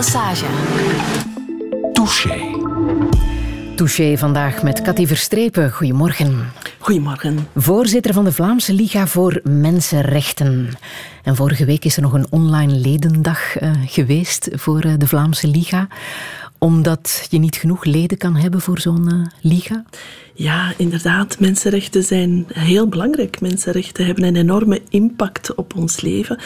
massage. 0.00 0.46
Touché. 1.92 2.38
Touché 3.76 4.18
vandaag 4.18 4.62
met 4.62 4.82
Cathy 4.82 5.06
Verstrepen. 5.06 5.72
Goedemorgen. 5.72 6.52
Goedemorgen. 6.78 7.48
Voorzitter 7.54 8.12
van 8.12 8.24
de 8.24 8.32
Vlaamse 8.32 8.72
Liga 8.72 9.06
voor 9.06 9.40
Mensenrechten. 9.42 10.68
En 11.22 11.36
vorige 11.36 11.64
week 11.64 11.84
is 11.84 11.96
er 11.96 12.02
nog 12.02 12.12
een 12.12 12.26
online 12.30 12.72
ledendag 12.72 13.60
uh, 13.60 13.70
geweest 13.86 14.48
voor 14.52 14.84
uh, 14.84 14.92
de 14.98 15.06
Vlaamse 15.06 15.46
Liga 15.46 15.88
omdat 16.60 17.26
je 17.30 17.38
niet 17.38 17.56
genoeg 17.56 17.84
leden 17.84 18.18
kan 18.18 18.36
hebben 18.36 18.60
voor 18.60 18.80
zo'n 18.80 19.08
uh, 19.12 19.26
liga? 19.40 19.84
Ja, 20.40 20.72
inderdaad. 20.76 21.40
Mensenrechten 21.40 22.02
zijn 22.02 22.46
heel 22.52 22.88
belangrijk. 22.88 23.40
Mensenrechten 23.40 24.06
hebben 24.06 24.24
een 24.24 24.36
enorme 24.36 24.80
impact 24.88 25.54
op 25.54 25.76
ons 25.76 26.00
leven. 26.00 26.38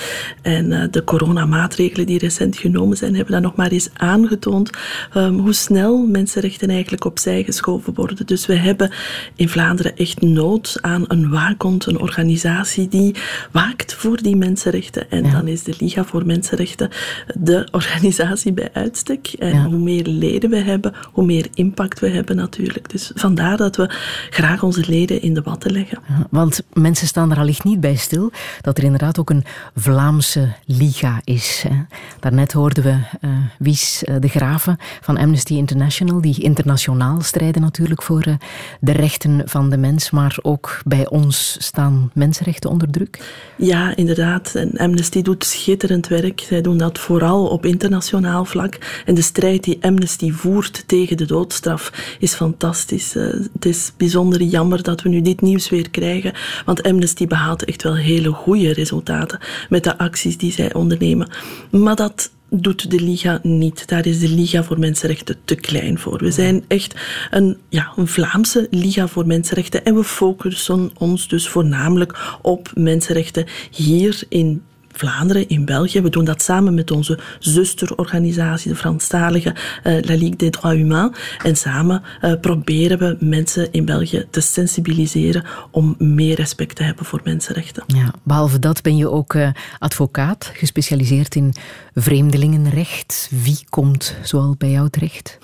En 0.43 0.71
uh, 0.71 0.85
de 0.91 1.05
coronamaatregelen 1.05 2.07
die 2.07 2.19
recent 2.19 2.57
genomen 2.57 2.97
zijn, 2.97 3.15
hebben 3.15 3.33
dat 3.33 3.43
nog 3.43 3.57
maar 3.57 3.71
eens 3.71 3.91
aangetoond 3.93 4.71
um, 5.16 5.38
hoe 5.38 5.52
snel 5.52 6.07
mensenrechten 6.07 6.71
eigenlijk 6.71 7.05
opzij 7.05 7.43
geschoven 7.43 7.95
worden. 7.95 8.27
Dus 8.27 8.46
we 8.46 8.55
hebben 8.55 8.91
in 9.37 9.49
Vlaanderen 9.49 9.96
echt 9.96 10.21
nood 10.21 10.79
aan 10.80 11.05
een 11.09 11.30
waakhond, 11.30 11.87
een 11.87 12.01
organisatie 12.01 12.88
die 12.88 13.15
waakt 13.52 13.95
voor 13.95 14.23
die 14.23 14.37
mensenrechten. 14.37 15.10
En 15.10 15.24
ja. 15.24 15.30
dan 15.30 15.49
is 15.49 15.62
de 15.62 15.74
Liga 15.79 16.05
voor 16.05 16.27
Mensenrechten 16.27 16.91
de 17.35 17.69
organisatie 17.73 18.52
bij 18.52 18.71
uitstek. 18.73 19.33
En 19.38 19.55
ja. 19.55 19.65
hoe 19.65 19.79
meer 19.79 20.04
leden 20.07 20.51
we 20.51 20.57
hebben, 20.57 20.95
hoe 21.13 21.25
meer 21.25 21.47
impact 21.55 22.01
we 22.01 22.09
hebben 22.09 22.37
natuurlijk. 22.37 22.91
Dus 22.91 23.11
vandaar 23.15 23.57
dat 23.57 23.77
we 23.77 23.95
graag 24.30 24.63
onze 24.63 24.85
leden 24.87 25.23
in 25.23 25.35
de 25.35 25.43
watten 25.43 25.73
leggen. 25.73 25.99
want 26.30 26.63
mensen 26.73 27.07
staan 27.07 27.30
er 27.30 27.39
allicht 27.39 27.65
niet 27.65 27.80
bij 27.80 27.97
stil 27.97 28.33
dat 28.61 28.79
er 28.79 28.85
inderdaad 28.85 29.19
ook 29.19 29.30
een 29.30 29.45
Vlaamse 29.75 30.53
liga 30.65 31.21
is. 31.24 31.65
Hè. 31.69 31.74
Daarnet 32.21 32.52
hoorden 32.52 32.85
we 32.85 32.91
uh, 32.91 33.30
Wies 33.59 34.02
uh, 34.05 34.15
de 34.21 34.29
Graven 34.29 34.77
van 35.01 35.16
Amnesty 35.16 35.55
International, 35.55 36.21
die 36.21 36.43
internationaal 36.43 37.21
strijden 37.21 37.63
natuurlijk 37.63 38.02
voor 38.02 38.27
uh, 38.27 38.35
de 38.80 38.93
rechten 38.93 39.43
van 39.45 39.71
de 39.71 39.77
mens, 39.77 40.11
maar 40.11 40.37
ook 40.43 40.80
bij 40.85 41.09
ons 41.09 41.57
staan 41.61 42.11
mensenrechten 42.15 42.71
onder 42.71 42.91
druk. 42.91 43.18
Ja, 43.57 43.96
inderdaad. 43.96 44.55
En 44.55 44.71
Amnesty 44.77 45.23
doet 45.23 45.45
schitterend 45.45 46.07
werk. 46.09 46.41
Zij 46.41 46.61
doen 46.61 46.79
dat 46.79 46.99
vooral 46.99 47.46
op 47.46 47.66
internationaal 47.66 48.45
vlak. 48.45 49.02
En 49.05 49.15
de 49.15 49.23
strijd 49.23 49.65
die 49.65 49.79
Amnesty 49.80 49.93
voert 50.32 50.84
tegen 50.87 51.16
de 51.16 51.26
doodstraf 51.26 52.16
is 52.18 52.34
fantastisch. 52.34 53.12
Het 53.52 53.64
is 53.64 53.92
bijzonder 53.96 54.42
jammer 54.42 54.82
dat 54.82 55.02
we 55.02 55.09
nu 55.09 55.20
dit 55.20 55.40
nieuws 55.40 55.68
weer 55.68 55.90
krijgen, 55.90 56.32
want 56.64 56.82
Amnesty 56.82 57.26
behaalt 57.26 57.64
echt 57.64 57.82
wel 57.82 57.96
hele 57.96 58.30
goede 58.30 58.72
resultaten 58.72 59.38
met 59.68 59.84
de 59.84 59.98
acties 59.98 60.38
die 60.38 60.52
zij 60.52 60.74
ondernemen. 60.74 61.28
Maar 61.70 61.96
dat 61.96 62.30
doet 62.50 62.90
de 62.90 63.00
Liga 63.00 63.38
niet. 63.42 63.88
Daar 63.88 64.06
is 64.06 64.20
de 64.20 64.28
Liga 64.28 64.65
voor 64.65 64.78
Mensenrechten 64.78 65.37
te 65.44 65.54
klein 65.54 65.98
voor. 65.98 66.19
We 66.19 66.31
zijn 66.31 66.65
echt 66.69 66.94
een, 67.31 67.59
ja, 67.69 67.92
een 67.97 68.06
Vlaamse 68.06 68.66
Liga 68.70 69.09
voor 69.09 69.26
Mensenrechten 69.26 69.84
en 69.84 69.94
we 69.94 70.04
focussen 70.04 70.91
ons 70.98 71.28
dus 71.28 71.48
voornamelijk 71.48 72.37
op 72.42 72.70
mensenrechten 72.75 73.47
hier 73.70 74.22
in 74.28 74.62
Vlaanderen, 74.97 75.48
in 75.48 75.64
België. 75.64 76.00
We 76.00 76.10
doen 76.10 76.25
dat 76.25 76.42
samen 76.42 76.75
met 76.75 76.91
onze 76.91 77.19
zusterorganisatie, 77.38 78.70
de 78.70 78.76
Franstalige 78.76 79.54
uh, 79.84 80.03
La 80.03 80.14
Ligue 80.14 80.37
des 80.37 80.50
Droits 80.50 80.76
Humains. 80.76 81.19
En 81.42 81.56
samen 81.56 82.03
uh, 82.22 82.32
proberen 82.41 82.98
we 82.98 83.16
mensen 83.20 83.72
in 83.72 83.84
België 83.84 84.26
te 84.31 84.41
sensibiliseren 84.41 85.44
om 85.70 85.94
meer 85.98 86.37
respect 86.37 86.76
te 86.76 86.82
hebben 86.82 87.04
voor 87.04 87.20
mensenrechten. 87.25 87.82
Ja, 87.87 88.10
behalve 88.22 88.59
dat 88.59 88.82
ben 88.82 88.97
je 88.97 89.10
ook 89.10 89.34
uh, 89.34 89.48
advocaat, 89.78 90.50
gespecialiseerd 90.54 91.34
in 91.34 91.54
vreemdelingenrecht. 91.94 93.31
Wie 93.42 93.59
komt 93.69 94.16
zoal 94.22 94.54
bij 94.59 94.70
jou 94.70 94.91
terecht? 94.91 95.38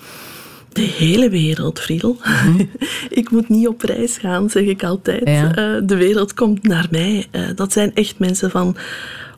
De 0.73 0.81
hele 0.81 1.29
wereld, 1.29 1.79
Friedel. 1.79 2.17
Mm. 2.45 2.69
ik 3.09 3.31
moet 3.31 3.49
niet 3.49 3.67
op 3.67 3.81
reis 3.81 4.17
gaan, 4.17 4.49
zeg 4.49 4.63
ik 4.63 4.83
altijd. 4.83 5.27
Ja. 5.27 5.79
de 5.79 5.95
wereld 5.95 6.33
komt 6.33 6.63
naar 6.63 6.87
mij. 6.91 7.27
dat 7.55 7.73
zijn 7.73 7.95
echt 7.95 8.19
mensen 8.19 8.51
van 8.51 8.75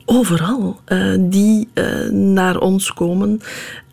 overal 0.04 0.80
uh, 0.88 1.14
die 1.18 1.68
uh, 1.74 2.10
naar 2.10 2.58
ons 2.58 2.92
komen. 2.92 3.40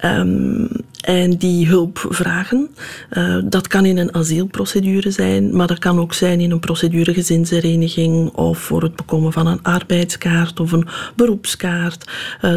Um, 0.05 0.67
en 1.01 1.37
die 1.37 1.67
hulp 1.67 2.05
vragen. 2.09 2.69
Uh, 3.11 3.37
dat 3.45 3.67
kan 3.67 3.85
in 3.85 3.97
een 3.97 4.13
asielprocedure 4.13 5.11
zijn, 5.11 5.55
maar 5.55 5.67
dat 5.67 5.79
kan 5.79 5.99
ook 5.99 6.13
zijn 6.13 6.39
in 6.39 6.51
een 6.51 6.59
procedure 6.59 7.13
gezinshereniging 7.13 8.29
of 8.29 8.57
voor 8.57 8.81
het 8.81 8.95
bekomen 8.95 9.33
van 9.33 9.47
een 9.47 9.63
arbeidskaart 9.63 10.59
of 10.59 10.71
een 10.71 10.87
beroepskaart. 11.15 12.09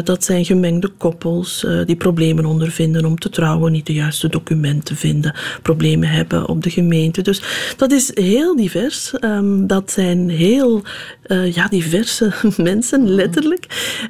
dat 0.03 0.23
zijn 0.23 0.45
gemengde 0.45 0.87
koppels 0.87 1.65
die 1.85 1.95
problemen 1.95 2.45
ondervinden 2.45 3.05
om 3.05 3.17
te 3.17 3.29
trouwen, 3.29 3.71
niet 3.71 3.85
de 3.85 3.93
juiste 3.93 4.29
documenten 4.29 4.95
vinden, 4.95 5.35
problemen 5.61 6.09
hebben 6.09 6.47
op 6.47 6.63
de 6.63 6.69
gemeente. 6.69 7.21
Dus 7.21 7.41
dat 7.77 7.91
is 7.91 8.11
heel 8.13 8.55
divers. 8.55 9.13
Um, 9.21 9.67
dat 9.67 9.91
zijn 9.91 10.29
heel 10.29 10.83
ja, 11.27 11.67
diverse 11.67 12.33
mensen, 12.57 13.09
letterlijk. 13.09 13.65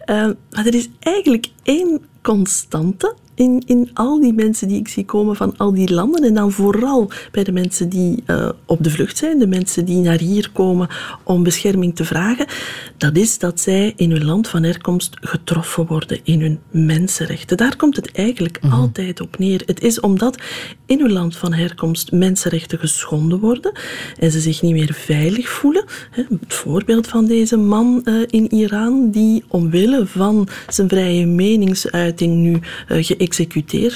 Uh, 0.06 0.28
maar 0.52 0.66
er 0.66 0.76
is 0.76 0.90
eigenlijk 1.00 1.48
één 1.64 2.02
constante 2.22 3.16
in, 3.36 3.64
in 3.66 3.90
al 3.94 4.20
die 4.20 4.34
mensen 4.34 4.68
die 4.68 4.80
ik 4.80 4.88
zie 4.88 5.06
komen 5.06 5.36
van 5.36 5.58
al 5.58 5.74
die 5.74 5.94
landen. 5.94 6.24
En 6.24 6.34
dan 6.34 6.52
vooral 6.52 7.10
bij 7.32 7.44
de 7.44 7.52
mensen 7.52 7.90
die 7.90 8.24
uh, 8.28 8.50
op 8.66 8.84
de 8.84 8.90
vlucht 8.90 9.18
zijn, 9.18 9.40
de 9.40 9.48
mensen 9.48 9.86
die 9.86 9.98
naar 9.98 10.20
hier 10.20 10.50
komen 10.54 10.88
om 11.24 11.44
bescherming 11.44 11.96
te 11.96 12.06
vragen. 12.06 12.46
Dat 12.98 13.18
is 13.18 13.40
dat 13.40 13.60
zij 13.60 13.94
in 13.96 14.12
hun 14.12 14.26
land 14.26 14.48
van 14.48 14.64
herkomst 14.64 15.18
getroffen 15.22 15.86
worden 15.86 16.20
in 16.24 16.42
hun 16.42 16.60
mensenrechten. 16.72 17.58
Daar 17.58 17.76
komt 17.76 17.96
het 17.96 18.12
eigenlijk 18.12 18.62
mm 18.62 18.70
-hmm. 18.70 18.80
altijd 18.80 19.22
op 19.22 19.38
neer. 19.38 19.62
Het 19.66 19.82
is 19.82 20.00
omdat 20.00 20.38
in 20.86 21.00
hun 21.00 21.12
land 21.12 21.38
van 21.38 21.54
herkomst 21.54 22.12
mensenrechten 22.12 22.80
geschonden 22.80 23.40
worden 23.40 23.72
en 24.20 24.32
ze 24.32 24.40
zich 24.40 24.62
niet 24.62 24.74
meer 24.74 24.94
veilig 24.94 25.50
voelen. 25.50 25.86
Het 26.12 26.28
voorbeeld 26.48 27.08
van 27.08 27.26
deze 27.26 27.58
man 27.58 28.02
uh, 28.04 28.24
in 28.28 28.54
Iran 28.54 29.12
die 29.12 29.44
omwille 29.48 30.06
van 30.08 30.48
zijn 30.68 30.90
vrije 30.90 31.26
meningsuiting 31.26 32.36
nu 32.36 32.52
uh, 32.52 32.60
geëxecuteerd 32.88 33.25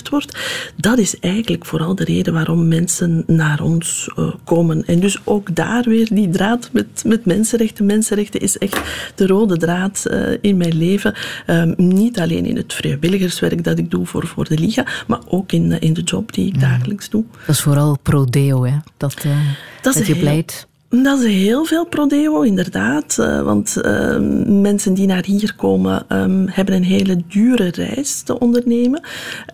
wordt. 0.10 0.40
Dat 0.76 0.98
is 0.98 1.20
eigenlijk 1.20 1.66
vooral 1.66 1.96
de 1.96 2.04
reden 2.04 2.34
waarom 2.34 2.68
mensen 2.68 3.24
naar 3.28 3.62
ons 3.62 4.10
uh, 4.18 4.34
komen. 4.44 4.86
En 4.86 5.00
dus 5.00 5.18
ook 5.24 5.56
daar 5.56 5.84
weer 5.84 6.08
die 6.12 6.30
draad 6.30 6.70
met, 6.72 7.04
met 7.06 7.26
mensenrechten. 7.26 7.86
Mensenrechten 7.86 8.40
is 8.40 8.58
echt 8.58 8.80
de 9.16 9.28
rode 9.28 9.58
draad 9.58 10.06
uh, 10.08 10.38
in 10.42 10.58
mijn 10.58 10.78
leven. 10.78 11.16
Um, 11.48 11.74
niet 11.78 12.20
alleen 12.20 12.46
in 12.46 12.56
het 12.56 12.74
vrijwilligerswerk 12.74 13.64
dat 13.64 13.78
ik 13.78 13.92
doe 13.92 14.06
voor, 14.06 14.28
voor 14.28 14.48
de 14.48 14.58
Liga, 14.58 14.86
maar 15.08 15.22
ook 15.28 15.52
in, 15.52 15.80
in 15.80 15.94
de 15.94 16.02
job 16.02 16.34
die 16.34 16.48
ik 16.48 16.60
dagelijks 16.60 17.10
doe. 17.10 17.24
Dat 17.46 17.56
is 17.56 17.62
vooral 17.62 17.98
pro-deo, 18.02 18.66
hè? 18.66 18.78
Dat, 18.98 19.24
uh, 19.26 19.38
dat, 19.82 19.94
dat 19.94 20.08
je 20.08 20.16
pleit. 20.16 20.68
Dat 20.92 21.20
is 21.20 21.34
heel 21.34 21.66
veel 21.66 21.86
prodeo, 21.86 22.42
inderdaad. 22.42 23.18
Uh, 23.20 23.42
want 23.42 23.78
uh, 23.82 24.18
mensen 24.62 24.94
die 24.94 25.08
naar 25.08 25.26
hier 25.26 25.56
komen 25.56 26.06
um, 26.10 26.48
hebben 26.48 26.76
een 26.76 26.84
hele 26.84 27.24
dure 27.28 27.70
reis 27.70 28.22
te 28.22 28.40
ondernemen. 28.40 29.02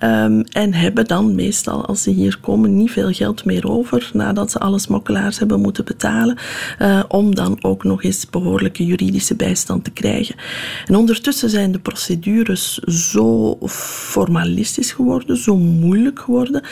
Um, 0.03 0.43
en 0.43 0.73
hebben 0.73 1.05
dan 1.05 1.35
meestal, 1.35 1.85
als 1.85 2.03
ze 2.03 2.09
hier 2.09 2.37
komen, 2.41 2.77
niet 2.77 2.91
veel 2.91 3.11
geld 3.11 3.45
meer 3.45 3.69
over 3.69 4.09
nadat 4.13 4.51
ze 4.51 4.59
alle 4.59 4.79
smokkelaars 4.79 5.39
hebben 5.39 5.61
moeten 5.61 5.85
betalen. 5.85 6.37
Uh, 6.81 7.03
om 7.07 7.35
dan 7.35 7.57
ook 7.61 7.83
nog 7.83 8.03
eens 8.03 8.29
behoorlijke 8.29 8.85
juridische 8.85 9.35
bijstand 9.35 9.83
te 9.83 9.91
krijgen. 9.91 10.35
En 10.85 10.95
ondertussen 10.95 11.49
zijn 11.49 11.71
de 11.71 11.79
procedures 11.79 12.77
zo 12.77 13.57
formalistisch 13.67 14.91
geworden, 14.91 15.37
zo 15.37 15.57
moeilijk 15.57 16.19
geworden, 16.19 16.63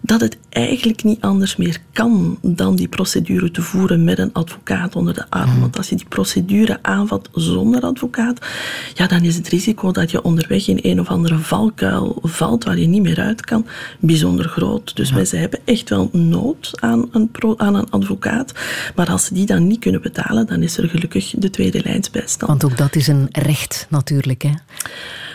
dat 0.00 0.20
het 0.20 0.36
eigenlijk 0.48 1.04
niet 1.04 1.20
anders 1.20 1.56
meer 1.56 1.78
kan 1.92 2.38
dan 2.42 2.76
die 2.76 2.88
procedure 2.88 3.50
te 3.50 3.62
voeren 3.62 4.01
met 4.04 4.18
een 4.18 4.32
advocaat 4.32 4.96
onder 4.96 5.14
de 5.14 5.24
arm. 5.28 5.60
Want 5.60 5.76
als 5.76 5.88
je 5.88 5.96
die 5.96 6.06
procedure 6.08 6.78
aanvat 6.82 7.28
zonder 7.32 7.82
advocaat, 7.82 8.46
ja, 8.94 9.06
dan 9.06 9.22
is 9.22 9.36
het 9.36 9.48
risico 9.48 9.90
dat 9.90 10.10
je 10.10 10.22
onderweg 10.22 10.68
in 10.68 10.78
een 10.82 11.00
of 11.00 11.08
andere 11.08 11.38
valkuil 11.38 12.18
valt 12.22 12.64
waar 12.64 12.78
je 12.78 12.86
niet 12.86 13.02
meer 13.02 13.20
uit 13.20 13.44
kan, 13.44 13.66
bijzonder 14.00 14.48
groot. 14.48 14.96
Dus 14.96 15.08
ja. 15.08 15.14
mensen 15.14 15.40
hebben 15.40 15.60
echt 15.64 15.88
wel 15.88 16.08
nood 16.12 16.70
aan 16.80 17.08
een, 17.12 17.30
pro, 17.30 17.54
aan 17.56 17.74
een 17.74 17.90
advocaat. 17.90 18.52
Maar 18.94 19.10
als 19.10 19.24
ze 19.24 19.34
die 19.34 19.46
dan 19.46 19.66
niet 19.66 19.80
kunnen 19.80 20.02
betalen, 20.02 20.46
dan 20.46 20.62
is 20.62 20.76
er 20.76 20.88
gelukkig 20.88 21.34
de 21.38 21.50
tweede 21.50 21.82
lijnsbijstand. 21.82 22.50
Want 22.50 22.64
ook 22.64 22.78
dat 22.78 22.96
is 22.96 23.06
een 23.06 23.28
recht 23.30 23.86
natuurlijk, 23.90 24.42
hè? 24.42 24.52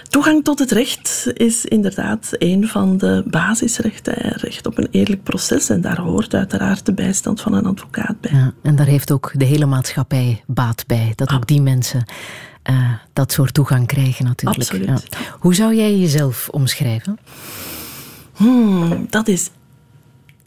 Toegang 0.09 0.43
tot 0.43 0.59
het 0.59 0.71
recht 0.71 1.31
is 1.33 1.65
inderdaad 1.65 2.29
een 2.31 2.67
van 2.67 2.97
de 2.97 3.23
basisrechten. 3.27 4.13
Recht 4.13 4.67
op 4.67 4.77
een 4.77 4.87
eerlijk 4.91 5.23
proces. 5.23 5.69
En 5.69 5.81
daar 5.81 5.99
hoort 5.99 6.33
uiteraard 6.33 6.85
de 6.85 6.93
bijstand 6.93 7.41
van 7.41 7.53
een 7.53 7.65
advocaat 7.65 8.21
bij. 8.21 8.31
Ja, 8.33 8.53
en 8.63 8.75
daar 8.75 8.85
heeft 8.85 9.11
ook 9.11 9.31
de 9.33 9.45
hele 9.45 9.65
maatschappij 9.65 10.43
baat 10.47 10.83
bij. 10.87 11.13
Dat 11.15 11.31
ook 11.33 11.47
die 11.47 11.61
mensen 11.61 12.05
uh, 12.69 12.91
dat 13.13 13.31
soort 13.31 13.53
toegang 13.53 13.87
krijgen 13.87 14.25
natuurlijk. 14.25 14.61
Absoluut. 14.61 14.87
Ja. 15.09 15.17
Hoe 15.39 15.55
zou 15.55 15.75
jij 15.75 15.97
jezelf 15.97 16.49
omschrijven? 16.51 17.19
Hmm, 18.33 19.05
dat 19.09 19.27
is 19.27 19.49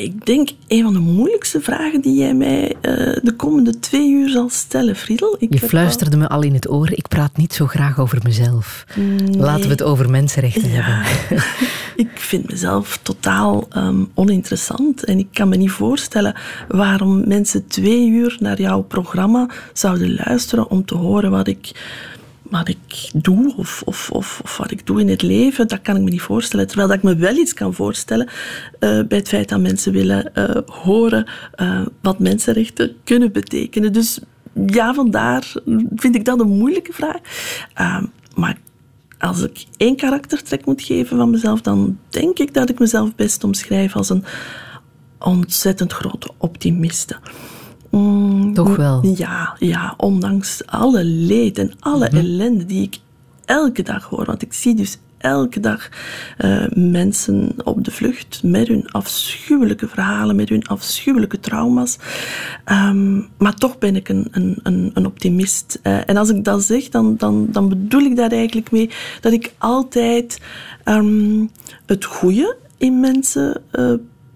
ik 0.02 0.26
denk 0.26 0.49
een 0.69 0.82
van 0.82 0.93
de 0.93 0.99
moeilijkste 0.99 1.61
vragen 1.61 2.00
die 2.00 2.14
jij 2.14 2.35
mij 2.35 2.75
uh, 2.82 2.93
de 3.23 3.35
komende 3.37 3.79
twee 3.79 4.11
uur 4.11 4.29
zal 4.29 4.49
stellen, 4.49 4.97
Friedel. 4.97 5.37
Ik 5.38 5.52
je 5.52 5.58
fluisterde 5.58 6.17
me 6.17 6.29
al 6.29 6.43
in 6.43 6.55
het 6.55 6.70
oor, 6.70 6.93
ik 6.93 7.08
praat 7.08 7.37
niet 7.37 7.55
zo 7.55 7.67
graag 7.67 7.99
over 7.99 8.19
mezelf. 8.23 8.85
Laten 9.31 9.64
we 9.64 9.70
het 9.70 9.82
over 9.82 10.11
mensenrechten 10.11 10.70
hebben. 10.70 11.12
ik 12.06 12.11
vind 12.14 12.50
mezelf 12.50 12.99
totaal 13.02 13.69
um, 13.76 14.11
oninteressant 14.14 15.05
en 15.05 15.19
ik 15.19 15.29
kan 15.32 15.49
me 15.49 15.56
niet 15.56 15.70
voorstellen 15.70 16.35
waarom 16.69 17.29
mensen 17.29 17.67
twee 17.67 18.08
uur 18.08 18.37
naar 18.41 18.61
jouw 18.61 18.82
programma 18.82 19.49
zouden 19.73 20.14
luisteren 20.14 20.70
om 20.70 20.85
te 20.85 20.94
horen 20.94 21.31
wat 21.31 21.47
ik 21.47 21.70
wat 22.50 22.69
ik 22.69 23.11
doe 23.14 23.55
of, 23.56 23.82
of, 23.85 24.11
of, 24.11 24.56
wat 24.58 24.70
ik 24.70 24.87
doe 24.87 25.00
in 25.00 25.08
het 25.08 25.23
leven, 25.23 25.69
dat 25.69 25.81
kan 25.81 25.97
ik 25.97 26.02
me 26.02 26.11
niet 26.11 26.20
voorstellen. 26.20 26.67
Terwijl 26.67 26.88
dat 26.88 26.97
ik 26.97 27.02
me 27.02 27.17
wel 27.17 27.37
iets 27.37 27.55
kan 27.55 27.75
voorstellen 27.75 28.26
uh, 28.26 28.31
bij 28.81 29.19
het 29.19 29.29
feit 29.29 29.49
dat 29.49 29.61
mensen 29.61 29.93
willen 29.93 30.32
uh, 30.35 30.56
horen 30.67 31.29
uh, 31.56 31.87
wat 32.00 32.19
mensenrechten 32.19 32.97
kunnen 33.05 33.32
betekenen. 33.32 33.93
Dus 33.93 34.19
ja, 34.67 34.94
vandaar 34.94 35.52
vind 35.94 36.14
ik 36.14 36.25
dat 36.25 36.41
een 36.41 36.58
moeilijke 36.58 36.93
vraag. 36.93 37.20
Ehm, 37.75 38.05
maar 38.35 38.58
als 39.19 39.43
ik 39.43 39.64
één 39.76 39.97
karaktertrek 39.97 40.67
moet 40.67 40.82
geven 40.82 41.17
van 41.17 41.31
mezelf, 41.31 41.61
dan 41.61 41.99
denk 42.08 42.38
ik 42.38 42.55
dat 42.55 42.69
ik 42.69 42.79
mezelf 42.79 43.14
best 43.14 43.44
omschrijf 43.44 43.97
als 43.97 44.08
een 44.08 44.25
ontzettend 45.19 45.93
grote 45.93 46.31
optimiste. 46.37 47.19
Mm, 47.90 48.54
Toch 48.54 48.76
wel? 48.76 49.06
Ja, 49.06 49.56
ja, 49.58 49.94
ondanks 49.96 50.66
alle 50.66 51.04
leed 51.04 51.58
en 51.58 51.72
alle 51.81 52.06
mhm. 52.06 52.16
ellende 52.16 52.66
die 52.66 52.82
ik 52.82 52.98
elke 53.44 53.82
dag 53.82 54.04
hoor. 54.04 54.25
Want 54.25 54.42
ik 54.42 54.52
zie 54.52 54.75
dus 54.75 54.98
elke 55.20 55.60
dag 55.60 55.88
uh, 56.38 56.66
mensen 56.75 57.52
op 57.64 57.84
de 57.84 57.90
vlucht 57.90 58.42
met 58.42 58.69
hun 58.69 58.90
afschuwelijke 58.90 59.88
verhalen, 59.88 60.37
met 60.37 60.48
hun 60.48 60.66
afschuwelijke 60.66 61.40
trauma's. 61.40 61.98
Um, 62.66 63.28
maar 63.38 63.54
toch 63.54 63.78
ben 63.78 63.96
ik 63.96 64.08
een, 64.08 64.28
een, 64.32 64.90
een 64.94 65.06
optimist. 65.06 65.81
Uh, 65.82 66.08
en 66.08 66.16
als 66.16 66.28
ik 66.28 66.44
dat 66.44 66.62
zeg, 66.62 66.88
dan, 66.88 67.16
dan, 67.16 67.48
dan 67.50 67.69
bedoel 67.69 68.00
ik 68.00 68.16
daar 68.16 68.31
eigenlijk 68.31 68.70
mee 68.70 68.90
dat 69.20 69.32
ik 69.32 69.52
altijd 69.58 70.40
um, 70.84 71.50
het 71.87 72.04
goede 72.04 72.56
in 72.78 73.00
mensen 73.00 73.62
uh, 73.72 73.92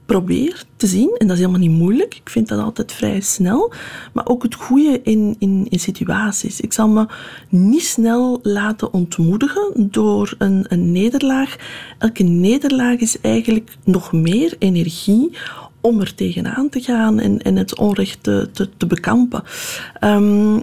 probeer 0.06 0.64
te 0.76 0.86
zien. 0.86 1.14
En 1.18 1.26
dat 1.26 1.36
is 1.36 1.42
helemaal 1.42 1.68
niet 1.68 1.78
moeilijk. 1.78 2.14
Ik 2.14 2.30
vind 2.30 2.48
dat 2.48 2.58
altijd 2.58 2.92
vrij 2.92 3.20
snel. 3.20 3.72
Maar 4.12 4.26
ook 4.26 4.42
het 4.42 4.54
goede 4.54 5.00
in, 5.02 5.36
in, 5.38 5.66
in 5.68 5.78
situaties. 5.78 6.60
Ik 6.60 6.72
zal 6.72 6.88
me 6.88 7.06
niet 7.48 7.84
snel 7.84 8.38
laten 8.42 8.92
ontmoedigen 8.92 9.72
door 9.76 10.34
een, 10.38 10.64
een 10.68 10.92
nederlaag. 10.92 11.56
Elke 11.98 12.22
nederlaag 12.22 12.98
is 12.98 13.20
eigenlijk 13.20 13.76
nog 13.84 14.12
meer 14.12 14.56
energie 14.58 15.30
om 15.80 16.00
er 16.00 16.14
tegenaan 16.14 16.68
te 16.68 16.80
gaan 16.80 17.18
en, 17.18 17.42
en 17.42 17.56
het 17.56 17.78
onrecht 17.78 18.22
te, 18.22 18.48
te, 18.76 18.86
bekampen. 18.86 19.42
Um, 20.00 20.62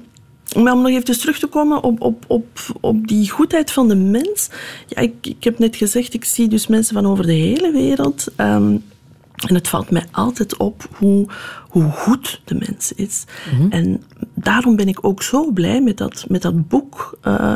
maar 0.56 0.74
om 0.74 0.82
nog 0.82 0.92
even 0.92 1.20
terug 1.20 1.40
te 1.40 1.48
komen 1.48 1.84
op, 1.84 2.02
op, 2.02 2.24
op, 2.28 2.48
op 2.82 3.08
die 3.08 3.30
goedheid 3.30 3.72
van 3.72 3.88
de 3.88 3.96
mens. 3.96 4.50
Ja, 4.88 5.02
ik, 5.02 5.14
ik 5.22 5.44
heb 5.44 5.60
net 5.60 5.76
gezegd, 5.76 6.14
ik 6.14 6.26
zie 6.26 6.48
dus 6.48 6.68
mensen 6.68 6.94
van 6.94 7.06
over 7.06 7.26
de 7.26 7.34
hele 7.34 7.72
wereld. 7.72 8.28
Um, 8.38 8.84
en 9.48 9.56
het 9.56 9.68
valt 9.68 9.90
mij 9.90 10.06
altijd 10.12 10.58
op 10.58 10.88
hoe, 10.98 11.28
hoe 11.70 11.92
goed 11.92 12.42
de 12.46 12.56
mens 12.56 12.94
is. 12.94 13.24
Mhm. 13.52 13.72
En 13.72 14.04
daarom 14.34 14.76
ben 14.76 14.88
ik 14.88 15.06
ook 15.06 15.24
zo 15.24 15.52
blij 15.52 15.82
met 15.82 15.98
dat, 15.98 16.26
met 16.28 16.42
dat 16.42 16.68
boek 16.68 17.18
uh, 17.28 17.56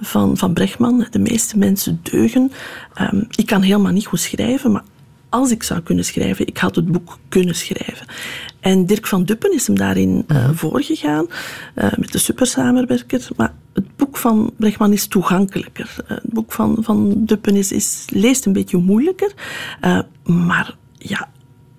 van, 0.00 0.36
van 0.36 0.52
Brechtman, 0.52 1.06
De 1.10 1.18
meeste 1.18 1.58
mensen 1.58 2.00
deugen. 2.02 2.52
Um, 3.00 3.26
ik 3.34 3.46
kan 3.46 3.62
helemaal 3.62 3.92
niet 3.92 4.06
goed 4.06 4.20
schrijven, 4.20 4.72
maar 4.72 4.82
als 5.28 5.50
ik 5.50 5.62
zou 5.62 5.80
kunnen 5.80 6.04
schrijven, 6.04 6.46
ik 6.46 6.58
had 6.58 6.76
het 6.76 6.92
boek 6.92 7.18
kunnen 7.28 7.54
schrijven. 7.54 8.06
En 8.60 8.86
Dirk 8.86 9.06
van 9.06 9.24
Duppen 9.24 9.54
is 9.54 9.66
hem 9.66 9.76
daarin 9.76 10.24
uh, 10.28 10.48
voorgegaan, 10.52 11.26
uh, 11.74 11.92
met 11.96 12.12
de 12.12 12.18
supersamenwerker. 12.18 13.28
Maar 13.36 13.52
het 13.72 13.96
boek 13.96 14.16
van 14.16 14.52
Brechtman 14.56 14.92
is 14.92 15.06
toegankelijker. 15.06 15.96
het 16.06 16.32
boek 16.32 16.52
van, 16.52 16.76
van 16.80 17.24
Duppen 17.24 17.56
is, 17.56 17.72
is, 17.72 18.04
leest 18.12 18.46
een 18.46 18.52
beetje 18.52 18.76
moeilijker, 18.76 19.32
maar 20.24 20.76
ja, 20.98 21.30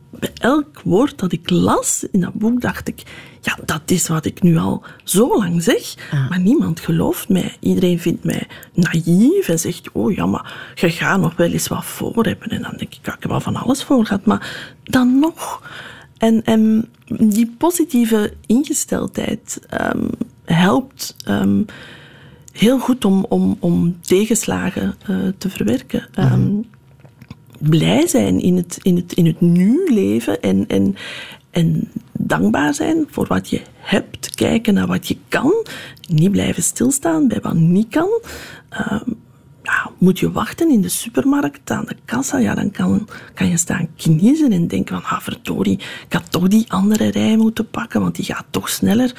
bij 0.10 0.32
elk 0.34 0.82
woord 0.84 1.20
dat 1.20 1.32
ik 1.32 1.50
las 1.50 2.06
in 2.12 2.20
dat 2.20 2.34
boek 2.34 2.62
dacht 2.62 2.88
ik, 2.88 3.04
ja, 3.42 3.58
dat 3.66 3.82
is 3.86 4.08
wat 4.08 4.26
ik 4.26 4.42
nu 4.42 4.58
al 4.58 4.84
zo 5.04 5.38
lang 5.38 5.64
zeg, 5.64 5.96
maar 6.30 6.40
niemand 6.40 6.80
gelooft 6.80 7.30
mij. 7.30 7.58
Iedereen 7.60 8.00
vindt 8.00 8.24
mij 8.24 8.48
naïef 8.74 9.48
en 9.48 9.60
zegt, 9.60 9.92
oh 9.92 10.16
ja, 10.16 10.26
maar 10.26 10.72
je 10.76 10.90
gaat 10.90 11.20
nog 11.20 11.36
wel 11.36 11.52
eens 11.52 11.68
wat 11.68 11.86
voor 11.86 12.26
hebben. 12.26 12.50
En 12.50 12.62
dan 12.62 12.74
denk 12.78 12.94
ik, 12.94 13.00
ja, 13.06 13.16
ik 13.16 13.22
heb 13.22 13.32
wel 13.32 13.42
van 13.42 13.56
alles 13.56 13.84
voor 13.84 14.06
gehad, 14.06 14.26
maar 14.26 14.74
dan 14.84 15.20
nog. 15.20 15.62
En, 16.18 16.44
en 16.44 16.90
die 17.06 17.56
positieve 17.58 18.34
ingesteldheid 18.46 19.60
um, 19.94 20.10
helpt 20.46 21.16
um, 21.28 21.66
heel 22.52 22.80
goed 22.80 23.06
om, 23.06 23.26
om, 23.30 23.58
om 23.60 24.02
tegenslagen 24.02 24.96
uh, 25.10 25.18
te 25.38 25.50
verwerken. 25.50 26.08
Um, 26.20 26.66
blij 27.60 28.08
zijn 28.08 28.40
in 28.40 28.56
het, 28.56 28.78
in 28.82 28.96
het, 28.96 29.14
in 29.14 29.26
het 29.26 29.42
nu 29.42 29.94
leven 29.94 30.42
en, 30.42 30.68
en, 30.68 30.96
en 31.52 31.92
dankbaar 32.14 32.74
zijn 32.74 33.06
voor 33.10 33.28
wat 33.28 33.50
je 33.50 33.62
hebt, 33.78 34.36
kijken 34.36 34.74
naar 34.74 34.88
wat 34.88 35.08
je 35.08 35.18
kan, 35.28 35.54
niet 36.08 36.32
blijven 36.32 36.64
stilstaan 36.64 37.28
bij 37.28 37.40
wat 37.42 37.54
niet 37.54 37.88
kan. 37.90 38.10
Uh, 38.74 39.02
ja, 39.64 39.92
moet 39.98 40.20
je 40.20 40.32
wachten 40.32 40.72
in 40.72 40.82
de 40.82 40.90
supermarkt 40.90 41.72
aan 41.72 41.86
de 41.88 41.96
kassa, 42.06 42.38
ja, 42.38 42.56
dan 42.56 42.72
kan, 42.72 43.08
kan 43.34 43.48
je 43.48 43.58
staan 43.58 43.90
kniezen 43.96 44.52
en 44.52 44.68
denken 44.68 45.02
van, 45.02 45.10
ah, 45.10 45.22
verdorie, 45.22 45.80
ik 46.06 46.14
had 46.14 46.32
toch 46.32 46.48
die 46.48 46.72
andere 46.72 47.08
rij 47.08 47.38
moeten 47.38 47.70
pakken, 47.70 48.02
want 48.02 48.16
die 48.16 48.26
gaat 48.26 48.46
toch 48.50 48.70
sneller. 48.70 49.16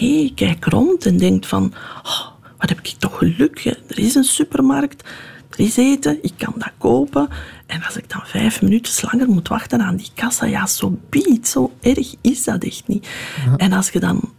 Nee, 0.00 0.32
kijk 0.34 0.64
rond 0.64 1.06
en 1.06 1.16
denk 1.16 1.44
van, 1.44 1.72
oh, 2.02 2.26
wat 2.58 2.68
heb 2.68 2.78
ik 2.78 2.94
toch 2.98 3.18
geluk, 3.18 3.64
er 3.64 3.98
is 3.98 4.14
een 4.14 4.24
supermarkt, 4.24 5.08
er 5.50 5.60
is 5.60 5.76
eten, 5.76 6.18
ik 6.22 6.32
kan 6.36 6.54
dat 6.56 6.72
kopen. 6.78 7.28
En 7.66 7.82
als 7.82 7.96
ik 7.96 8.10
dan 8.10 8.20
vijf 8.24 8.62
minuten 8.62 9.08
langer 9.10 9.28
moet 9.28 9.48
wachten 9.48 9.80
aan 9.80 9.96
die 9.96 10.10
kassa, 10.14 10.46
ja, 10.46 10.66
zo 10.66 10.98
biedt, 11.08 11.48
zo 11.48 11.72
erg 11.80 12.14
is 12.20 12.44
dat 12.44 12.64
echt 12.64 12.82
niet. 12.86 13.08
En 13.56 13.72
als 13.72 13.90
je 13.90 14.00
dan 14.00 14.32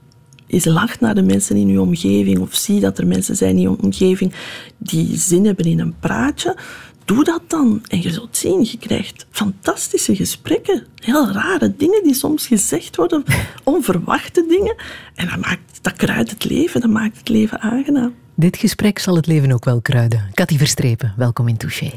eens 0.48 0.66
lacht 0.66 1.00
naar 1.00 1.16
de 1.16 1.22
mensen 1.22 1.56
in 1.56 1.68
je 1.68 1.82
omgeving 1.82 2.40
of 2.40 2.56
zie 2.56 2.80
dat 2.80 2.98
er 2.98 3.08
mensen 3.08 3.36
zijn 3.36 3.56
in 3.56 3.62
je 3.62 3.82
omgeving 3.82 4.34
die 4.78 5.18
zin 5.18 5.46
hebben 5.46 5.66
in 5.66 5.80
een 5.80 5.96
praatje, 6.00 6.58
doe 7.06 7.24
dat 7.24 7.42
dan. 7.48 7.82
En 7.88 8.02
je 8.02 8.12
zult 8.12 8.38
zien, 8.38 8.68
je 8.72 8.78
krijgt 8.78 9.26
fantastische 9.30 10.16
gesprekken. 10.16 10.86
Heel 10.96 11.32
rare 11.32 11.76
dingen 11.76 12.04
die 12.04 12.14
soms 12.14 12.48
gezegd 12.48 12.96
worden, 12.96 13.24
onverwachte 13.64 14.46
dingen. 14.48 14.76
En 15.16 15.28
dat, 15.28 15.38
maakt, 15.38 15.80
dat 15.82 15.94
kruidt 15.94 16.30
het 16.30 16.46
leven, 16.46 16.82
dat 16.82 16.90
maakt 16.90 17.18
het 17.18 17.30
leven 17.30 17.60
aangenaam. 17.60 18.14
Dit 18.36 18.58
gesprek 18.58 19.00
zal 19.00 19.16
het 19.16 19.28
leven 19.28 19.52
ook 19.52 19.66
wel 19.66 19.82
kruiden. 19.82 20.30
Cathy 20.34 20.58
Verstrepen, 20.58 21.14
welkom 21.18 21.48
in 21.48 21.58
Touché. 21.58 21.92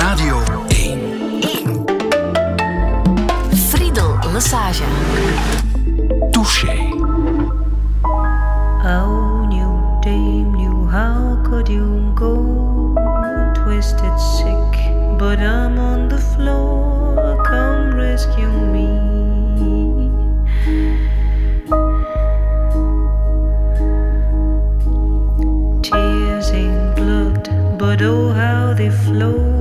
Radio 0.00 0.36
1. 0.48 0.68
1. 1.42 1.84
Friedel 3.68 4.18
Lassage. 4.32 4.84
Touché. 6.32 6.88
Oh, 8.82 9.44
new 9.46 10.00
dame, 10.00 10.52
new, 10.56 10.86
how 10.86 11.36
could 11.44 11.68
you 11.68 12.12
go? 12.14 12.34
Twisted 13.54 14.18
sick, 14.18 14.72
but 15.18 15.38
I'm 15.38 15.78
on 15.78 16.08
the 16.08 16.18
floor. 16.18 17.36
Come 17.44 17.94
rescue 17.94 18.48
me. 18.48 18.88
Tears 25.82 26.50
ain't 26.52 26.96
blood, 26.96 27.50
but 27.78 28.00
oh, 28.00 28.32
how 28.32 28.72
they 28.72 28.88
flow. 28.88 29.59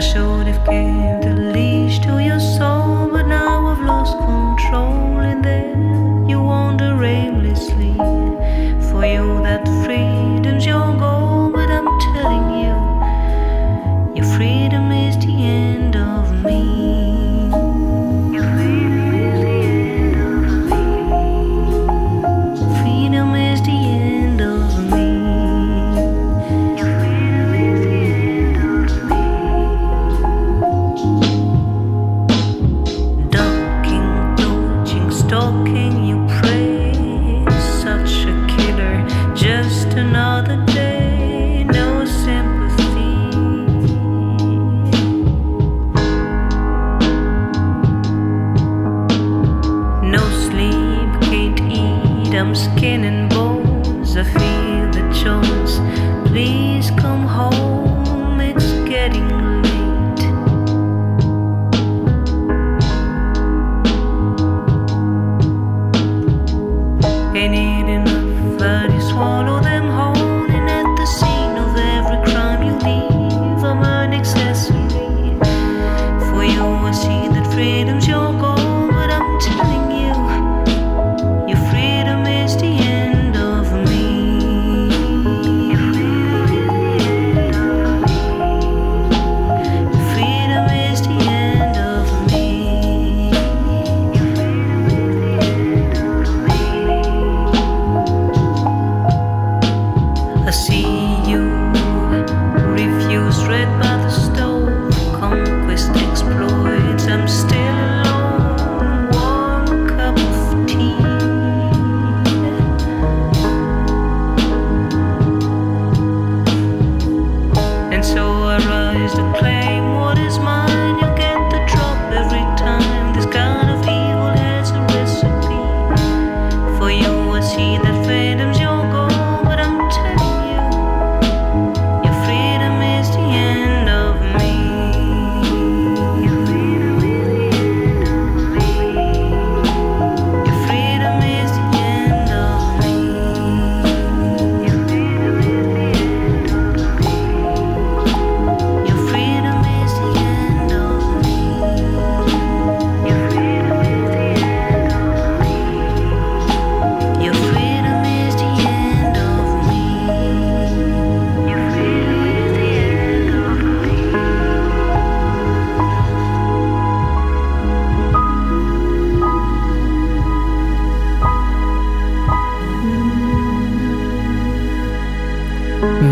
I 0.00 0.02
should 0.02 0.46
have 0.46 1.19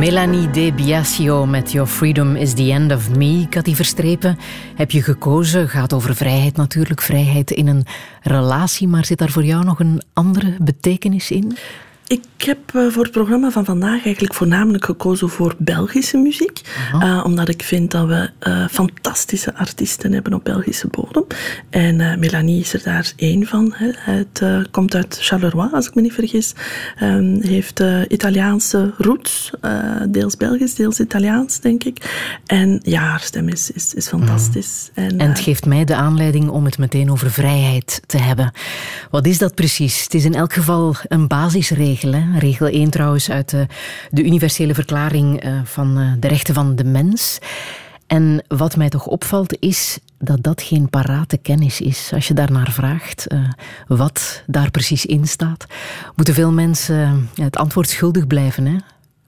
Melanie 0.09 0.50
De 0.50 0.73
Biasio 0.73 1.47
met 1.47 1.73
Your 1.73 1.88
Freedom 1.88 2.37
is 2.37 2.55
the 2.55 2.73
End 2.73 2.93
of 2.93 3.11
Me. 3.17 3.47
Cathy 3.50 3.75
Verstrepen, 3.75 4.38
heb 4.75 4.91
je 4.91 5.03
gekozen? 5.03 5.69
Gaat 5.69 5.93
over 5.93 6.15
vrijheid 6.15 6.57
natuurlijk, 6.57 7.03
vrijheid 7.03 7.50
in 7.50 7.67
een 7.67 7.87
relatie. 8.23 8.88
Maar 8.88 9.05
zit 9.05 9.19
daar 9.19 9.31
voor 9.31 9.45
jou 9.45 9.65
nog 9.65 9.81
een 9.81 10.03
andere 10.12 10.57
betekenis 10.61 11.31
in? 11.31 11.57
Ik 12.07 12.25
heb 12.37 12.59
eh, 12.75 12.87
voor 12.87 13.03
het 13.03 13.12
programma 13.12 13.50
van 13.50 13.65
vandaag 13.65 14.05
eigenlijk 14.05 14.35
voornamelijk 14.35 14.85
gekozen 14.85 15.29
voor 15.29 15.55
Belgische 15.59 16.17
muziek. 16.17 16.61
Eh, 17.00 17.23
omdat 17.25 17.49
ik 17.49 17.62
vind 17.62 17.91
dat 17.91 18.07
we 18.07 18.31
eh, 18.38 18.65
fantastische 19.19 19.55
artiesten 19.55 20.13
hebben 20.13 20.35
op 20.35 20.45
Belgische 20.45 20.87
bodem. 20.87 21.27
En 21.71 22.01
eh, 22.01 22.17
Melanie 22.17 22.61
is 22.61 22.73
er 22.73 22.83
daar 22.83 23.13
één 23.17 23.47
van. 23.47 23.73
Hè. 23.75 23.91
Het 24.13 24.41
eh, 24.43 24.61
komt 24.71 24.95
uit 24.95 25.19
Charleroi, 25.21 25.69
als 25.73 25.87
ik 25.87 25.95
me 25.95 26.03
niet 26.03 26.13
vergis. 26.13 26.55
Ehm, 26.99 27.41
heeft 27.41 27.81
eh, 27.81 28.01
Italiaanse 28.09 28.93
roots. 28.99 29.51
deels 30.09 30.37
Belgisch, 30.37 30.75
deels 30.75 31.01
Italiaans, 31.01 31.61
denk 31.61 31.85
ik. 31.85 31.99
En 32.47 32.81
ja, 32.83 33.01
haar 33.01 33.21
stem 33.21 33.49
is, 33.49 33.71
is, 33.71 33.95
is 33.95 34.09
fantastisch. 34.09 34.91
En, 34.95 35.19
En 35.19 35.29
het 35.29 35.41
geeft 35.41 35.67
mij 35.67 35.85
de 35.85 35.95
aanleiding 35.95 36.49
om 36.49 36.65
het 36.65 36.79
meteen 36.79 37.11
over 37.11 37.31
vrijheid 37.31 38.01
te 38.07 38.19
hebben. 38.19 38.53
Wat 39.11 39.27
is 39.27 39.39
dat 39.39 39.55
precies? 39.55 40.03
Het 40.03 40.15
is 40.15 40.25
in 40.25 40.35
elk 40.35 40.53
geval 40.53 40.95
een 41.09 41.27
basisregel. 41.27 42.13
Hè? 42.13 42.39
Regel 42.39 42.67
1 42.67 42.91
trouwens 42.91 43.31
uit 43.31 43.51
de, 43.51 43.67
de 44.11 44.25
universele 44.25 44.75
verklaring 44.75 45.43
van 45.65 46.17
de 46.21 46.29
rechten 46.29 46.55
van 46.55 46.77
de 46.77 46.85
mens. 46.85 47.39
En 48.09 48.45
wat 48.47 48.77
mij 48.77 48.88
toch 48.88 49.07
opvalt 49.07 49.57
is 49.61 49.99
dat 50.19 50.43
dat 50.43 50.62
geen 50.62 50.91
parate 50.91 51.37
kennis 51.37 51.81
is. 51.81 52.11
Als 52.12 52.29
je 52.29 52.35
daarnaar 52.35 52.73
vraagt 52.73 53.27
eh, 53.27 53.50
wat 53.87 54.43
daar 54.47 54.71
precies 54.71 55.07
in 55.07 55.27
staat, 55.27 55.67
moeten 56.15 56.35
veel 56.35 56.53
mensen 56.53 57.29
het 57.35 57.57
antwoord 57.57 57.88
schuldig 57.88 58.27
blijven. 58.27 58.67
Hè? 58.67 58.77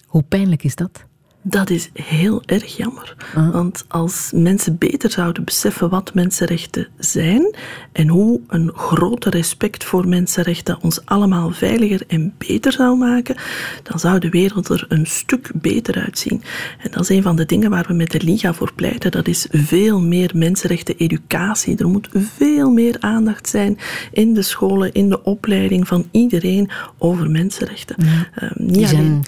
Hoe 0.07 0.23
pijnlijk 0.23 0.65
is 0.65 0.75
dat? 0.75 1.05
Dat 1.43 1.71
is 1.71 1.91
heel 1.93 2.43
erg 2.47 2.77
jammer. 2.77 3.17
Want 3.53 3.85
als 3.89 4.31
mensen 4.35 4.79
beter 4.79 5.11
zouden 5.11 5.45
beseffen 5.45 5.89
wat 5.89 6.15
mensenrechten 6.15 6.89
zijn 6.99 7.55
en 7.93 8.09
hoe 8.09 8.41
een 8.49 8.73
groter 8.75 9.31
respect 9.31 9.85
voor 9.85 10.09
mensenrechten 10.09 10.79
ons 10.83 11.05
allemaal 11.05 11.51
veiliger 11.51 12.03
en 12.07 12.35
beter 12.39 12.73
zou 12.73 12.99
maken, 12.99 13.37
dan 13.83 13.99
zou 13.99 14.19
de 14.19 14.29
wereld 14.29 14.69
er 14.69 14.85
een 14.89 15.07
stuk 15.07 15.51
beter 15.55 16.03
uitzien. 16.05 16.43
En 16.79 16.91
dat 16.91 17.03
is 17.03 17.09
een 17.09 17.23
van 17.23 17.37
de 17.37 17.47
dingen 17.47 17.71
waar 17.71 17.87
we 17.89 17.95
met 17.95 18.11
de 18.11 18.23
Liga 18.23 18.55
voor 18.55 18.73
pleiten. 18.75 19.11
Dat 19.11 19.29
is 19.29 19.47
veel 19.51 20.01
meer 20.01 20.31
mensenrechten-educatie. 20.35 21.77
Er 21.77 21.89
moet 21.89 22.09
veel 22.13 22.71
meer 22.71 22.97
aandacht 23.01 23.49
zijn 23.49 23.79
in 24.13 24.35
de 24.35 24.43
scholen, 24.43 24.93
in 24.93 25.09
de 25.09 25.23
opleiding 25.23 25.89
van 25.89 26.09
iedereen 26.11 26.71
over 26.99 27.31
mensenrechten. 27.31 27.97
Eh, 28.35 28.51
niet 28.55 28.87
alleen 28.87 29.25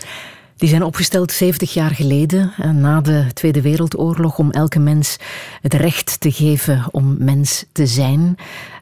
die 0.63 0.71
zijn 0.71 0.83
opgesteld 0.83 1.33
70 1.33 1.73
jaar 1.73 1.91
geleden, 1.91 2.53
eh, 2.57 2.71
na 2.71 3.01
de 3.01 3.27
Tweede 3.33 3.61
Wereldoorlog, 3.61 4.39
om 4.39 4.51
elke 4.51 4.79
mens 4.79 5.17
het 5.61 5.75
recht 5.75 6.21
te 6.21 6.33
geven 6.33 6.85
om 6.91 7.17
mens 7.19 7.65
te 7.73 7.87
zijn. 7.87 8.37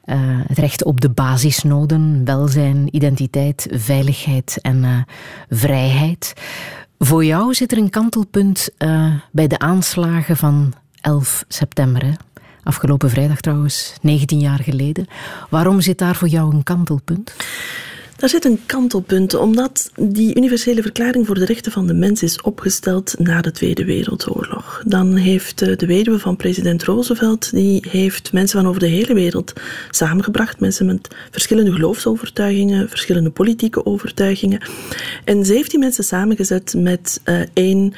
Eh, 0.05 0.19
het 0.23 0.59
recht 0.59 0.85
op 0.85 1.01
de 1.01 1.11
basisnoden, 1.11 2.25
welzijn, 2.25 2.89
identiteit, 2.97 3.67
veiligheid 3.71 4.59
en 4.63 4.85
eh, 4.85 4.91
vrijheid. 5.51 6.33
Voor 6.99 7.25
jou 7.25 7.55
zit 7.55 7.73
er 7.73 7.79
een 7.79 7.91
kantelpunt 7.91 8.69
bij 9.33 9.47
de 9.47 9.59
aanslagen 9.59 10.37
van 10.37 10.73
11 11.01 11.45
september. 11.49 12.17
Afgelopen 12.63 13.11
vrijdag 13.11 13.41
trouwens, 13.41 13.95
19 14.03 14.39
jaar 14.39 14.61
geleden. 14.63 15.07
Waarom 15.51 15.81
zit 15.81 15.99
daar 15.99 16.17
voor 16.17 16.29
jou 16.29 16.55
een 16.55 16.63
kantelpunt? 16.63 17.35
Daar 18.21 18.29
zit 18.29 18.45
een 18.45 18.61
kantelpunt, 18.67 19.35
omdat 19.35 19.91
die 20.00 20.37
universele 20.37 20.83
verklaring 20.83 21.27
voor 21.27 21.35
de 21.35 21.45
rechten 21.45 21.73
van 21.73 21.87
de 21.87 21.95
mens 21.95 22.23
is 22.23 22.41
opgesteld 22.41 23.15
na 23.19 23.41
de 23.41 23.50
Tweede 23.50 23.85
Wereldoorlog. 23.85 24.83
Dan 24.87 25.17
heeft 25.17 25.62
eh, 25.62 25.77
de 25.77 25.87
weduwe 25.87 26.19
van 26.19 26.37
president 26.37 26.85
Roosevelt, 26.85 27.50
die 27.50 27.85
heeft 27.89 28.33
mensen 28.33 28.59
van 28.61 28.69
over 28.69 28.81
de 28.81 28.87
hele 28.87 29.15
wereld 29.15 29.53
samengebracht. 29.91 30.61
Mensen 30.61 30.87
met 30.87 31.17
verschillende 31.31 31.73
geloofsovertuigingen, 31.73 32.89
verschillende 32.89 33.31
politieke 33.31 33.87
overtuigingen. 33.87 34.62
En 35.25 35.45
ze 35.45 35.53
heeft 35.53 35.71
die 35.71 35.81
mensen 35.81 36.05
samengezet 36.05 36.75
met 36.77 37.21
eh, 37.25 37.41
één 37.53 37.95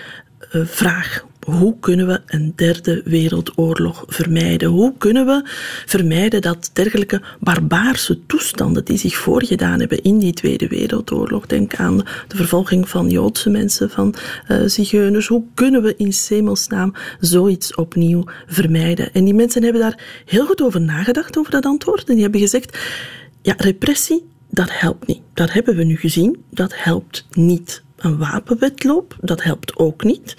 eh, 0.50 0.60
vraag. 0.64 1.24
Hoe 1.46 1.76
kunnen 1.80 2.06
we 2.06 2.20
een 2.26 2.52
derde 2.56 3.02
wereldoorlog 3.04 4.04
vermijden? 4.06 4.68
Hoe 4.68 4.94
kunnen 4.98 5.26
we 5.26 5.42
vermijden 5.86 6.42
dat 6.42 6.70
dergelijke 6.72 7.22
barbaarse 7.40 8.26
toestanden 8.26 8.84
die 8.84 8.96
zich 8.96 9.16
voorgedaan 9.16 9.78
hebben 9.78 10.02
in 10.02 10.18
die 10.18 10.32
Tweede 10.32 10.68
Wereldoorlog, 10.68 11.46
denk 11.46 11.74
aan 11.74 11.96
de 12.28 12.36
vervolging 12.36 12.88
van 12.88 13.10
Joodse 13.10 13.50
mensen, 13.50 13.90
van 13.90 14.14
uh, 14.48 14.62
zigeuners, 14.66 15.26
hoe 15.26 15.44
kunnen 15.54 15.82
we 15.82 15.94
in 15.96 16.12
Semelsnaam 16.12 16.94
zoiets 17.20 17.74
opnieuw 17.74 18.24
vermijden? 18.46 19.12
En 19.12 19.24
die 19.24 19.34
mensen 19.34 19.62
hebben 19.62 19.80
daar 19.80 20.22
heel 20.24 20.46
goed 20.46 20.62
over 20.62 20.80
nagedacht, 20.80 21.38
over 21.38 21.50
dat 21.50 21.64
antwoord. 21.64 22.08
En 22.08 22.14
die 22.14 22.22
hebben 22.22 22.40
gezegd, 22.40 22.78
ja, 23.42 23.54
repressie, 23.56 24.24
dat 24.50 24.68
helpt 24.70 25.06
niet. 25.06 25.22
Dat 25.34 25.52
hebben 25.52 25.76
we 25.76 25.84
nu 25.84 25.96
gezien, 25.96 26.44
dat 26.50 26.72
helpt 26.74 27.26
niet. 27.30 27.82
Een 27.96 28.18
wapenwetloop, 28.18 29.16
dat 29.20 29.42
helpt 29.42 29.76
ook 29.76 30.04
niet. 30.04 30.36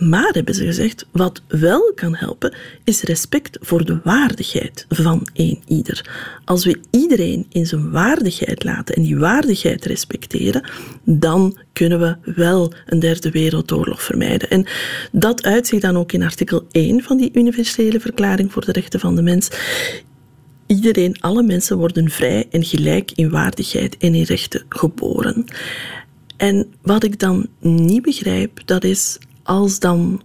Maar 0.00 0.30
hebben 0.32 0.54
ze 0.54 0.64
gezegd, 0.64 1.06
wat 1.10 1.42
wel 1.48 1.92
kan 1.94 2.14
helpen, 2.14 2.54
is 2.84 3.02
respect 3.02 3.58
voor 3.60 3.84
de 3.84 4.00
waardigheid 4.04 4.86
van 4.88 5.26
een 5.32 5.62
ieder. 5.66 6.10
Als 6.44 6.64
we 6.64 6.80
iedereen 6.90 7.46
in 7.48 7.66
zijn 7.66 7.90
waardigheid 7.90 8.64
laten 8.64 8.94
en 8.94 9.02
die 9.02 9.18
waardigheid 9.18 9.84
respecteren, 9.84 10.70
dan 11.04 11.58
kunnen 11.72 12.00
we 12.00 12.32
wel 12.34 12.72
een 12.86 12.98
derde 12.98 13.30
wereldoorlog 13.30 14.02
vermijden. 14.02 14.50
En 14.50 14.66
dat 15.12 15.42
uitzicht 15.42 15.82
dan 15.82 15.96
ook 15.96 16.12
in 16.12 16.22
artikel 16.22 16.66
1 16.70 17.02
van 17.02 17.16
die 17.16 17.30
Universele 17.32 18.00
Verklaring 18.00 18.52
voor 18.52 18.64
de 18.64 18.72
Rechten 18.72 19.00
van 19.00 19.16
de 19.16 19.22
Mens. 19.22 19.50
Iedereen, 20.66 21.20
alle 21.20 21.42
mensen 21.42 21.76
worden 21.78 22.10
vrij 22.10 22.46
en 22.50 22.64
gelijk 22.64 23.10
in 23.14 23.30
waardigheid 23.30 23.96
en 23.96 24.14
in 24.14 24.22
rechten 24.22 24.64
geboren. 24.68 25.44
En 26.36 26.66
wat 26.82 27.04
ik 27.04 27.18
dan 27.18 27.48
niet 27.58 28.02
begrijp, 28.02 28.60
dat 28.64 28.84
is 28.84 29.18
als 29.50 29.78
dan 29.78 30.22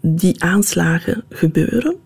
die 0.00 0.42
aanslagen 0.42 1.24
gebeuren 1.30 1.96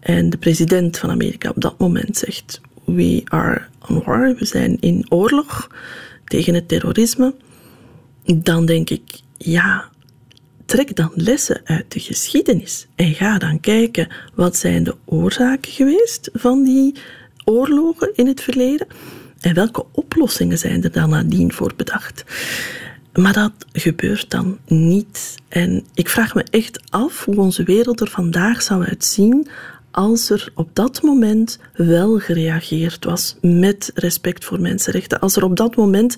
en 0.00 0.30
de 0.30 0.36
president 0.36 0.98
van 0.98 1.10
Amerika 1.10 1.48
op 1.48 1.60
dat 1.60 1.78
moment 1.78 2.16
zegt: 2.16 2.60
We 2.84 3.22
are 3.24 3.62
on 3.88 4.02
war, 4.04 4.34
we 4.34 4.44
zijn 4.44 4.76
in 4.80 5.06
oorlog 5.08 5.70
tegen 6.24 6.54
het 6.54 6.68
terrorisme, 6.68 7.34
dan 8.24 8.66
denk 8.66 8.90
ik: 8.90 9.20
ja, 9.36 9.90
trek 10.66 10.96
dan 10.96 11.10
lessen 11.14 11.60
uit 11.64 11.92
de 11.92 12.00
geschiedenis 12.00 12.86
en 12.94 13.14
ga 13.14 13.38
dan 13.38 13.60
kijken 13.60 14.08
wat 14.34 14.56
zijn 14.56 14.84
de 14.84 14.96
oorzaken 15.04 15.72
geweest 15.72 16.30
van 16.32 16.64
die 16.64 16.94
oorlogen 17.44 18.10
in 18.14 18.26
het 18.26 18.40
verleden 18.40 18.86
en 19.40 19.54
welke 19.54 19.84
oplossingen 19.92 20.58
zijn 20.58 20.82
er 20.84 20.92
dan 20.92 21.10
nadien 21.10 21.52
voor 21.52 21.72
bedacht. 21.76 22.24
Maar 23.16 23.32
dat 23.32 23.52
gebeurt 23.72 24.30
dan 24.30 24.58
niet. 24.66 25.34
En 25.48 25.84
ik 25.94 26.08
vraag 26.08 26.34
me 26.34 26.44
echt 26.50 26.80
af 26.90 27.24
hoe 27.24 27.36
onze 27.36 27.62
wereld 27.62 28.00
er 28.00 28.10
vandaag 28.10 28.62
zou 28.62 28.84
uitzien 28.84 29.48
als 29.96 30.30
er 30.30 30.52
op 30.54 30.68
dat 30.72 31.02
moment 31.02 31.58
wel 31.72 32.18
gereageerd 32.18 33.04
was 33.04 33.36
met 33.40 33.90
respect 33.94 34.44
voor 34.44 34.60
mensenrechten. 34.60 35.20
Als 35.20 35.36
er 35.36 35.44
op 35.44 35.56
dat 35.56 35.76
moment 35.76 36.16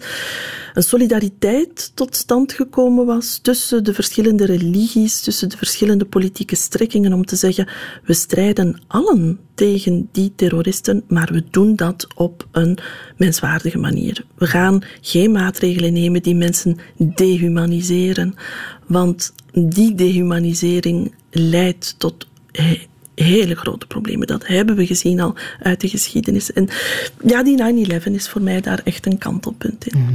een 0.75 0.83
solidariteit 0.83 1.93
tot 1.95 2.17
stand 2.17 2.53
gekomen 2.53 3.07
was 3.07 3.39
tussen 3.43 3.85
de 3.85 3.95
verschillende 3.95 4.47
religies, 4.47 5.21
tussen 5.21 5.49
de 5.49 5.57
verschillende 5.57 6.05
politieke 6.05 6.57
strekkingen, 6.57 7.13
om 7.13 7.25
te 7.25 7.37
zeggen: 7.37 7.69
we 8.05 8.13
strijden 8.13 8.81
allen 8.87 9.39
tegen 9.55 10.09
die 10.13 10.33
terroristen, 10.37 11.05
maar 11.09 11.29
we 11.33 11.45
doen 11.51 11.77
dat 11.77 12.07
op 12.15 12.47
een 12.53 12.79
menswaardige 13.17 13.79
manier. 13.79 14.25
We 14.35 14.47
gaan 14.47 14.83
geen 15.01 15.33
maatregelen 15.33 15.93
nemen 15.93 16.23
die 16.23 16.37
mensen 16.37 16.77
dehumaniseren, 16.97 18.35
want 18.87 19.33
die 19.53 19.95
dehumanisering 19.95 21.15
leidt 21.31 21.95
tot 21.99 22.27
hele 23.25 23.55
grote 23.55 23.87
problemen. 23.87 24.27
Dat 24.27 24.47
hebben 24.47 24.77
we 24.77 24.87
gezien 24.87 25.21
al 25.21 25.35
uit 25.63 25.81
de 25.81 25.89
geschiedenis. 25.89 26.53
En 26.53 26.69
ja, 27.25 27.43
die 27.43 27.87
9-11 28.01 28.05
is 28.13 28.29
voor 28.29 28.43
mij 28.43 28.61
daar 28.61 28.81
echt 28.85 29.07
een 29.07 29.19
kantelpunt 29.19 29.87
in. 29.87 30.01
Mhm. 30.01 30.13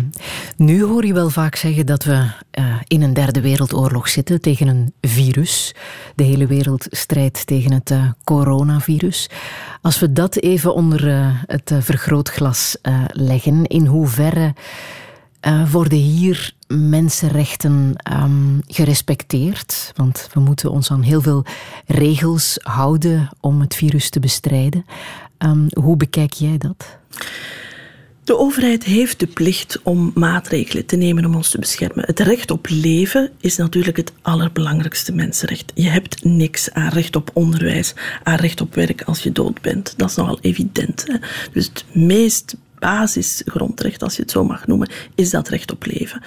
Nu 0.58 0.84
hoor 0.84 1.06
je 1.06 1.14
wel 1.14 1.30
vaak 1.30 1.56
zeggen 1.56 1.86
dat 1.86 2.04
we 2.04 2.14
uh, 2.60 2.76
in 2.88 3.02
een 3.02 3.14
derde 3.14 3.42
wereldoorlog 3.42 4.10
zitten 4.10 4.42
tegen 4.42 4.68
een 4.68 4.94
virus. 5.02 5.76
De 6.16 6.24
hele 6.24 6.48
wereld 6.48 6.88
strijdt 6.90 7.48
tegen 7.48 7.74
het 7.74 7.92
uh, 7.92 8.12
coronavirus. 8.24 9.30
Als 9.82 10.00
we 10.00 10.14
dat 10.14 10.36
even 10.36 10.74
onder 10.74 11.08
uh, 11.08 11.28
het 11.46 11.72
vergrootglas 11.80 12.78
leggen, 13.08 13.66
in 13.66 13.86
hoeverre 13.86 14.54
worden 15.72 15.98
hier 15.98 16.54
mensenrechten 16.68 17.96
um, 18.14 18.62
gerespecteerd? 18.68 19.92
Want 19.96 20.30
we 20.34 20.40
moeten 20.40 20.72
ons 20.72 20.92
aan 20.92 21.02
heel 21.02 21.22
veel 21.22 21.46
regels 21.86 22.58
houden 22.62 23.30
om 23.40 23.62
het 23.62 23.76
virus 23.76 24.10
te 24.10 24.20
bestrijden. 24.20 24.86
Um, 25.38 25.68
hoe 25.74 25.98
bekijk 25.98 26.34
jij 26.34 26.58
dat? 26.58 26.98
De 28.24 28.38
overheid 28.38 28.84
heeft 28.84 29.20
de 29.20 29.28
plicht 29.28 29.80
om 29.82 30.12
maatregelen 30.16 30.86
te 30.86 30.96
nemen 30.96 31.26
om 31.26 31.36
ons 31.36 31.50
te 31.50 31.60
beschermen. 31.60 32.06
Het 32.06 32.20
recht 32.20 32.52
op 32.52 32.68
leven 32.70 33.32
is 33.40 33.58
natuurlijk 33.58 33.98
het 33.98 34.12
allerbelangrijkste 34.22 35.14
mensenrecht. 35.14 35.72
Je 35.76 35.90
hebt 35.90 36.24
niks 36.24 36.72
aan 36.72 36.90
recht 36.90 37.16
op 37.16 37.30
onderwijs, 37.34 37.94
aan 38.24 38.36
recht 38.36 38.62
op 38.62 38.76
werk 38.76 39.02
als 39.02 39.24
je 39.24 39.32
dood 39.32 39.62
bent. 39.62 39.94
Dat 39.98 40.10
is 40.10 40.16
nogal 40.16 40.40
evident. 40.42 41.04
Hè? 41.08 41.18
Dus 41.52 41.66
het 41.66 41.86
meest 41.94 42.56
basisgrondrecht, 42.84 44.04
als 44.04 44.16
je 44.16 44.22
het 44.22 44.32
zo 44.32 44.44
mag 44.44 44.68
noemen, 44.68 44.90
is 45.16 45.30
dat 45.30 45.48
recht 45.48 45.72
op 45.72 45.86
leven. 45.86 46.22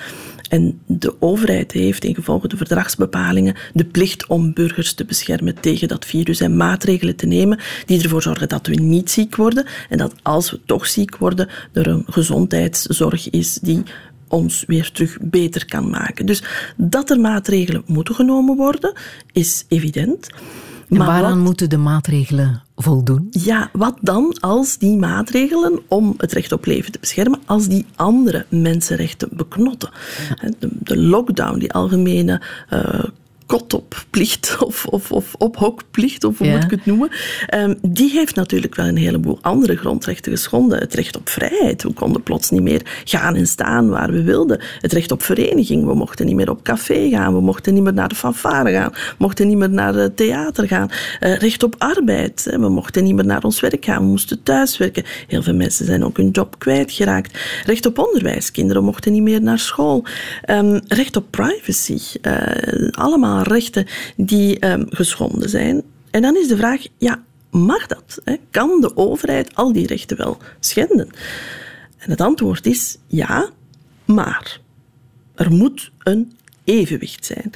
En 0.48 0.80
de 0.86 1.14
overheid 1.20 1.72
heeft 1.72 2.04
in 2.04 2.14
gevolge 2.14 2.48
de 2.48 2.56
verdragsbepalingen 2.56 3.54
de 3.74 3.84
plicht 3.84 4.26
om 4.26 4.52
burgers 4.52 4.92
te 4.92 5.04
beschermen 5.04 5.60
tegen 5.60 5.88
dat 5.88 6.04
virus 6.04 6.40
en 6.40 6.56
maatregelen 6.56 7.16
te 7.16 7.26
nemen 7.26 7.58
die 7.86 8.02
ervoor 8.02 8.22
zorgen 8.22 8.48
dat 8.48 8.66
we 8.66 8.74
niet 8.74 9.10
ziek 9.10 9.36
worden 9.36 9.66
en 9.88 9.98
dat 9.98 10.14
als 10.22 10.50
we 10.50 10.60
toch 10.66 10.86
ziek 10.86 11.16
worden, 11.16 11.48
er 11.72 11.86
een 11.86 12.04
gezondheidszorg 12.06 13.30
is 13.30 13.54
die 13.54 13.82
ons 14.28 14.64
weer 14.66 14.90
terug 14.90 15.18
beter 15.20 15.66
kan 15.66 15.90
maken. 15.90 16.26
Dus 16.26 16.42
dat 16.76 17.10
er 17.10 17.20
maatregelen 17.20 17.82
moeten 17.86 18.14
genomen 18.14 18.56
worden, 18.56 18.92
is 19.32 19.64
evident. 19.68 20.28
Maar 20.88 21.06
waaraan 21.06 21.38
moeten 21.38 21.70
de 21.70 21.76
maatregelen 21.76 22.62
voldoen? 22.76 23.26
Ja, 23.30 23.70
wat 23.72 23.96
dan 24.00 24.36
als 24.40 24.78
die 24.78 24.96
maatregelen 24.96 25.80
om 25.88 26.14
het 26.16 26.32
recht 26.32 26.52
op 26.52 26.64
leven 26.64 26.92
te 26.92 26.98
beschermen, 26.98 27.40
als 27.44 27.68
die 27.68 27.86
andere 27.96 28.46
mensenrechten 28.48 29.28
beknotten? 29.32 29.90
De, 30.58 30.68
de 30.70 30.98
lockdown, 30.98 31.58
die 31.58 31.72
algemene 31.72 32.42
uh, 32.72 33.04
kotopplicht 33.46 34.56
of, 34.60 34.86
of, 34.86 35.12
of 35.12 35.34
ophokplicht, 35.34 36.24
of 36.24 36.38
hoe 36.38 36.48
moet 36.48 36.64
ik 36.64 36.70
het 36.70 36.86
noemen, 36.86 37.10
um, 37.54 37.78
die 37.82 38.10
heeft 38.10 38.34
natuurlijk 38.34 38.74
wel 38.74 38.86
een 38.86 38.96
heleboel 38.96 39.38
andere 39.40 39.76
grondrechten 39.76 40.32
geschonden. 40.32 40.78
Het 40.78 40.94
recht 40.94 41.16
op 41.16 41.28
vrijheid, 41.28 41.82
we 41.82 41.92
konden 41.92 42.22
plots 42.22 42.50
niet 42.50 42.62
meer 42.62 42.82
gaan 43.04 43.34
en 43.34 43.46
staan 43.46 43.88
waar 43.88 44.10
we 44.10 44.22
wilden. 44.22 44.60
Het 44.80 44.92
recht 44.92 45.12
op 45.12 45.22
vereniging, 45.22 45.84
we 45.84 45.94
mochten 45.94 46.26
niet 46.26 46.34
meer 46.34 46.50
op 46.50 46.62
café 46.62 47.08
gaan, 47.08 47.34
we 47.34 47.40
mochten 47.40 47.74
niet 47.74 47.82
meer 47.82 47.92
naar 47.92 48.08
de 48.08 48.14
fanfare 48.14 48.72
gaan, 48.72 48.90
we 48.92 49.14
mochten 49.18 49.48
niet 49.48 49.56
meer 49.56 49.70
naar 49.70 49.94
het 49.94 50.16
theater 50.16 50.68
gaan. 50.68 50.88
Uh, 51.20 51.36
recht 51.36 51.62
op 51.62 51.74
arbeid, 51.78 52.48
we 52.50 52.68
mochten 52.68 53.04
niet 53.04 53.14
meer 53.14 53.26
naar 53.26 53.44
ons 53.44 53.60
werk 53.60 53.84
gaan, 53.84 54.02
we 54.02 54.08
moesten 54.08 54.42
thuiswerken. 54.42 55.04
Heel 55.26 55.42
veel 55.42 55.54
mensen 55.54 55.86
zijn 55.86 56.04
ook 56.04 56.16
hun 56.16 56.30
job 56.30 56.58
kwijtgeraakt. 56.58 57.38
Recht 57.64 57.86
op 57.86 57.98
onderwijs, 57.98 58.50
kinderen 58.50 58.84
mochten 58.84 59.12
niet 59.12 59.22
meer 59.22 59.42
naar 59.42 59.58
school. 59.58 60.04
Um, 60.50 60.80
recht 60.88 61.16
op 61.16 61.24
privacy, 61.30 61.98
uh, 62.22 62.88
allemaal 62.90 63.35
rechten 63.42 63.86
die 64.16 64.66
um, 64.66 64.86
geschonden 64.88 65.48
zijn. 65.48 65.82
En 66.10 66.22
dan 66.22 66.36
is 66.36 66.48
de 66.48 66.56
vraag, 66.56 66.82
ja, 66.98 67.22
mag 67.50 67.86
dat? 67.86 68.20
Hè? 68.24 68.36
Kan 68.50 68.80
de 68.80 68.96
overheid 68.96 69.54
al 69.54 69.72
die 69.72 69.86
rechten 69.86 70.16
wel 70.16 70.38
schenden? 70.60 71.08
En 71.98 72.10
het 72.10 72.20
antwoord 72.20 72.66
is 72.66 72.98
ja, 73.06 73.50
maar 74.04 74.60
er 75.34 75.52
moet 75.52 75.90
een 76.02 76.32
evenwicht 76.64 77.26
zijn. 77.26 77.50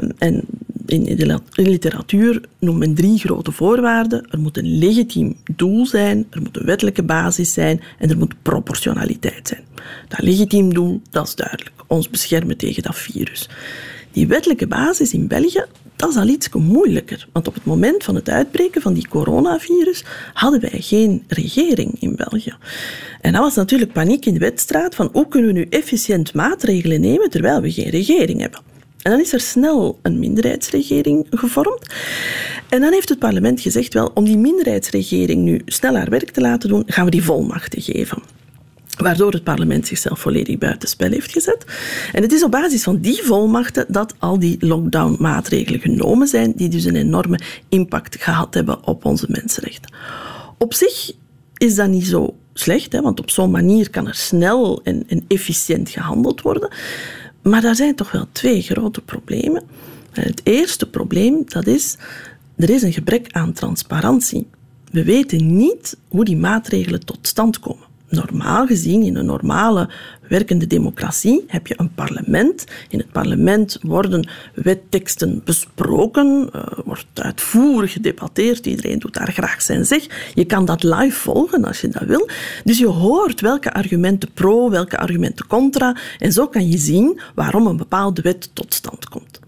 Um, 0.00 0.12
en 0.18 0.44
in 0.86 1.04
de 1.16 1.40
literatuur 1.52 2.40
noemt 2.58 2.78
men 2.78 2.94
drie 2.94 3.18
grote 3.18 3.52
voorwaarden. 3.52 4.30
Er 4.30 4.38
moet 4.38 4.56
een 4.56 4.78
legitiem 4.78 5.36
doel 5.56 5.86
zijn, 5.86 6.26
er 6.30 6.40
moet 6.40 6.56
een 6.56 6.66
wettelijke 6.66 7.02
basis 7.02 7.52
zijn 7.52 7.80
en 7.98 8.10
er 8.10 8.18
moet 8.18 8.42
proportionaliteit 8.42 9.48
zijn. 9.48 9.64
Dat 10.08 10.22
legitiem 10.22 10.74
doel, 10.74 11.00
dat 11.10 11.26
is 11.26 11.34
duidelijk. 11.34 11.70
Ons 11.86 12.10
beschermen 12.10 12.56
tegen 12.56 12.82
dat 12.82 12.96
virus. 12.96 13.48
Die 14.14 14.26
wettelijke 14.26 14.66
basis 14.66 15.12
in 15.12 15.26
België, 15.26 15.64
dat 15.96 16.10
is 16.10 16.16
al 16.16 16.26
iets 16.26 16.48
moeilijker. 16.52 17.28
Want 17.32 17.48
op 17.48 17.54
het 17.54 17.64
moment 17.64 18.04
van 18.04 18.14
het 18.14 18.28
uitbreken 18.28 18.82
van 18.82 18.94
die 18.94 19.08
coronavirus 19.08 20.04
hadden 20.32 20.60
wij 20.60 20.80
geen 20.80 21.24
regering 21.28 22.00
in 22.00 22.16
België. 22.16 22.54
En 23.20 23.32
dat 23.32 23.42
was 23.42 23.54
natuurlijk 23.54 23.92
paniek 23.92 24.26
in 24.26 24.32
de 24.32 24.40
wedstrijd 24.40 24.94
van 24.94 25.08
hoe 25.12 25.28
kunnen 25.28 25.52
we 25.52 25.58
nu 25.58 25.66
efficiënt 25.70 26.34
maatregelen 26.34 27.00
nemen 27.00 27.30
terwijl 27.30 27.60
we 27.60 27.72
geen 27.72 27.90
regering 27.90 28.40
hebben. 28.40 28.60
En 29.02 29.10
dan 29.10 29.20
is 29.20 29.32
er 29.32 29.40
snel 29.40 29.98
een 30.02 30.18
minderheidsregering 30.18 31.26
gevormd. 31.30 31.94
En 32.68 32.80
dan 32.80 32.92
heeft 32.92 33.08
het 33.08 33.18
parlement 33.18 33.60
gezegd, 33.60 33.94
wel, 33.94 34.10
om 34.14 34.24
die 34.24 34.38
minderheidsregering 34.38 35.42
nu 35.42 35.62
snel 35.66 35.96
haar 35.96 36.10
werk 36.10 36.30
te 36.30 36.40
laten 36.40 36.68
doen, 36.68 36.82
gaan 36.86 37.04
we 37.04 37.10
die 37.10 37.24
volmachten 37.24 37.82
geven 37.82 38.22
waardoor 39.00 39.32
het 39.32 39.44
parlement 39.44 39.86
zichzelf 39.86 40.20
volledig 40.20 40.58
buitenspel 40.58 41.10
heeft 41.10 41.32
gezet. 41.32 41.64
En 42.12 42.22
het 42.22 42.32
is 42.32 42.44
op 42.44 42.50
basis 42.50 42.82
van 42.82 43.00
die 43.00 43.22
volmachten 43.22 43.86
dat 43.88 44.14
al 44.18 44.38
die 44.38 44.56
lockdown-maatregelen 44.60 45.80
genomen 45.80 46.26
zijn, 46.28 46.52
die 46.56 46.68
dus 46.68 46.84
een 46.84 46.96
enorme 46.96 47.40
impact 47.68 48.16
gehad 48.22 48.54
hebben 48.54 48.86
op 48.86 49.04
onze 49.04 49.26
mensenrechten. 49.28 49.94
Op 50.58 50.74
zich 50.74 51.12
is 51.56 51.74
dat 51.74 51.88
niet 51.88 52.06
zo 52.06 52.36
slecht, 52.54 52.92
hè, 52.92 53.00
want 53.00 53.20
op 53.20 53.30
zo'n 53.30 53.50
manier 53.50 53.90
kan 53.90 54.06
er 54.06 54.14
snel 54.14 54.80
en, 54.82 55.04
en 55.08 55.24
efficiënt 55.28 55.90
gehandeld 55.90 56.40
worden. 56.42 56.68
Maar 57.42 57.60
daar 57.60 57.76
zijn 57.76 57.94
toch 57.94 58.10
wel 58.12 58.26
twee 58.32 58.62
grote 58.62 59.00
problemen. 59.00 59.62
het 60.12 60.40
eerste 60.44 60.90
probleem 60.90 61.42
dat 61.46 61.66
is, 61.66 61.96
er 62.56 62.70
is 62.70 62.82
een 62.82 62.92
gebrek 62.92 63.26
aan 63.30 63.52
transparantie. 63.52 64.46
We 64.90 65.04
weten 65.04 65.56
niet 65.56 65.96
hoe 66.08 66.24
die 66.24 66.36
maatregelen 66.36 67.04
tot 67.04 67.18
stand 67.22 67.58
komen 67.58 67.83
normaal 68.14 68.66
gezien, 68.66 69.02
in 69.02 69.16
een 69.16 69.26
normale 69.26 69.88
werkende 70.28 70.66
democratie 70.66 71.44
heb 71.46 71.66
je 71.66 71.74
een 71.76 71.94
parlement. 71.94 72.64
In 72.88 72.98
het 72.98 73.12
parlement 73.12 73.78
worden 73.82 74.28
wetteksten 74.54 75.40
besproken, 75.44 76.50
uh, 76.54 76.62
wordt 76.84 77.06
uitvoerig 77.14 77.92
gedebatteerd. 77.92 78.66
Iedereen 78.66 78.98
doet 78.98 79.14
daar 79.14 79.32
graag 79.32 79.62
zijn 79.62 79.84
zeg. 79.84 80.32
Je 80.34 80.44
kan 80.44 80.64
dat 80.64 80.82
live 80.82 81.18
volgen 81.18 81.64
als 81.64 81.80
je 81.80 81.88
dat 81.88 82.04
wil. 82.06 82.28
Dus 82.64 82.78
je 82.78 82.86
hoort 82.86 83.40
welke 83.40 83.72
argumenten 83.72 84.32
pro, 84.32 84.70
welke 84.70 84.98
argumenten 84.98 85.46
contra. 85.46 85.96
En 86.18 86.32
zo 86.32 86.48
kan 86.48 86.68
je 86.68 86.78
zien 86.78 87.20
waarom 87.34 87.66
een 87.66 87.76
bepaalde 87.76 88.22
wet 88.22 88.50
tot 88.52 88.74
stand 88.74 89.08
komt. 89.08 89.42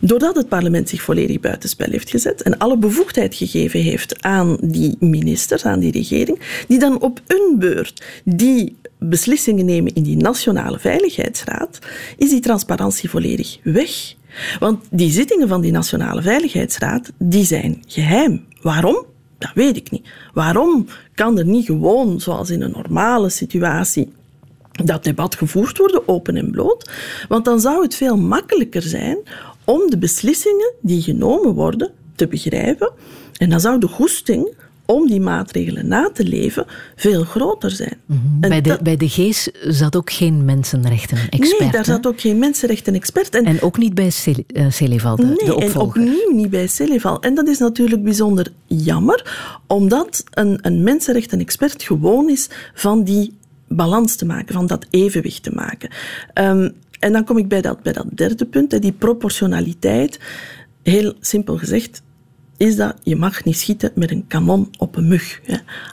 Doordat 0.00 0.36
het 0.36 0.48
parlement 0.48 0.88
zich 0.88 1.02
volledig 1.02 1.40
buitenspel 1.40 1.90
heeft 1.90 2.10
gezet 2.10 2.42
en 2.42 2.58
alle 2.58 2.76
bevoegdheid 2.78 3.34
gegeven 3.34 3.80
heeft 3.80 4.22
aan 4.22 4.56
die 4.60 4.96
ministers, 5.00 5.64
aan 5.64 5.78
die 5.78 5.92
regering, 5.92 6.64
die 6.68 6.78
dan 6.78 7.00
op 7.00 7.20
hun 7.26 7.58
beurt 7.58 8.02
die 8.24 8.76
beslissingen 8.98 9.64
nemen 9.64 9.94
in 9.94 10.02
die 10.02 10.16
Nationale 10.16 10.78
Veiligheidsraad, 10.78 11.78
is 12.16 12.30
die 12.30 12.40
transparantie 12.40 13.10
volledig 13.10 13.58
weg. 13.62 14.14
Want 14.58 14.84
die 14.90 15.10
zittingen 15.10 15.48
van 15.48 15.60
die 15.60 15.72
Nationale 15.72 16.22
Veiligheidsraad, 16.22 17.12
die 17.18 17.44
zijn 17.44 17.82
geheim. 17.86 18.44
Waarom? 18.62 19.04
Dat 19.38 19.50
weet 19.54 19.76
ik 19.76 19.90
niet. 19.90 20.08
Waarom 20.34 20.86
kan 21.14 21.38
er 21.38 21.46
niet 21.46 21.66
gewoon, 21.66 22.20
zoals 22.20 22.50
in 22.50 22.62
een 22.62 22.70
normale 22.70 23.28
situatie, 23.28 24.12
dat 24.84 25.04
debat 25.04 25.34
gevoerd 25.34 25.78
worden, 25.78 26.08
open 26.08 26.36
en 26.36 26.50
bloot? 26.50 26.90
Want 27.28 27.44
dan 27.44 27.60
zou 27.60 27.82
het 27.82 27.94
veel 27.94 28.16
makkelijker 28.16 28.82
zijn 28.82 29.18
om 29.64 29.90
de 29.90 29.98
beslissingen 29.98 30.72
die 30.80 31.02
genomen 31.02 31.54
worden 31.54 31.90
te 32.14 32.26
begrijpen. 32.26 32.92
En 33.36 33.50
dan 33.50 33.60
zou 33.60 33.80
de 33.80 33.88
goesting 33.88 34.54
om 34.90 35.06
die 35.06 35.20
maatregelen 35.20 35.88
na 35.88 36.10
te 36.12 36.24
leven 36.24 36.66
veel 36.96 37.24
groter 37.24 37.70
zijn. 37.70 37.96
Mhm. 38.06 38.18
bij, 38.40 38.60
de, 38.60 38.78
bij 38.82 38.96
de 38.96 39.08
GEES 39.08 39.48
zat 39.62 39.96
ook 39.96 40.12
geen 40.12 40.44
mensenrechten-expert. 40.44 41.60
Nee, 41.60 41.70
daar 41.70 41.84
zat 41.84 42.06
ook 42.06 42.20
geen 42.20 42.38
mensenrechten-expert. 42.38 43.34
En, 43.34 43.44
en, 43.44 43.62
ook 43.62 43.78
niet 43.78 43.94
bij 43.94 44.10
Celeval, 44.68 45.16
de, 45.16 45.24
nee, 45.24 45.34
de 45.36 45.54
opvolger. 45.54 46.00
en 46.00 46.08
opnieuw 46.08 46.34
niet 46.36 46.50
bij 46.50 46.66
Celeval. 46.66 47.20
En 47.20 47.34
dat 47.34 47.48
is 47.48 47.58
natuurlijk 47.58 48.02
bijzonder 48.02 48.52
jammer, 48.66 49.58
omdat 49.66 50.24
een, 50.30 50.58
een 50.62 50.82
mensenrechten-expert 50.82 51.82
gewoon 51.82 52.30
is 52.30 52.48
van 52.74 53.04
die 53.04 53.34
balans 53.68 54.16
te 54.16 54.26
maken, 54.26 54.54
van 54.54 54.66
dat 54.66 54.86
evenwicht 54.90 55.42
te 55.42 55.52
maken. 55.54 55.90
Um, 56.34 56.74
en 57.00 57.12
dan 57.12 57.24
kom 57.24 57.38
ik 57.38 57.48
bij 57.48 57.60
dat, 57.60 57.82
bij 57.82 57.92
dat 57.92 58.06
derde 58.14 58.44
punt, 58.44 58.82
die 58.82 58.92
proportionaliteit. 58.92 60.20
Heel 60.82 61.14
simpel 61.20 61.56
gezegd, 61.58 62.02
is 62.56 62.76
dat 62.76 62.96
je 63.02 63.16
mag 63.16 63.44
niet 63.44 63.58
schieten 63.58 63.92
met 63.94 64.10
een 64.10 64.26
kanon 64.26 64.68
op 64.78 64.96
een 64.96 65.08
mug. 65.08 65.40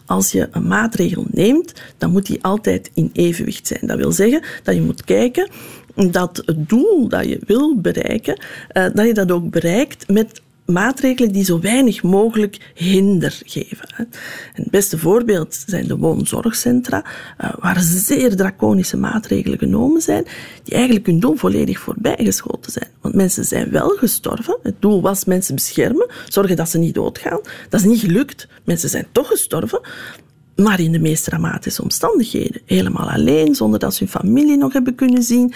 Als 0.05 0.31
je 0.31 0.47
een 0.51 0.67
maatregel 0.67 1.25
neemt, 1.31 1.73
dan 1.97 2.11
moet 2.11 2.25
die 2.25 2.43
altijd 2.43 2.91
in 2.93 3.09
evenwicht 3.13 3.67
zijn. 3.67 3.87
Dat 3.87 3.97
wil 3.97 4.11
zeggen 4.11 4.43
dat 4.63 4.75
je 4.75 4.81
moet 4.81 5.03
kijken 5.03 5.49
dat 6.11 6.41
het 6.45 6.69
doel 6.69 7.07
dat 7.07 7.25
je 7.25 7.39
wil 7.45 7.79
bereiken, 7.79 8.41
eh, 8.67 8.85
dat 8.93 9.05
je 9.05 9.13
dat 9.13 9.31
ook 9.31 9.49
bereikt 9.49 10.07
met 10.07 10.41
maatregelen 10.67 11.31
die 11.31 11.43
zo 11.43 11.59
weinig 11.59 12.03
mogelijk 12.03 12.71
hinder 12.73 13.41
geven. 13.45 14.07
Het 14.53 14.69
beste 14.71 14.97
voorbeeld 14.97 15.63
zijn 15.67 15.87
de 15.87 15.97
woonzorgcentra, 15.97 17.05
eh, 17.37 17.49
waar 17.59 17.79
zeer 17.79 18.35
draconische 18.35 18.97
maatregelen 18.97 19.57
genomen 19.57 20.01
zijn, 20.01 20.25
die 20.63 20.73
eigenlijk 20.73 21.05
hun 21.05 21.19
doel 21.19 21.35
volledig 21.35 21.79
voorbijgeschoten 21.79 22.71
zijn. 22.71 22.87
Want 23.01 23.15
mensen 23.15 23.45
zijn 23.45 23.71
wel 23.71 23.89
gestorven. 23.89 24.57
Het 24.63 24.81
doel 24.81 25.01
was 25.01 25.25
mensen 25.25 25.55
beschermen, 25.55 26.09
zorgen 26.27 26.55
dat 26.55 26.69
ze 26.69 26.77
niet 26.77 26.93
doodgaan. 26.93 27.39
Dat 27.69 27.79
is 27.79 27.85
niet 27.85 27.99
gelukt. 27.99 28.47
Mensen 28.63 28.89
zijn 28.89 29.07
toch 29.11 29.27
gestorven 29.27 29.81
maar 30.63 30.79
in 30.79 30.91
de 30.91 30.99
meest 30.99 31.23
dramatische 31.23 31.81
omstandigheden. 31.81 32.61
Helemaal 32.65 33.09
alleen, 33.09 33.55
zonder 33.55 33.79
dat 33.79 33.93
ze 33.93 34.03
hun 34.03 34.21
familie 34.21 34.57
nog 34.57 34.73
hebben 34.73 34.95
kunnen 34.95 35.23
zien. 35.23 35.53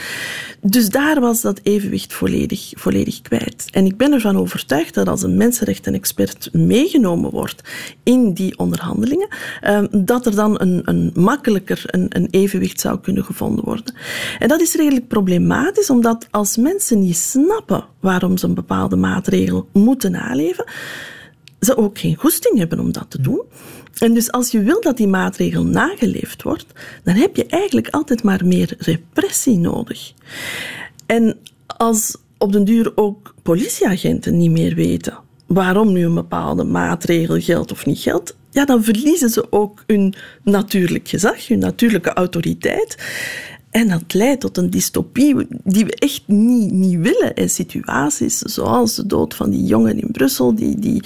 Dus 0.62 0.90
daar 0.90 1.20
was 1.20 1.42
dat 1.42 1.60
evenwicht 1.64 2.14
volledig, 2.14 2.72
volledig 2.76 3.22
kwijt. 3.22 3.68
En 3.72 3.86
ik 3.86 3.98
ben 3.98 4.14
ervan 4.14 4.38
overtuigd 4.38 4.94
dat 4.94 5.08
als 5.08 5.24
een 5.24 5.38
mensenrechtenexpert 5.38 6.50
meegenomen 6.54 7.32
wordt 7.32 7.62
in 8.04 8.34
die 8.34 8.58
onderhandelingen, 8.58 9.28
ehm, 9.62 9.88
dat 9.92 10.26
er 10.26 10.36
dan 10.36 10.62
een, 10.62 10.82
een 10.86 11.12
makkelijker 11.14 11.84
een, 11.86 12.06
een 12.10 12.28
evenwicht 12.32 12.80
zou 12.80 13.00
kunnen 13.00 13.26
gevonden 13.26 13.66
worden. 13.66 13.96
En 14.40 14.48
dat 14.48 14.62
is 14.62 14.76
redelijk 14.76 15.08
problematisch, 15.08 15.90
omdat 15.90 16.28
als 16.32 16.58
mensen 16.58 17.00
niet 17.00 17.18
snappen 17.18 17.86
waarom 18.00 18.38
ze 18.38 18.46
een 18.46 18.54
bepaalde 18.54 18.96
maatregel 18.96 19.68
moeten 19.74 20.12
naleven, 20.12 20.66
ze 21.60 21.78
ook 21.78 22.00
geen 22.00 22.16
goesting 22.16 22.58
hebben 22.58 22.80
om 22.80 22.92
dat 22.92 23.06
te 23.10 23.22
doen. 23.22 23.42
En 23.98 24.14
dus 24.14 24.32
als 24.32 24.52
je 24.52 24.62
wil 24.62 24.82
dat 24.82 24.98
die 24.98 25.08
maatregel 25.08 25.66
nageleefd 25.66 26.44
wordt, 26.44 26.66
dan 27.04 27.16
heb 27.16 27.36
je 27.36 27.46
eigenlijk 27.46 27.88
altijd 27.90 28.24
maar 28.24 28.46
meer 28.46 28.76
repressie 28.78 29.58
nodig. 29.58 30.14
En 31.06 31.38
als 31.68 32.18
op 32.38 32.52
den 32.52 32.64
duur 32.64 32.92
ook 32.96 33.36
politieagenten 33.42 34.38
niet 34.38 34.52
meer 34.52 34.76
weten 34.76 35.18
waarom 35.48 35.92
nu 35.92 36.06
een 36.06 36.14
bepaalde 36.14 36.64
maatregel 36.64 37.40
geldt 37.40 37.72
of 37.72 37.86
niet 37.86 38.00
geldt, 38.00 38.36
ja, 38.52 38.66
dan 38.66 38.84
verliezen 38.84 39.30
ze 39.30 39.52
ook 39.52 39.84
hun 39.88 40.14
natuurlijk 40.44 41.08
gezag, 41.08 41.48
hun 41.48 41.60
natuurlijke 41.60 42.14
autoriteit. 42.14 42.98
En 43.70 43.88
dat 43.88 44.14
leidt 44.14 44.42
tot 44.42 44.58
een 44.58 44.70
dystopie 44.70 45.48
die 45.64 45.86
we 45.86 45.96
echt 45.96 46.24
niet, 46.26 46.72
niet 46.72 47.00
willen. 47.00 47.34
En 47.34 47.50
situaties 47.50 48.38
zoals 48.38 48.96
de 48.96 49.06
dood 49.06 49.36
van 49.36 49.50
die 49.50 49.64
jongen 49.64 50.00
in 50.00 50.12
Brussel, 50.12 50.56
die, 50.56 50.80
die 50.80 51.04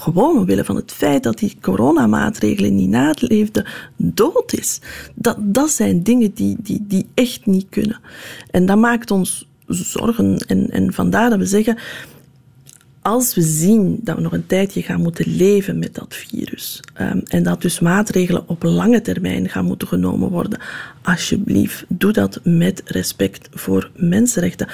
gewoon 0.00 0.38
omwille 0.38 0.64
van 0.64 0.76
het 0.76 0.92
feit 0.92 1.22
dat 1.22 1.38
die 1.38 1.56
coronamaatregelen 1.60 2.74
niet 2.74 2.88
naleefden, 2.88 3.66
dood 3.96 4.52
is. 4.52 4.80
Dat, 5.14 5.36
dat 5.40 5.70
zijn 5.70 6.02
dingen 6.02 6.34
die, 6.34 6.56
die, 6.58 6.84
die 6.88 7.06
echt 7.14 7.46
niet 7.46 7.66
kunnen. 7.68 8.00
En 8.50 8.66
dat 8.66 8.78
maakt 8.78 9.10
ons 9.10 9.48
zorgen. 9.66 10.38
En, 10.46 10.70
en 10.70 10.92
vandaar 10.92 11.30
dat 11.30 11.38
we 11.38 11.46
zeggen, 11.46 11.78
als 13.02 13.34
we 13.34 13.42
zien 13.42 13.98
dat 14.02 14.16
we 14.16 14.22
nog 14.22 14.32
een 14.32 14.46
tijdje 14.46 14.82
gaan 14.82 15.00
moeten 15.00 15.36
leven 15.36 15.78
met 15.78 15.94
dat 15.94 16.14
virus 16.14 16.80
um, 17.00 17.22
en 17.24 17.42
dat 17.42 17.62
dus 17.62 17.80
maatregelen 17.80 18.48
op 18.48 18.62
lange 18.62 19.00
termijn 19.00 19.48
gaan 19.48 19.64
moeten 19.64 19.88
genomen 19.88 20.30
worden, 20.30 20.60
alsjeblieft, 21.02 21.84
doe 21.88 22.12
dat 22.12 22.40
met 22.44 22.82
respect 22.84 23.48
voor 23.52 23.90
mensenrechten. 23.96 24.68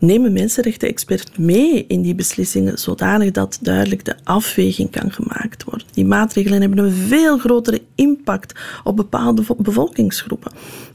Neem 0.00 0.24
een 0.24 0.32
mensenrechten-expert 0.32 1.38
mee 1.38 1.84
in 1.86 2.02
die 2.02 2.14
beslissingen, 2.14 2.78
zodanig 2.78 3.30
dat 3.30 3.58
duidelijk 3.60 4.04
de 4.04 4.16
afweging 4.24 4.90
kan 4.90 5.12
gemaakt 5.12 5.64
worden. 5.64 5.86
Die 5.92 6.04
maatregelen 6.04 6.60
hebben 6.60 6.78
een 6.78 6.92
veel 6.92 7.38
grotere 7.38 7.82
impact 7.94 8.60
op 8.84 8.96
bepaalde 8.96 9.42
bevolkingsgroepen. 9.58 10.52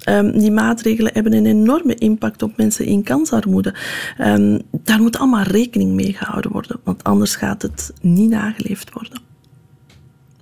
Um, 0.09 0.39
die 0.39 0.51
maatregelen 0.51 1.13
hebben 1.13 1.33
een 1.33 1.45
enorme 1.45 1.95
impact 1.95 2.41
op 2.41 2.57
mensen 2.57 2.85
in 2.85 3.03
kansarmoede. 3.03 3.73
Um, 4.21 4.61
daar 4.71 5.01
moet 5.01 5.17
allemaal 5.17 5.43
rekening 5.43 5.91
mee 5.91 6.13
gehouden 6.13 6.51
worden, 6.51 6.79
want 6.83 7.03
anders 7.03 7.35
gaat 7.35 7.61
het 7.61 7.93
niet 8.01 8.29
nageleefd 8.29 8.93
worden. 8.93 9.19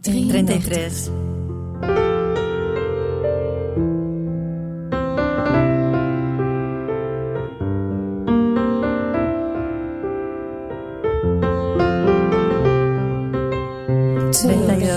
33. 0.02 1.10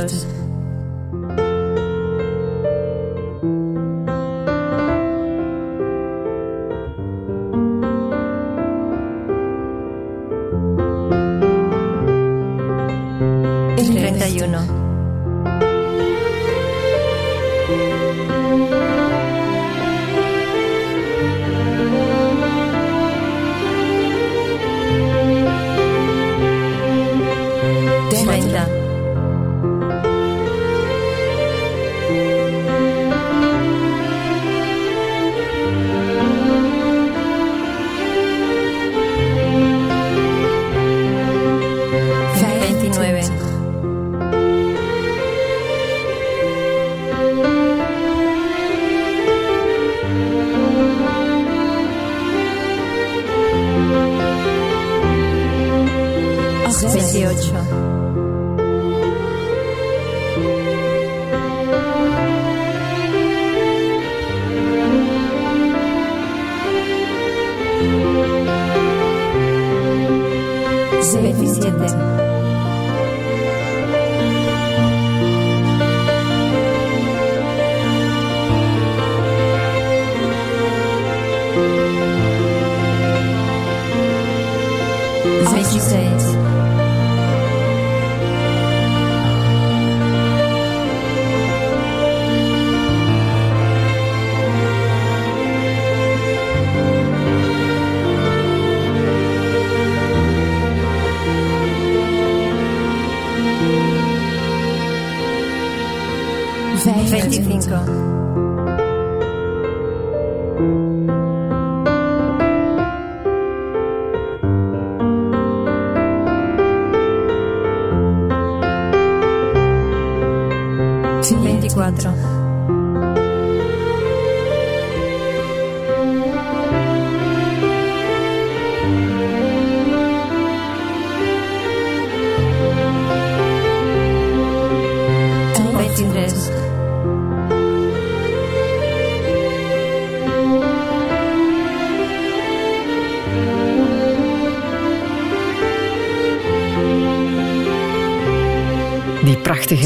first. 0.08 0.35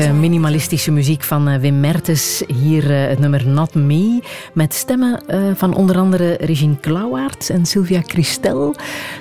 Minimalistische 0.08 0.90
muziek 0.90 1.22
van 1.22 1.48
eh, 1.48 1.60
Wim 1.60 1.80
Mertens. 1.80 2.42
Hier 2.46 2.90
eh, 2.90 3.08
het 3.08 3.18
nummer 3.18 3.48
Not 3.48 3.74
Me. 3.74 4.22
Met 4.52 4.74
stemmen 4.74 5.26
eh, 5.26 5.42
van 5.54 5.74
onder 5.74 5.96
andere 5.96 6.36
Regine 6.40 6.76
Klauwaert 6.80 7.50
en 7.50 7.66
Sylvia 7.66 8.02
Christel. 8.06 8.74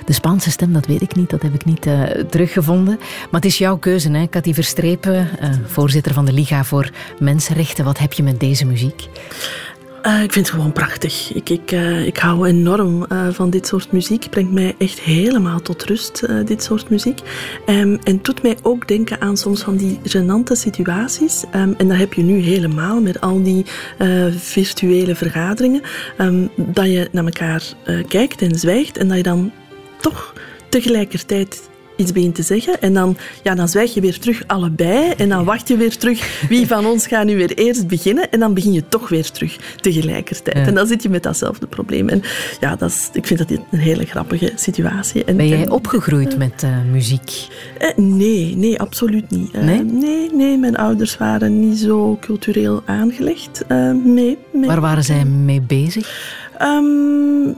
De 0.04 0.12
Spaanse 0.12 0.50
stem, 0.50 0.72
dat 0.72 0.86
weet 0.86 1.02
ik 1.02 1.14
niet, 1.14 1.30
dat 1.30 1.42
heb 1.42 1.54
ik 1.54 1.64
niet 1.64 1.86
teruggevonden. 2.30 2.96
Maar 2.98 3.40
het 3.40 3.44
is 3.44 3.58
jouw 3.58 3.76
keuze, 3.76 4.10
hè? 4.10 4.28
Cathy 4.28 4.54
Verstrepen, 4.54 5.28
voorzitter 5.66 6.12
van 6.14 6.24
de 6.24 6.32
Liga 6.32 6.64
voor 6.64 6.90
Mensenrechten. 7.18 7.84
Wat 7.84 7.98
heb 7.98 8.12
je 8.12 8.22
met 8.22 8.40
deze 8.40 8.66
muziek? 8.66 9.08
Uh, 10.06 10.22
ik 10.22 10.32
vind 10.32 10.46
het 10.46 10.54
gewoon 10.54 10.72
prachtig. 10.72 11.32
Ik, 11.34 11.50
ik, 11.50 11.72
uh, 11.72 12.06
ik 12.06 12.16
hou 12.16 12.46
enorm 12.46 13.04
uh, 13.12 13.28
van 13.30 13.50
dit 13.50 13.66
soort 13.66 13.92
muziek. 13.92 14.22
Het 14.22 14.30
brengt 14.30 14.52
mij 14.52 14.74
echt 14.78 15.00
helemaal 15.00 15.60
tot 15.60 15.84
rust, 15.84 16.26
dit 16.46 16.62
soort 16.62 16.90
muziek. 16.90 17.20
Um, 17.66 17.98
en 18.04 18.18
doet 18.22 18.42
mij 18.42 18.56
ook 18.62 18.88
denken 18.88 19.20
aan 19.20 19.36
soms 19.36 19.62
van 19.62 19.76
die 19.76 20.00
genante 20.04 20.54
situaties. 20.54 21.44
Um, 21.54 21.74
en 21.78 21.88
dat 21.88 21.96
heb 21.96 22.12
je 22.12 22.22
nu 22.22 22.38
helemaal 22.38 23.00
met 23.00 23.20
al 23.20 23.42
die 23.42 23.64
virtuele 24.36 25.14
vergaderingen. 25.14 25.82
Um, 26.18 26.50
dat 26.56 26.86
je 26.86 27.08
naar 27.12 27.24
elkaar 27.24 27.74
kijkt 28.08 28.42
en 28.42 28.54
zwijgt 28.54 28.96
en 28.98 29.08
dat 29.08 29.16
je 29.16 29.22
dan 29.22 29.52
toch 30.00 30.34
tegelijkertijd 30.68 31.69
iets 32.00 32.12
begint 32.12 32.34
te 32.34 32.42
zeggen. 32.42 32.80
En 32.80 32.94
dan, 32.94 33.16
ja, 33.42 33.54
dan 33.54 33.68
zwijg 33.68 33.94
je 33.94 34.00
weer 34.00 34.18
terug 34.18 34.42
allebei. 34.46 35.12
En 35.16 35.28
dan 35.28 35.44
wacht 35.44 35.68
je 35.68 35.76
weer 35.76 35.96
terug. 35.96 36.46
Wie 36.48 36.66
van 36.66 36.86
ons 36.86 37.06
gaat 37.06 37.24
nu 37.24 37.36
weer 37.36 37.54
eerst 37.54 37.86
beginnen? 37.86 38.30
En 38.30 38.40
dan 38.40 38.54
begin 38.54 38.72
je 38.72 38.88
toch 38.88 39.08
weer 39.08 39.30
terug 39.30 39.56
tegelijkertijd. 39.80 40.66
En 40.66 40.74
dan 40.74 40.86
zit 40.86 41.02
je 41.02 41.08
met 41.08 41.22
datzelfde 41.22 41.66
probleem. 41.66 42.08
En 42.08 42.22
ja, 42.60 42.76
dat 42.76 42.90
is, 42.90 43.08
ik 43.12 43.26
vind 43.26 43.38
dat 43.38 43.50
een 43.50 43.78
hele 43.78 44.06
grappige 44.06 44.52
situatie. 44.54 45.24
En, 45.24 45.36
ben 45.36 45.48
jij 45.48 45.68
opgegroeid 45.68 46.38
met 46.38 46.62
uh, 46.64 46.70
muziek? 46.90 47.48
Eh, 47.78 47.96
nee, 47.96 48.56
nee, 48.56 48.80
absoluut 48.80 49.30
niet. 49.30 49.54
Uh, 49.54 49.62
nee? 49.62 49.82
nee? 49.82 50.30
nee, 50.32 50.58
mijn 50.58 50.76
ouders 50.76 51.16
waren 51.16 51.60
niet 51.60 51.78
zo 51.78 52.16
cultureel 52.20 52.82
aangelegd. 52.86 53.64
nee, 53.68 54.38
nee. 54.52 54.66
Waar 54.66 54.80
waren 54.80 55.04
zij 55.04 55.24
mee 55.24 55.60
bezig? 55.60 56.38
Um, 56.62 57.56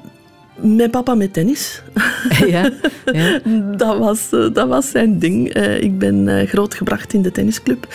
mijn 0.56 0.90
papa 0.90 1.14
met 1.14 1.32
tennis. 1.32 1.82
Ja, 2.46 2.70
ja. 3.12 3.40
dat, 3.76 3.98
was, 3.98 4.32
eh, 4.32 4.46
dat 4.52 4.68
was 4.68 4.90
zijn 4.90 5.18
ding. 5.18 5.56
Uh, 5.56 5.82
ik 5.82 5.98
ben 5.98 6.28
uh, 6.28 6.48
grootgebracht 6.48 7.12
in 7.12 7.22
de 7.22 7.30
tennisclub. 7.30 7.86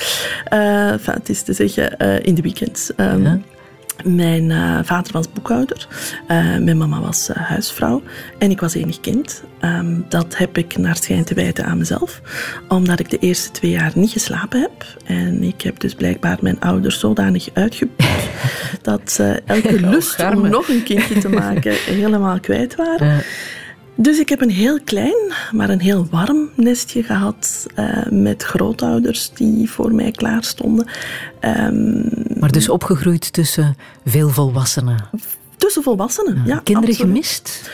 Uh, 0.54 0.92
enfin, 0.92 1.14
het 1.14 1.30
is 1.30 1.42
te 1.42 1.54
zeggen, 1.54 1.98
in 2.24 2.36
de 2.36 2.42
weekends. 2.42 2.92
Um, 2.98 3.24
ja. 3.24 3.40
Mijn 4.04 4.50
uh, 4.50 4.80
vader 4.84 5.12
was 5.12 5.32
boekhouder, 5.32 5.88
uh, 6.22 6.58
mijn 6.58 6.78
mama 6.78 7.02
was 7.02 7.30
uh, 7.30 7.36
huisvrouw 7.36 8.02
en 8.38 8.52
ik 8.52 8.60
was 8.60 8.74
enig 8.74 9.00
kind. 9.00 9.44
Um, 9.62 10.06
dat 10.10 10.38
heb 10.38 10.58
ik 10.58 10.78
naar 10.78 10.96
schijn 10.96 11.24
te 11.24 11.34
wijten 11.34 11.66
aan 11.66 11.78
mezelf, 11.78 12.22
omdat 12.68 13.00
ik 13.00 13.10
de 13.10 13.18
eerste 13.18 13.52
twee 13.52 13.72
jaar 13.72 13.92
niet 13.96 14.12
geslapen 14.12 14.62
heb. 14.62 14.86
En 15.06 15.44
ik 15.44 15.62
heb 15.62 15.80
dus 15.80 15.94
blijkbaar 15.94 16.38
mijn 16.42 16.60
ouders 16.60 17.00
zodanig 17.00 17.50
uitgeput 17.54 18.30
dat 18.82 19.12
ze 19.12 19.42
elke 19.46 19.80
lust 19.80 20.24
om 20.24 20.50
nog 20.50 20.70
een 20.70 20.84
kindje 20.84 21.20
te 21.20 21.30
maken 21.30 21.74
helemaal 22.02 22.40
kwijt 22.40 22.76
waren. 22.76 23.24
Dus 24.00 24.20
ik 24.20 24.30
heb 24.30 24.42
een 24.42 24.50
heel 24.50 24.80
klein, 24.84 25.34
maar 25.52 25.70
een 25.70 25.80
heel 25.80 26.08
warm 26.12 26.50
nestje 26.56 27.04
gehad 27.04 27.68
uh, 27.76 28.06
met 28.10 28.44
grootouders 28.44 29.32
die 29.34 29.70
voor 29.70 29.94
mij 29.94 30.12
klaar 30.12 30.44
stonden. 30.44 30.88
Um, 31.42 32.10
maar 32.40 32.52
dus 32.52 32.70
opgegroeid 32.70 33.34
tussen 33.34 33.78
veel 34.06 34.30
volwassenen? 34.30 35.10
Tussen 35.58 35.84
volwassenen, 35.84 36.36
ja. 36.36 36.44
ja 36.46 36.62
kinderen 36.64 36.96
gemist? 36.96 37.70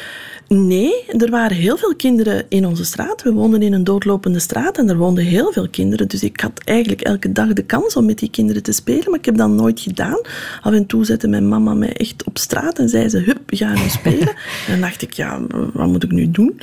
Nee, 0.48 1.06
er 1.18 1.30
waren 1.30 1.58
heel 1.58 1.78
veel 1.78 1.96
kinderen 1.96 2.46
in 2.50 2.66
onze 2.66 2.86
straat. 2.86 3.22
We 3.22 3.32
woonden 3.32 3.62
in 3.62 3.74
een 3.74 3.84
doodlopende 3.84 4.40
straat 4.40 4.78
en 4.78 4.90
er 4.90 4.98
woonden 4.98 5.24
heel 5.24 5.52
veel 5.52 5.70
kinderen. 5.70 6.08
Dus 6.08 6.24
ik 6.24 6.40
had 6.40 6.60
eigenlijk 6.64 7.02
elke 7.02 7.32
dag 7.32 7.54
de 7.54 7.64
kans 7.64 7.96
om 7.96 8.06
met 8.06 8.20
die 8.20 8.30
kinderen 8.30 8.64
te 8.64 8.72
spelen, 8.72 9.10
maar 9.10 9.20
ik 9.20 9.26
heb 9.26 9.38
dat 9.38 9.50
nooit 9.50 9.80
gedaan. 9.80 10.20
Af 10.62 10.74
en 10.74 10.86
toe 10.86 11.06
zette 11.06 11.28
mijn 11.28 11.48
mama 11.48 11.74
mij 11.74 11.94
echt 11.94 12.24
op 12.24 12.38
straat 12.38 12.80
en 12.80 12.90
zei 12.90 13.10
ze, 13.10 13.18
hup, 13.18 13.40
we 13.46 13.56
gaan 13.56 13.74
nu 13.74 13.90
spelen. 13.90 14.28
en 14.28 14.36
dan 14.72 14.82
dacht 14.82 15.02
ik, 15.02 15.14
ja, 15.14 15.42
wat 15.74 15.88
moet 15.88 16.04
ik 16.04 16.12
nu 16.12 16.32
doen? 16.32 16.60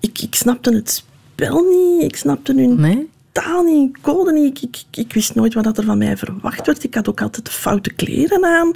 Ik, 0.00 0.22
ik 0.22 0.34
snapte 0.34 0.74
het 0.74 1.04
spel 1.34 1.62
niet, 1.62 2.02
ik 2.02 2.16
snapte 2.16 2.54
hun 2.54 2.80
nee? 2.80 3.08
Taal 3.32 3.62
niet, 3.62 4.00
code 4.00 4.32
niet. 4.32 4.62
Ik, 4.62 4.76
ik, 4.90 4.98
ik, 4.98 5.12
wist 5.12 5.34
nooit 5.34 5.54
wat 5.54 5.78
er 5.78 5.84
van 5.84 5.98
mij 5.98 6.16
verwacht 6.16 6.66
werd. 6.66 6.84
Ik 6.84 6.94
had 6.94 7.08
ook 7.08 7.22
altijd 7.22 7.48
foute 7.48 7.92
kleren 7.92 8.44
aan. 8.44 8.72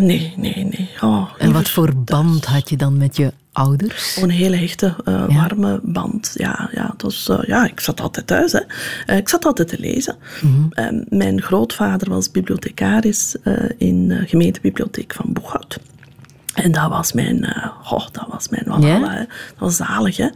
Nee, 0.00 0.34
nee, 0.36 0.64
nee. 0.64 0.88
Oh, 1.00 1.30
en 1.38 1.52
wat 1.52 1.70
voor 1.70 1.96
band 1.96 2.44
had 2.44 2.68
je 2.68 2.76
dan 2.76 2.96
met 2.96 3.16
je 3.16 3.32
ouders? 3.52 4.16
Oh, 4.16 4.22
een 4.22 4.30
hele 4.30 4.56
hechte, 4.56 4.96
uh, 5.04 5.36
warme 5.36 5.80
band. 5.82 6.32
Ja, 6.34 6.70
ja, 6.72 6.94
was, 6.96 7.28
uh, 7.30 7.42
ja, 7.46 7.64
ik 7.64 7.80
zat 7.80 8.00
altijd 8.00 8.26
thuis. 8.26 8.52
Hè. 8.52 8.60
Uh, 9.06 9.16
ik 9.16 9.28
zat 9.28 9.44
altijd 9.44 9.68
te 9.68 9.78
lezen. 9.78 10.16
Mm 10.42 10.70
-hmm. 10.74 11.04
mijn 11.08 11.42
grootvader 11.42 12.08
was 12.08 12.30
bibliothecaris 12.30 13.36
in 13.78 14.08
de 14.08 14.26
gemeentebibliotheek 14.26 15.14
van 15.14 15.32
Boeghout. 15.32 15.78
En 16.54 16.72
dat 16.72 16.88
was 16.88 17.12
mijn, 17.12 17.36
uh, 17.36 17.92
oh, 17.92 18.06
dat 18.12 18.26
was 18.28 18.48
mijn 18.48 18.64
walhalla. 18.66 19.16
Dat 19.16 19.28
was 19.58 19.76
zalig, 19.76 20.16
hè. 20.16 20.28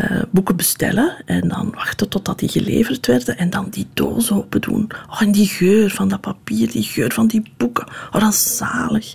Uh, 0.00 0.22
boeken 0.30 0.56
bestellen 0.56 1.16
en 1.24 1.48
dan 1.48 1.70
wachten 1.74 2.08
totdat 2.08 2.38
die 2.38 2.48
geleverd 2.48 3.06
werden 3.06 3.38
en 3.38 3.50
dan 3.50 3.66
die 3.70 3.86
doos 3.94 4.32
open 4.32 4.60
doen. 4.60 4.90
Oh, 5.10 5.22
en 5.22 5.32
die 5.32 5.46
geur 5.46 5.90
van 5.90 6.08
dat 6.08 6.20
papier, 6.20 6.70
die 6.70 6.82
geur 6.82 7.12
van 7.12 7.26
die 7.26 7.52
boeken. 7.56 7.86
Oh, 8.12 8.20
dat 8.20 8.32
is 8.32 8.56
zalig. 8.56 9.14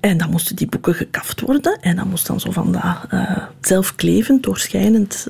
En 0.00 0.16
dan 0.18 0.30
moesten 0.30 0.56
die 0.56 0.68
boeken 0.68 0.94
gekaft 0.94 1.40
worden 1.40 1.78
en 1.80 1.96
dan 1.96 2.08
moest 2.08 2.26
dan 2.26 2.40
zo 2.40 2.50
van 2.50 2.72
dat 2.72 2.82
uh, 3.10 3.36
zelfklevend, 3.60 4.42
doorschijnend 4.42 5.26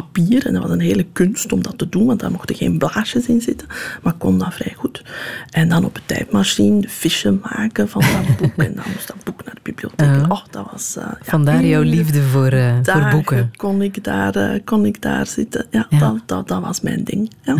papier. 0.00 0.46
En 0.46 0.52
dat 0.52 0.62
was 0.62 0.70
een 0.70 0.80
hele 0.80 1.06
kunst 1.12 1.52
om 1.52 1.62
dat 1.62 1.78
te 1.78 1.88
doen, 1.88 2.06
want 2.06 2.20
daar 2.20 2.30
mochten 2.30 2.56
geen 2.56 2.78
blaasjes 2.78 3.26
in 3.26 3.40
zitten. 3.40 3.68
Maar 4.02 4.12
kon 4.12 4.38
dat 4.38 4.54
vrij 4.54 4.74
goed. 4.76 5.04
En 5.50 5.68
dan 5.68 5.84
op 5.84 5.96
een 5.96 6.02
tijdmachine 6.06 6.80
de 6.80 6.88
fichen 6.88 7.42
maken 7.42 7.88
van 7.88 8.00
dat 8.00 8.36
boek. 8.36 8.56
en 8.56 8.74
dan 8.74 8.84
moest 8.92 9.06
dat 9.06 9.24
boek 9.24 9.44
naar 9.44 9.54
de 9.54 9.60
bibliotheek. 9.62 10.08
Uh, 10.08 10.24
oh, 10.28 10.42
dat 10.50 10.66
was... 10.72 10.94
Uh, 10.98 11.04
Vandaar 11.22 11.64
jouw 11.64 11.82
liefde 11.82 12.22
voor, 12.22 12.52
uh, 12.52 12.78
voor 12.82 13.08
boeken. 13.10 13.50
kon 13.56 13.82
ik 13.82 14.04
daar, 14.04 14.60
kon 14.64 14.84
ik 14.84 15.02
daar 15.02 15.26
zitten. 15.26 15.66
Ja, 15.70 15.86
ja. 15.90 15.98
Dat, 15.98 16.20
dat, 16.26 16.48
dat, 16.48 16.60
was 16.60 16.80
mijn 16.80 17.04
ding. 17.04 17.30
Ja. 17.40 17.54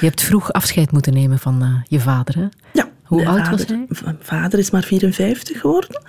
Je 0.00 0.06
hebt 0.06 0.22
vroeg 0.22 0.52
afscheid 0.52 0.92
moeten 0.92 1.12
nemen 1.12 1.38
van 1.38 1.84
je 1.88 2.00
vader, 2.00 2.34
hè? 2.34 2.46
Ja. 2.72 2.88
Hoe 3.04 3.26
oud 3.26 3.48
was 3.48 3.66
hij? 3.66 3.86
Mijn 4.04 4.16
vader 4.20 4.58
is 4.58 4.70
maar 4.70 4.82
54 4.82 5.60
geworden. 5.60 6.02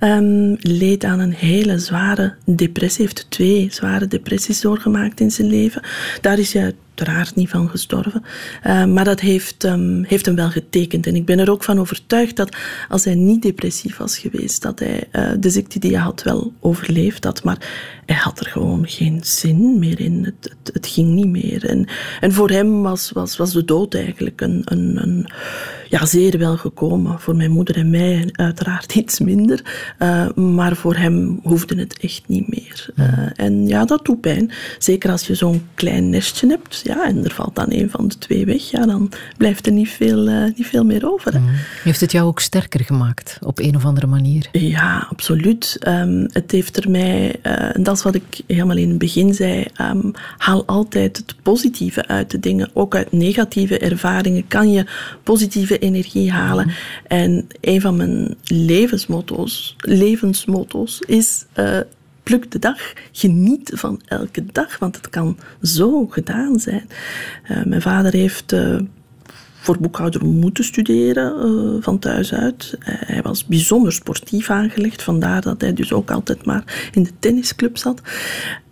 Um, 0.00 0.56
leed 0.60 1.04
aan 1.04 1.18
een 1.18 1.32
hele 1.32 1.78
zware 1.78 2.34
depressie. 2.44 3.04
heeft 3.04 3.26
twee 3.28 3.68
zware 3.70 4.06
depressies 4.06 4.60
doorgemaakt 4.60 5.20
in 5.20 5.30
zijn 5.30 5.48
leven. 5.48 5.82
Daar 6.20 6.38
is 6.38 6.52
hij 6.52 6.62
uiteraard 6.62 7.34
niet 7.34 7.48
van 7.48 7.68
gestorven. 7.68 8.24
Uh, 8.66 8.84
maar 8.84 9.04
dat 9.04 9.20
heeft, 9.20 9.64
um, 9.64 10.04
heeft 10.04 10.26
hem 10.26 10.34
wel 10.34 10.50
getekend. 10.50 11.06
En 11.06 11.14
ik 11.14 11.24
ben 11.24 11.38
er 11.38 11.50
ook 11.50 11.64
van 11.64 11.80
overtuigd 11.80 12.36
dat 12.36 12.56
als 12.88 13.04
hij 13.04 13.14
niet 13.14 13.42
depressief 13.42 13.96
was 13.96 14.18
geweest, 14.18 14.62
dat 14.62 14.78
hij 14.78 15.08
uh, 15.12 15.30
de 15.38 15.50
ziekte 15.50 15.78
die 15.78 15.92
hij 15.92 16.02
had 16.02 16.22
wel 16.22 16.52
overleefd 16.60 17.24
had. 17.24 17.44
Maar 17.44 17.58
hij 18.12 18.18
had 18.18 18.40
er 18.40 18.46
gewoon 18.46 18.88
geen 18.88 19.20
zin 19.22 19.78
meer 19.78 20.00
in. 20.00 20.24
Het, 20.24 20.54
het, 20.62 20.74
het 20.74 20.86
ging 20.86 21.08
niet 21.08 21.28
meer. 21.28 21.66
En, 21.68 21.86
en 22.20 22.32
voor 22.32 22.50
hem 22.50 22.82
was, 22.82 23.10
was, 23.10 23.36
was 23.36 23.52
de 23.52 23.64
dood 23.64 23.94
eigenlijk 23.94 24.40
een, 24.40 24.62
een, 24.64 25.02
een 25.02 25.28
ja, 25.88 26.06
zeer 26.06 26.38
wel 26.38 26.56
gekomen. 26.56 27.20
Voor 27.20 27.36
mijn 27.36 27.50
moeder 27.50 27.76
en 27.76 27.90
mij 27.90 28.28
uiteraard 28.32 28.94
iets 28.94 29.18
minder. 29.18 29.88
Uh, 29.98 30.32
maar 30.32 30.76
voor 30.76 30.96
hem 30.96 31.40
hoefde 31.42 31.74
het 31.74 31.98
echt 31.98 32.22
niet 32.26 32.48
meer. 32.48 32.86
Uh, 32.96 33.30
en 33.34 33.66
ja, 33.66 33.84
dat 33.84 34.04
doet 34.04 34.20
pijn. 34.20 34.50
Zeker 34.78 35.10
als 35.10 35.26
je 35.26 35.34
zo'n 35.34 35.66
klein 35.74 36.10
nestje 36.10 36.48
hebt. 36.48 36.80
Ja, 36.84 37.06
en 37.06 37.24
er 37.24 37.32
valt 37.32 37.54
dan 37.54 37.72
een 37.72 37.90
van 37.90 38.08
de 38.08 38.18
twee 38.18 38.46
weg. 38.46 38.70
Ja, 38.70 38.86
dan 38.86 39.12
blijft 39.36 39.66
er 39.66 39.72
niet 39.72 39.88
veel, 39.88 40.28
uh, 40.28 40.44
niet 40.56 40.66
veel 40.66 40.84
meer 40.84 41.12
over. 41.12 41.40
Mm. 41.40 41.48
Heeft 41.82 42.00
het 42.00 42.12
jou 42.12 42.26
ook 42.26 42.40
sterker 42.40 42.84
gemaakt 42.84 43.38
op 43.40 43.58
een 43.58 43.76
of 43.76 43.84
andere 43.84 44.06
manier? 44.06 44.48
Ja, 44.52 45.06
absoluut. 45.10 45.76
Um, 45.88 46.28
het 46.32 46.50
heeft 46.50 46.76
er 46.76 46.90
mij, 46.90 47.40
en 47.40 47.82
dat 47.82 47.99
wat 48.02 48.14
ik 48.14 48.40
helemaal 48.46 48.76
in 48.76 48.88
het 48.88 48.98
begin 48.98 49.34
zei, 49.34 49.66
um, 49.80 50.10
haal 50.36 50.66
altijd 50.66 51.16
het 51.16 51.34
positieve 51.42 52.06
uit 52.06 52.30
de 52.30 52.40
dingen. 52.40 52.70
Ook 52.72 52.94
uit 52.94 53.12
negatieve 53.12 53.78
ervaringen 53.78 54.48
kan 54.48 54.72
je 54.72 54.86
positieve 55.22 55.78
energie 55.78 56.32
halen. 56.32 56.66
Mm. 56.66 56.72
En 57.06 57.46
een 57.60 57.80
van 57.80 57.96
mijn 57.96 58.34
levensmotto's, 58.44 59.76
levensmotto's 59.78 60.98
is 61.06 61.44
uh, 61.56 61.80
pluk 62.22 62.50
de 62.50 62.58
dag, 62.58 62.92
geniet 63.12 63.70
van 63.74 64.00
elke 64.04 64.44
dag, 64.52 64.78
want 64.78 64.96
het 64.96 65.08
kan 65.08 65.38
zo 65.62 66.06
gedaan 66.06 66.58
zijn. 66.58 66.88
Uh, 67.50 67.64
mijn 67.64 67.82
vader 67.82 68.12
heeft 68.12 68.52
uh, 68.52 68.80
voor 69.60 69.78
boekhouder 69.80 70.24
moeten 70.24 70.64
studeren 70.64 71.46
uh, 71.46 71.82
van 71.82 71.98
thuis 71.98 72.34
uit. 72.34 72.76
hij 72.84 73.22
was 73.22 73.46
bijzonder 73.46 73.92
sportief 73.92 74.50
aangelegd, 74.50 75.02
vandaar 75.02 75.40
dat 75.40 75.60
hij 75.60 75.72
dus 75.72 75.92
ook 75.92 76.10
altijd 76.10 76.44
maar 76.44 76.90
in 76.92 77.02
de 77.02 77.12
tennisclub 77.18 77.78
zat. 77.78 78.02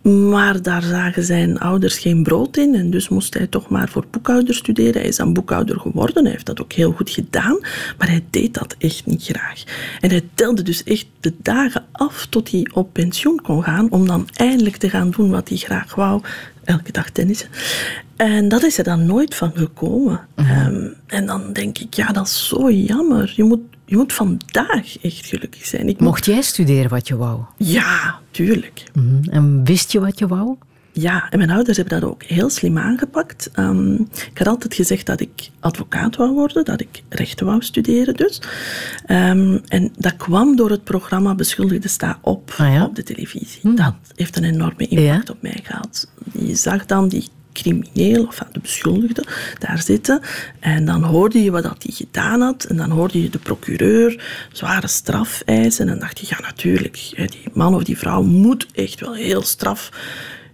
Maar 0.03 0.62
daar 0.62 0.83
zagen 0.83 1.22
zijn 1.24 1.59
ouders 1.59 1.98
geen 1.98 2.22
brood 2.22 2.57
in 2.57 2.74
en 2.74 2.90
dus 2.90 3.09
moest 3.09 3.35
hij 3.35 3.46
toch 3.46 3.68
maar 3.68 3.88
voor 3.88 4.05
boekhouder 4.11 4.55
studeren. 4.55 5.01
Hij 5.01 5.09
is 5.09 5.16
dan 5.16 5.33
boekhouder 5.33 5.81
geworden, 5.81 6.22
hij 6.22 6.33
heeft 6.33 6.46
dat 6.46 6.61
ook 6.61 6.72
heel 6.72 6.92
goed 6.92 7.11
gedaan, 7.11 7.59
maar 7.98 8.09
hij 8.09 8.24
deed 8.31 8.55
dat 8.55 8.74
echt 8.79 9.07
niet 9.07 9.22
graag. 9.22 9.62
En 10.01 10.11
hij 10.11 10.22
telde 10.35 10.62
dus 10.62 10.85
echt 10.85 11.07
de 11.20 11.35
dagen 11.42 11.85
af 11.92 12.27
tot 12.27 12.51
hij 12.51 12.68
op 12.72 12.92
pensioen 12.92 13.40
kon 13.40 13.62
gaan 13.62 13.90
om 13.90 14.07
dan 14.07 14.29
eindelijk 14.35 14.77
te 14.77 14.90
gaan 14.90 15.11
doen 15.11 15.31
wat 15.31 15.48
hij 15.48 15.59
graag 15.59 15.94
wou, 15.94 16.22
elke 16.68 16.92
dag 16.92 17.11
tennissen. 17.11 17.48
En 18.16 18.48
dat 18.48 18.62
is 18.62 18.78
er 18.78 18.85
dan 18.85 19.07
nooit 19.07 19.35
van 19.35 19.52
gekomen. 19.54 20.20
Mm 20.37 20.46
um, 20.48 20.94
en 21.07 21.26
dan 21.26 21.52
denk 21.52 21.78
ik, 21.78 21.94
ja, 21.94 22.12
dat 22.12 22.26
is 22.26 22.48
zo 22.48 22.70
jammer. 22.70 23.33
Je 23.37 23.44
moet, 23.44 23.61
je 23.85 23.96
moet 23.96 24.12
vandaag 24.12 24.98
echt 25.02 25.26
gelukkig 25.26 25.66
zijn. 25.66 25.88
Ik 25.88 26.00
Mocht 26.00 26.24
jij 26.24 26.42
studeren 26.42 26.90
wat 26.90 27.09
je 27.09 27.16
wou? 27.16 27.40
Ja, 27.57 28.18
tuurlijk. 28.31 28.83
-hmm. 28.92 29.20
En 29.31 29.64
wist 29.64 29.92
je 29.92 30.00
wat 30.00 30.18
je 30.18 30.26
wou? 30.26 30.57
Ja, 30.92 31.31
en 31.31 31.38
mijn 31.38 31.50
ouders 31.50 31.76
hebben 31.76 32.00
dat 32.00 32.11
ook 32.11 32.22
heel 32.22 32.50
slim 32.50 32.78
aangepakt. 32.78 33.50
Um, 33.57 34.09
ik 34.31 34.38
had 34.38 34.46
altijd 34.46 34.74
gezegd 34.74 35.07
dat 35.07 35.20
ik 35.20 35.50
advocaat 35.61 36.16
wou 36.16 36.35
worden, 36.35 36.64
dat 36.64 36.81
ik 36.81 37.02
rechten 37.09 37.46
wou 37.46 37.62
studeren 37.62 38.14
dus. 38.14 38.40
Um, 39.11 39.61
en 39.68 39.92
dat 39.96 40.16
kwam 40.16 40.57
door 40.57 40.70
het 40.70 40.85
programma 40.85 41.35
Beschuldigde 41.35 41.88
Sta 41.88 42.18
op 42.22 42.54
ah, 42.57 42.72
ja? 42.72 42.85
op 42.85 42.94
de 42.94 43.02
televisie. 43.02 43.61
Hmm. 43.62 43.76
Dat 43.76 43.94
heeft 44.14 44.37
een 44.37 44.44
enorme 44.44 44.87
impact 44.87 45.26
ja? 45.26 45.33
op 45.33 45.42
mij 45.42 45.61
gehad. 45.62 46.09
Je 46.46 46.55
zag 46.55 46.87
dan 46.87 47.09
die 47.09 47.29
crimineel, 47.53 48.27
of 48.27 48.42
de 48.53 48.61
beschuldigde, 48.61 49.24
daar 49.59 49.83
zitten. 49.83 50.20
En 50.61 50.85
dan 50.85 51.03
hoorde 51.03 51.42
je 51.42 51.51
wat 51.51 51.62
hij 51.62 51.92
gedaan 51.92 52.40
had. 52.40 52.64
En 52.64 52.77
dan 52.77 52.90
hoorde 52.90 53.22
je 53.22 53.31
de 53.31 53.38
procureur 53.38 54.24
zware 54.53 54.88
straf 54.88 55.42
eisen. 55.44 55.88
En 55.88 55.98
dacht 55.98 56.18
je, 56.18 56.27
ja 56.29 56.40
natuurlijk, 56.40 57.12
die 57.16 57.51
man 57.53 57.74
of 57.74 57.85
die 57.85 57.98
vrouw 57.98 58.22
moet 58.22 58.66
echt 58.74 59.01
wel 59.01 59.14
heel 59.14 59.42
straf 59.42 59.90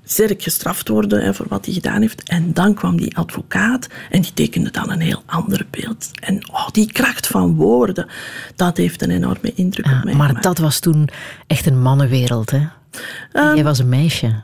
sterk 0.06 0.42
gestraft 0.42 0.88
worden 0.88 1.22
hè, 1.22 1.34
voor 1.34 1.46
wat 1.48 1.64
hij 1.64 1.74
gedaan 1.74 2.00
heeft. 2.00 2.22
En 2.22 2.52
dan 2.52 2.74
kwam 2.74 2.96
die 2.96 3.16
advocaat 3.16 3.88
en 4.10 4.22
die 4.22 4.34
tekende 4.34 4.70
dan 4.70 4.90
een 4.90 5.00
heel 5.00 5.22
ander 5.26 5.66
beeld. 5.70 6.10
En 6.20 6.48
oh, 6.50 6.68
die 6.68 6.92
kracht 6.92 7.26
van 7.26 7.54
woorden, 7.54 8.06
dat 8.56 8.76
heeft 8.76 9.02
een 9.02 9.10
enorme 9.10 9.52
indruk 9.54 9.86
ja, 9.86 9.98
op 9.98 10.04
mij 10.04 10.14
Maar 10.14 10.26
gemaakt. 10.26 10.44
dat 10.44 10.58
was 10.58 10.78
toen 10.78 11.08
echt 11.46 11.66
een 11.66 11.82
mannenwereld, 11.82 12.50
hè? 12.50 12.66
Um, 13.32 13.54
Jij 13.54 13.64
was 13.64 13.78
een 13.78 13.88
meisje. 13.88 14.34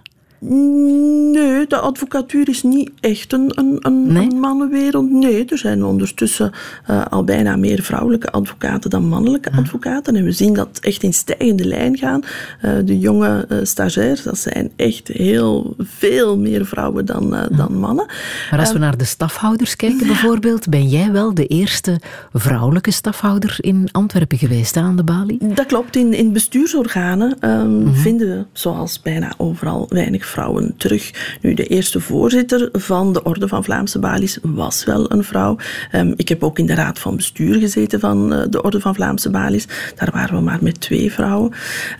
Nee, 0.43 1.67
de 1.67 1.79
advocatuur 1.79 2.49
is 2.49 2.63
niet 2.63 2.91
echt 3.01 3.33
een, 3.33 3.53
een, 3.55 3.77
een, 3.81 4.13
nee? 4.13 4.31
een 4.31 4.41
mannenwereld. 4.41 5.11
Nee, 5.11 5.45
er 5.45 5.59
zijn 5.59 5.85
ondertussen 5.85 6.53
uh, 6.91 7.07
al 7.07 7.25
bijna 7.25 7.57
meer 7.57 7.83
vrouwelijke 7.83 8.31
advocaten 8.31 8.91
dan 8.91 9.09
mannelijke 9.09 9.51
ja. 9.53 9.59
advocaten. 9.59 10.17
En 10.17 10.25
we 10.25 10.33
zien 10.33 10.55
dat 10.55 10.79
echt 10.81 11.03
in 11.03 11.13
stijgende 11.13 11.65
lijn 11.65 11.97
gaan. 11.97 12.21
Uh, 12.65 12.73
de 12.85 12.99
jonge 12.99 13.47
uh, 13.49 13.59
stagiairs, 13.63 14.23
dat 14.23 14.39
zijn 14.39 14.71
echt 14.77 15.09
heel 15.09 15.75
veel 15.79 16.39
meer 16.39 16.67
vrouwen 16.67 17.07
dan, 17.07 17.49
dan 17.51 17.79
mannen. 17.79 18.07
Maar 18.51 18.61
als 18.61 18.73
we 18.73 18.79
naar 18.79 18.97
de 18.97 19.05
stafhouders 19.05 19.77
kijken 19.77 20.07
bijvoorbeeld, 20.13 20.69
ben 20.69 20.89
jij 20.89 21.13
wel 21.13 21.35
de 21.35 21.47
eerste 21.47 22.01
vrouwelijke 22.33 22.91
stafhouder 22.91 23.57
in 23.61 23.89
Antwerpen 23.93 24.39
geweest 24.39 24.77
aan 24.77 24.97
de 24.97 25.05
balie? 25.05 25.39
Dat 25.55 25.67
klopt. 25.67 25.97
In, 25.97 26.13
in 26.13 26.33
bestuursorganen 26.33 27.37
mm 27.41 27.49
-hmm. 27.49 27.95
vinden 27.95 28.29
we, 28.29 28.45
zoals 28.53 29.03
bijna 29.03 29.33
overal, 29.37 29.87
weinig 29.89 30.29
vrouwen 30.31 30.75
terug. 30.77 31.37
Nu, 31.41 31.55
de 31.55 31.67
eerste 31.67 32.01
voorzitter 32.01 32.69
van 32.73 33.13
de 33.13 33.23
Orde 33.23 33.49
van 33.49 33.65
Vlaamse 33.65 33.99
Balies 33.99 34.39
was 34.43 34.85
wel 34.85 35.13
een 35.13 35.25
vrouw. 35.25 35.57
Um, 35.95 36.13
ik 36.17 36.29
heb 36.29 36.43
ook 36.43 36.59
in 36.59 36.67
de 36.67 36.75
raad 36.75 36.99
van 36.99 37.17
bestuur 37.17 37.55
gezeten 37.55 38.01
van 38.01 38.33
uh, 38.33 38.43
de 38.51 38.63
Orde 38.63 38.81
van 38.81 38.95
Vlaamse 38.95 39.31
Balies. 39.31 39.67
Daar 39.97 40.11
waren 40.13 40.35
we 40.35 40.41
maar 40.43 40.59
met 40.63 40.81
twee 40.81 41.13
vrouwen. 41.13 41.53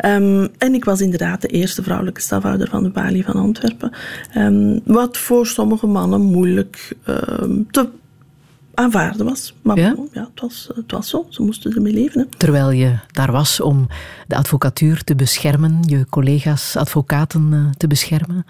Um, 0.05 0.49
en 0.59 0.75
ik 0.75 0.85
was 0.85 1.01
inderdaad 1.01 1.41
de 1.41 1.49
eerste 1.49 1.83
vrouwelijke 1.83 2.21
stafhouder 2.21 2.69
van 2.69 2.83
de 2.83 2.91
Balie 2.91 3.25
van 3.25 3.35
Antwerpen. 3.35 3.93
Um, 4.37 4.81
wat 4.85 5.19
voor 5.19 5.47
sommige 5.47 5.87
mannen 5.87 6.21
moeilijk 6.21 6.97
te 7.71 7.89
aanvaarden 8.81 9.27
was. 9.27 9.55
Maar 9.63 9.79
ja? 9.79 9.95
Het, 10.13 10.41
was, 10.41 10.71
het 10.75 10.91
was 10.91 11.09
zo. 11.09 11.27
Ze 11.29 11.43
moesten 11.43 11.75
ermee 11.75 11.93
leven. 11.93 12.21
Hè. 12.21 12.27
Terwijl 12.37 12.71
je 12.71 12.99
daar 13.13 13.33
was 13.33 13.61
om 13.61 13.87
de 14.27 14.37
advocatuur 14.37 15.05
te 15.05 15.15
beschermen, 15.15 15.79
je 15.83 16.07
collega's 16.11 16.77
advocaten 16.77 17.53
uh, 17.53 17.71
te 17.77 17.87
beschermen. 17.87 18.47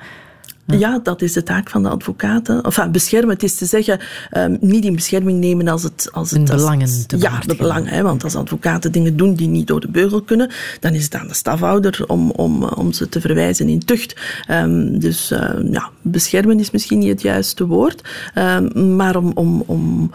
Ja. 0.71 0.79
ja, 0.79 1.01
dat 1.03 1.23
is 1.23 1.33
de 1.33 1.43
taak 1.43 1.71
van 1.71 1.83
de 1.83 1.89
advocaten. 1.89 2.63
Enfin, 2.63 2.93
beschermen, 2.93 3.31
het 3.31 3.43
is 3.43 3.55
te 3.55 3.67
zeggen, 3.67 4.01
um, 4.37 4.59
niet 4.61 4.85
in 4.85 4.95
bescherming 4.95 5.39
nemen 5.39 5.69
als 5.69 5.83
het... 5.83 6.09
Als 6.13 6.31
het 6.31 6.47
de 6.47 6.55
belangen 6.55 7.07
te 7.07 7.19
Ja, 7.19 7.41
de 7.47 7.57
belangen. 7.57 7.93
Hè, 7.93 8.03
want 8.03 8.25
als 8.25 8.35
advocaten 8.35 8.93
dingen 8.93 9.17
doen 9.17 9.35
die 9.35 9.49
niet 9.49 9.67
door 9.67 9.81
de 9.81 9.91
beugel 9.91 10.23
kunnen, 10.23 10.51
dan 10.81 10.95
is 10.95 11.05
het 11.05 11.15
aan 11.15 11.29
de 11.29 11.35
stafhouder 11.35 12.05
om, 12.07 12.31
om, 12.31 12.65
om 12.65 12.93
ze 12.93 13.09
te 13.09 13.21
verwijzen 13.21 13.69
in 13.69 13.79
tucht. 13.79 14.21
Um, 14.51 14.99
dus 14.99 15.33
uh, 15.33 15.39
ja, 15.71 15.91
beschermen 16.03 16.61
is 16.61 16.71
misschien 16.71 16.99
niet 16.99 17.09
het 17.09 17.23
juiste 17.23 17.67
woord. 17.67 18.09
Um, 18.35 18.97
maar 18.97 19.17
om, 19.17 19.33
om, 19.35 19.63
om 19.67 20.11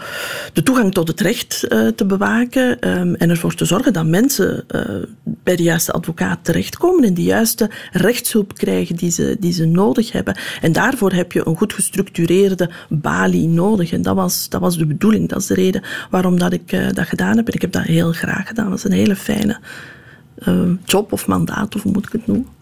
de 0.54 0.63
toegang 0.63 0.94
tot 0.94 1.08
het 1.08 1.22
recht 1.22 1.65
uh, 1.70 1.88
te 1.88 2.06
bewaken 2.06 2.80
en 2.80 3.30
ervoor 3.30 3.56
te 3.56 3.65
zorgen 3.65 3.94
dat 3.94 4.06
mensen 4.06 4.63
uh, 4.76 4.82
bij 5.24 5.56
de 5.56 5.63
juiste 5.63 5.91
advocaat 5.91 6.39
terechtkomen 6.41 7.04
en 7.04 7.13
de 7.13 7.24
juiste 7.24 7.70
rechtshulp 7.91 8.54
krijgen 8.54 8.96
die 8.96 9.12
ze, 9.12 9.38
die 9.39 9.54
ze 9.54 9.65
nodig 9.65 10.12
hebben. 10.12 10.38
En 10.62 10.72
daarvoor 10.72 11.12
heb 11.12 11.32
je 11.32 11.48
een 11.48 11.56
goed 11.56 11.74
gestructureerde 11.74 12.70
balie 12.90 13.48
nodig. 13.48 13.92
En 13.92 14.02
dat 14.02 14.16
was, 14.16 14.50
dat 14.50 14.62
was 14.62 14.78
de 14.78 14.86
bedoeling. 14.86 15.30
Dat 15.30 15.40
is 15.40 15.48
de 15.48 15.54
reden 15.54 15.84
waarom 16.10 16.40
dat 16.40 16.54
ik 16.54 16.72
uh, 16.72 16.90
dat 16.92 17.08
gedaan 17.08 17.38
heb. 17.38 17.48
En 17.48 17.54
ik 17.54 17.62
heb 17.62 17.72
dat 17.72 17.84
heel 17.84 18.12
graag 18.12 18.48
gedaan. 18.48 18.70
Dat 18.70 18.78
is 18.78 18.84
een 18.84 18.92
hele 18.92 19.16
fijne 19.16 19.60
uh, 20.48 20.72
job 20.86 21.12
of 21.12 21.28
mandaat, 21.28 21.76
of 21.76 21.82
hoe 21.82 21.92
moet 21.92 22.06
ik 22.06 22.12
het 22.12 22.28
noemen. 22.28 22.54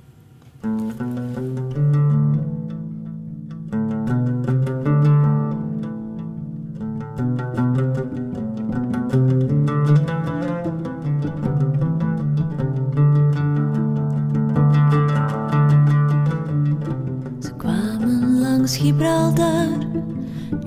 Gibraltar, 18.72 19.68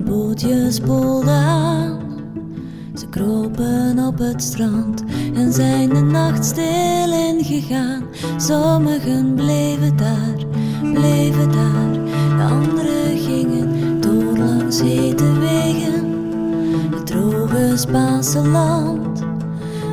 bootjes 0.05 0.75
spoelden 0.75 1.33
aan. 1.33 1.99
Ze 2.95 3.07
kropen 3.09 3.99
op 4.07 4.17
het 4.17 4.43
strand 4.43 5.03
en 5.33 5.53
zijn 5.53 5.89
de 5.89 6.01
nacht 6.01 6.45
stil 6.45 7.13
ingegaan. 7.13 8.03
Sommigen 8.37 9.33
bleven 9.33 9.97
daar, 9.97 10.45
bleven 10.93 11.51
daar, 11.51 11.91
de 12.37 12.43
anderen 12.43 13.17
gingen 13.17 14.01
door 14.01 14.37
langs 14.37 14.81
hete 14.81 15.39
wegen. 15.39 16.05
Het 16.95 17.07
droge 17.07 17.73
Spaanse 17.75 18.47
land, 18.47 19.19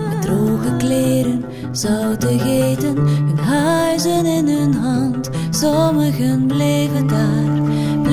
met 0.09 0.23
droge 0.23 0.77
kleren, 0.79 1.45
zoutig 1.73 2.47
eten, 2.47 2.97
hun 2.97 3.39
huizen 3.39 4.27
in 4.27 4.49
hun 4.49 4.75
hand. 4.75 5.31
Sommigen 5.51 6.47
bleven 6.47 7.07
daar 7.07 7.55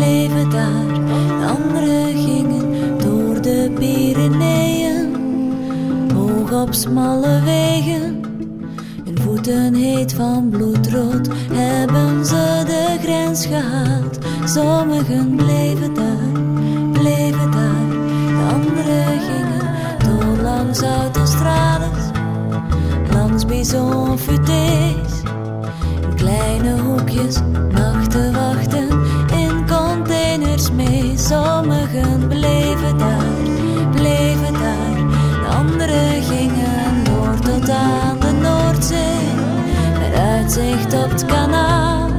bleven 0.02 0.50
daar, 0.50 0.94
de 1.40 1.46
anderen 1.48 2.18
gingen 2.18 2.98
door 2.98 3.42
de 3.42 3.72
Pyreneeën. 3.76 5.16
Hoog 6.14 6.62
op 6.62 6.74
smalle 6.74 7.42
wegen, 7.44 8.22
hun 9.06 9.18
voeten 9.22 9.74
heet 9.74 10.14
van 10.14 10.50
bloedrood, 10.50 11.30
hebben 11.52 12.26
ze 12.26 12.64
de 12.66 12.98
grens 13.02 13.46
gehaald. 13.46 14.18
Sommigen 14.46 15.36
bleven 15.36 15.94
daar, 15.94 16.42
bleven 16.92 17.52
daar, 17.52 17.90
de 18.28 18.54
anderen 18.54 19.20
gingen 19.20 19.70
door 20.06 20.44
langs 20.44 20.82
autostrades, 20.82 22.10
langs 23.14 23.46
bison 23.46 24.18
kleine 26.16 26.82
hoekjes, 26.82 27.40
nachten 27.72 28.34
wachten 28.34 29.01
Sommigen 31.32 32.28
bleven 32.28 32.98
daar, 32.98 33.26
bleven 33.92 34.54
daar. 34.54 34.96
De 35.42 35.56
anderen 35.58 36.24
gingen 36.24 37.04
door 37.04 37.40
tot 37.40 37.70
aan 37.70 38.20
de 38.20 38.32
Noordzee. 38.32 39.30
Met 40.00 40.20
uitzicht 40.20 40.94
op 41.04 41.10
het 41.10 41.26
kanaal. 41.26 42.10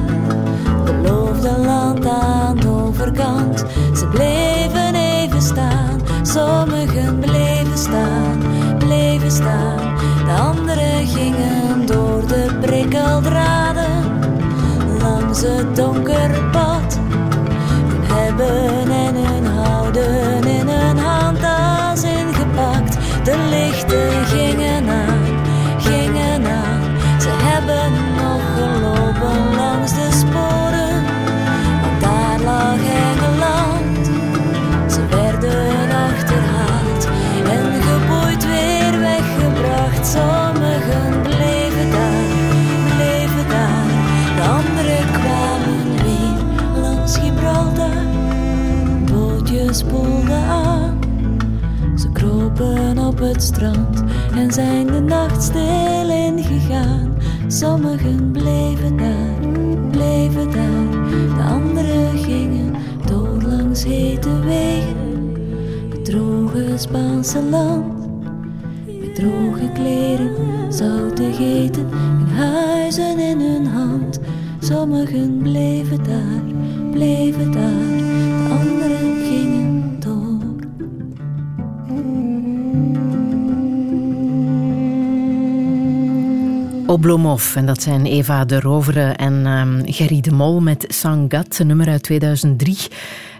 Beloofde 0.85 1.57
land 1.65 2.07
aan 2.07 2.55
de 2.55 2.67
overkant. 2.67 3.65
Ze 3.95 4.07
bleven 4.07 4.95
even 4.95 5.41
staan. 5.41 6.01
Sommigen 6.21 7.19
bleven 7.19 7.77
staan, 7.77 8.37
bleven 8.77 9.31
staan. 9.31 9.95
De 10.25 10.41
anderen 10.41 11.07
gingen 11.07 11.85
door 11.85 12.27
de 12.27 12.57
prikkeldraden. 12.61 14.03
Langs 15.01 15.41
het 15.41 15.75
donkere 15.75 16.32
het 53.23 53.43
strand 53.43 54.03
en 54.35 54.51
zijn 54.51 54.87
de 54.87 54.99
nacht 54.99 55.43
stil 55.43 56.09
ingegaan. 56.09 57.17
Sommigen 57.47 58.31
bleven 58.31 58.97
daar, 58.97 59.49
bleven 59.91 60.51
daar. 60.51 60.91
De 61.35 61.43
anderen 61.43 62.17
gingen 62.17 62.73
door 63.05 63.41
langs 63.41 63.83
hete 63.83 64.39
wegen. 64.39 65.33
Bedrogen 65.89 66.79
Spaanse 66.79 67.43
land. 67.43 68.07
Met 68.85 69.15
droge 69.15 69.71
kleren, 69.73 70.35
zoutig 70.73 71.39
eten 71.39 71.87
en 71.91 72.35
huizen 72.35 73.19
in 73.19 73.39
hun 73.39 73.65
hand. 73.65 74.19
Sommigen 74.59 75.37
bleven 75.37 76.03
daar, 76.03 76.43
bleven 76.91 77.51
daar. 77.51 78.02
Oblomov, 86.93 87.55
en 87.55 87.65
dat 87.65 87.81
zijn 87.81 88.05
Eva 88.05 88.45
de 88.45 88.59
Rovere 88.59 89.11
en 89.11 89.45
um, 89.45 89.81
Gerry 89.85 90.21
de 90.21 90.31
Mol 90.31 90.61
met 90.61 90.85
Sangat, 90.87 91.59
een 91.59 91.67
nummer 91.67 91.87
uit 91.87 92.03
2003. 92.03 92.77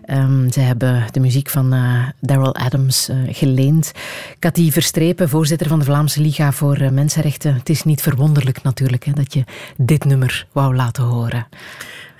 Um, 0.07 0.51
ze 0.51 0.59
hebben 0.59 1.03
de 1.11 1.19
muziek 1.19 1.49
van 1.49 1.73
uh, 1.73 2.07
Daryl 2.19 2.55
Adams 2.55 3.09
uh, 3.09 3.15
geleend. 3.27 3.91
Cathy 4.39 4.71
Verstrepen, 4.71 5.29
voorzitter 5.29 5.67
van 5.67 5.79
de 5.79 5.85
Vlaamse 5.85 6.21
Liga 6.21 6.51
voor 6.51 6.81
uh, 6.81 6.89
Mensenrechten. 6.89 7.53
Het 7.55 7.69
is 7.69 7.83
niet 7.83 8.01
verwonderlijk 8.01 8.63
natuurlijk 8.63 9.05
hè, 9.05 9.11
dat 9.11 9.33
je 9.33 9.43
dit 9.77 10.05
nummer 10.05 10.47
wou 10.51 10.75
laten 10.75 11.03
horen. 11.03 11.47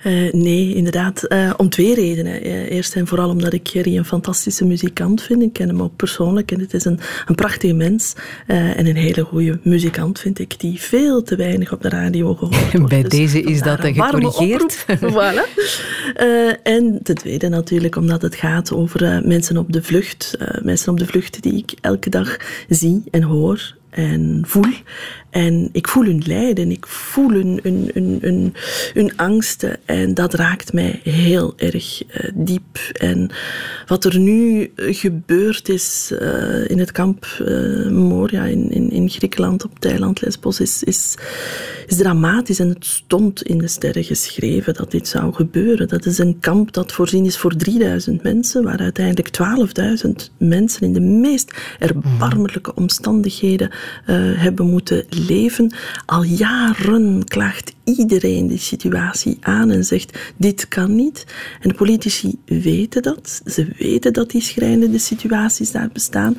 Uh, 0.04 0.32
nee, 0.32 0.74
inderdaad. 0.74 1.24
Uh, 1.28 1.52
om 1.56 1.68
twee 1.68 1.94
redenen. 1.94 2.46
Uh, 2.46 2.70
eerst 2.70 2.96
en 2.96 3.06
vooral 3.06 3.28
omdat 3.28 3.52
ik 3.52 3.68
Gerry 3.68 3.96
een 3.96 4.04
fantastische 4.04 4.64
muzikant 4.64 5.22
vind. 5.22 5.42
Ik 5.42 5.52
ken 5.52 5.68
hem 5.68 5.82
ook 5.82 5.96
persoonlijk 5.96 6.50
en 6.50 6.60
het 6.60 6.74
is 6.74 6.84
een, 6.84 7.00
een 7.26 7.34
prachtige 7.34 7.74
mens. 7.74 8.14
en 8.46 8.86
een 8.86 8.96
hele 8.96 9.24
goede 9.24 9.58
muzikant 9.62 10.20
vind 10.20 10.38
ik, 10.38 10.60
die 10.60 10.80
veel 10.80 11.22
te 11.22 11.36
weinig 11.36 11.72
op 11.72 11.82
de 11.82 11.88
radio 11.88 12.34
gehoord 12.34 12.72
wordt. 12.78 12.88
Bij 12.88 13.02
dus 13.02 13.10
deze 13.10 13.42
is 13.42 13.62
dat 13.62 13.80
gecorrigeerd. 13.80 14.86
voilà. 15.12 15.44
en 16.62 17.00
ten 17.02 17.14
tweede 17.14 17.48
natuurlijk 17.48 17.96
omdat 17.96 18.22
het 18.22 18.34
gaat 18.34 18.72
over 18.72 19.22
mensen 19.24 19.56
op 19.56 19.72
de 19.72 19.82
vlucht. 19.82 20.38
mensen 20.62 20.92
op 20.92 20.98
de 20.98 21.06
vlucht 21.06 21.42
die 21.42 21.56
ik 21.56 21.72
elke 21.80 22.10
dag 22.10 22.36
zie 22.68 23.02
en 23.10 23.22
hoor 23.22 23.74
en 23.94 24.42
voel. 24.46 24.72
En 25.30 25.68
ik 25.72 25.88
voel 25.88 26.04
hun 26.04 26.22
lijden, 26.26 26.70
ik 26.70 26.86
voel 26.86 27.30
hun, 27.30 27.60
hun, 27.62 27.90
hun, 28.20 28.54
hun, 28.92 29.16
angsten. 29.16 29.78
En 29.84 30.14
dat 30.14 30.34
raakt 30.34 30.72
mij 30.72 31.00
heel 31.02 31.54
erg 31.56 32.02
uh, 32.02 32.30
diep. 32.34 32.78
En 32.92 33.30
wat 33.86 34.04
er 34.04 34.18
nu 34.18 34.72
gebeurd 34.76 35.68
is 35.68 36.10
uh, 36.12 36.70
in 36.70 36.78
het 36.78 36.92
kamp 36.92 37.26
uh, 37.42 37.90
Moria 37.90 38.44
in, 38.44 38.70
in, 38.70 38.90
in, 38.90 39.08
Griekenland, 39.08 39.64
op 39.64 39.78
Thailand, 39.78 40.20
Lesbos, 40.20 40.60
is, 40.60 40.82
is, 40.82 41.14
is 41.86 41.96
dramatisch. 41.96 42.58
En 42.58 42.68
het 42.68 42.86
stond 42.86 43.42
in 43.42 43.58
de 43.58 43.68
sterren 43.68 44.04
geschreven 44.04 44.74
dat 44.74 44.90
dit 44.90 45.08
zou 45.08 45.32
gebeuren. 45.32 45.88
Dat 45.88 46.06
is 46.06 46.18
een 46.18 46.38
kamp 46.40 46.72
dat 46.72 46.92
voorzien 46.92 47.24
is 47.24 47.38
voor 47.38 47.56
3000 47.56 48.22
mensen, 48.22 48.62
waar 48.62 48.78
uiteindelijk 48.78 49.30
12.000 50.06 50.10
mensen 50.38 50.82
in 50.82 50.92
de 50.92 51.00
meest 51.00 51.52
erbarmelijke 51.78 52.74
omstandigheden 52.74 53.70
hebben 54.36 54.70
moeten 54.70 55.04
leven. 55.08 55.72
Al 56.06 56.22
jaren 56.22 57.24
klaagt 57.24 57.72
iedereen 57.84 58.46
die 58.46 58.58
situatie 58.58 59.38
aan 59.40 59.70
en 59.70 59.84
zegt: 59.84 60.18
dit 60.36 60.68
kan 60.68 60.94
niet. 60.94 61.26
En 61.60 61.68
de 61.68 61.74
politici 61.74 62.38
weten 62.44 63.02
dat. 63.02 63.42
Ze 63.46 63.68
weten 63.78 64.12
dat 64.12 64.30
die 64.30 64.42
schrijnende 64.42 64.98
situaties 64.98 65.70
daar 65.70 65.90
bestaan. 65.92 66.36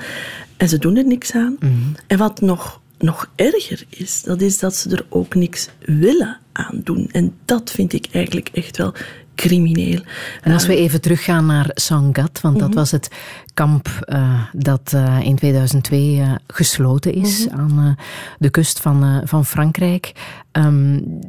En 0.57 0.69
ze 0.69 0.77
doen 0.77 0.97
er 0.97 1.05
niks 1.05 1.33
aan. 1.33 1.55
Mm 1.59 1.69
-hmm. 1.69 1.95
En 2.07 2.17
wat 2.17 2.41
nog, 2.41 2.81
nog 2.97 3.31
erger 3.35 3.85
is, 3.89 4.21
dat 4.23 4.41
is 4.41 4.59
dat 4.59 4.75
ze 4.75 4.89
er 4.89 5.05
ook 5.09 5.35
niks 5.35 5.69
willen 5.85 6.37
aan 6.51 6.81
doen. 6.83 7.09
En 7.11 7.33
dat 7.45 7.71
vind 7.71 7.93
ik 7.93 8.07
eigenlijk 8.11 8.49
echt 8.53 8.77
wel 8.77 8.93
crimineel. 9.35 9.99
En 10.41 10.53
als 10.53 10.65
we 10.65 10.75
even 10.75 11.01
teruggaan 11.01 11.45
naar 11.45 11.69
Sangat, 11.73 12.41
want 12.41 12.59
dat 12.59 12.73
was 12.73 12.91
het 12.91 13.09
kamp 13.55 13.89
uh, 14.07 14.41
dat 14.53 14.91
uh, 14.95 15.19
in 15.23 15.35
2002 15.35 16.15
uh, 16.15 16.35
gesloten 16.47 17.13
is 17.13 17.47
mm-hmm. 17.47 17.79
aan 17.79 17.97
de 18.39 18.49
kust 18.49 18.79
van, 18.79 19.21
van 19.25 19.45
Frankrijk. 19.45 20.11
Um, 20.51 21.19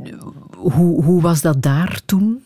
hoe, 0.57 1.05
hoe 1.05 1.23
was 1.23 1.41
dat 1.41 1.63
daar 1.63 2.01
toen? 2.07 2.43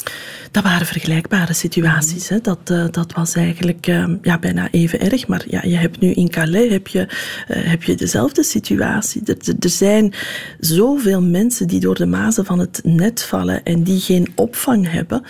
Dat 0.50 0.62
waren 0.62 0.86
vergelijkbare 0.86 1.52
situaties. 1.52 2.28
Hè. 2.28 2.40
Dat, 2.40 2.66
dat 2.90 3.12
was 3.12 3.34
eigenlijk 3.34 3.86
uh, 3.86 4.04
ja, 4.22 4.38
bijna 4.38 4.68
even 4.70 5.00
erg. 5.00 5.26
Maar 5.26 5.44
ja, 5.48 5.62
je 5.62 5.76
hebt 5.76 6.00
nu 6.00 6.12
in 6.12 6.30
Calais 6.30 6.70
heb 6.70 6.88
je, 6.88 7.08
heb 7.46 7.82
je 7.82 7.94
dezelfde 7.94 8.42
situatie. 8.42 9.22
Er, 9.24 9.36
er 9.60 9.68
zijn 9.68 10.14
zoveel 10.58 11.22
mensen 11.22 11.66
die 11.66 11.80
door 11.80 11.94
de 11.94 12.06
mazen 12.06 12.44
van 12.44 12.58
het 12.58 12.80
net 12.84 13.22
vallen 13.22 13.64
en 13.64 13.82
die 13.82 14.00
geen 14.00 14.32
opvang 14.34 14.90
hebben, 14.90 15.22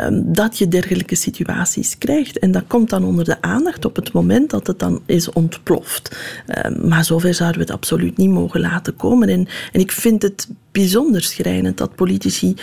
um, 0.00 0.32
dat 0.32 0.58
je 0.58 0.68
dergelijke 0.68 1.14
situaties 1.14 1.98
krijgt. 1.98 2.38
En 2.38 2.50
dat 2.50 2.64
komt 2.66 2.90
dan 2.90 3.04
onder 3.04 3.24
de 3.24 3.42
aandacht 3.42 3.84
op 3.90 3.96
het 3.96 4.12
moment 4.12 4.50
dat 4.50 4.66
het 4.66 4.78
dan 4.78 5.02
is 5.06 5.32
ontploft. 5.32 6.16
Um, 6.66 6.88
maar 6.88 7.04
zover 7.04 7.34
zouden 7.34 7.58
we 7.58 7.66
het 7.66 7.74
absoluut 7.74 8.16
niet 8.16 8.30
mogen 8.30 8.60
laten 8.60 8.96
komen. 8.96 9.28
En, 9.28 9.48
en 9.72 9.80
ik 9.80 9.92
vind 9.92 10.22
het 10.22 10.48
bijzonder 10.72 11.22
schrijnend 11.22 11.78
dat 11.78 11.94
politici 11.94 12.54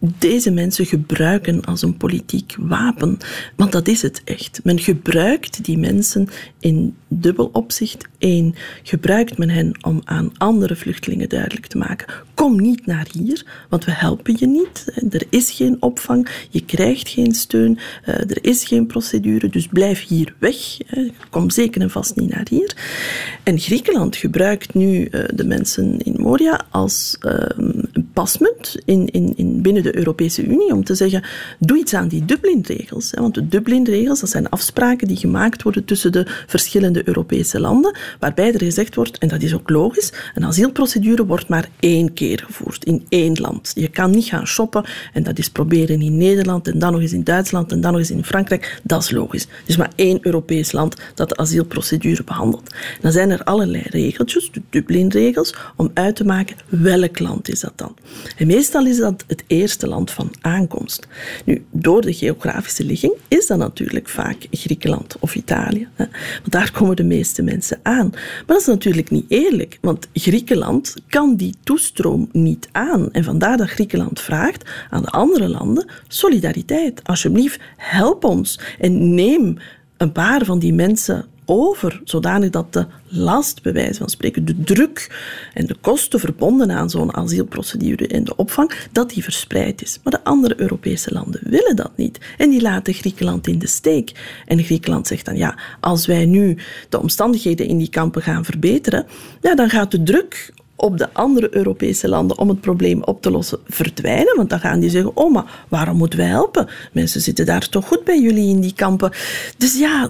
deze 0.00 0.50
mensen 0.50 0.86
gebruiken 0.86 1.64
als 1.64 1.82
een 1.82 1.96
politiek 1.96 2.56
wapen. 2.58 3.18
Want 3.56 3.72
dat 3.72 3.88
is 3.88 4.02
het 4.02 4.22
echt. 4.24 4.60
Men 4.62 4.78
gebruikt 4.78 5.64
die 5.64 5.78
mensen 5.78 6.28
in 6.60 6.96
dubbel 7.08 7.50
opzicht. 7.52 8.08
Eén, 8.18 8.54
gebruikt 8.82 9.38
men 9.38 9.50
hen 9.50 9.78
om 9.80 10.00
aan 10.04 10.32
andere 10.38 10.76
vluchtelingen 10.76 11.28
duidelijk 11.28 11.66
te 11.66 11.78
maken: 11.78 12.14
kom 12.34 12.60
niet 12.60 12.86
naar 12.86 13.06
hier, 13.12 13.64
want 13.68 13.84
we 13.84 13.90
helpen 13.90 14.36
je 14.38 14.46
niet. 14.46 14.92
Er 15.10 15.26
is 15.30 15.50
geen 15.50 15.76
opvang, 15.80 16.28
je 16.50 16.64
krijgt 16.64 17.08
geen 17.08 17.34
steun, 17.34 17.78
er 18.04 18.44
is 18.44 18.64
geen 18.64 18.86
procedure, 18.86 19.48
dus 19.48 19.66
blijf 19.66 20.06
hier 20.06 20.34
weg. 20.38 20.56
Kom 21.30 21.50
zeker 21.50 21.80
en 21.80 21.90
vast 21.90 22.16
niet 22.16 22.30
naar 22.30 22.46
hier. 22.50 22.76
En 23.42 23.58
Griekenland 23.58 24.16
gebruikt 24.16 24.74
nu 24.74 25.08
de 25.34 25.44
mensen 25.44 25.98
in 25.98 26.14
Moria 26.20 26.66
als 26.70 27.18
pasmunt 28.20 28.76
in, 28.84 29.06
in, 29.10 29.32
in 29.36 29.62
binnen 29.62 29.82
de 29.82 29.96
Europese 29.96 30.44
Unie 30.44 30.72
om 30.72 30.84
te 30.84 30.94
zeggen, 30.94 31.24
doe 31.58 31.78
iets 31.78 31.94
aan 31.94 32.08
die 32.08 32.24
Dublin-regels. 32.24 33.10
Want 33.10 33.34
de 33.34 33.48
Dublin-regels, 33.48 34.20
dat 34.20 34.30
zijn 34.30 34.48
afspraken 34.48 35.08
die 35.08 35.16
gemaakt 35.16 35.62
worden 35.62 35.84
tussen 35.84 36.12
de 36.12 36.26
verschillende 36.46 37.08
Europese 37.08 37.60
landen, 37.60 37.96
waarbij 38.18 38.52
er 38.52 38.58
gezegd 38.58 38.94
wordt, 38.94 39.18
en 39.18 39.28
dat 39.28 39.42
is 39.42 39.54
ook 39.54 39.70
logisch, 39.70 40.12
een 40.34 40.44
asielprocedure 40.44 41.26
wordt 41.26 41.48
maar 41.48 41.68
één 41.78 42.12
keer 42.12 42.42
gevoerd, 42.46 42.84
in 42.84 43.06
één 43.08 43.36
land. 43.40 43.72
Je 43.74 43.88
kan 43.88 44.10
niet 44.10 44.24
gaan 44.24 44.46
shoppen 44.46 44.84
en 45.12 45.22
dat 45.22 45.38
is 45.38 45.50
proberen 45.50 46.02
in 46.02 46.16
Nederland 46.16 46.68
en 46.68 46.78
dan 46.78 46.92
nog 46.92 47.00
eens 47.00 47.12
in 47.12 47.24
Duitsland 47.24 47.72
en 47.72 47.80
dan 47.80 47.90
nog 47.90 48.00
eens 48.00 48.10
in 48.10 48.24
Frankrijk. 48.24 48.80
Dat 48.82 49.02
is 49.02 49.10
logisch. 49.10 49.44
Er 49.44 49.48
is 49.66 49.76
maar 49.76 49.92
één 49.94 50.18
Europees 50.22 50.72
land 50.72 50.96
dat 51.14 51.28
de 51.28 51.36
asielprocedure 51.36 52.24
behandelt. 52.24 52.74
Dan 53.00 53.12
zijn 53.12 53.30
er 53.30 53.44
allerlei 53.44 53.82
regeltjes, 53.88 54.50
de 54.52 54.62
Dublin-regels, 54.70 55.54
om 55.76 55.90
uit 55.94 56.16
te 56.16 56.24
maken 56.24 56.56
welk 56.68 57.18
land 57.18 57.48
is 57.48 57.60
dat 57.60 57.72
dan. 57.76 57.94
En 58.36 58.46
meestal 58.46 58.86
is 58.86 58.96
dat 58.96 59.24
het 59.26 59.44
eerste 59.46 59.86
land 59.86 60.10
van 60.10 60.30
aankomst. 60.40 61.06
Nu, 61.44 61.64
door 61.70 62.00
de 62.00 62.12
geografische 62.12 62.84
ligging 62.84 63.12
is 63.28 63.46
dat 63.46 63.58
natuurlijk 63.58 64.08
vaak 64.08 64.46
Griekenland 64.50 65.16
of 65.20 65.34
Italië. 65.34 65.88
Hè? 65.94 66.04
Want 66.38 66.52
daar 66.52 66.72
komen 66.72 66.96
de 66.96 67.04
meeste 67.04 67.42
mensen 67.42 67.80
aan. 67.82 68.08
Maar 68.10 68.44
dat 68.46 68.60
is 68.60 68.66
natuurlijk 68.66 69.10
niet 69.10 69.24
eerlijk, 69.28 69.78
want 69.80 70.08
Griekenland 70.12 70.94
kan 71.08 71.36
die 71.36 71.54
toestroom 71.64 72.28
niet 72.32 72.68
aan. 72.72 73.12
En 73.12 73.24
vandaar 73.24 73.56
dat 73.56 73.68
Griekenland 73.68 74.20
vraagt 74.20 74.70
aan 74.90 75.02
de 75.02 75.10
andere 75.10 75.48
landen 75.48 75.90
solidariteit. 76.08 77.00
Alsjeblieft, 77.04 77.60
help 77.76 78.24
ons 78.24 78.60
en 78.78 79.14
neem 79.14 79.56
een 79.96 80.12
paar 80.12 80.44
van 80.44 80.58
die 80.58 80.72
mensen 80.72 81.26
over, 81.50 82.00
zodanig 82.04 82.50
dat 82.50 82.72
de 82.72 82.86
last, 83.08 83.62
bij 83.62 83.72
wijze 83.72 83.98
van 83.98 84.08
spreken, 84.08 84.44
de 84.44 84.60
druk 84.60 85.18
en 85.54 85.66
de 85.66 85.76
kosten 85.80 86.20
verbonden 86.20 86.70
aan 86.70 86.90
zo'n 86.90 87.14
asielprocedure 87.16 88.06
en 88.06 88.24
de 88.24 88.36
opvang, 88.36 88.72
dat 88.92 89.10
die 89.10 89.22
verspreid 89.22 89.82
is. 89.82 90.00
Maar 90.02 90.12
de 90.12 90.24
andere 90.24 90.60
Europese 90.60 91.12
landen 91.12 91.40
willen 91.44 91.76
dat 91.76 91.90
niet. 91.96 92.18
En 92.38 92.50
die 92.50 92.60
laten 92.60 92.94
Griekenland 92.94 93.46
in 93.46 93.58
de 93.58 93.66
steek. 93.66 94.12
En 94.46 94.62
Griekenland 94.62 95.06
zegt 95.06 95.24
dan, 95.24 95.36
ja, 95.36 95.58
als 95.80 96.06
wij 96.06 96.26
nu 96.26 96.56
de 96.88 97.00
omstandigheden 97.00 97.66
in 97.66 97.78
die 97.78 97.90
kampen 97.90 98.22
gaan 98.22 98.44
verbeteren, 98.44 99.06
ja, 99.40 99.54
dan 99.54 99.70
gaat 99.70 99.90
de 99.90 100.02
druk 100.02 100.52
op 100.80 100.98
de 100.98 101.08
andere 101.12 101.54
Europese 101.54 102.08
landen 102.08 102.38
om 102.38 102.48
het 102.48 102.60
probleem 102.60 103.02
op 103.02 103.22
te 103.22 103.30
lossen 103.30 103.58
verdwijnen. 103.66 104.36
Want 104.36 104.50
dan 104.50 104.60
gaan 104.60 104.80
die 104.80 104.90
zeggen: 104.90 105.16
Oh, 105.16 105.32
maar 105.32 105.64
waarom 105.68 105.96
moeten 105.96 106.18
wij 106.18 106.28
helpen? 106.28 106.68
Mensen 106.92 107.20
zitten 107.20 107.46
daar 107.46 107.68
toch 107.68 107.86
goed 107.86 108.04
bij 108.04 108.20
jullie 108.20 108.48
in 108.48 108.60
die 108.60 108.74
kampen. 108.74 109.12
Dus 109.56 109.78
ja, 109.78 110.08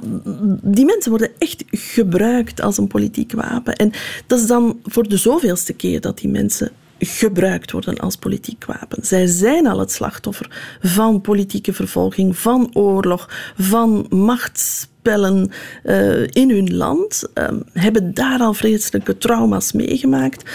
die 0.63 0.85
mensen 0.85 1.11
worden 1.11 1.31
echt 1.39 1.65
gebruikt 1.71 2.61
als 2.61 2.79
een 2.79 2.87
politiek 2.87 3.33
wapen. 3.33 3.77
En 3.77 3.93
dat 4.27 4.41
is 4.41 4.47
dan 4.47 4.81
voor 4.85 5.09
de 5.09 5.17
zoveelste 5.17 5.73
keer 5.73 6.01
dat 6.01 6.19
die 6.19 6.29
mensen 6.29 6.71
gebruikt 6.99 7.73
worden 7.73 7.99
als 7.99 8.17
politiek 8.17 8.65
wapen. 8.65 9.05
Zij 9.05 9.27
zijn 9.27 9.67
al 9.67 9.79
het 9.79 9.93
slachtoffer 9.93 10.79
van 10.83 11.21
politieke 11.21 11.73
vervolging, 11.73 12.39
van 12.39 12.71
oorlog, 12.73 13.53
van 13.57 14.07
machts 14.09 14.89
pellen 15.03 15.51
uh, 15.85 16.27
in 16.27 16.51
hun 16.51 16.77
land, 16.77 17.23
um, 17.35 17.63
hebben 17.73 18.15
daar 18.15 18.41
al 18.41 18.55
vreselijke 18.55 19.19
trauma's 19.19 19.73
meegemaakt, 19.73 20.51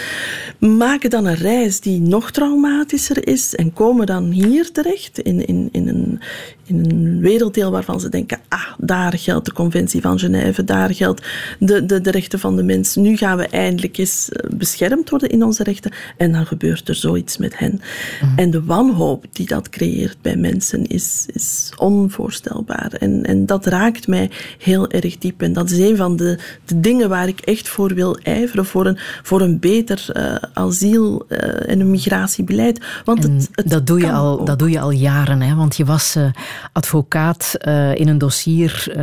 maken 0.58 1.10
dan 1.10 1.24
een 1.24 1.34
reis 1.34 1.80
die 1.80 2.00
nog 2.00 2.30
traumatischer 2.30 3.28
is 3.28 3.54
en 3.54 3.72
komen 3.72 4.06
dan 4.06 4.24
hier 4.24 4.72
terecht 4.72 5.18
in, 5.18 5.46
in, 5.46 5.68
in, 5.72 5.88
een, 5.88 6.20
in 6.66 6.90
een 6.90 7.20
werelddeel 7.20 7.70
waarvan 7.70 8.00
ze 8.00 8.08
denken, 8.08 8.38
ah, 8.48 8.72
daar 8.78 9.18
geldt 9.18 9.46
de 9.46 9.52
conventie 9.52 10.00
van 10.00 10.18
Genève, 10.18 10.64
daar 10.64 10.94
geldt 10.94 11.26
de, 11.58 11.86
de, 11.86 12.00
de 12.00 12.10
rechten 12.10 12.38
van 12.38 12.56
de 12.56 12.62
mens, 12.62 12.94
nu 12.94 13.16
gaan 13.16 13.36
we 13.36 13.48
eindelijk 13.48 13.98
eens 13.98 14.28
eh, 14.30 14.50
beschermd 14.50 15.10
worden 15.10 15.28
in 15.28 15.42
onze 15.42 15.62
rechten 15.62 15.92
en 16.16 16.32
dan 16.32 16.46
gebeurt 16.46 16.88
er 16.88 16.94
zoiets 16.94 17.36
met 17.36 17.58
hen. 17.58 17.80
Mhm. 18.20 18.38
En 18.38 18.50
de 18.50 18.64
wanhoop 18.64 19.24
die 19.32 19.46
dat 19.46 19.68
creëert 19.68 20.16
bij 20.22 20.36
mensen 20.36 20.86
is, 20.86 21.26
is 21.32 21.72
onvoorstelbaar 21.76 22.92
en, 22.92 23.24
en 23.24 23.46
dat 23.46 23.66
raakt 23.66 24.06
mij 24.06 24.30
heel 24.58 24.90
erg 24.90 25.18
diep. 25.18 25.42
En 25.42 25.52
dat 25.52 25.70
is 25.70 25.78
een 25.78 25.96
van 25.96 26.16
de, 26.16 26.38
de 26.64 26.80
dingen 26.80 27.08
waar 27.08 27.28
ik 27.28 27.40
echt 27.40 27.68
voor 27.68 27.94
wil 27.94 28.16
ijveren, 28.22 28.66
voor 28.66 28.86
een, 28.86 28.98
voor 29.22 29.40
een 29.40 29.58
beter 29.58 30.06
uh, 30.16 30.34
asiel- 30.52 31.26
uh, 31.28 31.70
en 31.70 31.80
een 31.80 31.90
migratiebeleid. 31.90 32.80
Want 33.04 33.22
het, 33.22 33.48
het 33.52 33.70
dat, 33.70 33.86
doe 33.86 34.00
je 34.00 34.12
al, 34.12 34.44
dat 34.44 34.58
doe 34.58 34.70
je 34.70 34.80
al 34.80 34.90
jaren, 34.90 35.40
hè? 35.42 35.54
want 35.54 35.76
je 35.76 35.84
was 35.84 36.16
uh, 36.16 36.24
advocaat 36.72 37.54
in 37.94 38.08
een 38.08 38.18
dossier 38.18 38.96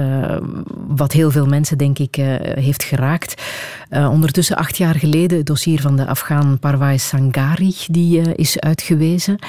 wat 0.87 1.11
heel 1.11 1.31
veel 1.31 1.45
mensen, 1.45 1.77
denk 1.77 1.99
ik, 1.99 2.15
heeft 2.15 2.83
geraakt. 2.83 3.41
ondertussen 3.89 4.55
acht 4.55 4.77
jaar 4.77 4.95
geleden 4.95 5.37
het 5.37 5.45
dossier 5.45 5.81
van 5.81 5.95
de 5.95 6.05
Afghaan 6.05 6.59
Parvais 6.59 7.07
Sangari, 7.07 7.75
die 7.87 8.35
is 8.35 8.59
uitgewezen. 8.59 9.39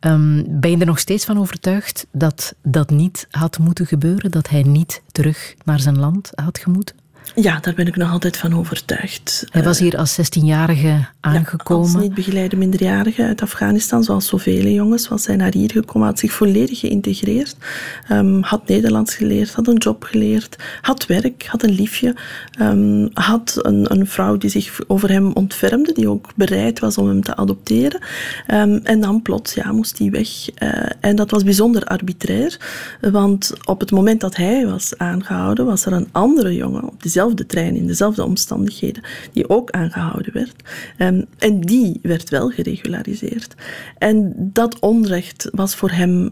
Um, 0.00 0.44
ben 0.48 0.70
je 0.70 0.78
er 0.78 0.86
nog 0.86 0.98
steeds 0.98 1.24
van 1.24 1.38
overtuigd 1.38 2.06
dat 2.12 2.54
dat 2.62 2.90
niet 2.90 3.26
had 3.30 3.58
moeten 3.58 3.86
gebeuren? 3.86 4.30
Dat 4.30 4.48
hij 4.48 4.62
niet 4.62 5.02
terug 5.12 5.54
naar 5.64 5.80
zijn 5.80 5.98
land 5.98 6.30
had 6.34 6.58
gemoeten? 6.58 7.01
Ja, 7.34 7.58
daar 7.60 7.74
ben 7.74 7.86
ik 7.86 7.96
nog 7.96 8.10
altijd 8.10 8.36
van 8.36 8.54
overtuigd. 8.54 9.44
Hij 9.50 9.62
was 9.62 9.78
hier 9.78 9.96
als 9.96 10.18
16-jarige 10.20 11.06
aangekomen. 11.20 11.86
Ja, 11.86 11.94
als 11.94 12.02
niet 12.02 12.14
begeleide 12.14 12.56
minderjarige 12.56 13.24
uit 13.24 13.42
Afghanistan, 13.42 14.04
zoals 14.04 14.26
zoveel 14.26 14.66
jongens, 14.66 15.08
was 15.08 15.26
hij 15.26 15.36
naar 15.36 15.52
hier 15.52 15.70
gekomen, 15.70 16.08
had 16.08 16.18
zich 16.18 16.32
volledig 16.32 16.80
geïntegreerd, 16.80 17.56
um, 18.10 18.42
had 18.42 18.68
Nederlands 18.68 19.14
geleerd, 19.14 19.54
had 19.54 19.66
een 19.66 19.76
job 19.76 20.04
geleerd, 20.04 20.56
had 20.80 21.06
werk, 21.06 21.46
had 21.46 21.62
een 21.62 21.70
liefje, 21.70 22.16
um, 22.60 23.08
had 23.12 23.58
een, 23.62 23.92
een, 23.92 24.06
vrouw 24.06 24.36
die 24.36 24.50
zich 24.50 24.80
over 24.86 25.10
hem 25.10 25.32
ontfermde, 25.32 25.92
die 25.92 26.08
ook 26.08 26.30
bereid 26.34 26.78
was 26.78 26.98
om 26.98 27.08
hem 27.08 27.22
te 27.22 27.36
adopteren. 27.36 28.00
Um, 28.48 28.80
en 28.82 29.00
dan 29.00 29.22
plots 29.22 29.54
ja, 29.54 29.72
moest 29.72 29.98
hij 29.98 30.10
weg. 30.10 30.28
Uh, 30.62 30.68
en 31.00 31.16
dat 31.16 31.30
was 31.30 31.42
bijzonder 31.42 31.84
arbitrair, 31.84 32.60
want 33.00 33.52
op 33.64 33.80
het 33.80 33.90
moment 33.90 34.20
dat 34.20 34.36
hij 34.36 34.66
was 34.66 34.98
aangehouden, 34.98 35.66
was 35.66 35.86
er 35.86 35.92
een 35.92 36.08
andere 36.12 36.54
jongen 36.54 36.82
op 36.82 37.02
dezelfde 37.02 37.11
dezelfde 37.12 37.46
trein, 37.46 37.76
in 37.76 37.86
dezelfde 37.86 38.24
omstandigheden, 38.24 39.02
die 39.32 39.48
ook 39.48 39.70
aangehouden 39.70 40.32
werd. 40.32 40.54
Um, 40.98 41.24
en 41.38 41.60
die 41.60 41.98
werd 42.02 42.28
wel 42.28 42.48
geregulariseerd. 42.48 43.54
En 43.98 44.32
dat 44.36 44.78
onrecht 44.78 45.48
was 45.52 45.74
voor 45.74 45.90
hem. 45.90 46.22
Uh, 46.22 46.30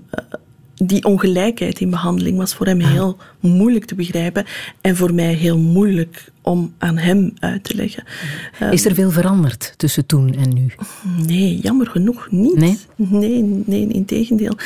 die 0.83 1.05
ongelijkheid 1.05 1.81
in 1.81 1.91
behandeling 1.91 2.37
was 2.37 2.55
voor 2.55 2.66
hem 2.66 2.81
heel 2.81 3.16
moeilijk 3.41 3.85
te 3.85 3.95
begrijpen 3.95 4.45
en 4.81 4.97
voor 4.97 5.14
mij 5.14 5.35
heel 5.35 5.59
moeilijk 5.59 6.33
om 6.43 6.74
aan 6.78 6.97
hem 6.97 7.33
uit 7.39 7.64
te 7.64 7.74
leggen. 7.74 8.05
Is 8.70 8.85
er 8.85 8.95
veel 8.95 9.11
veranderd 9.11 9.74
tussen 9.76 10.07
toen 10.07 10.35
en 10.35 10.55
nu? 10.55 10.66
Nee, 11.26 11.59
jammer 11.59 11.87
genoeg 11.87 12.31
niet. 12.31 12.57
Nee? 12.57 12.78
Nee, 12.97 13.62
nee 13.66 13.87
in 13.89 14.05
tegendeel. 14.05 14.57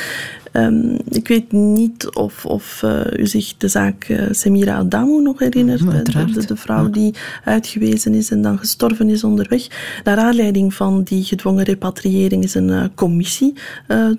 Um, 0.57 0.97
ik 1.09 1.27
weet 1.27 1.51
niet 1.51 2.09
of, 2.13 2.45
of 2.45 2.81
uh, 2.85 3.01
u 3.17 3.27
zich 3.27 3.57
de 3.57 3.67
zaak 3.67 4.07
uh, 4.09 4.25
Semira 4.31 4.75
Adamou 4.75 5.21
nog 5.21 5.39
herinnert. 5.39 5.79
Ja, 5.79 6.01
de, 6.01 6.31
de, 6.31 6.45
de, 6.45 6.55
vrouw 6.55 6.83
ja. 6.83 6.89
die 6.89 7.13
uitgewezen 7.43 8.13
is 8.13 8.31
en 8.31 8.41
dan 8.41 8.57
gestorven 8.57 9.09
is 9.09 9.23
onderweg. 9.23 9.67
Naar 10.03 10.17
aanleiding 10.17 10.73
van 10.73 11.03
die 11.03 11.23
gedwongen 11.23 11.63
repatriëring 11.63 12.43
is 12.43 12.53
een 12.53 12.69
uh, 12.69 12.83
commissie 12.95 13.53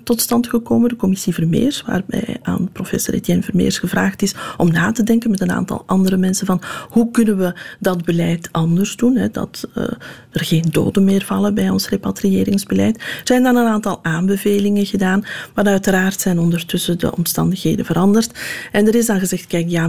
tot 0.03 0.21
stand 0.21 0.47
gekomen. 0.47 0.89
De 0.89 0.95
commissie 0.95 1.33
Vermeers, 1.33 1.81
waarbij 1.81 2.37
aan 2.41 2.69
professor 2.71 3.13
Etienne 3.13 3.43
Vermeers 3.43 3.79
gevraagd 3.79 4.21
is 4.21 4.35
om 4.57 4.71
na 4.71 4.91
te 4.91 5.03
denken 5.03 5.29
met 5.29 5.41
een 5.41 5.51
aantal 5.51 5.83
andere 5.85 6.17
mensen 6.17 6.45
van 6.45 6.61
hoe 6.89 7.11
kunnen 7.11 7.37
we 7.37 7.53
dat 7.79 8.05
beleid 8.05 8.49
anders 8.51 8.95
doen. 8.95 9.15
Hè, 9.15 9.29
dat 9.29 9.69
er 9.73 10.45
geen 10.45 10.65
doden 10.71 11.03
meer 11.03 11.23
vallen 11.23 11.53
bij 11.53 11.69
ons 11.69 11.89
repatriëringsbeleid. 11.89 12.97
Er 12.97 13.21
zijn 13.23 13.43
dan 13.43 13.55
een 13.55 13.67
aantal 13.67 13.99
aanbevelingen 14.03 14.85
gedaan, 14.85 15.23
maar 15.53 15.65
uiteraard 15.65 16.25
zijn 16.27 16.39
ondertussen 16.39 16.99
de 16.99 17.15
omstandigheden 17.15 17.85
veranderd. 17.85 18.39
En 18.71 18.87
er 18.87 18.95
is 18.95 19.05
dan 19.05 19.19
gezegd, 19.19 19.47
kijk, 19.47 19.67
die 19.67 19.79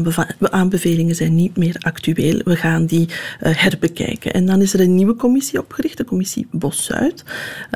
aanbevelingen 0.41 1.15
zijn 1.15 1.35
niet 1.35 1.57
meer 1.57 1.77
actueel. 1.79 2.41
We 2.45 2.57
gaan 2.57 2.87
die 2.87 3.09
uh, 3.09 3.15
herbekijken. 3.41 4.33
En 4.33 4.47
dan 4.47 4.61
is 4.61 4.75
er 4.75 4.81
een 4.81 4.95
nieuwe 4.95 5.17
commissie 5.17 5.59
opgericht, 5.59 5.97
de 5.97 6.05
commissie 6.05 6.47
Bos-Zuid. 6.51 7.25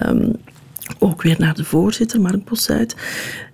Um, 0.06 0.36
ook 0.98 1.22
weer 1.22 1.36
naar 1.38 1.54
de 1.54 1.64
voorzitter, 1.64 2.20
Mark 2.20 2.44
Bossuit. 2.44 2.96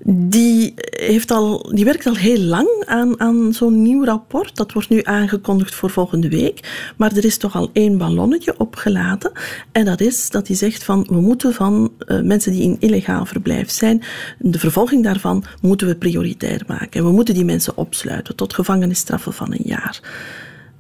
Die, 0.05 0.75
heeft 0.77 1.31
al, 1.31 1.73
die 1.75 1.85
werkt 1.85 2.07
al 2.07 2.17
heel 2.17 2.39
lang 2.39 2.69
aan, 2.85 3.21
aan 3.21 3.53
zo'n 3.53 3.83
nieuw 3.83 4.05
rapport. 4.05 4.57
Dat 4.57 4.73
wordt 4.73 4.89
nu 4.89 5.01
aangekondigd 5.03 5.75
voor 5.75 5.91
volgende 5.91 6.29
week. 6.29 6.93
Maar 6.97 7.17
er 7.17 7.25
is 7.25 7.37
toch 7.37 7.57
al 7.57 7.71
één 7.73 7.99
ballonnetje 7.99 8.59
opgelaten. 8.59 9.33
En 9.73 9.85
dat 9.85 10.01
is 10.01 10.31
dat 10.31 10.47
hij 10.47 10.57
zegt 10.57 10.85
van 10.85 11.07
we 11.11 11.21
moeten 11.21 11.55
van 11.55 11.93
uh, 11.99 12.21
mensen 12.21 12.53
die 12.53 12.63
in 12.63 12.77
illegaal 12.79 13.27
verblijf 13.27 13.71
zijn, 13.71 14.03
de 14.39 14.59
vervolging 14.59 15.05
daarvan 15.05 15.45
moeten 15.61 15.87
we 15.87 15.97
prioritair 15.97 16.63
maken. 16.67 17.01
En 17.01 17.07
we 17.07 17.13
moeten 17.13 17.35
die 17.35 17.45
mensen 17.45 17.77
opsluiten 17.77 18.37
tot 18.37 18.55
gevangenisstraffen 18.55 19.33
van 19.33 19.53
een 19.53 19.65
jaar. 19.65 20.01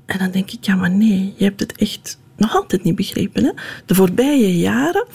En 0.06 0.18
dan 0.18 0.30
denk 0.30 0.50
ik, 0.50 0.64
ja 0.64 0.74
maar 0.74 0.90
nee, 0.90 1.34
je 1.36 1.44
hebt 1.44 1.60
het 1.60 1.76
echt 1.76 2.18
nog 2.36 2.54
altijd 2.54 2.84
niet 2.84 2.96
begrepen. 2.96 3.44
Hè? 3.44 3.50
De 3.86 3.94
voorbije 3.94 4.58
jaren 4.58 5.06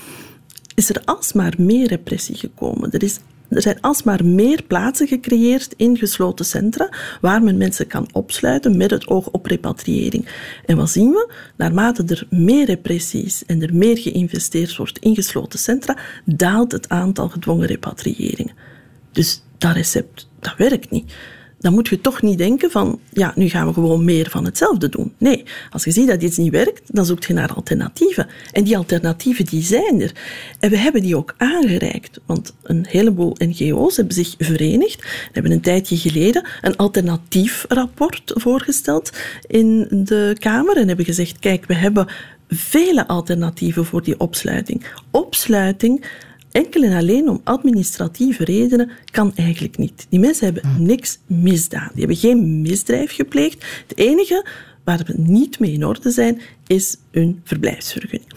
is 0.76 0.90
er 0.90 1.02
alsmaar 1.06 1.54
meer 1.58 1.88
repressie 1.88 2.36
gekomen. 2.36 2.92
Er 2.92 3.04
is 3.04 3.20
Er 3.50 3.62
zijn 3.62 3.82
alsmaar 3.82 4.26
meer 4.26 4.64
plaatsen 4.64 5.08
gecreëerd 5.08 5.74
in 5.78 5.98
gesloten 5.98 6.46
centra 6.46 6.90
waar 7.22 7.44
men 7.44 7.58
mensen 7.58 7.88
kan 7.88 8.08
opsluiten 8.12 8.78
met 8.78 8.92
het 8.92 9.08
oog 9.08 9.30
op 9.30 9.46
repatriëring. 9.46 10.28
En 10.66 10.78
wat 10.78 10.90
zien 10.90 11.12
we? 11.12 11.34
Naarmate 11.56 12.04
er 12.08 12.28
meer 12.30 12.66
repressies 12.66 13.46
en 13.46 13.62
er 13.62 13.76
meer 13.76 13.98
geïnvesteerd 13.98 14.76
wordt 14.76 15.00
in 15.00 15.16
gesloten 15.16 15.60
centra, 15.60 15.98
daalt 16.26 16.72
het 16.72 16.90
aantal 16.90 17.30
gedwongen 17.30 17.68
repatriëringen. 17.68 18.56
Dus 19.12 19.44
dat 19.58 19.76
recept, 19.76 20.30
dat 20.40 20.56
werkt 20.58 20.92
niet 20.92 21.14
dan 21.64 21.74
moet 21.74 21.88
je 21.88 22.02
toch 22.02 22.22
niet 22.22 22.38
denken 22.38 22.72
van, 22.72 23.00
ja, 23.10 23.34
nu 23.36 23.50
gaan 23.50 23.68
we 23.68 23.74
gewoon 23.74 24.06
meer 24.06 24.30
van 24.30 24.46
hetzelfde 24.46 24.90
doen. 24.90 25.14
Nee, 25.18 25.44
als 25.70 25.84
je 25.84 25.92
ziet 25.92 26.08
dat 26.08 26.24
iets 26.24 26.38
niet 26.38 26.52
werkt, 26.52 26.82
dan 26.96 27.06
zoek 27.06 27.24
je 27.24 27.34
naar 27.34 27.54
alternatieven. 27.54 28.28
En 28.52 28.64
die 28.64 28.78
alternatieven, 28.78 29.46
die 29.46 29.64
zijn 29.64 30.02
er. 30.02 30.12
En 30.60 30.70
we 30.70 30.78
hebben 30.78 31.02
die 31.02 31.18
ook 31.18 31.34
aangereikt, 31.38 32.20
want 32.26 32.54
een 32.64 32.86
heleboel 32.88 33.36
NGO's 33.38 33.96
hebben 33.96 34.16
zich 34.16 34.36
verenigd, 34.38 35.06
hebben 35.32 35.52
een 35.52 35.62
tijdje 35.62 35.98
geleden 35.98 36.48
een 36.62 36.76
alternatief 36.76 37.66
rapport 37.68 38.32
voorgesteld 38.36 39.12
in 39.48 39.88
de 39.90 40.36
Kamer 40.40 40.78
en 40.78 40.88
hebben 40.88 41.06
gezegd, 41.06 41.40
kijk, 41.40 41.66
we 41.66 41.74
hebben 41.76 42.08
vele 42.48 43.08
alternatieven 43.08 43.86
voor 43.86 44.04
die 44.04 44.20
opsluiting. 44.20 44.86
Opsluiting 45.12 46.06
enkel 46.54 46.84
en 46.84 46.98
alleen 46.98 47.30
om 47.30 47.42
administratieve 47.44 48.44
redenen 48.44 48.90
kan 49.12 49.32
eigenlijk 49.36 49.78
niet. 49.78 50.06
Die 50.10 50.20
mensen 50.20 50.46
hebben 50.46 50.72
hmm. 50.72 50.86
niks 50.86 51.20
misdaan. 51.26 51.90
Die 51.92 52.00
hebben 52.00 52.18
geen 52.18 52.62
misdrijf 52.62 53.16
gepleegd. 53.16 53.66
Het 53.88 53.98
enige 53.98 54.46
waar 54.84 55.02
we 55.06 55.14
niet 55.18 55.60
mee 55.60 55.72
in 55.72 55.86
orde 55.86 56.12
zijn, 56.12 56.42
is 56.68 56.98
hun 57.12 57.42
verblijfsvergunning. 57.44 58.32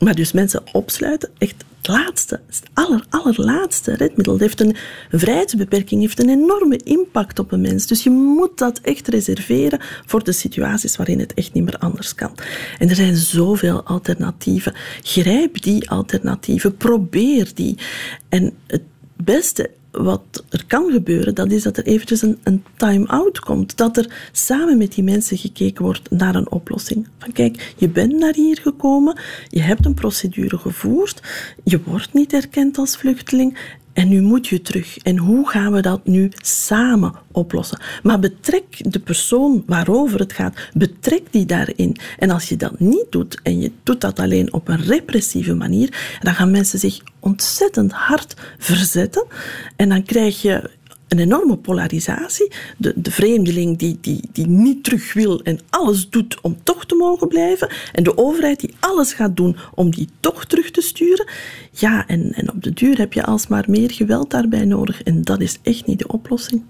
Maar 0.00 0.14
dus 0.14 0.32
mensen 0.32 0.62
opsluiten, 0.72 1.30
echt 1.38 1.64
het 1.76 1.88
laatste, 1.88 2.40
het 2.46 2.62
aller, 2.74 3.04
allerlaatste 3.08 3.96
redmiddel. 3.96 4.38
Heeft 4.38 4.60
een, 4.60 4.76
een 5.10 5.18
vrijheidsbeperking 5.18 6.00
heeft 6.00 6.20
een 6.20 6.28
enorme 6.28 6.76
impact 6.76 7.38
op 7.38 7.52
een 7.52 7.60
mens. 7.60 7.86
Dus 7.86 8.02
je 8.02 8.10
moet 8.10 8.58
dat 8.58 8.80
echt 8.80 9.08
reserveren 9.08 9.80
voor 10.06 10.24
de 10.24 10.32
situaties 10.32 10.96
waarin 10.96 11.18
het 11.18 11.34
echt 11.34 11.52
niet 11.52 11.64
meer 11.64 11.78
anders 11.78 12.14
kan. 12.14 12.34
En 12.78 12.88
er 12.88 12.94
zijn 12.94 13.16
zoveel 13.16 13.82
alternatieven. 13.82 14.74
Grijp 15.02 15.62
die 15.62 15.90
alternatieven, 15.90 16.76
probeer 16.76 17.50
die. 17.54 17.78
En 18.28 18.52
het 18.66 18.82
beste 19.16 19.70
wat 19.90 20.44
er 20.48 20.64
kan 20.66 20.90
gebeuren, 20.90 21.34
dat 21.34 21.52
is 21.52 21.62
dat 21.62 21.76
er 21.76 21.84
eventjes 21.84 22.22
een, 22.22 22.38
een 22.42 22.64
time-out 22.76 23.38
komt. 23.38 23.76
Dat 23.76 23.96
er 23.96 24.28
samen 24.32 24.78
met 24.78 24.92
die 24.94 25.04
mensen 25.04 25.36
gekeken 25.36 25.84
wordt 25.84 26.10
naar 26.10 26.34
een 26.34 26.50
oplossing. 26.50 27.08
Van 27.18 27.32
kijk, 27.32 27.74
je 27.76 27.88
bent 27.88 28.12
naar 28.12 28.34
hier 28.34 28.58
gekomen, 28.62 29.18
je 29.48 29.60
hebt 29.60 29.86
een 29.86 29.94
procedure 29.94 30.58
gevoerd, 30.58 31.22
je 31.64 31.80
wordt 31.84 32.12
niet 32.12 32.32
erkend 32.32 32.78
als 32.78 32.96
vluchteling 32.96 33.58
en 33.92 34.08
nu 34.08 34.20
moet 34.20 34.46
je 34.46 34.62
terug. 34.62 34.98
En 34.98 35.16
hoe 35.16 35.48
gaan 35.48 35.72
we 35.72 35.80
dat 35.80 36.06
nu 36.06 36.32
samen 36.36 37.14
oplossen? 37.32 37.80
Maar 38.02 38.18
betrek 38.18 38.92
de 38.92 39.00
persoon 39.00 39.62
waarover 39.66 40.18
het 40.18 40.32
gaat, 40.32 40.68
betrek 40.74 41.22
die 41.30 41.46
daarin. 41.46 41.96
En 42.18 42.30
als 42.30 42.48
je 42.48 42.56
dat 42.56 42.80
niet 42.80 43.06
doet 43.10 43.40
en 43.42 43.60
je 43.60 43.72
doet 43.82 44.00
dat 44.00 44.18
alleen 44.18 44.52
op 44.52 44.68
een 44.68 44.82
repressieve 44.82 45.54
manier, 45.54 46.18
dan 46.20 46.34
gaan 46.34 46.50
mensen 46.50 46.78
zich 46.78 47.00
ontzettend 47.20 47.92
hard 47.92 48.34
verzetten. 48.58 49.26
En 49.76 49.88
dan 49.88 50.02
krijg 50.02 50.42
je 50.42 50.70
een 51.10 51.18
enorme 51.18 51.56
polarisatie. 51.56 52.52
De, 52.76 52.92
de 52.96 53.10
vreemdeling 53.10 53.78
die, 53.78 53.98
die, 54.00 54.20
die 54.32 54.46
niet 54.46 54.84
terug 54.84 55.12
wil 55.12 55.42
en 55.42 55.60
alles 55.70 56.10
doet 56.10 56.40
om 56.40 56.56
toch 56.62 56.86
te 56.86 56.94
mogen 56.94 57.28
blijven. 57.28 57.68
En 57.92 58.02
de 58.02 58.16
overheid 58.16 58.60
die 58.60 58.74
alles 58.80 59.12
gaat 59.12 59.36
doen 59.36 59.56
om 59.74 59.90
die 59.90 60.08
toch 60.20 60.44
terug 60.44 60.70
te 60.70 60.80
sturen. 60.80 61.28
Ja, 61.70 62.06
en, 62.06 62.32
en 62.32 62.52
op 62.52 62.62
de 62.62 62.72
duur 62.72 62.98
heb 62.98 63.12
je 63.12 63.24
alsmaar 63.24 63.64
meer 63.68 63.90
geweld 63.90 64.30
daarbij 64.30 64.64
nodig. 64.64 65.02
En 65.02 65.22
dat 65.22 65.40
is 65.40 65.58
echt 65.62 65.86
niet 65.86 65.98
de 65.98 66.08
oplossing. 66.08 66.62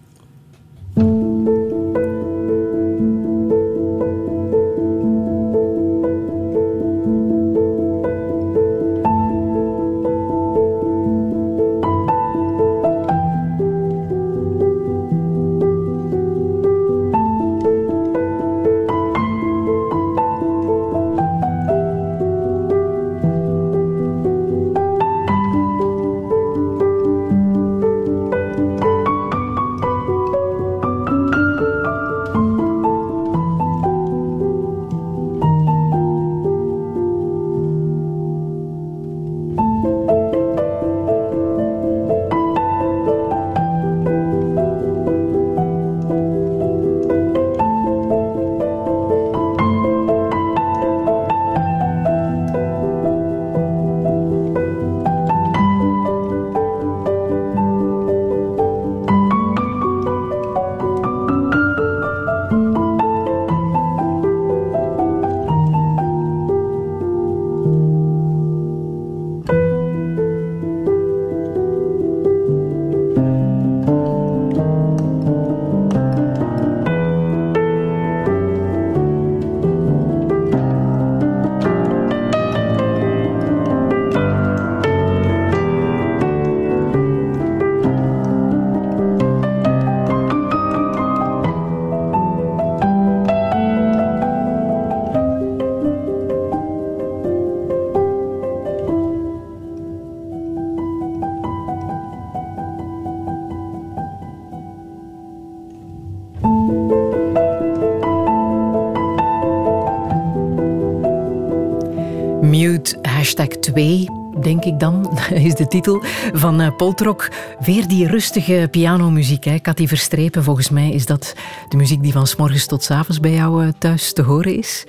Hashtag 113.30 113.58
2, 113.58 114.06
denk 114.40 114.64
ik 114.64 114.78
dan, 114.78 115.18
is 115.48 115.54
de 115.54 115.66
titel 115.66 116.02
van 116.32 116.60
uh, 116.60 116.76
Poltrok. 116.76 117.28
Weer 117.60 117.88
die 117.88 118.06
rustige 118.06 118.68
pianomuziek. 118.70 119.44
Hè. 119.44 119.58
Cathy 119.58 119.86
Verstrepen, 119.86 120.44
volgens 120.44 120.70
mij 120.70 120.90
is 120.90 121.06
dat 121.06 121.34
de 121.68 121.76
muziek 121.76 122.02
die 122.02 122.12
van 122.12 122.26
s 122.26 122.36
morgens 122.36 122.66
tot 122.66 122.84
s 122.84 122.90
avonds 122.90 123.20
bij 123.20 123.32
jou 123.32 123.64
uh, 123.64 123.72
thuis 123.78 124.12
te 124.12 124.22
horen 124.22 124.56
is. 124.56 124.84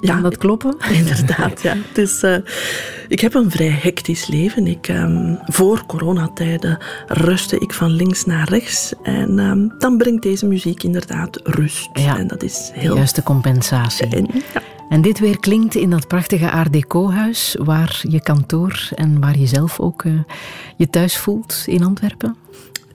Ja, 0.00 0.20
dat 0.20 0.38
kloppen? 0.38 0.76
Inderdaad, 1.00 1.62
ja. 1.62 1.76
Dus, 1.92 2.22
uh, 2.22 2.36
ik 3.08 3.20
heb 3.20 3.34
een 3.34 3.50
vrij 3.50 3.78
hectisch 3.82 4.26
leven. 4.26 4.66
Ik, 4.66 4.88
um, 4.88 5.38
voor 5.46 5.86
coronatijden 5.86 6.78
rustte 7.06 7.58
ik 7.58 7.72
van 7.74 7.90
links 7.90 8.24
naar 8.24 8.48
rechts. 8.48 8.92
En 9.02 9.38
um, 9.38 9.74
dan 9.78 9.96
brengt 9.96 10.22
deze 10.22 10.46
muziek 10.46 10.82
inderdaad 10.82 11.40
rust. 11.44 11.88
Ja, 11.92 12.18
en 12.18 12.26
dat 12.26 12.42
is 12.42 12.70
heel... 12.74 12.90
De 12.90 12.96
juiste 12.96 13.22
compensatie. 13.22 14.06
En, 14.06 14.28
ja. 14.54 14.59
En 14.90 15.00
dit 15.00 15.18
weer 15.18 15.40
klinkt 15.40 15.74
in 15.74 15.90
dat 15.90 16.08
prachtige 16.08 16.50
Art 16.50 16.72
Deco-huis 16.72 17.56
waar 17.58 18.00
je 18.08 18.20
kantoor 18.22 18.88
en 18.94 19.20
waar 19.20 19.38
je 19.38 19.46
zelf 19.46 19.80
ook 19.80 20.02
uh, 20.02 20.20
je 20.76 20.90
thuis 20.90 21.16
voelt 21.16 21.62
in 21.66 21.84
Antwerpen? 21.84 22.36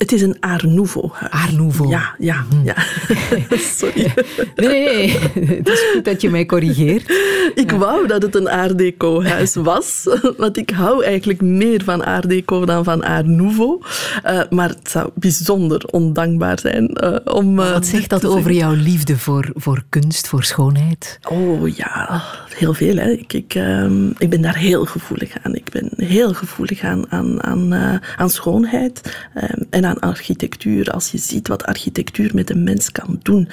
Het 0.05 0.13
is 0.13 0.21
een 0.21 0.37
Art 0.39 0.63
Nouveau 0.63 1.09
huis. 1.13 1.31
Art 1.31 1.57
Nouveau. 1.57 1.89
Ja, 1.89 2.15
ja, 2.17 2.45
mhm. 2.49 2.65
ja. 2.65 2.75
Sorry. 3.77 4.13
Nee, 4.55 4.69
nee, 4.69 5.19
het 5.57 5.69
is 5.69 5.83
goed 5.93 6.05
dat 6.05 6.21
je 6.21 6.29
mij 6.29 6.45
corrigeert. 6.45 7.13
Ik 7.55 7.71
wou 7.71 8.07
dat 8.07 8.21
het 8.21 8.35
een 8.35 8.49
Art 8.49 8.77
Deco 8.77 9.23
huis 9.23 9.55
was, 9.55 10.03
want 10.37 10.57
ik 10.57 10.69
hou 10.69 11.03
eigenlijk 11.03 11.41
meer 11.41 11.83
van 11.83 12.05
Art 12.05 12.29
Deco 12.29 12.65
dan 12.65 12.83
van 12.83 13.03
Art 13.03 13.25
Nouveau. 13.25 13.81
Uh, 14.25 14.41
maar 14.49 14.69
het 14.69 14.89
zou 14.89 15.09
bijzonder 15.13 15.85
ondankbaar 15.85 16.59
zijn 16.59 16.97
uh, 17.03 17.33
om... 17.35 17.59
Uh, 17.59 17.71
wat 17.71 17.85
zegt 17.85 18.09
dat 18.09 18.25
over 18.25 18.51
jouw 18.51 18.73
liefde 18.73 19.17
voor, 19.17 19.51
voor 19.53 19.83
kunst, 19.89 20.27
voor 20.27 20.43
schoonheid? 20.43 21.19
Oh 21.29 21.75
ja, 21.75 22.23
heel 22.55 22.73
veel. 22.73 22.95
Hè. 22.95 23.09
Ik, 23.09 23.33
ik, 23.33 23.55
ehm, 23.55 24.09
ik 24.17 24.29
ben 24.29 24.41
daar 24.41 24.57
heel 24.57 24.85
gevoelig 24.85 25.33
aan. 25.43 25.55
Ik 25.55 25.69
ben 25.71 25.89
heel 25.95 26.33
gevoelig 26.33 26.83
aan, 26.83 27.11
aan, 27.11 27.43
aan, 27.43 27.73
aan 28.17 28.29
schoonheid 28.29 29.17
ehm, 29.33 29.61
en 29.69 29.85
aan 29.85 29.94
architectuur. 29.99 30.91
Als 30.91 31.11
je 31.11 31.17
ziet 31.17 31.47
wat 31.47 31.63
architectuur 31.63 32.31
met 32.33 32.49
een 32.49 32.63
mens 32.63 32.91
kan 32.91 33.19
doen, 33.21 33.49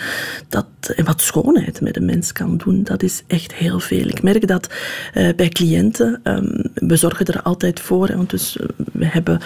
dat, 0.49 0.67
en 0.97 1.05
wat 1.05 1.21
schoonheid 1.21 1.81
met 1.81 1.97
een 1.97 2.05
mens 2.05 2.33
kan 2.33 2.57
doen, 2.57 2.83
dat 2.83 3.03
is 3.03 3.23
echt 3.27 3.55
heel 3.55 3.81
veel. 3.81 4.09
Ik 4.09 4.23
merk 4.23 4.47
dat 4.47 4.69
bij 5.13 5.49
cliënten, 5.49 6.21
um, 6.25 6.71
we 6.75 6.97
zorgen 6.97 7.27
er 7.27 7.43
altijd 7.43 7.81
voor, 7.81 8.17
want 8.17 8.31
dus, 8.31 8.59
we 8.93 9.07
hebben 9.07 9.41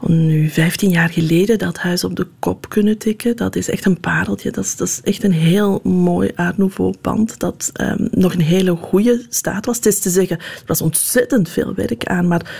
nu 0.00 0.48
15 0.48 0.90
jaar 0.90 1.08
geleden 1.08 1.58
dat 1.58 1.78
huis 1.78 2.04
op 2.04 2.16
de 2.16 2.26
kop 2.38 2.68
kunnen 2.68 2.98
tikken. 2.98 3.36
Dat 3.36 3.56
is 3.56 3.70
echt 3.70 3.84
een 3.84 4.00
pareltje. 4.00 4.50
Dat 4.50 4.64
is, 4.64 4.76
dat 4.76 4.88
is 4.88 5.00
echt 5.02 5.24
een 5.24 5.32
heel 5.32 5.80
mooi 5.82 6.30
Art 6.34 6.58
Nouveau 6.58 6.94
pand 7.00 7.38
dat 7.38 7.72
um, 7.80 8.08
nog 8.10 8.34
een 8.34 8.40
hele 8.40 8.76
goede 8.76 9.26
staat 9.28 9.66
was. 9.66 9.76
Het 9.76 9.86
is 9.86 10.00
te 10.00 10.10
zeggen, 10.10 10.38
er 10.38 10.62
was 10.66 10.80
ontzettend 10.80 11.48
veel 11.48 11.74
werk 11.74 12.04
aan, 12.04 12.28
maar 12.28 12.56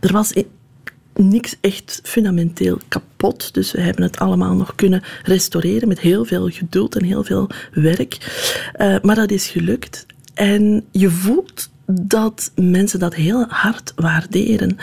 er 0.00 0.12
was 0.12 0.32
niks 1.14 1.56
echt 1.60 2.00
fundamenteel 2.02 2.78
kapot. 2.88 3.54
Dus 3.54 3.72
we 3.72 3.80
hebben 3.80 4.04
het 4.04 4.18
allemaal 4.18 4.54
nog 4.54 4.74
kunnen 4.74 5.02
restaureren 5.22 5.88
met 5.88 6.00
heel 6.00 6.24
veel 6.24 6.48
geduld 6.48 6.96
en 6.96 7.04
heel 7.04 7.24
veel 7.24 7.50
werk. 7.72 8.18
Uh, 8.78 8.96
maar 9.02 9.14
dat 9.14 9.30
is 9.30 9.48
gelukt. 9.48 10.06
En 10.34 10.84
je 10.90 11.10
voelt 11.10 11.70
dat 11.86 12.52
mensen 12.54 12.98
dat 12.98 13.14
heel 13.14 13.44
hard 13.48 13.92
waarderen. 13.96 14.76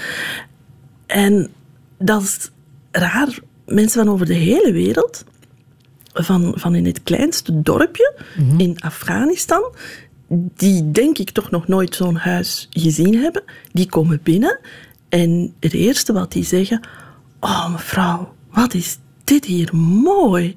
En 1.05 1.49
dat 1.97 2.21
is 2.21 2.49
raar. 2.91 3.39
Mensen 3.65 4.03
van 4.05 4.13
over 4.13 4.25
de 4.25 4.33
hele 4.33 4.71
wereld, 4.71 5.25
van, 6.13 6.53
van 6.55 6.75
in 6.75 6.85
het 6.85 7.03
kleinste 7.03 7.61
dorpje 7.61 8.13
mhm. 8.37 8.59
in 8.59 8.79
Afghanistan, 8.79 9.73
die 10.55 10.91
denk 10.91 11.17
ik 11.17 11.29
toch 11.29 11.49
nog 11.49 11.67
nooit 11.67 11.95
zo'n 11.95 12.15
huis 12.15 12.67
gezien 12.69 13.15
hebben, 13.15 13.43
die 13.71 13.89
komen 13.89 14.19
binnen 14.23 14.59
en 15.09 15.53
het 15.59 15.73
eerste 15.73 16.13
wat 16.13 16.31
die 16.31 16.43
zeggen, 16.43 16.81
oh 17.39 17.71
mevrouw, 17.71 18.33
wat 18.51 18.73
is 18.73 18.97
dit 19.23 19.45
hier 19.45 19.75
mooi. 19.75 20.55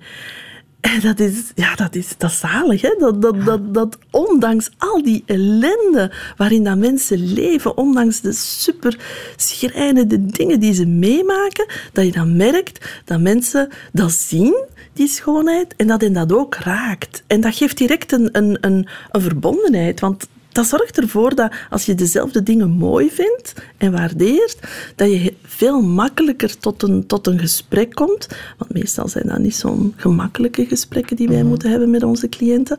En 0.81 1.01
dat 1.01 1.19
is, 1.19 1.53
ja, 1.55 1.75
dat 1.75 1.95
is, 1.95 2.09
dat 2.19 2.31
is 2.31 2.39
zalig, 2.39 2.83
hè? 2.83 2.95
Dat, 2.99 3.23
dat, 3.23 3.45
dat, 3.45 3.75
dat 3.75 3.99
ondanks 4.11 4.71
al 4.79 5.03
die 5.03 5.23
ellende 5.27 6.13
waarin 6.37 6.65
dat 6.65 6.79
mensen 6.79 7.33
leven, 7.33 7.77
ondanks 7.77 8.21
de 8.21 8.33
super 8.33 8.99
schrijnende 9.37 10.27
dingen 10.27 10.61
die 10.61 10.75
ze 10.75 10.87
meemaken, 10.87 11.67
dat 11.93 12.05
je 12.05 12.13
dan 12.13 12.37
merkt 12.37 13.03
dat 13.05 13.21
mensen 13.21 13.69
dat 13.93 14.13
zien, 14.13 14.65
die 14.93 15.09
schoonheid, 15.09 15.75
en 15.77 15.87
dat 15.87 16.01
hen 16.01 16.13
dat 16.13 16.33
ook 16.33 16.55
raakt. 16.55 17.23
En 17.27 17.41
dat 17.41 17.55
geeft 17.55 17.79
direct 17.79 18.13
een, 18.13 18.29
een, 18.33 18.59
een, 18.61 18.89
een 19.11 19.21
verbondenheid, 19.21 20.01
want 20.01 20.29
dat 20.53 20.67
zorgt 20.67 20.99
ervoor 20.99 21.35
dat 21.35 21.53
als 21.71 21.87
je 21.87 21.95
dezelfde 21.95 22.43
dingen 22.43 22.71
mooi 22.71 23.11
vindt 23.11 23.55
en 23.77 23.93
waardeert, 23.93 24.59
dat 24.97 25.11
je 25.11 25.35
veel 25.43 25.81
makkelijker 25.81 26.59
tot 26.59 26.83
een, 26.83 27.07
tot 27.07 27.27
een 27.27 27.39
gesprek 27.39 27.95
komt. 27.95 28.29
Want 28.59 28.73
meestal 28.73 29.09
zijn 29.09 29.27
dat 29.27 29.39
niet 29.39 29.57
zo'n 29.57 29.95
gemakkelijke 29.97 30.67
gesprekken 30.67 31.17
die 31.17 31.29
wij 31.29 31.39
mhm. 31.39 31.49
moeten 31.49 31.71
hebben 31.71 31.91
met 31.91 32.03
onze 32.03 32.29
cliënten. 32.29 32.77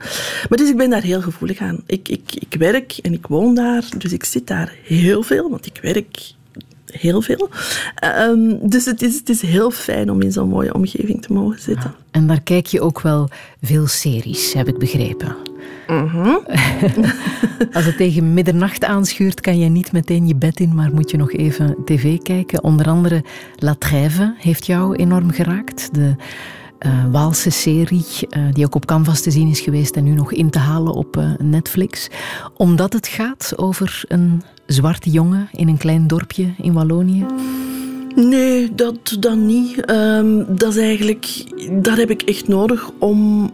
Maar 0.49 0.57
dus 0.57 0.69
ik 0.69 0.77
ben 0.77 0.89
daar 0.89 1.03
heel 1.03 1.21
gevoelig 1.21 1.59
aan. 1.59 1.83
Ik, 1.85 2.09
ik, 2.09 2.35
ik 2.35 2.55
werk 2.59 2.97
en 3.01 3.13
ik 3.13 3.27
woon 3.27 3.55
daar, 3.55 3.89
dus 3.97 4.13
ik 4.13 4.23
zit 4.23 4.47
daar 4.47 4.75
heel 4.83 5.23
veel, 5.23 5.49
want 5.49 5.65
ik 5.65 5.79
werk 5.81 6.33
heel 6.91 7.21
veel. 7.21 7.49
Um, 8.29 8.69
dus 8.69 8.85
het 8.85 9.01
is, 9.01 9.15
het 9.15 9.29
is 9.29 9.41
heel 9.41 9.71
fijn 9.71 10.11
om 10.11 10.21
in 10.21 10.31
zo'n 10.31 10.49
mooie 10.49 10.73
omgeving 10.73 11.21
te 11.21 11.33
mogen 11.33 11.61
zitten. 11.61 11.93
En 12.11 12.27
daar 12.27 12.41
kijk 12.41 12.65
je 12.65 12.81
ook 12.81 13.01
wel 13.01 13.29
veel 13.61 13.87
series, 13.87 14.53
heb 14.53 14.67
ik 14.67 14.77
begrepen. 14.77 15.35
Mhm. 15.87 16.37
Als 17.73 17.85
het 17.85 17.97
tegen 17.97 18.33
middernacht 18.33 18.83
aanschuurt, 18.83 19.41
kan 19.41 19.59
je 19.59 19.69
niet 19.69 19.91
meteen 19.91 20.27
je 20.27 20.35
bed 20.35 20.59
in, 20.59 20.75
maar 20.75 20.93
moet 20.93 21.11
je 21.11 21.17
nog 21.17 21.33
even 21.33 21.75
tv 21.85 22.17
kijken. 22.17 22.63
Onder 22.63 22.87
andere 22.87 23.23
La 23.55 23.75
Trêve 23.75 24.37
heeft 24.37 24.65
jou 24.65 24.95
enorm 24.95 25.31
geraakt. 25.31 25.89
De 25.93 26.15
uh, 26.85 27.05
Waalse 27.11 27.49
serie, 27.49 28.05
uh, 28.29 28.43
die 28.51 28.65
ook 28.65 28.75
op 28.75 28.85
Canvas 28.85 29.21
te 29.21 29.31
zien 29.31 29.47
is 29.47 29.59
geweest 29.59 29.95
en 29.95 30.03
nu 30.03 30.13
nog 30.13 30.31
in 30.31 30.49
te 30.49 30.59
halen 30.59 30.93
op 30.93 31.17
uh, 31.17 31.31
Netflix. 31.37 32.09
Omdat 32.57 32.93
het 32.93 33.07
gaat 33.07 33.53
over 33.55 34.03
een 34.07 34.43
zwarte 34.65 35.09
jongen 35.09 35.49
in 35.51 35.67
een 35.67 35.77
klein 35.77 36.07
dorpje 36.07 36.53
in 36.57 36.73
Wallonië. 36.73 37.25
Nee, 38.15 38.75
dat 38.75 39.17
dan 39.19 39.45
niet. 39.45 39.91
Um, 39.91 40.45
dat 40.57 40.75
is 40.75 40.81
eigenlijk, 40.81 41.43
dat 41.71 41.97
heb 41.97 42.09
ik 42.09 42.21
echt 42.21 42.47
nodig 42.47 42.89
om 42.99 43.51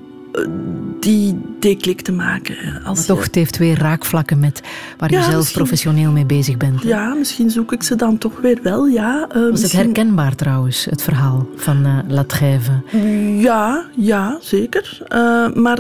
die 1.00 1.40
deklik 1.60 2.02
te 2.02 2.12
maken. 2.12 2.56
Als 2.84 3.06
toch, 3.06 3.24
het 3.24 3.36
heeft 3.36 3.58
weer 3.58 3.80
raakvlakken 3.80 4.40
met 4.40 4.62
waar 4.98 5.12
je 5.12 5.24
zelf 5.24 5.52
professioneel 5.52 6.12
mee 6.12 6.26
bezig 6.26 6.58
bent. 6.58 6.84
Ja, 6.84 7.14
misschien 7.14 7.50
zoek 7.50 7.72
ik 7.72 7.84
ze 7.84 7.96
dan 7.96 8.18
toch 8.18 8.40
weer 8.42 8.60
wel, 8.64 8.86
ja. 8.86 9.28
Uh, 9.36 9.52
Was 9.52 9.62
het 9.62 9.72
herkenbaar 9.72 10.36
trouwens, 10.36 10.86
het 10.86 11.02
verhaal 11.02 11.48
van 11.56 11.86
uh? 12.10 13.42
Ja, 13.42 13.86
ja, 13.96 14.38
zeker. 14.42 15.00
Uh, 15.14 15.54
maar 15.54 15.80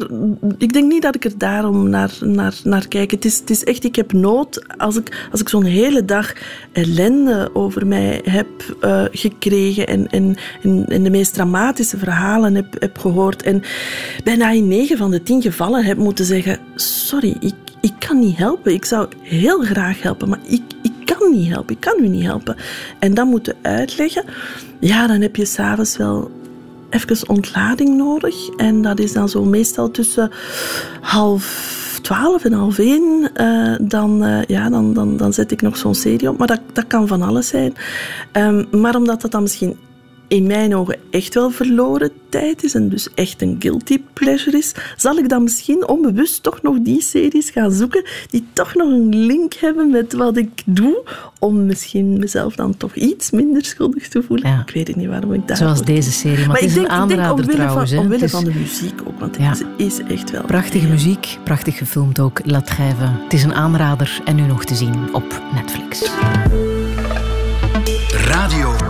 ik 0.57 0.73
denk 0.73 0.91
niet 0.91 1.01
dat 1.01 1.15
ik 1.15 1.25
er 1.25 1.37
daarom 1.37 1.89
naar, 1.89 2.11
naar, 2.19 2.53
naar 2.63 2.87
kijk. 2.87 3.11
Het 3.11 3.25
is, 3.25 3.39
het 3.39 3.49
is 3.49 3.63
echt, 3.63 3.83
ik 3.83 3.95
heb 3.95 4.13
nood, 4.13 4.77
als 4.77 4.97
ik, 4.97 5.27
als 5.31 5.41
ik 5.41 5.49
zo'n 5.49 5.63
hele 5.63 6.05
dag 6.05 6.33
ellende 6.71 7.49
over 7.53 7.87
mij 7.87 8.21
heb 8.23 8.47
gekregen 9.11 9.87
en, 9.87 10.09
en, 10.09 10.35
en, 10.61 11.03
de 11.03 11.09
meest 11.09 11.33
dramatische 11.33 11.97
verhalen 11.97 12.55
heb, 12.55 12.75
heb 12.79 12.97
gehoord 12.97 13.43
en 13.43 13.63
bijna 14.23 14.46
in 14.55 14.67
negen 14.67 14.97
van 14.97 15.11
de 15.11 15.23
tien 15.23 15.41
gevallen 15.41 15.83
heb 15.83 15.97
moeten 15.97 16.25
zeggen: 16.25 16.59
Sorry, 16.75 17.35
ik, 17.39 17.55
ik 17.81 17.93
kan 17.99 18.19
niet 18.19 18.37
helpen. 18.37 18.73
Ik 18.73 18.85
zou 18.85 19.07
heel 19.21 19.59
graag 19.59 20.01
helpen, 20.01 20.29
maar 20.29 20.39
ik, 20.43 20.61
ik 20.81 20.91
kan 21.05 21.31
niet 21.31 21.49
helpen. 21.49 21.75
Ik 21.75 21.81
kan 21.81 22.03
u 22.03 22.07
niet 22.07 22.25
helpen. 22.25 22.55
En 22.99 23.13
dan 23.13 23.27
moeten 23.27 23.55
uitleggen. 23.61 24.23
Ja, 24.79 25.07
dan 25.07 25.21
heb 25.21 25.35
je 25.35 25.45
s'avonds 25.45 25.97
wel 25.97 26.31
even 26.89 27.29
ontlading 27.29 27.97
nodig. 27.97 28.49
En 28.49 28.81
dat 28.81 28.99
is 28.99 29.13
dan 29.13 29.29
zo 29.29 29.43
meestal 29.43 29.91
tussen 29.91 30.31
half 31.01 31.75
twaalf 32.01 32.43
en 32.43 32.53
half 32.53 32.79
één. 32.79 33.31
Uh, 33.41 33.75
dan, 33.81 34.23
uh, 34.23 34.43
ja, 34.43 34.69
dan, 34.69 34.93
dan, 34.93 35.17
dan 35.17 35.33
zet 35.33 35.51
ik 35.51 35.61
nog 35.61 35.77
zo'n 35.77 35.95
serie 35.95 36.29
op. 36.29 36.37
Maar 36.37 36.47
dat, 36.47 36.61
dat 36.73 36.87
kan 36.87 37.07
van 37.07 37.21
alles 37.21 37.47
zijn. 37.47 37.73
Um, 38.33 38.67
maar 38.71 38.95
omdat 38.95 39.21
dat 39.21 39.31
dan 39.31 39.41
misschien 39.41 39.77
in 40.27 40.47
mijn 40.47 40.75
ogen 40.75 40.97
echt 41.09 41.33
wel 41.33 41.49
verloren 41.49 42.11
tijd 42.29 42.63
is 42.63 42.75
en 42.75 42.89
dus 42.89 43.13
echt 43.13 43.41
een 43.41 43.55
guilty 43.59 44.01
pleasure 44.13 44.57
is, 44.57 44.73
zal 44.97 45.17
ik 45.17 45.29
dan 45.29 45.43
misschien 45.43 45.87
onbewust 45.87 46.43
toch 46.43 46.61
nog 46.61 46.77
die 46.81 47.01
series 47.01 47.49
gaan 47.49 47.71
zoeken 47.71 48.05
die 48.29 48.45
toch 48.53 48.75
nog 48.75 48.87
een 48.87 49.15
link 49.15 49.53
hebben 49.53 49.89
met 49.89 50.13
wat 50.13 50.37
ik 50.37 50.61
doe, 50.65 51.03
om 51.39 51.65
misschien 51.65 52.19
mezelf 52.19 52.55
dan 52.55 52.77
toch 52.77 52.95
iets 52.95 53.31
minder 53.31 53.65
schuldig 53.65 54.07
te 54.07 54.23
voelen. 54.23 54.65
Ik 54.67 54.73
weet 54.73 54.95
niet 54.95 55.07
waarom 55.07 55.33
ik 55.33 55.47
daar... 55.47 55.57
Zoals 55.57 55.81
deze 55.81 56.11
serie, 56.11 56.37
maar, 56.37 56.47
maar 56.47 56.55
het 56.55 56.65
is 56.65 56.73
denk, 56.73 56.85
een 56.85 56.91
aanrader 56.91 57.31
omwille 57.31 57.51
trouwens. 57.51 57.91
Van, 57.91 57.99
omwille 57.99 58.29
van 58.29 58.43
de 58.43 58.53
muziek 58.53 59.01
ook, 59.05 59.19
want 59.19 59.37
het 59.37 59.65
is 59.77 59.99
echt 60.07 60.31
wel... 60.31 60.43
Prachtige 60.43 60.87
muziek, 60.87 61.37
prachtig 61.43 61.77
gefilmd 61.77 62.19
ook, 62.19 62.41
La 62.43 62.61
Trève. 62.61 63.03
Het 63.23 63.33
is 63.33 63.43
een 63.43 63.53
aanrader 63.53 64.21
en 64.25 64.35
nu 64.35 64.41
nog 64.41 64.65
te 64.65 64.75
zien 64.75 65.13
op 65.13 65.41
Netflix. 65.53 66.11
Radio 68.11 68.86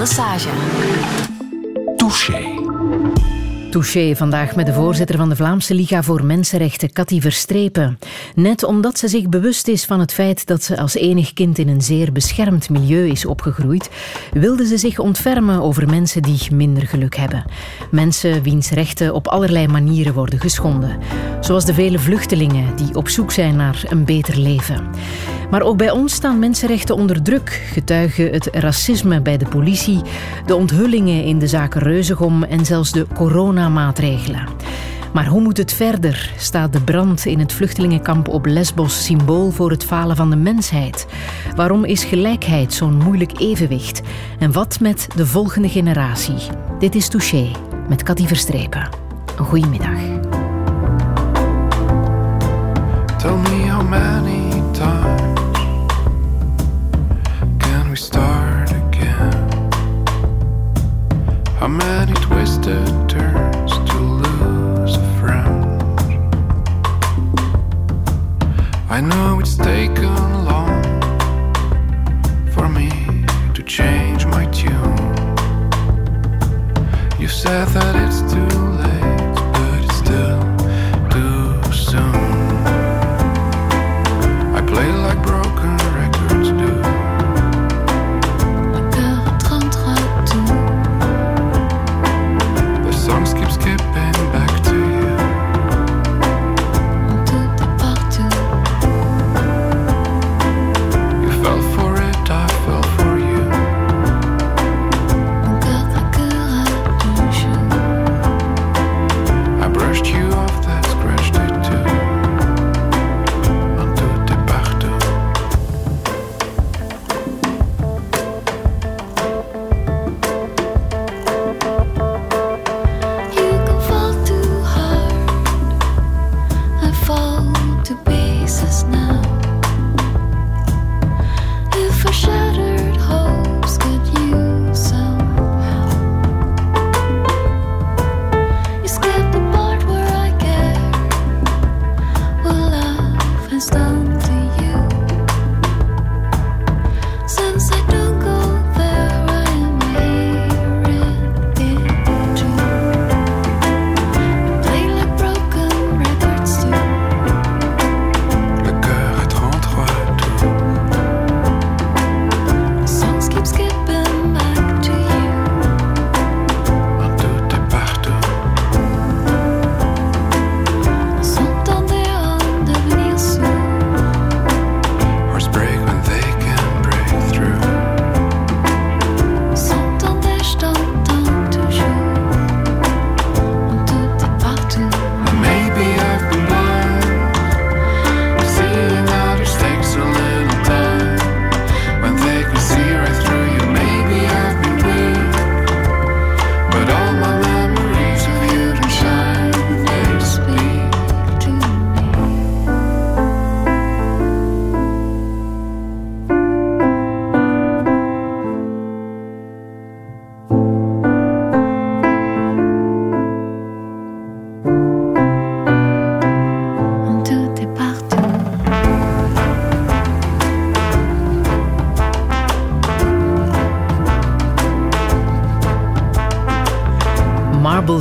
massage. 0.00 0.48
Touché. 1.96 2.58
Touché 3.70 4.16
vandaag 4.16 4.56
met 4.56 4.66
de 4.66 4.72
voorzitter 4.72 5.16
van 5.16 5.28
de 5.28 5.36
Vlaamse 5.36 5.74
Liga 5.74 6.02
voor 6.02 6.24
Mensenrechten, 6.24 6.92
Cathy 6.92 7.20
Verstrepen. 7.20 7.98
Net 8.34 8.64
omdat 8.64 8.98
ze 8.98 9.08
zich 9.08 9.28
bewust 9.28 9.68
is 9.68 9.84
van 9.84 10.00
het 10.00 10.12
feit 10.12 10.46
dat 10.46 10.62
ze 10.62 10.78
als 10.78 10.94
enig 10.94 11.32
kind 11.32 11.58
in 11.58 11.68
een 11.68 11.82
zeer 11.82 12.12
beschermd 12.12 12.70
milieu 12.70 13.08
is 13.08 13.26
opgegroeid, 13.26 13.90
wilde 14.32 14.66
ze 14.66 14.78
zich 14.78 14.98
ontfermen 14.98 15.62
over 15.62 15.88
mensen 15.88 16.22
die 16.22 16.38
minder 16.52 16.86
geluk 16.86 17.16
hebben. 17.16 17.44
Mensen 17.90 18.42
wiens 18.42 18.70
rechten 18.70 19.14
op 19.14 19.28
allerlei 19.28 19.68
manieren 19.68 20.14
worden 20.14 20.40
geschonden. 20.40 20.98
Zoals 21.40 21.64
de 21.64 21.74
vele 21.74 21.98
vluchtelingen 21.98 22.76
die 22.76 22.94
op 22.94 23.08
zoek 23.08 23.30
zijn 23.30 23.56
naar 23.56 23.82
een 23.88 24.04
beter 24.04 24.38
leven. 24.38 24.90
Maar 25.50 25.62
ook 25.62 25.76
bij 25.76 25.90
ons 25.90 26.14
staan 26.14 26.38
mensenrechten 26.38 26.94
onder 26.94 27.22
druk, 27.22 27.62
getuigen 27.72 28.32
het 28.32 28.48
racisme 28.52 29.20
bij 29.20 29.36
de 29.36 29.48
politie, 29.48 30.00
de 30.46 30.54
onthullingen 30.54 31.24
in 31.24 31.38
de 31.38 31.46
zaken 31.46 31.80
Reuzegom 31.80 32.42
en 32.42 32.66
zelfs 32.66 32.92
de 32.92 33.06
coronamaatregelen. 33.14 34.48
Maar 35.12 35.26
hoe 35.26 35.40
moet 35.40 35.56
het 35.56 35.72
verder? 35.72 36.32
Staat 36.36 36.72
de 36.72 36.80
brand 36.80 37.26
in 37.26 37.38
het 37.38 37.52
vluchtelingenkamp 37.52 38.28
op 38.28 38.46
Lesbos 38.46 39.04
symbool 39.04 39.50
voor 39.50 39.70
het 39.70 39.84
falen 39.84 40.16
van 40.16 40.30
de 40.30 40.36
mensheid? 40.36 41.06
Waarom 41.56 41.84
is 41.84 42.04
gelijkheid 42.04 42.72
zo'n 42.72 42.96
moeilijk 42.96 43.40
evenwicht? 43.40 44.00
En 44.38 44.52
wat 44.52 44.80
met 44.80 45.06
de 45.16 45.26
volgende 45.26 45.68
generatie? 45.68 46.48
Dit 46.78 46.94
is 46.94 47.08
Touché 47.08 47.50
met 47.88 48.02
Cathy 48.02 48.26
Verstrepen. 48.26 48.88
Een 49.38 49.44
goedemiddag. 49.44 49.98
Tell 53.18 53.36
me 53.36 53.70
how 53.70 53.88
many 53.88 54.19
said 77.50 77.68
that 77.68 77.96
it's 77.96 78.20
too 78.32 78.59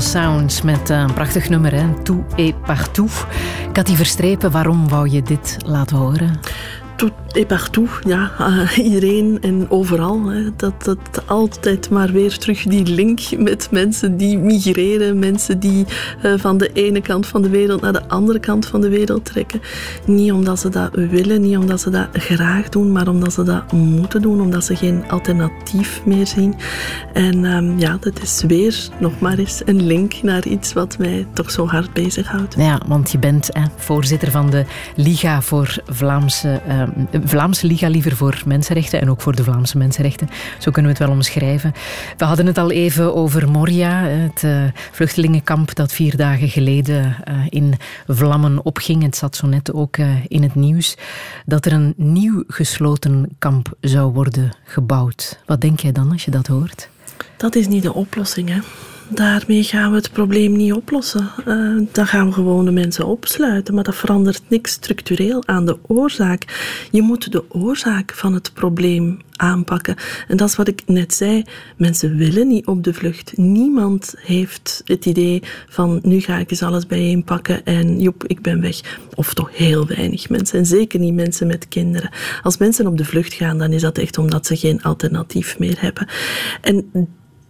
Sounds 0.02 0.62
met 0.62 0.89
eh, 0.89 1.00
een 1.00 1.14
prachtig 1.14 1.50
nummer, 1.50 1.74
hè? 1.74 1.93
Tout 2.04 2.34
et 2.36 2.62
partout. 2.62 3.26
Cathy 3.72 3.95
Verstrepen, 3.95 4.52
waarom 4.52 4.89
wou 4.89 5.10
je 5.10 5.22
dit 5.22 5.58
laten 5.66 5.97
horen? 5.97 6.39
Tout 6.95 7.14
et 7.34 7.47
partout, 7.47 7.89
ja. 8.07 8.32
eh, 8.39 8.77
iedereen 8.86 9.38
en 9.41 9.65
overal. 9.69 10.25
Hè. 10.25 10.55
Dat, 10.55 10.84
dat 10.84 10.99
altijd 11.25 11.89
maar 11.89 12.11
weer 12.11 12.38
terug 12.38 12.63
die 12.63 12.86
link 12.86 13.19
met 13.38 13.67
mensen 13.71 14.17
die 14.17 14.38
migreren. 14.38 15.19
Mensen 15.19 15.59
die 15.59 15.86
eh, 16.21 16.34
van 16.38 16.57
de 16.57 16.69
ene 16.73 17.01
kant 17.01 17.27
van 17.27 17.41
de 17.41 17.49
wereld 17.49 17.82
naar 17.82 17.93
de 17.93 18.07
andere 18.07 18.39
kant 18.39 18.65
van 18.65 18.82
de 18.82 18.89
wereld 18.89 19.25
trekken. 19.25 19.61
Niet 20.05 20.32
omdat 20.32 20.59
ze 20.59 20.69
dat 20.69 20.89
willen, 20.93 21.41
niet 21.41 21.57
omdat 21.57 21.82
ze 21.82 21.89
dat 21.89 22.07
graag 22.13 22.69
doen, 22.69 22.91
maar 22.91 23.07
omdat 23.07 23.34
ze 23.34 23.43
dat 23.43 23.71
moeten 23.71 24.21
doen. 24.21 24.41
Omdat 24.41 24.65
ze 24.65 24.75
geen 24.75 25.03
alternatief 25.09 26.01
meer 26.05 26.27
zien. 26.27 26.55
En 27.13 27.45
ehm, 27.45 27.80
ja, 27.80 27.97
dat 27.99 28.21
is 28.21 28.43
weer 28.47 28.89
nog 28.99 29.19
maar 29.19 29.38
eens 29.38 29.61
een 29.65 29.86
link 29.86 30.21
naar 30.21 30.47
iets 30.47 30.73
wat 30.73 30.97
mij 30.97 31.27
toch 31.34 31.51
zo 31.51 31.67
hard 31.67 31.93
bezighoudt. 31.93 32.55
Ja, 32.57 32.80
want 32.88 33.11
je 33.11 33.17
bent 33.17 33.49
hè, 33.51 33.63
voorzitter 33.75 34.32
van 34.32 34.49
de 34.49 34.65
Liga 34.95 35.41
voor 35.41 35.75
Vlaamse, 35.86 36.61
eh, 36.67 36.82
Vlaamse 37.24 37.67
Liga 37.67 37.88
liever 37.88 38.15
voor 38.15 38.41
mensenrechten 38.45 39.01
en 39.01 39.09
ook 39.09 39.22
voor 39.22 39.36
de 39.36 39.43
Vlaamse 39.43 39.78
mensenrechten. 39.78 40.30
Zo 40.59 40.72
kunnen 40.72 40.91
we 40.91 40.97
het 40.97 41.07
wel 41.07 41.15
omschrijven. 41.15 41.74
We 42.17 42.26
hadden 42.26 42.45
het 42.45 42.57
al 42.57 42.72
even 42.72 43.15
over 43.15 43.49
Moria, 43.49 44.03
het 44.03 44.43
eh, 44.43 44.63
vluchtelingenkamp 44.91 45.76
dat 45.76 45.93
vier 45.93 46.17
dagen 46.17 46.49
geleden 46.49 47.15
eh, 47.24 47.36
in 47.49 47.74
vlammen 48.07 48.65
opging. 48.65 49.03
Het 49.03 49.15
zat 49.15 49.36
zo 49.36 49.47
net 49.47 49.74
ook 49.74 49.97
eh, 49.97 50.07
in 50.28 50.43
het 50.43 50.55
nieuws 50.55 50.97
dat 51.45 51.65
er 51.65 51.74
een 51.74 51.93
nieuw 51.97 52.43
gesloten 52.47 53.30
kamp 53.39 53.74
zou 53.82 54.13
worden 54.13 54.51
gebouwd. 54.63 55.39
Wat 55.45 55.61
denk 55.61 55.80
jij 55.80 55.91
dan 55.91 56.11
als 56.11 56.26
je 56.26 56.32
dat 56.32 56.47
hoort? 56.47 56.89
Dat 57.38 57.55
is 57.55 57.67
niet 57.67 57.84
de 57.84 57.93
oplossing, 57.93 58.49
hè. 58.49 58.59
Daarmee 59.12 59.64
gaan 59.64 59.89
we 59.89 59.97
het 59.97 60.12
probleem 60.12 60.55
niet 60.55 60.74
oplossen. 60.74 61.30
Eh, 61.45 61.76
dan 61.91 62.07
gaan 62.07 62.28
we 62.28 62.34
gewoon 62.34 62.66
de 62.66 62.72
mensen 62.72 63.05
opsluiten, 63.05 63.74
maar 63.74 63.84
dat 63.84 63.95
verandert 63.95 64.41
niks 64.47 64.72
structureel 64.72 65.47
aan 65.47 65.66
de 65.66 65.78
oorzaak. 65.88 66.45
Je 66.91 67.01
moet 67.01 67.32
de 67.32 67.43
oorzaak 67.49 68.14
van 68.14 68.34
het 68.34 68.53
probleem 68.53 69.20
aanpakken. 69.36 69.95
En 70.28 70.38
dat 70.38 70.49
is 70.49 70.55
wat 70.55 70.68
ik 70.68 70.82
net 70.86 71.14
zei. 71.14 71.43
Mensen 71.78 72.18
willen 72.18 72.47
niet 72.47 72.66
op 72.66 72.84
de 72.84 72.93
vlucht. 72.93 73.38
Niemand 73.38 74.14
heeft 74.18 74.82
het 74.86 75.05
idee 75.05 75.43
van 75.70 75.99
nu 76.03 76.20
ga 76.20 76.38
ik 76.38 76.51
eens 76.51 76.64
alles 76.64 76.86
bijeenpakken 76.86 77.66
en 77.66 77.99
joep, 77.99 78.24
ik 78.28 78.41
ben 78.41 78.62
weg. 78.62 78.99
Of 79.16 79.34
toch 79.34 79.57
heel 79.57 79.88
weinig 79.88 80.30
mensen. 80.30 80.60
En 80.60 80.66
zeker 80.66 80.99
niet 80.99 81.14
mensen 81.14 81.47
met 81.47 81.68
kinderen. 81.68 82.12
Als 82.43 82.57
mensen 82.57 82.88
op 82.88 82.97
de 82.97 83.05
vlucht 83.05 83.34
gaan, 83.34 83.57
dan 83.57 83.72
is 83.72 83.82
dat 83.82 83.97
echt 83.97 84.18
omdat 84.18 84.45
ze 84.45 84.57
geen 84.57 84.84
alternatief 84.84 85.60
meer 85.60 85.82
hebben. 85.82 86.07
En 86.62 86.89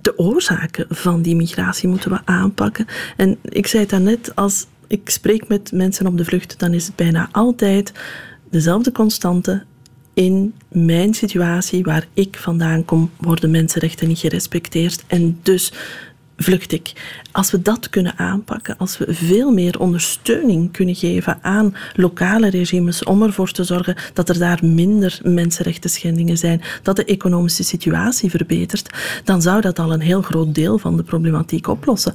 de 0.02 0.18
oorzaken 0.18 0.86
van 0.90 1.22
die 1.22 1.36
migratie 1.36 1.90
moeten 1.90 2.12
we 2.12 2.20
aanpakken. 2.26 2.86
En 3.18 3.38
ik 3.44 3.68
zei 3.68 3.82
het 3.82 3.92
daarnet, 3.92 4.36
als 4.36 4.66
ik 4.88 5.10
spreek 5.10 5.48
met 5.48 5.72
mensen 5.72 6.08
op 6.08 6.18
de 6.18 6.26
vlucht, 6.26 6.60
dan 6.60 6.74
is 6.74 6.86
het 6.86 6.96
bijna 6.96 7.30
altijd 7.32 7.92
dezelfde 8.50 8.92
constante. 8.92 9.64
In 10.14 10.54
mijn 10.68 11.14
situatie, 11.14 11.84
waar 11.84 12.08
ik 12.14 12.38
vandaan 12.38 12.86
kom, 12.86 13.12
worden 13.18 13.52
mensenrechten 13.52 14.08
niet 14.08 14.20
gerespecteerd. 14.20 15.04
En 15.08 15.40
dus 15.44 15.74
vlucht 16.40 16.72
ik. 16.72 16.92
Als 17.32 17.52
we 17.52 17.62
dat 17.62 17.90
kunnen 17.90 18.18
aanpakken, 18.18 18.78
als 18.78 18.98
we 18.98 19.14
veel 19.14 19.52
meer 19.52 19.80
ondersteuning 19.80 20.72
kunnen 20.72 20.96
geven 20.96 21.38
aan 21.42 21.76
lokale 21.96 22.50
regimes 22.50 23.04
om 23.04 23.24
ervoor 23.24 23.52
te 23.52 23.64
zorgen 23.64 23.96
dat 24.14 24.30
er 24.30 24.40
daar 24.40 24.60
minder 24.66 25.20
mensenrechten 25.24 25.90
schendingen 25.90 26.38
zijn, 26.38 26.62
dat 26.84 26.96
de 26.96 27.06
economische 27.06 27.64
situatie 27.64 28.30
verbetert, 28.30 28.90
dan 29.24 29.42
zou 29.42 29.62
dat 29.62 29.80
al 29.80 29.94
een 29.94 30.00
heel 30.00 30.22
groot 30.22 30.56
deel 30.56 30.78
van 30.78 30.98
de 30.98 31.04
problematiek 31.04 31.68
oplossen. 31.68 32.14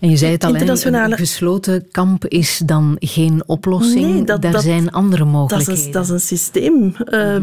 En 0.00 0.10
je 0.10 0.16
zei 0.16 0.32
het 0.32 0.44
al, 0.44 0.52
internationale... 0.52 1.12
een 1.12 1.18
gesloten 1.18 1.88
kamp 1.90 2.26
is 2.26 2.60
dan 2.64 2.96
geen 2.98 3.42
oplossing. 3.46 4.12
Nee, 4.12 4.24
dat, 4.24 4.42
Daar 4.42 4.60
zijn 4.60 4.90
andere 4.90 5.24
mogelijkheden. 5.24 5.74
Dat 5.74 5.86
is, 5.86 5.92
dat 5.92 6.04
is 6.04 6.10
een 6.10 6.20
systeem, 6.20 6.94
uh, 7.04 7.36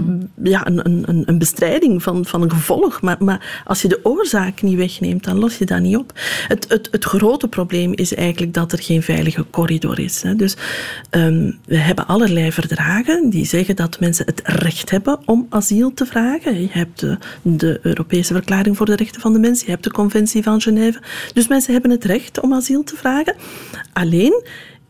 ja, 0.43 0.67
een, 0.67 1.09
een, 1.09 1.23
een 1.25 1.37
bestrijding 1.37 2.03
van, 2.03 2.25
van 2.25 2.41
een 2.41 2.51
gevolg. 2.51 3.01
Maar, 3.01 3.15
maar 3.19 3.63
als 3.65 3.81
je 3.81 3.87
de 3.87 3.99
oorzaak 4.03 4.61
niet 4.61 4.77
wegneemt, 4.77 5.23
dan 5.23 5.37
los 5.37 5.57
je 5.57 5.65
dat 5.65 5.79
niet 5.79 5.97
op. 5.97 6.11
Het, 6.47 6.65
het, 6.69 6.87
het 6.91 7.03
grote 7.05 7.47
probleem 7.47 7.93
is 7.93 8.13
eigenlijk 8.13 8.53
dat 8.53 8.71
er 8.71 8.81
geen 8.81 9.03
veilige 9.03 9.45
corridor 9.49 9.99
is. 9.99 10.21
Hè. 10.21 10.35
Dus 10.35 10.55
um, 11.11 11.57
we 11.65 11.77
hebben 11.77 12.07
allerlei 12.07 12.51
verdragen 12.51 13.29
die 13.29 13.45
zeggen 13.45 13.75
dat 13.75 13.99
mensen 13.99 14.25
het 14.25 14.41
recht 14.43 14.89
hebben 14.89 15.19
om 15.25 15.45
asiel 15.49 15.93
te 15.93 16.05
vragen. 16.05 16.61
Je 16.61 16.67
hebt 16.71 16.99
de, 16.99 17.17
de 17.41 17.79
Europese 17.81 18.33
Verklaring 18.33 18.77
voor 18.77 18.85
de 18.85 18.95
Rechten 18.95 19.21
van 19.21 19.33
de 19.33 19.39
Mens, 19.39 19.61
je 19.61 19.69
hebt 19.69 19.83
de 19.83 19.91
Conventie 19.91 20.43
van 20.43 20.61
Genève. 20.61 20.99
Dus 21.33 21.47
mensen 21.47 21.73
hebben 21.73 21.91
het 21.91 22.03
recht 22.03 22.39
om 22.45 22.53
asiel 22.53 22.83
te 22.83 22.95
vragen. 22.95 23.35
Alleen 23.93 24.43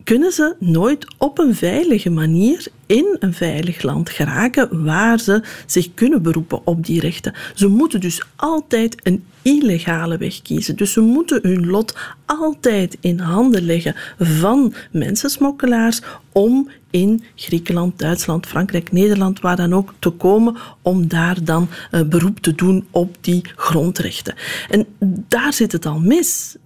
kunnen 0.04 0.32
ze 0.32 0.56
nooit 0.58 1.06
op 1.18 1.38
een 1.38 1.54
veilige 1.54 2.10
manier 2.10 2.66
in 2.86 3.16
een 3.18 3.34
veilig 3.34 3.82
land 3.82 4.10
geraken 4.10 4.84
waar 4.84 5.18
ze 5.18 5.42
zich 5.66 5.94
kunnen 5.94 6.22
beroepen 6.22 6.66
op 6.66 6.86
die 6.86 7.00
rechten. 7.00 7.34
Ze 7.54 7.68
moeten 7.68 8.00
dus 8.00 8.22
altijd 8.36 8.96
een 9.02 9.24
illegale 9.42 10.16
weg 10.16 10.42
kiezen. 10.42 10.76
Dus 10.76 10.92
ze 10.92 11.00
moeten 11.00 11.38
hun 11.42 11.66
lot 11.66 11.96
altijd 12.26 12.96
in 13.00 13.18
handen 13.18 13.62
leggen 13.62 13.94
van 14.18 14.74
mensensmokkelaars 14.90 16.00
om 16.32 16.70
in 16.96 17.22
Griekenland, 17.34 17.98
Duitsland, 17.98 18.46
Frankrijk, 18.46 18.92
Nederland, 18.92 19.40
waar 19.40 19.56
dan 19.56 19.74
ook 19.74 19.94
te 19.98 20.10
komen 20.10 20.56
om 20.82 21.08
daar 21.08 21.44
dan 21.44 21.68
uh, 21.92 22.02
beroep 22.02 22.38
te 22.40 22.54
doen 22.54 22.86
op 22.90 23.16
die 23.20 23.42
grondrechten. 23.56 24.34
En 24.70 24.86
daar 25.28 25.52
zit 25.52 25.72
het 25.72 25.86
al 25.86 25.98
mis. 25.98 26.56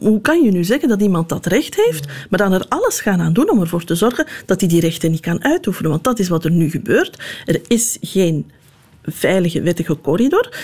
Hoe 0.00 0.20
kan 0.22 0.42
je 0.42 0.50
nu 0.50 0.64
zeggen 0.64 0.88
dat 0.88 1.02
iemand 1.02 1.28
dat 1.28 1.46
recht 1.46 1.74
heeft, 1.74 2.06
maar 2.28 2.38
dan 2.38 2.52
er 2.52 2.66
alles 2.68 3.00
gaan 3.00 3.20
aan 3.20 3.32
doen 3.32 3.50
om 3.50 3.60
ervoor 3.60 3.84
te 3.84 3.94
zorgen 3.94 4.26
dat 4.46 4.60
hij 4.60 4.68
die 4.68 4.80
rechten 4.80 5.10
niet 5.10 5.20
kan 5.20 5.44
uitoefenen? 5.44 5.90
Want 5.90 6.04
dat 6.04 6.18
is 6.18 6.28
wat 6.28 6.44
er 6.44 6.50
nu 6.50 6.70
gebeurt. 6.70 7.22
Er 7.46 7.60
is 7.66 7.98
geen 8.00 8.50
veilige 9.02 9.62
wettige 9.62 10.00
corridor. 10.00 10.58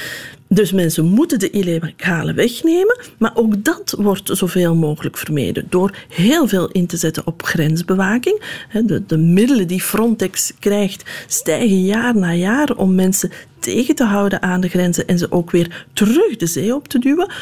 Dus 0.49 0.72
mensen 0.72 1.05
moeten 1.05 1.39
de 1.39 1.51
illegale 1.51 2.32
wegnemen, 2.32 3.01
maar 3.18 3.32
ook 3.34 3.64
dat 3.64 3.95
wordt 3.99 4.30
zoveel 4.32 4.74
mogelijk 4.74 5.16
vermeden 5.16 5.66
door 5.70 5.97
heel 6.09 6.49
veel 6.49 6.70
in 6.70 6.87
te 6.87 6.97
zetten 6.97 7.26
op 7.26 7.43
grensbewaking. 7.43 8.43
De, 8.84 9.07
de 9.07 9.16
middelen 9.16 9.66
die 9.66 9.80
Frontex 9.80 10.53
krijgt 10.59 11.11
stijgen 11.26 11.84
jaar 11.84 12.16
na 12.16 12.32
jaar 12.32 12.76
om 12.76 12.95
mensen 12.95 13.30
tegen 13.59 13.95
te 13.95 14.05
houden 14.05 14.43
aan 14.43 14.61
de 14.61 14.68
grenzen 14.68 15.07
en 15.07 15.18
ze 15.18 15.32
ook 15.32 15.51
weer 15.51 15.87
terug 15.93 16.37
de 16.37 16.47
zee 16.47 16.74
op 16.74 16.89
te 16.89 16.99
duwen. 16.99 17.32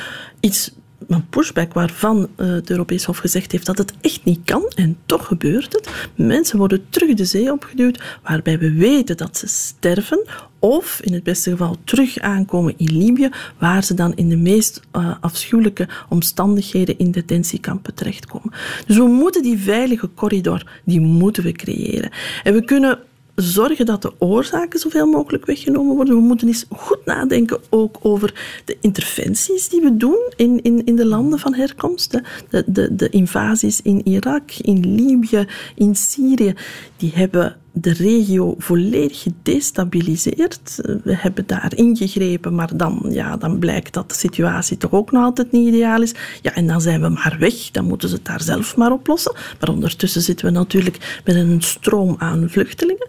Iets 0.40 0.70
een 1.08 1.28
pushback 1.28 1.72
waarvan 1.72 2.28
uh, 2.36 2.46
het 2.46 2.70
Europees 2.70 3.04
Hof 3.04 3.18
gezegd 3.18 3.52
heeft 3.52 3.66
dat 3.66 3.78
het 3.78 3.92
echt 4.00 4.24
niet 4.24 4.40
kan. 4.44 4.72
En 4.74 4.96
toch 5.06 5.26
gebeurt 5.26 5.72
het. 5.72 6.10
Mensen 6.14 6.58
worden 6.58 6.84
terug 6.88 7.14
de 7.14 7.24
zee 7.24 7.52
opgeduwd, 7.52 8.02
waarbij 8.22 8.58
we 8.58 8.72
weten 8.72 9.16
dat 9.16 9.36
ze 9.36 9.46
sterven. 9.46 10.26
Of 10.58 11.00
in 11.02 11.12
het 11.12 11.22
beste 11.22 11.50
geval 11.50 11.76
terug 11.84 12.18
aankomen 12.18 12.74
in 12.76 12.96
Libië, 12.96 13.28
waar 13.58 13.84
ze 13.84 13.94
dan 13.94 14.14
in 14.14 14.28
de 14.28 14.36
meest 14.36 14.80
uh, 14.92 15.14
afschuwelijke 15.20 15.88
omstandigheden 16.08 16.98
in 16.98 17.10
detentiekampen 17.10 17.94
terechtkomen. 17.94 18.52
Dus 18.86 18.96
we 18.96 19.06
moeten 19.06 19.42
die 19.42 19.58
veilige 19.58 20.10
corridor, 20.14 20.80
die 20.84 21.00
moeten 21.00 21.42
we 21.42 21.52
creëren. 21.52 22.10
En 22.42 22.54
we 22.54 22.64
kunnen 22.64 22.98
zorgen 23.34 23.86
dat 23.86 24.02
de 24.02 24.12
oorzaken 24.18 24.78
zoveel 24.78 25.06
mogelijk 25.06 25.46
weggenomen 25.46 25.94
worden. 25.94 26.14
We 26.14 26.20
moeten 26.20 26.48
eens 26.48 26.66
goed 26.70 27.04
nadenken 27.04 27.60
ook 27.70 27.98
over 28.02 28.62
de 28.64 28.76
interventies 28.80 29.68
die 29.68 29.80
we 29.80 29.96
doen 29.96 30.32
in, 30.36 30.62
in, 30.62 30.84
in 30.84 30.96
de 30.96 31.06
landen 31.06 31.38
van 31.38 31.54
herkomst. 31.54 32.20
De, 32.50 32.64
de, 32.66 32.94
de 32.94 33.08
invasies 33.08 33.82
in 33.82 34.06
Irak, 34.06 34.52
in 34.52 34.94
Libië, 34.94 35.46
in 35.74 35.96
Syrië, 35.96 36.54
die 36.96 37.12
hebben 37.14 37.56
de 37.76 37.92
regio 37.92 38.54
volledig 38.58 39.22
gedestabiliseerd. 39.22 40.80
We 41.04 41.16
hebben 41.16 41.46
daar 41.46 41.72
ingegrepen, 41.74 42.54
maar 42.54 42.76
dan, 42.76 43.06
ja, 43.08 43.36
dan 43.36 43.58
blijkt 43.58 43.92
dat 43.92 44.08
de 44.08 44.14
situatie 44.14 44.76
toch 44.76 44.92
ook 44.92 45.12
nog 45.12 45.22
altijd 45.22 45.52
niet 45.52 45.68
ideaal 45.68 46.02
is. 46.02 46.14
Ja, 46.42 46.54
en 46.54 46.66
dan 46.66 46.80
zijn 46.80 47.00
we 47.00 47.08
maar 47.08 47.36
weg. 47.38 47.70
Dan 47.70 47.84
moeten 47.84 48.08
ze 48.08 48.14
het 48.14 48.24
daar 48.24 48.42
zelf 48.42 48.76
maar 48.76 48.92
oplossen. 48.92 49.34
Maar 49.60 49.68
ondertussen 49.68 50.22
zitten 50.22 50.46
we 50.46 50.52
natuurlijk 50.52 51.20
met 51.24 51.36
een 51.36 51.62
stroom 51.62 52.14
aan 52.18 52.50
vluchtelingen. 52.50 53.08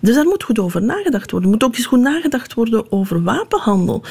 Dus 0.00 0.14
daar 0.14 0.24
moet 0.24 0.42
goed 0.42 0.58
over 0.58 0.82
nagedacht 0.82 1.30
worden. 1.30 1.50
Er 1.50 1.56
moet 1.56 1.64
ook 1.64 1.76
eens 1.76 1.86
goed 1.86 2.00
nagedacht 2.00 2.54
worden 2.54 2.92
over 2.92 3.22
wapenhandel. 3.22 4.02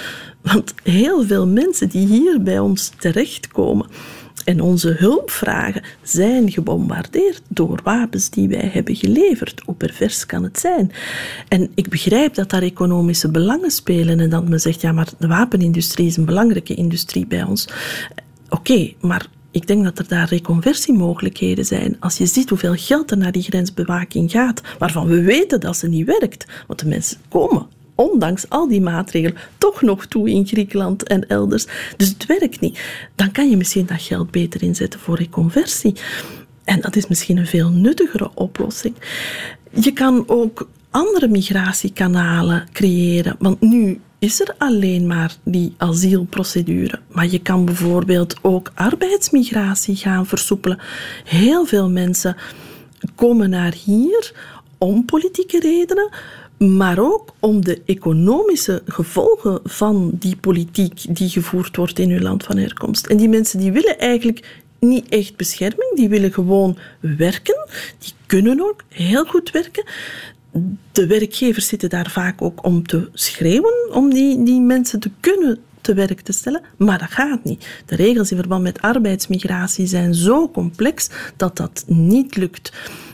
Want 0.41 0.73
heel 0.83 1.25
veel 1.25 1.47
mensen 1.47 1.89
die 1.89 2.07
hier 2.07 2.43
bij 2.43 2.59
ons 2.59 2.91
terechtkomen 2.97 3.87
en 4.45 4.61
onze 4.61 4.95
hulpvragen 4.97 5.83
zijn 6.03 6.51
gebombardeerd 6.51 7.41
door 7.47 7.79
wapens 7.83 8.29
die 8.29 8.47
wij 8.47 8.69
hebben 8.73 8.95
geleverd. 8.95 9.61
Hoe 9.65 9.75
pervers 9.75 10.25
kan 10.25 10.43
het 10.43 10.59
zijn? 10.59 10.91
En 11.47 11.71
ik 11.75 11.89
begrijp 11.89 12.33
dat 12.33 12.49
daar 12.49 12.61
economische 12.61 13.31
belangen 13.31 13.71
spelen 13.71 14.19
en 14.19 14.29
dat 14.29 14.47
men 14.47 14.59
zegt, 14.59 14.81
ja, 14.81 14.91
maar 14.91 15.07
de 15.17 15.27
wapenindustrie 15.27 16.07
is 16.07 16.17
een 16.17 16.25
belangrijke 16.25 16.73
industrie 16.73 17.27
bij 17.27 17.43
ons. 17.43 17.67
Oké, 18.49 18.93
maar 19.01 19.27
ik 19.51 19.67
denk 19.67 19.83
dat 19.83 19.99
er 19.99 20.07
daar 20.07 20.29
reconversiemogelijkheden 20.29 21.65
zijn. 21.65 21.97
Als 21.99 22.17
je 22.17 22.25
ziet 22.25 22.49
hoeveel 22.49 22.75
geld 22.75 23.11
er 23.11 23.17
naar 23.17 23.31
die 23.31 23.43
grensbewaking 23.43 24.31
gaat, 24.31 24.61
waarvan 24.79 25.07
we 25.07 25.21
weten 25.21 25.59
dat 25.59 25.77
ze 25.77 25.87
niet 25.87 26.05
werkt, 26.05 26.45
want 26.67 26.79
de 26.79 26.87
mensen 26.87 27.17
komen 27.29 27.67
ondanks 27.99 28.49
al 28.49 28.67
die 28.67 28.81
maatregelen, 28.81 29.37
toch 29.57 29.81
nog 29.81 30.05
toe 30.05 30.29
in 30.29 30.47
Griekenland 30.47 31.03
en 31.03 31.27
elders. 31.27 31.65
Dus 31.97 32.07
het 32.07 32.25
werkt 32.25 32.59
niet. 32.59 32.79
Dan 33.15 33.31
kan 33.31 33.49
je 33.49 33.57
misschien 33.57 33.85
dat 33.85 34.01
geld 34.01 34.31
beter 34.31 34.63
inzetten 34.63 34.99
voor 34.99 35.17
reconversie. 35.17 35.93
En 36.63 36.81
dat 36.81 36.95
is 36.95 37.07
misschien 37.07 37.37
een 37.37 37.47
veel 37.47 37.69
nuttigere 37.69 38.31
oplossing. 38.33 38.95
Je 39.71 39.93
kan 39.93 40.23
ook 40.27 40.67
andere 40.89 41.27
migratiekanalen 41.27 42.67
creëren. 42.71 43.35
Want 43.39 43.61
nu 43.61 43.99
is 44.19 44.41
er 44.41 44.55
alleen 44.57 45.07
maar 45.07 45.35
die 45.43 45.73
asielprocedure. 45.77 46.99
Maar 47.11 47.27
je 47.27 47.39
kan 47.39 47.65
bijvoorbeeld 47.65 48.35
ook 48.41 48.71
arbeidsmigratie 48.75 49.95
gaan 49.95 50.25
versoepelen. 50.25 50.79
Heel 51.23 51.65
veel 51.65 51.89
mensen 51.89 52.35
komen 53.15 53.49
naar 53.49 53.73
hier 53.85 54.33
om 54.77 55.05
politieke 55.05 55.59
redenen, 55.59 56.09
maar 56.59 56.99
ook 56.99 57.33
om 57.39 57.63
de 57.63 57.81
economische 57.85 58.81
gevolgen 58.85 59.59
van 59.63 60.11
die 60.13 60.35
politiek 60.35 61.15
die 61.15 61.29
gevoerd 61.29 61.75
wordt 61.75 61.99
in 61.99 62.11
hun 62.11 62.21
land 62.21 62.43
van 62.43 62.57
herkomst. 62.57 63.07
En 63.07 63.17
die 63.17 63.29
mensen 63.29 63.59
die 63.59 63.71
willen 63.71 63.99
eigenlijk 63.99 64.61
niet 64.79 65.09
echt 65.09 65.35
bescherming, 65.35 65.95
die 65.95 66.09
willen 66.09 66.33
gewoon 66.33 66.77
werken. 66.99 67.67
Die 67.97 68.13
kunnen 68.25 68.61
ook 68.61 68.83
heel 68.87 69.25
goed 69.25 69.51
werken. 69.51 69.85
De 70.91 71.07
werkgevers 71.07 71.67
zitten 71.67 71.89
daar 71.89 72.09
vaak 72.09 72.41
ook 72.41 72.65
om 72.65 72.87
te 72.87 73.09
schreeuwen, 73.13 73.93
om 73.93 74.09
die, 74.09 74.43
die 74.43 74.61
mensen 74.61 74.99
te 74.99 75.11
kunnen 75.19 75.59
te 75.81 75.93
werk 75.93 76.21
te 76.21 76.31
stellen, 76.31 76.61
maar 76.77 76.99
dat 76.99 77.11
gaat 77.11 77.43
niet. 77.43 77.67
De 77.85 77.95
regels 77.95 78.31
in 78.31 78.37
verband 78.37 78.63
met 78.63 78.81
arbeidsmigratie 78.81 79.87
zijn 79.87 80.13
zo 80.13 80.49
complex 80.49 81.09
dat 81.37 81.57
dat 81.57 81.83
niet 81.87 82.35
lukt. 82.35 82.73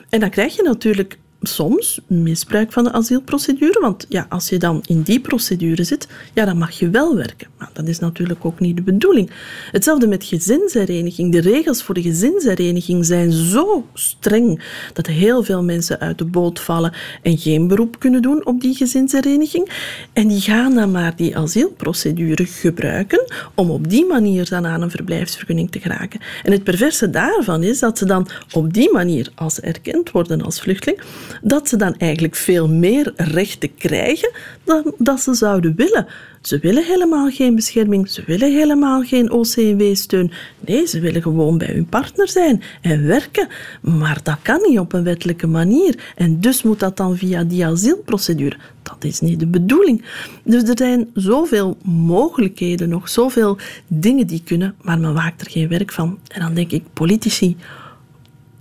En 0.10 0.20
dan 0.20 0.30
krijg 0.30 0.56
je 0.56 0.64
natuurlijk 0.64 1.18
soms 1.42 2.00
misbruik 2.08 2.72
van 2.72 2.84
de 2.84 2.92
asielprocedure. 2.92 3.80
Want 3.80 4.06
ja, 4.10 4.26
als 4.30 4.50
je 4.50 4.58
dan 4.58 4.84
in 4.86 5.02
die 5.02 5.20
procedure 5.20 5.84
zit, 5.84 6.08
ja, 6.34 6.46
dan 6.46 6.58
mag 6.58 6.80
je 6.80 6.90
wel 6.90 7.16
werken. 7.16 7.48
Maar 7.58 7.70
dat 7.74 7.88
is 7.88 8.00
natuurlijk 8.00 8.46
ook 8.46 8.60
niet 8.60 8.76
de 8.76 8.82
bedoeling. 8.82 9.30
Hetzelfde 9.72 10.08
met 10.08 10.24
gezinshereniging. 10.24 11.32
De 11.32 11.40
regels 11.40 11.84
voor 11.84 11.96
de 11.96 12.02
gezinshereniging 12.02 13.06
zijn 13.06 13.32
zo 13.32 13.86
streng 13.94 14.64
dat 14.94 15.08
heel 15.08 15.44
veel 15.44 15.64
mensen 15.64 16.00
uit 16.00 16.18
de 16.18 16.26
boot 16.26 16.60
vallen 16.60 16.94
en 17.22 17.38
geen 17.38 17.68
beroep 17.68 18.00
kunnen 18.00 18.22
doen 18.22 18.46
op 18.46 18.62
die 18.62 18.76
gezinshereniging. 18.76 19.70
En 20.14 20.28
die 20.28 20.42
gaan 20.42 20.76
dan 20.76 20.92
maar 20.92 21.16
die 21.16 21.38
asielprocedure 21.38 22.46
gebruiken 22.46 23.26
om 23.56 23.70
op 23.70 23.90
die 23.90 24.06
manier 24.06 24.50
dan 24.50 24.66
aan 24.66 24.82
een 24.82 24.92
verblijfsvergunning 24.92 25.72
te 25.72 25.80
geraken. 25.80 26.20
En 26.44 26.52
het 26.52 26.64
perverse 26.64 27.10
daarvan 27.10 27.64
is 27.64 27.80
dat 27.80 27.98
ze 27.98 28.06
dan 28.06 28.28
op 28.52 28.74
die 28.74 28.92
manier, 28.92 29.32
als 29.36 29.56
ze 29.56 29.62
erkend 29.62 30.12
worden 30.12 30.42
als 30.42 30.62
vluchteling, 30.62 31.02
dat 31.42 31.70
ze 31.70 31.78
dan 31.78 31.96
eigenlijk 31.98 32.36
veel 32.36 32.70
meer 32.70 33.14
rechten 33.16 33.76
krijgen 33.76 34.32
dan 34.64 34.94
dat 34.98 35.22
ze 35.22 35.34
zouden 35.34 35.76
willen. 35.76 36.08
Ze 36.42 36.60
willen 36.60 36.86
helemaal 36.86 37.30
geen 37.30 37.56
bescherming, 37.56 38.10
ze 38.10 38.24
willen 38.26 38.54
helemaal 38.54 39.04
geen 39.04 39.32
OCW-steun. 39.32 40.32
Nee, 40.66 40.88
ze 40.88 41.00
willen 41.00 41.22
gewoon 41.22 41.58
bij 41.58 41.68
hun 41.74 41.86
partner 41.86 42.30
zijn 42.30 42.62
en 42.82 43.08
werken. 43.08 43.48
Maar 43.82 44.20
dat 44.24 44.38
kan 44.42 44.60
niet 44.68 44.80
op 44.80 44.94
een 44.94 45.04
wettelijke 45.04 45.48
manier. 45.48 46.14
En 46.16 46.40
dus 46.40 46.64
moet 46.64 46.80
dat 46.80 46.98
dan 46.98 47.18
via 47.18 47.44
die 47.44 47.66
asielprocedure. 47.66 48.58
Dat 48.84 49.04
is 49.04 49.20
niet 49.20 49.40
de 49.40 49.48
bedoeling. 49.48 50.06
Dus 50.44 50.64
er 50.64 50.78
zijn 50.78 51.10
zoveel 51.14 51.78
mogelijkheden 51.84 52.90
nog, 52.90 53.10
zoveel 53.10 53.58
dingen 53.88 54.28
die 54.28 54.42
kunnen, 54.44 54.76
maar 54.82 55.00
men 55.00 55.14
maakt 55.14 55.42
er 55.42 55.52
geen 55.52 55.68
werk 55.68 55.92
van. 55.92 56.20
En 56.28 56.42
dan 56.42 56.54
denk 56.54 56.72
ik, 56.72 56.84
politici, 56.94 57.58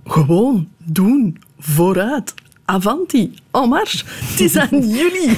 gewoon 0.05 0.67
doen, 0.83 1.37
vooruit. 1.59 2.33
Avanti, 2.67 3.31
en 3.63 3.69
marche. 3.69 4.03
Het 4.07 4.39
is 4.39 4.57
aan 4.57 4.89
jullie. 4.99 5.37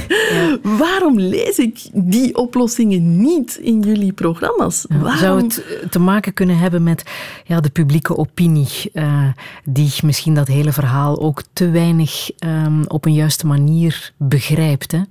Waarom 0.61 1.19
lees 1.19 1.57
ik 1.57 1.79
die 1.93 2.37
oplossingen 2.37 3.21
niet 3.21 3.57
in 3.61 3.79
jullie 3.81 4.13
programma's? 4.13 4.85
Waarom? 4.89 5.19
Zou 5.19 5.41
het 5.43 5.63
eh, 5.63 5.89
te 5.89 5.99
maken 5.99 6.33
kunnen 6.33 6.57
hebben 6.57 6.83
met 6.83 7.03
ja, 7.45 7.59
de 7.59 7.69
publieke 7.69 8.17
opinie, 8.17 8.67
eh, 8.93 9.23
die 9.63 9.91
misschien 10.03 10.33
dat 10.33 10.47
hele 10.47 10.71
verhaal 10.71 11.21
ook 11.21 11.43
te 11.53 11.69
weinig 11.69 12.31
ehm, 12.37 12.83
op 12.87 13.05
een 13.05 13.13
juiste 13.13 13.47
manier 13.47 14.13
begrijpt? 14.17 14.91
Hè? 14.91 15.01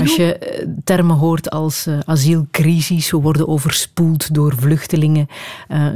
Als 0.00 0.16
je 0.16 0.38
eh, 0.38 0.66
termen 0.84 1.16
hoort 1.16 1.50
als 1.50 1.88
asielcrisis, 2.04 3.10
we 3.10 3.16
worden 3.16 3.48
overspoeld 3.48 4.34
door 4.34 4.54
vluchtelingen, 4.56 5.28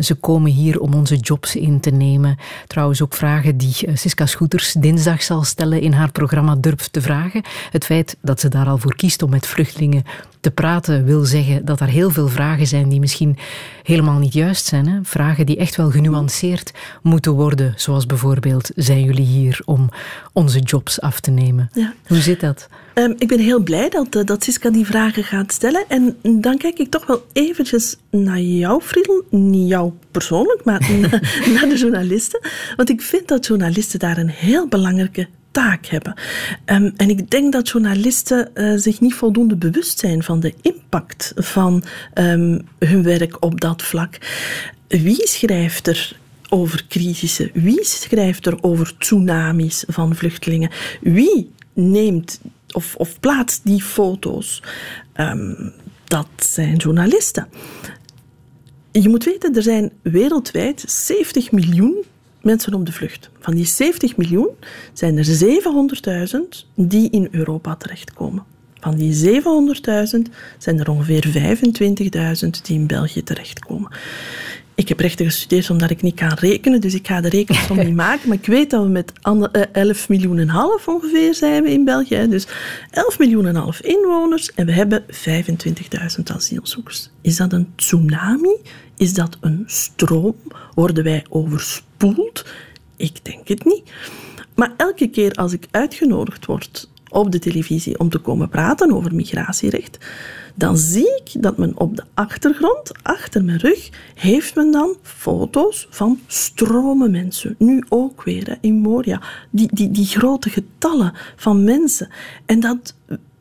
ze 0.01 0.15
komen 0.15 0.51
hier 0.51 0.81
om 0.81 0.95
onze 0.95 1.17
jobs 1.17 1.57
in 1.57 1.81
te 1.81 1.91
nemen. 1.91 2.37
Trouwens 2.67 3.03
ook 3.03 3.15
vragen 3.15 3.57
die 3.57 3.75
Siska 3.95 4.27
Schoeters 4.27 4.73
dinsdag 4.73 5.23
zal 5.23 5.45
stellen 5.45 5.81
in 5.81 5.93
haar 5.93 6.13
programma 6.13 6.54
Durf 6.61 6.89
te 6.89 7.01
vragen. 7.01 7.43
Het 7.71 7.85
feit 7.85 8.17
dat 8.23 8.41
ze 8.41 8.49
daar 8.49 8.67
al 8.67 8.79
voor 8.79 8.95
kiest 8.97 9.23
om 9.23 9.31
met 9.31 9.47
vluchtelingen 9.47 10.03
te 10.41 10.51
praten, 10.51 11.05
wil 11.05 11.25
zeggen 11.25 11.65
dat 11.65 11.81
er 11.81 11.89
heel 11.89 12.11
veel 12.11 12.29
vragen 12.29 12.67
zijn 12.67 12.89
die 12.89 13.01
misschien 13.01 13.37
helemaal 13.83 14.19
niet 14.19 14.33
juist 14.33 14.67
zijn. 14.67 14.89
Hè? 14.89 14.99
Vragen 15.03 15.47
die 15.47 15.57
echt 15.57 15.77
wel 15.77 15.91
genuanceerd 15.91 16.73
moeten 17.03 17.33
worden. 17.33 17.73
Zoals 17.77 18.07
bijvoorbeeld, 18.07 18.71
zijn 18.77 19.03
jullie 19.03 19.25
hier 19.27 19.61
om 19.65 19.89
onze 20.33 20.59
jobs 20.59 21.01
af 21.01 21.21
te 21.21 21.31
nemen? 21.31 21.71
Ja. 21.73 21.93
Hoe 22.07 22.21
zit 22.21 22.41
dat? 22.41 22.69
Ehm, 22.95 23.13
ik 23.19 23.29
ben 23.29 23.39
heel 23.39 23.63
blij 23.63 23.89
dat, 23.89 24.17
eh, 24.17 24.25
dat 24.25 24.45
Siska 24.45 24.71
die 24.71 24.87
vragen 24.87 25.25
gaat 25.25 25.53
stellen. 25.53 25.85
En 25.89 26.17
dan 26.23 26.59
kijk 26.59 26.79
ik 26.79 26.91
toch 26.91 27.07
wel 27.07 27.27
eventjes 27.33 27.97
naar 28.11 28.41
jou, 28.41 28.83
Friedel. 28.83 29.23
Niet 29.31 29.69
jou 29.69 29.93
persoonlijk, 30.11 30.65
maar 30.65 30.91
na- 31.01 31.21
naar 31.55 31.69
de 31.69 31.77
journalisten. 31.79 32.41
Want 32.77 32.91
ik 32.91 33.03
vind 33.03 33.29
dat 33.29 33.47
journalisten 33.47 33.99
daar 33.99 34.19
een 34.19 34.29
heel 34.29 34.69
belangrijke 34.69 35.29
taak 35.55 35.87
hebben. 35.87 36.15
Ehm, 36.65 36.91
en 36.97 37.11
ik 37.11 37.31
denk 37.31 37.53
dat 37.53 37.69
journalisten 37.69 38.55
eh, 38.55 38.73
zich 38.77 39.01
niet 39.01 39.15
voldoende 39.15 39.57
bewust 39.57 39.99
zijn 39.99 40.23
van 40.23 40.41
de 40.41 40.55
impact 40.63 41.33
van 41.37 41.85
ehm, 42.15 42.59
hun 42.79 43.03
werk 43.03 43.43
op 43.43 43.61
dat 43.61 43.83
vlak. 43.83 44.19
Wie 44.89 45.29
schrijft 45.29 45.87
er 45.87 46.17
over 46.49 46.85
crisissen? 46.89 47.51
Wie 47.53 47.85
schrijft 47.85 48.47
er 48.47 48.63
over 48.63 48.99
tsunamis 48.99 49.85
van 49.87 50.17
vluchtelingen? 50.17 50.71
Wie 51.01 51.51
neemt 51.73 52.41
of, 52.73 52.95
of 52.97 53.21
plaatst 53.21 53.61
die 53.65 53.83
foto's? 53.83 54.63
Ehm, 55.13 55.71
dat 56.05 56.29
zijn 56.37 56.77
journalisten. 56.77 57.49
Je 58.93 59.09
moet 59.09 59.25
weten, 59.25 59.55
er 59.55 59.63
zijn 59.63 59.93
wereldwijd 60.03 60.85
70 60.87 61.53
miljoen 61.53 62.05
mensen 62.45 62.75
op 62.75 62.87
de 62.87 62.93
vlucht. 62.93 63.31
Van 63.41 63.55
die 63.55 63.67
70 63.67 64.17
miljoen 64.17 64.51
zijn 64.93 65.19
er 65.19 65.27
700.000 66.35 66.39
die 66.75 67.11
in 67.11 67.29
Europa 67.31 67.77
terechtkomen. 67.77 68.45
Van 68.81 68.97
die 68.97 69.15
700.000 69.15 70.33
zijn 70.59 70.81
er 70.81 70.91
ongeveer 70.91 71.25
25.000 72.45 72.49
die 72.63 72.79
in 72.79 72.87
België 72.87 73.23
terechtkomen. 73.23 73.91
Ik 74.77 74.89
heb 74.89 75.01
rechten 75.01 75.27
gestudeerd 75.27 75.71
omdat 75.71 75.91
ik 75.91 76.03
niet 76.03 76.15
kan 76.15 76.33
rekenen, 76.35 76.81
dus 76.81 76.95
ik 76.95 77.07
ga 77.07 77.21
de 77.21 77.29
rekensom 77.29 77.79
niet 77.87 77.95
maken. 77.95 78.29
Maar 78.29 78.39
ik 78.39 78.47
weet 78.47 78.71
dat 78.71 78.83
we 78.83 78.89
met 78.89 79.13
ande- 79.21 79.49
eh, 79.49 79.83
11 79.83 80.09
miljoen 80.09 80.39
en 80.39 80.49
half 80.49 80.89
ongeveer 80.89 81.35
zijn 81.35 81.63
we 81.63 81.71
in 81.71 81.85
België. 81.85 82.27
Dus 82.29 82.47
11 82.91 83.19
miljoen 83.19 83.47
en 83.47 83.55
half 83.55 83.81
inwoners 83.81 84.53
en 84.53 84.67
we 84.67 84.73
hebben 84.73 85.05
25.000 85.11 86.23
asielzoekers. 86.35 87.11
Is 87.21 87.37
dat 87.37 87.53
een 87.53 87.73
tsunami? 87.77 88.57
Is 88.97 89.15
dat 89.15 89.37
een 89.41 89.65
stroom? 89.67 90.37
Worden 90.75 91.05
wij 91.05 91.25
overspoeld? 91.29 92.45
Ik 92.97 93.25
denk 93.25 93.49
het 93.49 93.65
niet. 93.65 93.83
Maar 94.55 94.73
elke 94.77 95.07
keer 95.09 95.33
als 95.33 95.53
ik 95.53 95.67
uitgenodigd 95.71 96.47
word 96.47 96.89
op 97.09 97.33
de 97.33 97.39
televisie 97.39 97.99
om 97.99 98.09
te 98.11 98.19
komen 98.19 98.49
praten 98.49 98.93
over 98.93 99.15
migratierecht, 99.15 99.99
dan 100.55 100.77
zie 100.79 101.23
ik 101.25 101.43
dat 101.43 101.57
men 101.57 101.79
op 101.79 101.97
de 101.97 102.05
achtergrond, 102.15 102.93
achter 103.03 103.45
mijn 103.45 103.59
rug, 103.59 103.91
heeft 104.15 104.55
men 104.55 104.71
dan 104.71 104.97
foto's 105.03 105.87
van 105.91 106.21
stromen 106.27 107.11
mensen. 107.11 107.55
Nu 107.59 107.85
ook 107.89 108.23
weer 108.23 108.59
in 108.61 108.75
Moria. 108.75 109.23
Die, 109.51 109.69
die, 109.73 109.91
die 109.91 110.07
grote 110.07 110.51
getallen 110.51 111.13
van 111.37 111.65
mensen. 111.65 112.09
En 112.47 112.61
dat 112.61 112.95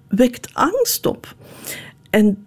wekt 0.07 0.53
angst 0.53 1.05
op. 1.05 1.35
En 2.09 2.45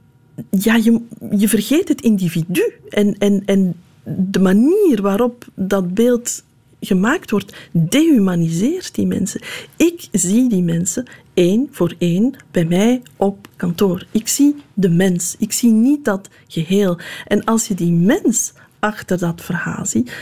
ja, 0.51 0.75
je, 0.77 1.01
je 1.37 1.49
vergeet 1.49 1.89
het 1.89 2.01
individu 2.01 2.73
en, 2.89 3.19
en, 3.19 3.43
en 3.45 3.75
de 4.05 4.41
manier 4.41 5.03
waarop 5.03 5.47
dat 5.55 5.95
beeld 5.95 6.45
gemaakt 6.81 7.31
wordt, 7.31 7.57
dehumaniseert 7.73 8.95
die 8.95 9.07
mensen. 9.07 9.41
Ik 9.77 10.09
zie 10.13 10.49
die 10.49 10.63
mensen 10.63 11.07
één 11.37 11.69
voor 11.71 11.95
één 11.99 12.35
bij 12.51 12.65
mij 12.65 13.03
op 13.17 13.49
kantoor. 13.57 14.07
Ik 14.11 14.29
zie 14.29 14.57
de 14.75 14.89
mens. 14.89 15.35
Ik 15.39 15.53
zie 15.53 15.71
niet 15.71 16.05
dat 16.05 16.29
geheel. 16.49 16.99
En 17.27 17.45
als 17.45 17.69
je 17.69 17.75
die 17.75 17.93
mens 17.93 18.53
achter 18.79 19.19
dat 19.19 19.43
verhaal 19.43 19.87
ziet, 19.87 20.13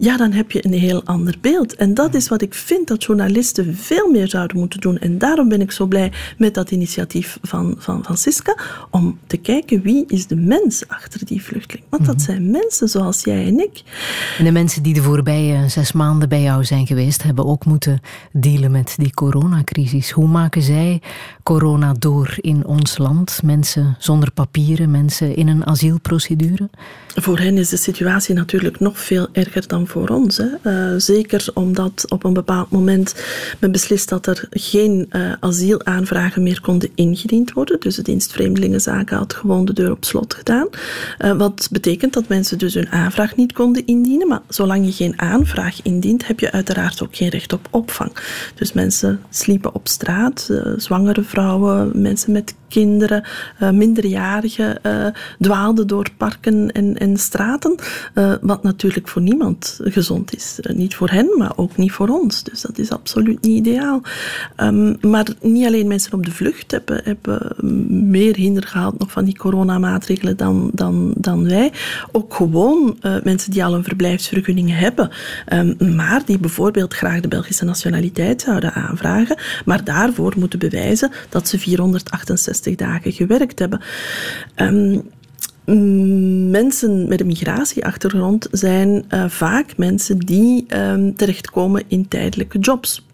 ja, 0.00 0.16
dan 0.16 0.32
heb 0.32 0.50
je 0.50 0.64
een 0.64 0.72
heel 0.72 1.04
ander 1.04 1.34
beeld. 1.40 1.74
En 1.74 1.94
dat 1.94 2.14
is 2.14 2.28
wat 2.28 2.42
ik 2.42 2.54
vind 2.54 2.88
dat 2.88 3.04
journalisten 3.04 3.76
veel 3.76 4.10
meer 4.10 4.28
zouden 4.28 4.56
moeten 4.56 4.80
doen. 4.80 4.98
En 4.98 5.18
daarom 5.18 5.48
ben 5.48 5.60
ik 5.60 5.72
zo 5.72 5.86
blij 5.86 6.12
met 6.38 6.54
dat 6.54 6.70
initiatief 6.70 7.38
van, 7.42 7.74
van, 7.78 8.04
van 8.04 8.16
Siska, 8.16 8.56
om 8.90 9.18
te 9.26 9.36
kijken 9.36 9.82
wie 9.82 10.04
is 10.06 10.26
de 10.26 10.36
mens 10.36 10.88
achter 10.88 11.26
die 11.26 11.42
vluchteling. 11.42 11.86
Want 11.88 12.06
dat 12.06 12.22
zijn 12.22 12.50
mensen 12.50 12.88
zoals 12.88 13.24
jij 13.24 13.46
en 13.46 13.58
ik. 13.58 13.82
En 14.38 14.44
de 14.44 14.50
mensen 14.50 14.82
die 14.82 14.94
de 14.94 15.02
voorbije 15.02 15.68
zes 15.68 15.92
maanden 15.92 16.28
bij 16.28 16.42
jou 16.42 16.64
zijn 16.64 16.86
geweest, 16.86 17.22
hebben 17.22 17.46
ook 17.46 17.64
moeten 17.64 18.00
dealen 18.32 18.70
met 18.70 18.94
die 18.96 19.14
coronacrisis. 19.14 20.10
Hoe 20.10 20.28
maken 20.28 20.62
zij 20.62 21.02
corona 21.42 21.92
door 21.92 22.34
in 22.36 22.66
ons 22.66 22.98
land? 22.98 23.40
Mensen 23.42 23.96
zonder 23.98 24.32
papieren, 24.32 24.90
mensen 24.90 25.36
in 25.36 25.48
een 25.48 25.66
asielprocedure? 25.66 26.70
Voor 27.14 27.38
hen 27.38 27.58
is 27.58 27.68
de 27.68 27.76
situatie 27.76 28.34
natuurlijk 28.34 28.80
nog 28.80 28.98
veel 28.98 29.28
erger 29.32 29.68
dan 29.68 29.86
voor 29.86 30.08
ons. 30.08 30.36
Hè. 30.36 30.46
Eh, 30.62 30.94
zeker 30.96 31.48
omdat 31.54 32.04
op 32.08 32.24
een 32.24 32.32
bepaald 32.32 32.70
moment 32.70 33.14
men 33.60 33.72
beslist 33.72 34.08
dat 34.08 34.26
er 34.26 34.46
geen 34.50 35.06
eh, 35.08 35.32
asielaanvragen 35.40 36.42
meer 36.42 36.60
konden 36.60 36.90
ingediend 36.94 37.52
worden. 37.52 37.80
Dus 37.80 37.96
de 37.96 38.02
dienst 38.02 38.32
Vreemdelingenzaken 38.32 39.16
had 39.16 39.34
gewoon 39.34 39.64
de 39.64 39.72
deur 39.72 39.90
op 39.90 40.04
slot 40.04 40.34
gedaan. 40.34 40.68
Eh, 41.18 41.32
wat 41.32 41.68
betekent 41.70 42.12
dat 42.12 42.28
mensen 42.28 42.58
dus 42.58 42.74
hun 42.74 42.90
aanvraag 42.90 43.36
niet 43.36 43.52
konden 43.52 43.86
indienen. 43.86 44.28
Maar 44.28 44.42
zolang 44.48 44.84
je 44.84 44.92
geen 44.92 45.20
aanvraag 45.20 45.82
indient, 45.82 46.26
heb 46.26 46.40
je 46.40 46.52
uiteraard 46.52 47.02
ook 47.02 47.16
geen 47.16 47.28
recht 47.28 47.52
op 47.52 47.68
opvang. 47.70 48.12
Dus 48.54 48.72
mensen 48.72 49.20
sliepen 49.30 49.74
op 49.74 49.88
straat, 49.88 50.50
zwangere 50.76 51.22
vrouwen, 51.22 52.02
mensen 52.02 52.32
met 52.32 52.54
kinderen, 52.68 53.24
minderjarigen 53.72 54.80
dwaalden 55.38 55.86
door 55.86 56.10
parken 56.16 56.72
en, 56.72 56.98
en 56.98 57.09
straten. 57.18 57.74
eh, 58.14 58.32
wat 58.40 58.62
natuurlijk 58.62 59.08
voor 59.08 59.22
niemand 59.22 59.80
gezond 59.82 60.34
is. 60.34 60.58
Eh, 60.60 60.74
niet 60.76 60.94
voor 60.94 61.08
hen, 61.08 61.34
maar 61.38 61.52
ook 61.56 61.76
niet 61.76 61.92
voor 61.92 62.08
ons. 62.08 62.42
Dus 62.42 62.60
dat 62.60 62.78
is 62.78 62.90
absoluut 62.90 63.42
niet 63.42 63.66
ideaal. 63.66 64.02
Ehm, 64.56 64.94
maar 65.00 65.26
niet 65.40 65.66
alleen 65.66 65.88
mensen 65.88 66.12
op 66.12 66.24
de 66.24 66.30
vlucht 66.30 66.70
hebben, 66.70 67.00
hebben 67.04 67.54
meer 68.10 68.36
hinder 68.36 68.66
gehad 68.66 68.98
nog 68.98 69.10
van 69.10 69.24
die 69.24 69.36
coronamaatregelen 69.36 70.36
dan, 70.36 70.70
dan, 70.74 71.14
dan 71.16 71.48
wij. 71.48 71.72
Ook 72.12 72.34
gewoon 72.34 72.96
eh, 73.00 73.14
mensen 73.22 73.50
die 73.50 73.64
al 73.64 73.74
een 73.74 73.84
verblijfsvergunning 73.84 74.78
hebben, 74.78 75.10
ehm, 75.46 75.94
maar 75.96 76.22
die 76.24 76.38
bijvoorbeeld 76.38 76.94
graag 76.94 77.20
de 77.20 77.28
Belgische 77.28 77.64
nationaliteit 77.64 78.40
zouden 78.42 78.72
aanvragen, 78.72 79.36
maar 79.64 79.84
daarvoor 79.84 80.34
moeten 80.36 80.58
bewijzen 80.58 81.10
dat 81.28 81.48
ze 81.48 81.58
468 81.58 82.74
dagen 82.74 83.12
gewerkt 83.12 83.58
hebben. 83.58 83.80
Mm, 84.56 85.02
Mensen 85.64 87.08
met 87.08 87.20
een 87.20 87.26
migratieachtergrond 87.26 88.48
zijn 88.50 89.04
eh, 89.08 89.28
vaak 89.28 89.76
mensen 89.76 90.18
die 90.18 90.64
ehm, 90.68 91.12
terechtkomen 91.12 91.82
in 91.88 92.08
tijdelijke 92.08 92.58
jobs. 92.58 93.04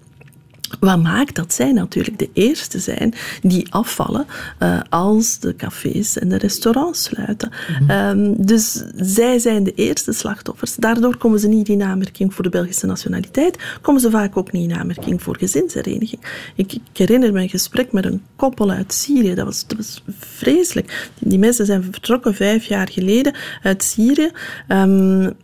Wat 0.80 1.02
maakt 1.02 1.34
dat 1.34 1.54
zij 1.54 1.72
natuurlijk 1.72 2.18
de 2.18 2.30
eerste 2.32 2.78
zijn 2.78 3.14
die 3.42 3.72
afvallen 3.72 4.26
uh, 4.62 4.80
als 4.88 5.38
de 5.38 5.56
cafés 5.56 6.18
en 6.18 6.28
de 6.28 6.38
restaurants 6.38 7.02
sluiten. 7.02 7.50
Mm 7.80 7.88
-hmm. 7.88 8.20
um, 8.20 8.46
dus 8.46 8.84
zij 8.96 9.38
zijn 9.38 9.64
de 9.64 9.74
eerste 9.74 10.12
slachtoffers. 10.12 10.74
Daardoor 10.74 11.16
komen 11.16 11.38
ze 11.38 11.48
niet 11.48 11.68
in 11.68 11.82
aanmerking 11.82 12.34
voor 12.34 12.44
de 12.44 12.50
Belgische 12.50 12.86
nationaliteit, 12.86 13.58
komen 13.80 14.00
ze 14.00 14.10
vaak 14.10 14.36
ook 14.36 14.52
niet 14.52 14.70
in 14.70 14.76
aanmerking 14.76 15.22
voor 15.22 15.36
gezinshereniging. 15.36 16.20
Ik, 16.54 16.72
ik 16.72 16.80
herinner 16.92 17.32
me 17.32 17.40
een 17.40 17.48
gesprek 17.48 17.92
met 17.92 18.04
een 18.04 18.22
koppel 18.36 18.70
uit 18.70 18.92
Syrië, 18.92 19.34
dat 19.34 19.44
was, 19.44 19.66
dat 19.66 19.76
was 19.76 20.02
vreselijk. 20.18 21.10
Die, 21.18 21.28
die 21.28 21.38
mensen 21.38 21.66
zijn 21.66 21.82
vertrokken 21.82 22.34
vijf 22.34 22.64
jaar 22.64 22.88
geleden 22.88 23.34
uit 23.62 23.82
Syrië. 23.82 24.30
Um, 24.68 25.36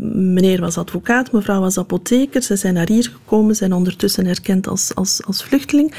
meneer 0.00 0.60
was 0.60 0.78
advocaat, 0.78 1.32
mevrouw 1.32 1.60
was 1.60 1.78
apotheker. 1.78 2.42
Ze 2.42 2.56
zijn 2.56 2.74
naar 2.74 2.88
hier 2.88 3.04
gekomen, 3.04 3.56
zijn 3.56 3.72
ondertussen 3.72 4.26
erkend 4.26 4.68
als, 4.68 4.94
als, 4.94 5.24
als 5.24 5.44
vluchteling. 5.44 5.94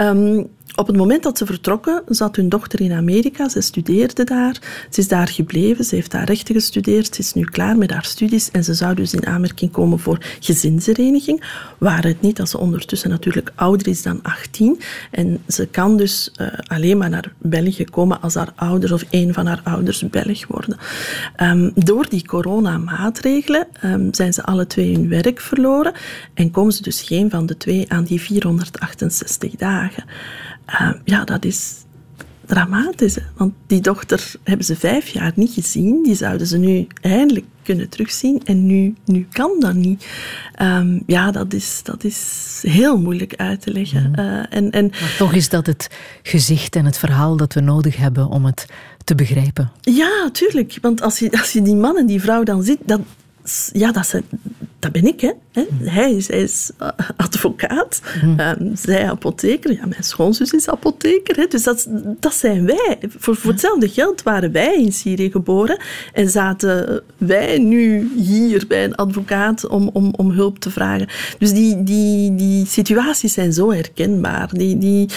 Um, 0.00 0.48
op 0.76 0.86
het 0.86 0.96
moment 0.96 1.22
dat 1.22 1.38
ze 1.38 1.46
vertrokken, 1.46 2.02
zat 2.08 2.36
hun 2.36 2.48
dochter 2.48 2.80
in 2.80 2.92
Amerika. 2.92 3.48
Ze 3.48 3.60
studeerde 3.60 4.24
daar. 4.24 4.58
Ze 4.90 5.00
is 5.00 5.08
daar 5.08 5.28
gebleven. 5.28 5.84
Ze 5.84 5.94
heeft 5.94 6.10
daar 6.10 6.24
rechten 6.24 6.54
gestudeerd. 6.54 7.14
Ze 7.14 7.20
is 7.20 7.34
nu 7.34 7.44
klaar 7.44 7.78
met 7.78 7.90
haar 7.90 8.04
studies. 8.04 8.50
En 8.50 8.64
ze 8.64 8.74
zou 8.74 8.94
dus 8.94 9.14
in 9.14 9.26
aanmerking 9.26 9.70
komen 9.70 9.98
voor 9.98 10.18
gezinshereniging. 10.40 11.44
Waar 11.78 12.04
het 12.04 12.20
niet 12.20 12.36
dat 12.36 12.48
ze 12.48 12.58
ondertussen 12.58 13.10
natuurlijk 13.10 13.52
ouder 13.54 13.88
is 13.88 14.02
dan 14.02 14.22
18. 14.22 14.80
En 15.10 15.42
ze 15.48 15.66
kan 15.66 15.96
dus 15.96 16.32
uh, 16.40 16.48
alleen 16.66 16.98
maar 16.98 17.10
naar 17.10 17.32
België 17.38 17.84
komen 17.84 18.20
als 18.20 18.34
haar 18.34 18.52
ouders 18.54 18.92
of 18.92 19.04
een 19.10 19.34
van 19.34 19.46
haar 19.46 19.60
ouders 19.64 20.08
Belg 20.10 20.46
worden. 20.46 20.78
Um, 21.42 21.72
door 21.74 22.08
die 22.08 22.26
coronamaatregelen 22.26 23.66
um, 23.84 24.14
zijn 24.14 24.32
ze 24.32 24.44
alle 24.44 24.66
twee 24.66 24.94
hun 24.94 25.08
werk 25.08 25.40
verloren. 25.40 25.92
En 26.34 26.50
komen 26.50 26.72
ze 26.72 26.82
dus 26.82 27.02
geen 27.02 27.30
van 27.30 27.46
de 27.46 27.56
twee 27.56 27.92
aan 27.92 28.04
die 28.04 28.20
468 28.20 29.56
dagen. 29.56 30.04
Uh, 30.68 30.90
ja, 31.04 31.24
dat 31.24 31.44
is 31.44 31.84
dramatisch. 32.46 33.14
Hè? 33.14 33.22
Want 33.36 33.52
die 33.66 33.80
dochter 33.80 34.32
hebben 34.42 34.66
ze 34.66 34.76
vijf 34.76 35.08
jaar 35.08 35.32
niet 35.34 35.52
gezien. 35.52 36.02
Die 36.02 36.14
zouden 36.14 36.46
ze 36.46 36.58
nu 36.58 36.86
eindelijk 37.00 37.46
kunnen 37.62 37.88
terugzien. 37.88 38.42
En 38.44 38.66
nu, 38.66 38.94
nu 39.04 39.26
kan 39.32 39.56
dat 39.58 39.74
niet. 39.74 40.06
Um, 40.62 41.02
ja, 41.06 41.30
dat 41.30 41.52
is, 41.52 41.80
dat 41.82 42.04
is 42.04 42.60
heel 42.66 43.00
moeilijk 43.00 43.34
uit 43.34 43.60
te 43.60 43.72
leggen. 43.72 44.10
Mhm. 44.10 44.20
Uh, 44.20 44.44
en, 44.50 44.70
en, 44.70 44.86
maar 45.00 45.14
toch 45.18 45.32
is 45.32 45.48
dat 45.48 45.66
het 45.66 45.90
gezicht 46.22 46.76
en 46.76 46.84
het 46.84 46.98
verhaal 46.98 47.36
dat 47.36 47.52
we 47.52 47.60
nodig 47.60 47.96
hebben 47.96 48.28
om 48.28 48.44
het 48.44 48.66
te 49.04 49.14
begrijpen. 49.14 49.70
Ja, 49.80 50.28
tuurlijk. 50.32 50.78
Want 50.80 51.02
als 51.02 51.18
je, 51.18 51.30
als 51.40 51.52
je 51.52 51.62
die 51.62 51.76
man 51.76 51.96
en 51.96 52.06
die 52.06 52.20
vrouw 52.20 52.42
dan 52.42 52.62
ziet, 52.62 52.78
dat, 52.84 53.00
ja, 53.72 53.92
dat, 53.92 54.06
zijn, 54.06 54.24
dat 54.84 55.02
ben 55.02 55.06
ik. 55.06 55.20
Hè. 55.20 55.32
Hij, 55.82 56.12
is, 56.12 56.28
hij 56.28 56.42
is 56.42 56.70
advocaat, 57.16 58.00
mm. 58.22 58.40
um, 58.40 58.76
zij 58.76 59.08
apotheker. 59.10 59.72
Ja, 59.72 59.86
mijn 59.86 60.04
schoonzus 60.04 60.52
is 60.52 60.68
apotheker. 60.68 61.36
Hè. 61.36 61.46
Dus 61.46 61.62
dat, 61.62 61.86
dat 62.20 62.34
zijn 62.34 62.66
wij. 62.66 62.98
Voor, 63.08 63.36
voor 63.36 63.50
hetzelfde 63.50 63.88
geld 63.88 64.22
waren 64.22 64.52
wij 64.52 64.76
in 64.76 64.92
Syrië 64.92 65.30
geboren 65.30 65.78
en 66.12 66.30
zaten 66.30 67.02
wij 67.18 67.58
nu 67.58 68.10
hier 68.16 68.64
bij 68.68 68.84
een 68.84 68.94
advocaat 68.94 69.68
om, 69.68 69.90
om, 69.92 70.14
om 70.16 70.30
hulp 70.30 70.58
te 70.58 70.70
vragen. 70.70 71.08
Dus 71.38 71.52
die, 71.52 71.82
die, 71.82 72.34
die 72.34 72.66
situaties 72.66 73.32
zijn 73.32 73.52
zo 73.52 73.72
herkenbaar. 73.72 74.48
Die, 74.52 74.78
die, 74.78 75.08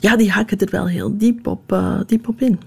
ja, 0.00 0.16
die 0.16 0.30
hakken 0.30 0.58
er 0.58 0.70
wel 0.70 0.88
heel 0.88 1.18
diep 1.18 1.46
op, 1.46 1.72
uh, 1.72 2.00
diep 2.06 2.28
op 2.28 2.40
in. 2.40 2.58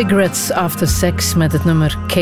Cigarettes 0.00 0.52
After 0.52 0.88
Sex 0.88 1.34
met 1.34 1.52
het 1.52 1.64
nummer 1.64 1.98
K. 2.06 2.20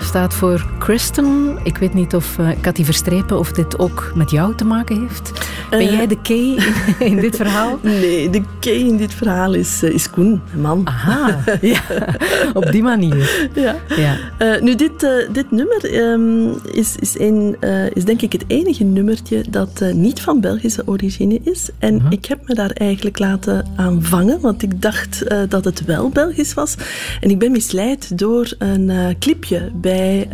staat 0.00 0.34
voor 0.34 0.66
Kristen. 0.78 1.58
Ik 1.62 1.78
weet 1.78 1.94
niet 1.94 2.14
of 2.14 2.38
uh, 2.38 2.48
Cathy 2.60 2.84
Verstrepen 2.84 3.38
of 3.38 3.52
dit 3.52 3.78
ook 3.78 4.12
met 4.14 4.30
jou 4.30 4.54
te 4.54 4.64
maken 4.64 5.00
heeft. 5.00 5.32
Ben 5.70 5.78
Eh. 5.80 5.92
jij 5.92 6.06
de 6.06 6.20
Kay 6.22 6.36
in, 6.36 6.64
in 7.10 7.16
dit 7.16 7.36
verhaal? 7.36 7.78
Nee, 7.82 8.30
de 8.30 8.42
Kay 8.60 8.72
in 8.72 8.96
dit 8.96 9.14
verhaal 9.14 9.54
is, 9.54 9.82
eh, 9.82 9.90
is 9.90 10.10
Koen, 10.10 10.40
een 10.54 10.60
man. 10.60 10.80
Aha, 10.84 11.38
ja, 11.60 11.80
op 12.54 12.72
die 12.72 12.82
manier. 12.82 13.48
Ja. 13.54 13.76
Ja. 13.96 14.16
Eh, 14.38 14.60
nu, 14.62 14.74
dit, 14.74 15.06
dit 15.32 15.50
nummer 15.50 15.84
ehm, 15.94 16.48
is, 16.72 16.96
is, 16.96 17.18
een, 17.18 17.56
is 17.92 18.04
denk 18.04 18.22
ik 18.22 18.32
het 18.32 18.44
enige 18.46 18.84
nummertje 18.84 19.44
dat 19.50 19.82
niet 19.94 20.20
van 20.20 20.40
Belgische 20.40 20.82
origine 20.86 21.40
is. 21.42 21.68
En 21.78 22.02
ik 22.08 22.24
heb 22.26 22.38
me 22.48 22.54
daar 22.54 22.70
eigenlijk 22.70 23.18
laten 23.18 23.66
aan 23.76 24.02
vangen, 24.02 24.40
want 24.40 24.62
ik 24.62 24.82
dacht 24.82 25.24
dat 25.48 25.64
het 25.64 25.84
wel 25.84 26.08
Belgisch 26.08 26.54
was. 26.54 26.74
En 27.20 27.30
ik 27.30 27.38
ben 27.38 27.50
misleid 27.52 28.18
door 28.18 28.54
een 28.58 29.16
clipje 29.18 29.70
bij 29.74 30.26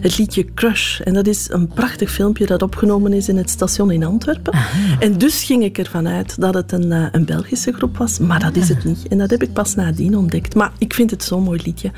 het 0.00 0.18
liedje 0.18 0.44
Crush. 0.54 1.00
En 1.00 1.14
dat 1.14 1.26
is 1.26 1.46
een 1.50 1.68
prachtig 1.68 2.10
filmpje 2.10 2.46
dat 2.46 2.62
opgenomen 2.62 3.12
is 3.12 3.28
in 3.28 3.36
het 3.36 3.50
station 3.50 3.90
in 3.90 4.04
Antwerpen. 4.04 4.49
En 4.98 5.18
dus 5.18 5.44
ging 5.44 5.62
ik 5.62 5.78
ervan 5.78 6.08
uit 6.08 6.40
dat 6.40 6.54
het 6.54 6.72
een, 6.72 6.92
eh, 6.92 7.06
een 7.12 7.24
Belgische 7.24 7.72
groep 7.72 7.96
was, 7.96 8.18
maar 8.18 8.40
dat 8.40 8.56
is 8.56 8.68
het 8.68 8.84
niet. 8.84 9.08
En 9.08 9.18
dat 9.18 9.30
heb 9.30 9.42
ik 9.42 9.52
pas 9.52 9.74
nadien 9.74 10.16
ontdekt. 10.16 10.54
Maar 10.54 10.72
ik 10.78 10.94
vind 10.94 11.10
het 11.10 11.24
zo'n 11.24 11.42
mooi 11.42 11.60
liedje 11.64 11.92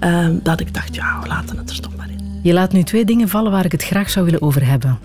ehm, 0.00 0.34
dat 0.42 0.60
ik 0.60 0.74
dacht, 0.74 0.94
ja, 0.94 1.20
we 1.22 1.28
laten 1.28 1.58
het 1.58 1.70
er 1.70 1.80
toch 1.80 1.96
maar 1.96 2.10
in. 2.10 2.40
Je 2.42 2.52
laat 2.52 2.72
nu 2.72 2.82
twee 2.82 3.04
dingen 3.04 3.28
vallen 3.28 3.52
waar 3.52 3.64
ik 3.64 3.72
het 3.72 3.84
graag 3.84 4.10
zou 4.10 4.24
willen 4.24 4.42
over 4.42 4.66
hebben. 4.66 4.98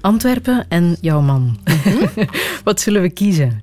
Antwerpen 0.00 0.64
en 0.68 0.96
jouw 1.00 1.20
man. 1.20 1.58
Wat 2.64 2.80
zullen 2.80 3.02
we 3.02 3.10
kiezen? 3.10 3.62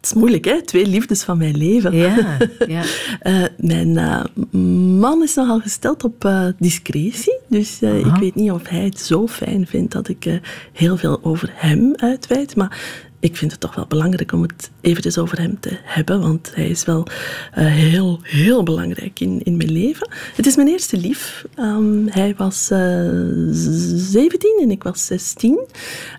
Het 0.00 0.10
is 0.10 0.14
moeilijk, 0.14 0.44
hè? 0.44 0.62
Twee 0.62 0.86
liefdes 0.86 1.22
van 1.22 1.38
mijn 1.38 1.56
leven. 1.56 1.96
Ja, 1.96 2.38
ja. 2.68 2.82
Eh, 3.20 3.44
mijn 3.56 3.96
eh, 3.96 4.24
man 5.00 5.22
is 5.22 5.34
nogal 5.34 5.60
gesteld 5.60 6.04
op 6.04 6.24
eh, 6.24 6.46
discretie. 6.58 7.38
Dus 7.48 7.82
ik 7.82 8.16
weet 8.20 8.34
niet 8.34 8.50
of 8.50 8.68
hij 8.68 8.84
het 8.84 9.00
zo 9.00 9.26
fijn 9.26 9.66
vindt 9.66 9.92
dat 9.92 10.08
ik 10.08 10.40
heel 10.72 10.96
veel 10.96 11.18
over 11.22 11.50
hem 11.54 11.92
uitweid. 11.96 12.56
Maar 12.56 12.78
ik 13.20 13.36
vind 13.36 13.50
het 13.50 13.60
toch 13.60 13.74
wel 13.74 13.86
belangrijk 13.86 14.32
om 14.32 14.42
het 14.42 14.70
eventjes 14.80 15.18
over 15.18 15.38
hem 15.38 15.60
te 15.60 15.78
hebben. 15.82 16.20
Want 16.20 16.50
hij 16.54 16.68
is 16.68 16.84
wel 16.84 17.06
eh, 17.52 17.66
heel, 17.66 18.20
heel 18.22 18.62
belangrijk 18.62 19.20
in, 19.20 19.42
in 19.42 19.56
mijn 19.56 19.72
leven. 19.72 20.08
Het 20.36 20.46
is 20.46 20.56
mijn 20.56 20.68
eerste 20.68 20.96
lief. 20.96 21.44
Ehm, 21.54 22.06
hij 22.06 22.34
was 22.36 22.70
eh 22.70 23.08
17 23.50 24.58
en 24.62 24.70
ik 24.70 24.82
was 24.82 25.06
16. 25.06 25.66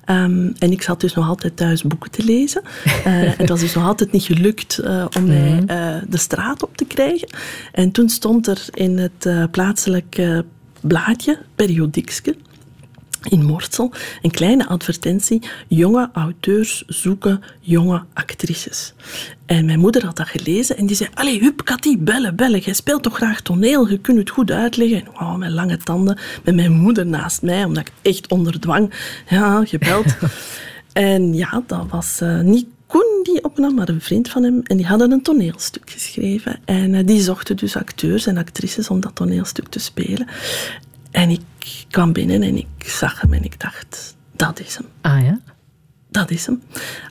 Ehm, 0.06 0.52
en 0.60 0.72
ik 0.72 0.82
zat 0.82 1.02
dus 1.02 1.14
nog 1.14 1.28
altijd 1.28 1.58
thuis 1.58 1.82
boeken 1.82 2.12
te 2.12 2.24
lezen. 2.24 2.62
Eh, 2.84 3.24
en 3.24 3.34
het 3.38 3.50
was 3.50 3.60
dus 3.60 3.74
nog 3.74 3.86
altijd 3.86 4.12
niet 4.12 4.24
gelukt 4.24 4.78
eh, 4.78 5.06
om 5.18 5.26
mij 5.26 5.64
eh, 5.68 5.96
de 6.10 6.18
straat 6.18 6.64
op 6.64 6.78
te 6.78 6.86
krijgen. 6.86 7.28
En 7.72 7.92
toen 7.92 8.10
stond 8.10 8.48
er 8.48 8.66
in 8.72 8.98
het 8.98 9.26
eh, 9.26 9.44
plaatselijke 9.52 10.46
blaadje, 10.82 11.40
periodiekske, 11.56 12.36
in 13.30 13.46
Mortsel, 13.46 13.92
een 14.22 14.32
kleine 14.32 14.68
advertentie. 14.68 15.42
Jonge 15.68 16.10
auteurs 16.14 16.84
zoeken 16.88 17.42
jonge 17.60 18.04
actrices. 18.14 18.94
En 19.46 19.66
mijn 19.66 19.80
moeder 19.80 20.06
had 20.06 20.16
dat 20.16 20.28
gelezen 20.28 20.78
en 20.78 20.86
die 20.86 20.96
zei, 20.96 21.10
allee, 21.14 21.40
hup, 21.40 21.64
Cathy, 21.64 21.98
bellen, 21.98 22.36
bellen. 22.36 22.60
Jij 22.60 22.74
speelt 22.74 23.04
toch 23.04 23.16
graag 23.16 23.42
toneel, 23.42 23.90
je 23.90 24.00
kunt 24.00 24.18
het 24.18 24.30
goed 24.30 24.52
uitleggen. 24.52 25.06
En 25.06 25.12
wauw, 25.14 25.38
met 25.38 25.52
lange 25.52 25.78
tanden, 25.78 26.18
met 26.44 26.56
mijn 26.56 26.72
moeder 26.72 27.06
naast 27.06 27.42
mij, 27.42 27.64
omdat 27.64 27.88
ik 27.88 27.94
echt 28.02 28.32
onder 28.32 28.60
dwang, 28.60 28.94
ja, 29.30 29.66
gebeld. 29.66 30.06
en 30.94 31.34
ja, 31.34 31.64
dat 31.68 31.86
was 31.90 32.22
eh, 32.22 32.40
niet 32.40 32.66
Koen 32.92 33.20
die 33.24 33.44
opnam, 33.44 33.76
maar 33.76 33.90
een 33.90 34.02
vriend 34.02 34.30
van 34.30 34.44
hem. 34.44 34.62
En 34.64 34.78
die 34.78 34.86
hadden 34.86 35.12
een 35.12 35.22
toneelstuk 35.22 35.90
geschreven. 35.90 36.60
En 36.66 36.96
eh, 36.96 37.06
die 37.06 37.22
zochten 37.22 37.58
dus 37.58 37.76
acteurs 37.76 38.26
en 38.26 38.38
actrices 38.38 38.90
om 38.90 39.00
dat 39.00 39.16
toneelstuk 39.16 39.68
te 39.68 39.80
spelen. 39.80 40.28
En 41.12 41.30
ik 41.30 41.40
kwam 41.90 42.14
binnen 42.14 42.42
en 42.44 42.58
ik 42.58 42.68
zag 42.86 43.22
hem 43.22 43.34
en 43.34 43.44
ik 43.44 43.60
dacht, 43.60 44.16
dat 44.36 44.60
is 44.60 44.76
hem. 44.76 44.86
Ah 45.02 45.24
ja? 45.24 45.40
Dat 46.10 46.32
is 46.32 46.46
hem. 46.46 46.62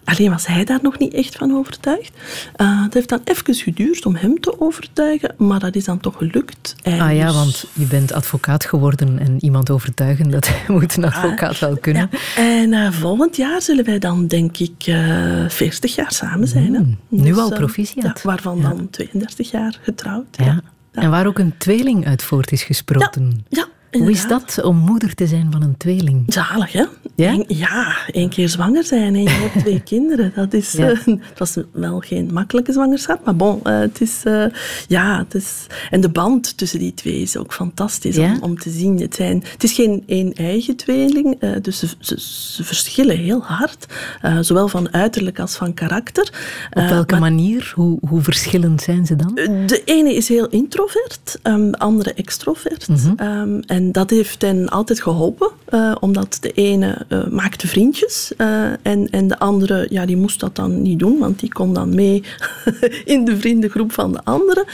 Alleen 0.04 0.30
was 0.30 0.46
hij 0.46 0.64
daar 0.64 0.78
nog 0.82 0.98
niet 0.98 1.14
echt 1.14 1.36
van 1.36 1.52
overtuigd. 1.54 2.12
Uh, 2.56 2.82
het 2.82 2.94
heeft 2.94 3.08
dan 3.08 3.20
even 3.24 3.54
geduurd 3.54 4.06
om 4.06 4.14
hem 4.16 4.40
te 4.40 4.60
overtuigen, 4.60 5.34
maar 5.38 5.58
dat 5.60 5.74
is 5.74 5.84
dan 5.84 6.00
toch 6.00 6.16
gelukt. 6.16 6.74
En 6.82 7.00
Ah 7.00 7.14
ja, 7.16 7.26
dus- 7.26 7.34
want 7.34 7.64
je 7.72 7.84
bent 7.84 8.12
advocaat 8.12 8.64
geworden 8.64 9.18
en 9.18 9.36
iemand 9.44 9.70
overtuigen, 9.70 10.30
dat 10.30 10.50
moet 10.68 10.96
een 10.96 11.04
advocaat 11.04 11.58
wel 11.58 11.76
kunnen. 11.76 12.08
Ja. 12.12 12.18
En 12.42 12.72
eh, 12.72 12.92
volgend 12.92 13.36
jaar 13.36 13.62
zullen 13.62 13.84
wij 13.84 13.98
dan, 13.98 14.26
denk 14.26 14.58
ik, 14.58 14.82
eh 14.86 15.48
40 15.48 15.94
jaar 15.94 16.12
samen 16.12 16.48
zijn. 16.48 16.74
hè. 16.74 16.80
Mm, 16.80 16.98
nu 17.08 17.36
al 17.36 17.50
eh, 17.50 17.58
proficiat. 17.58 18.04
ja, 18.04 18.16
waarvan 18.22 18.56
Ja. 18.58 18.68
dan 18.68 18.90
32 18.90 19.50
jaar 19.50 19.78
getrouwd. 19.82 20.26
Ja. 20.36 20.44
Ja. 20.44 20.62
En 21.02 21.10
waar 21.10 21.26
ook 21.26 21.38
een 21.38 21.54
tweeling 21.58 22.06
uit 22.06 22.22
voort 22.22 22.52
is 22.52 22.62
gesproten. 22.62 23.44
Ja, 23.48 23.66
Hoe 23.90 24.10
is 24.10 24.26
dat 24.26 24.62
om 24.62 24.76
moeder 24.76 25.14
te 25.14 25.26
zijn 25.26 25.48
van 25.50 25.62
een 25.62 25.76
tweeling? 25.76 26.22
Zalig, 26.26 26.72
hè? 26.72 26.84
Ja? 27.16 27.32
Eén- 27.32 27.44
ja, 27.48 27.96
één 28.12 28.28
keer 28.28 28.48
zwanger 28.48 28.84
zijn 28.84 29.14
en 29.14 29.22
je 29.22 29.28
hebt 29.30 29.58
twee 29.58 29.80
kinderen. 29.94 30.32
Dat 30.34 30.52
is, 30.52 30.72
Ja. 30.72 30.90
eh, 30.90 30.98
het 31.06 31.38
was 31.38 31.56
wel 31.72 31.98
geen 32.00 32.28
makkelijke 32.32 32.72
zwangerschap, 32.72 33.24
maar 33.24 33.36
bon, 33.36 33.60
eh, 33.64 33.78
het 33.78 34.00
is, 34.00 34.20
eh, 34.24 34.44
ja, 34.88 35.18
het 35.18 35.34
is... 35.34 35.66
En 35.90 36.00
de 36.00 36.08
band 36.08 36.56
tussen 36.56 36.78
die 36.78 36.94
twee 36.94 37.20
is 37.22 37.36
ook 37.36 37.52
fantastisch 37.52 38.16
Ja? 38.16 38.32
om, 38.32 38.38
om 38.42 38.58
te 38.58 38.70
zien. 38.70 39.00
Het, 39.00 39.14
zijn, 39.14 39.42
het 39.52 39.62
is 39.64 39.72
geen 39.72 40.02
één-eigen 40.06 40.76
tweeling, 40.76 41.36
eh, 41.40 41.50
dus 41.62 41.78
ze, 41.78 41.86
ze, 41.98 42.20
ze 42.54 42.64
verschillen 42.64 43.16
heel 43.18 43.42
hard, 43.42 43.86
eh, 44.20 44.38
zowel 44.40 44.68
van 44.68 44.92
uiterlijk 44.92 45.38
als 45.38 45.56
van 45.56 45.74
karakter. 45.74 46.32
Op 46.70 46.82
Eh, 46.82 46.88
welke 46.88 47.10
maar 47.12 47.20
manier? 47.20 47.72
Hoe, 47.74 47.98
hoe 48.08 48.22
verschillend 48.22 48.82
zijn 48.82 49.06
ze 49.06 49.16
dan? 49.16 49.34
de 49.66 49.82
ene 49.84 50.14
is 50.14 50.28
heel 50.28 50.48
introvert, 50.48 51.38
ehm, 51.42 51.70
de 51.70 51.78
andere 51.78 52.14
extrovert. 52.14 52.88
Mhm. 52.88 53.12
Ehm, 53.16 53.60
en 53.66 53.79
dat 53.88 54.10
heeft 54.10 54.42
hen 54.42 54.68
altijd 54.68 55.02
geholpen, 55.02 55.50
eh, 55.70 55.96
omdat 56.00 56.38
de 56.40 56.52
ene 56.52 57.04
eh, 57.08 57.26
maakte 57.26 57.66
vriendjes 57.66 58.32
eh, 58.36 58.64
en, 58.82 59.10
en 59.10 59.28
de 59.28 59.38
andere 59.38 59.86
ja, 59.90 60.06
die 60.06 60.16
moest 60.16 60.40
dat 60.40 60.56
dan 60.56 60.82
niet 60.82 60.98
doen, 60.98 61.18
want 61.18 61.40
die 61.40 61.52
kon 61.52 61.74
dan 61.74 61.94
mee 61.94 62.22
in 63.04 63.24
de 63.24 63.36
vriendengroep 63.36 63.92
van 63.92 64.12
de 64.12 64.24
andere. 64.24 64.66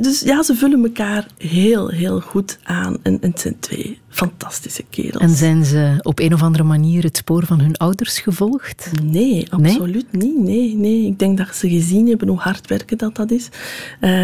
Dus 0.00 0.20
ja, 0.20 0.42
ze 0.42 0.54
vullen 0.54 0.84
elkaar 0.84 1.26
heel, 1.38 1.88
heel 1.88 2.20
goed 2.20 2.58
aan. 2.62 2.96
En, 3.02 3.18
en 3.20 3.30
het 3.30 3.40
zijn 3.40 3.56
twee 3.60 3.98
fantastische 4.08 4.84
kerels. 4.90 5.22
En 5.22 5.30
zijn 5.30 5.64
ze 5.64 5.98
op 6.02 6.20
een 6.20 6.34
of 6.34 6.42
andere 6.42 6.64
manier 6.64 7.02
het 7.02 7.16
spoor 7.16 7.46
van 7.46 7.60
hun 7.60 7.76
ouders 7.76 8.18
gevolgd? 8.18 8.90
Nee, 9.02 9.46
absoluut 9.50 10.12
niet. 10.12 10.38
Nee, 10.38 10.74
nee. 10.74 11.06
Ik 11.06 11.18
denk 11.18 11.38
dat 11.38 11.54
ze 11.54 11.68
gezien 11.68 12.08
hebben 12.08 12.28
hoe 12.28 12.38
hard 12.38 12.66
werken 12.66 12.98
dat, 12.98 13.16
dat 13.16 13.30
is. 13.30 13.48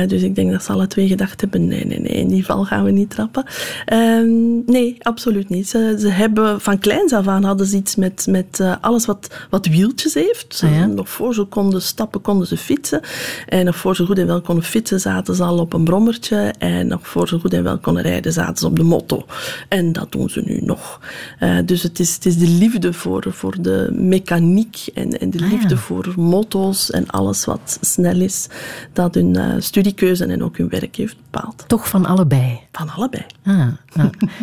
Dus 0.07 0.23
ik 0.23 0.35
denk 0.35 0.51
dat 0.51 0.65
ze 0.65 0.73
alle 0.73 0.87
twee 0.87 1.09
gedacht 1.09 1.41
hebben, 1.41 1.66
nee, 1.66 1.87
nee, 1.87 2.01
nee, 2.01 2.12
in 2.12 2.28
die 2.28 2.45
val 2.45 2.65
gaan 2.65 2.85
we 2.85 2.91
niet 2.91 3.11
trappen. 3.11 3.45
Ehm, 3.85 4.65
nee, 4.66 4.97
absoluut 4.99 5.49
niet. 5.49 5.69
Ze, 5.69 5.95
ze 6.01 6.09
hebben 6.09 6.60
van 6.60 6.78
kleins 6.78 7.12
af 7.12 7.27
aan 7.27 7.44
hadden 7.44 7.66
ze 7.66 7.77
iets 7.77 7.97
met, 7.97 8.27
met 8.28 8.60
eh, 8.60 8.74
alles 8.81 9.06
wat, 9.06 9.35
wat 9.51 9.66
wieltjes 9.66 10.14
heeft. 10.14 10.60
Ah, 10.64 10.74
ja? 10.74 10.86
Nog 10.86 11.09
voor 11.09 11.35
ze 11.35 11.44
konden 11.44 11.82
stappen, 11.82 12.20
konden 12.20 12.47
ze 12.47 12.56
fietsen. 12.56 13.01
En 13.48 13.64
nog 13.64 13.77
voor 13.77 13.97
ze 13.97 14.06
goed 14.06 14.18
en 14.18 14.27
wel 14.27 14.40
konden 14.40 14.64
fietsen, 14.64 15.01
zaten 15.01 15.35
ze 15.35 15.43
al 15.44 15.59
op 15.59 15.72
een 15.72 15.85
brommertje. 15.85 16.55
En 16.59 16.86
nog 16.86 17.09
voor 17.09 17.28
ze 17.28 17.39
goed 17.39 17.52
en 17.55 17.62
wel 17.62 17.78
konden 17.78 18.02
rijden, 18.02 18.32
zaten 18.32 18.56
ze 18.56 18.66
op 18.66 18.77
de 18.77 18.82
motto. 18.82 19.24
En 19.68 19.93
dat 19.93 20.12
doen 20.12 20.31
ze 20.31 20.43
nu 20.44 20.60
nog. 20.62 21.01
Eh, 21.39 21.59
dus 21.64 21.82
het 21.82 21.98
is, 22.01 22.14
het 22.14 22.27
is 22.27 22.39
de 22.39 22.48
liefde 22.48 22.93
voor, 22.93 23.24
voor 23.28 23.62
de 23.62 23.89
mechaniek 23.93 24.86
en, 24.94 25.20
en 25.20 25.31
de 25.31 25.39
Ah, 25.39 25.51
ja. 25.51 25.51
liefde 25.56 25.77
voor 25.77 26.12
motto's 26.16 26.90
en 26.90 27.10
alles 27.10 27.44
wat 27.44 27.78
snel 27.81 28.20
is, 28.20 28.47
dat 28.93 29.14
hun 29.14 29.36
eh, 29.36 29.55
studiekeuze 29.59 30.24
en 30.24 30.43
ook 30.44 30.56
hun 30.56 30.68
werk 30.68 30.97
heeft 30.97 31.16
bepaald. 31.31 31.64
Toch 31.66 31.89
van 31.89 32.06
allebei. 32.06 32.60
Van 32.72 32.90
allebei. 32.90 33.24
Ah, 33.44 33.66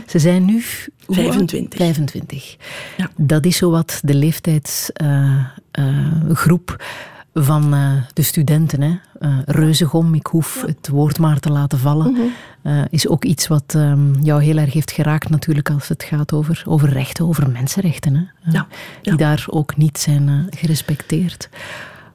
Ze 0.08 0.20
zijn 0.20 0.46
nu... 0.46 0.64
hoe 1.06 1.16
oud? 1.18 1.26
25. 1.26 1.80
25. 1.80 2.58
Ja. 2.98 3.10
Dat 3.16 3.46
is 3.46 3.58
zowat 3.58 4.00
de 4.04 4.14
leeftijdsgroep 4.14 6.84
van 7.34 7.74
eh, 7.74 7.92
de 8.14 8.22
studenten. 8.22 8.82
Hè. 8.82 8.96
Eh, 9.20 9.38
reuzegom, 9.46 10.14
ik 10.14 10.26
hoef 10.28 10.64
het 10.66 10.88
woord 10.88 11.20
maar 11.20 11.40
te 11.40 11.50
laten 11.52 11.80
vallen. 11.80 12.12
Mhm. 12.12 12.22
eh, 12.62 12.82
is 12.90 13.08
ook 13.08 13.26
iets 13.26 13.48
wat 13.48 13.74
ehm, 13.76 14.14
jou 14.22 14.44
heel 14.44 14.58
erg 14.58 14.74
heeft 14.74 14.92
geraakt 14.92 15.30
natuurlijk 15.30 15.70
als 15.70 15.88
het 15.88 16.04
gaat 16.04 16.34
over, 16.34 16.64
over 16.66 16.90
rechten, 16.90 17.28
over 17.28 17.50
mensenrechten. 17.50 18.16
Hè. 18.16 18.22
Eh, 18.48 18.54
Ja, 18.54 18.68
Die 19.02 19.12
ja. 19.12 19.18
daar 19.18 19.46
ook 19.50 19.78
niet 19.78 19.98
zijn 19.98 20.30
eh, 20.30 20.36
gerespecteerd. 20.60 21.50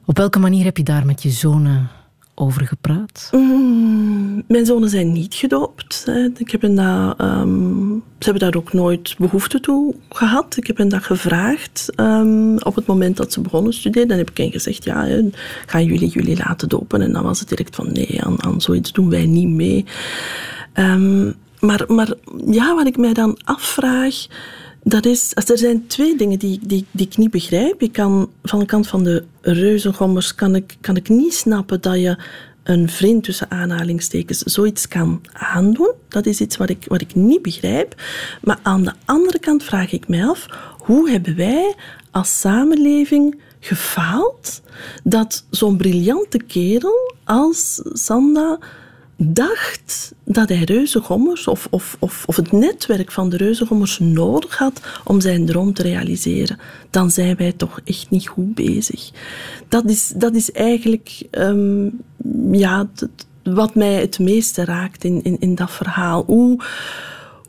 Op 0.05 0.17
welke 0.17 0.39
manier 0.39 0.63
heb 0.63 0.77
je 0.77 0.83
daar 0.83 1.05
met 1.05 1.23
je 1.23 1.29
zonen 1.29 1.89
over 2.35 2.67
gepraat? 2.67 3.29
Mm, 3.31 4.43
mijn 4.47 4.65
zonen 4.65 4.89
zijn 4.89 5.11
niet 5.11 5.33
gedoopt. 5.33 6.07
Ik 6.37 6.51
heb 6.51 6.61
hen 6.61 6.75
dat, 6.75 7.17
ehm, 7.17 7.89
ze 8.19 8.29
hebben 8.29 8.41
daar 8.41 8.61
ook 8.61 8.73
nooit 8.73 9.15
behoefte 9.17 9.59
toe 9.59 9.95
gehad. 10.09 10.57
Ik 10.57 10.67
heb 10.67 10.77
hen 10.77 10.89
dat 10.89 11.03
gevraagd 11.03 11.89
ehm, 11.95 12.57
op 12.57 12.75
het 12.75 12.85
moment 12.85 13.17
dat 13.17 13.33
ze 13.33 13.41
begonnen 13.41 13.73
studeren. 13.73 14.07
Dan 14.07 14.17
heb 14.17 14.29
ik 14.29 14.37
hen 14.37 14.51
gezegd, 14.51 14.83
ja, 14.83 15.21
gaan 15.65 15.85
jullie 15.85 16.09
jullie 16.09 16.37
laten 16.37 16.69
dopen? 16.69 17.01
En 17.01 17.11
dan 17.11 17.23
was 17.23 17.39
het 17.39 17.49
direct 17.49 17.75
van, 17.75 17.91
nee, 17.91 18.23
aan, 18.23 18.43
aan 18.43 18.61
zoiets 18.61 18.91
doen 18.91 19.09
wij 19.09 19.25
niet 19.25 19.49
mee. 19.49 19.85
Ehm, 20.73 21.31
maar, 21.59 21.83
maar 21.87 22.13
ja, 22.45 22.75
wat 22.75 22.87
ik 22.87 22.97
mij 22.97 23.13
dan 23.13 23.37
afvraag, 23.43 24.27
dat 24.83 25.05
is, 25.05 25.31
er 25.33 25.57
zijn 25.57 25.87
twee 25.87 26.17
dingen 26.17 26.39
die, 26.39 26.59
die, 26.63 26.85
die 26.91 27.05
ik 27.05 27.17
niet 27.17 27.31
begrijp. 27.31 27.81
Ik 27.81 27.91
kan, 27.91 28.29
van 28.43 28.59
de 28.59 28.65
kant 28.65 28.87
van 28.87 29.03
de 29.03 29.23
reuzengommers 29.41 30.35
kan 30.35 30.55
ik, 30.55 30.75
kan 30.81 30.95
ik 30.95 31.09
niet 31.09 31.33
snappen 31.33 31.81
dat 31.81 31.99
je 31.99 32.17
een 32.63 32.89
vriend 32.89 33.23
tussen 33.23 33.51
aanhalingstekens 33.51 34.39
zoiets 34.39 34.87
kan 34.87 35.21
aandoen. 35.31 35.91
Dat 36.07 36.25
is 36.25 36.41
iets 36.41 36.57
wat 36.57 36.69
ik, 36.69 36.85
wat 36.87 37.01
ik 37.01 37.15
niet 37.15 37.41
begrijp. 37.41 38.01
Maar 38.41 38.59
aan 38.61 38.83
de 38.83 38.93
andere 39.05 39.39
kant 39.39 39.63
vraag 39.63 39.91
ik 39.91 40.07
mij 40.07 40.25
af, 40.25 40.47
hoe 40.77 41.09
hebben 41.09 41.35
wij 41.35 41.75
als 42.11 42.39
samenleving 42.39 43.41
gefaald 43.59 44.61
dat 45.03 45.45
zo'n 45.49 45.77
briljante 45.77 46.37
kerel 46.37 47.13
als 47.23 47.81
Sanda 47.83 48.59
dacht 49.15 50.13
dat 50.23 50.49
hij 50.49 50.63
reuzengommers 50.63 51.47
of, 51.47 51.67
of, 51.69 51.97
of, 51.99 52.23
of 52.25 52.35
het 52.35 52.51
netwerk 52.51 53.11
van 53.11 53.29
de 53.29 53.37
reuzengommers 53.37 53.99
nodig 53.99 54.57
had 54.57 54.81
om 55.03 55.21
zijn 55.21 55.45
droom 55.45 55.73
te 55.73 55.81
realiseren, 55.81 56.59
dan 56.89 57.11
zijn 57.11 57.35
wij 57.35 57.51
toch 57.51 57.79
echt 57.83 58.09
niet 58.09 58.27
goed 58.27 58.55
bezig. 58.55 59.11
Dat 59.67 59.89
is, 59.89 60.13
dat 60.15 60.35
is 60.35 60.51
eigenlijk 60.51 61.23
um, 61.31 62.01
ja, 62.51 62.89
wat 63.43 63.75
mij 63.75 63.93
het 63.93 64.19
meeste 64.19 64.65
raakt 64.65 65.03
in, 65.03 65.23
in, 65.23 65.37
in 65.39 65.55
dat 65.55 65.71
verhaal. 65.71 66.23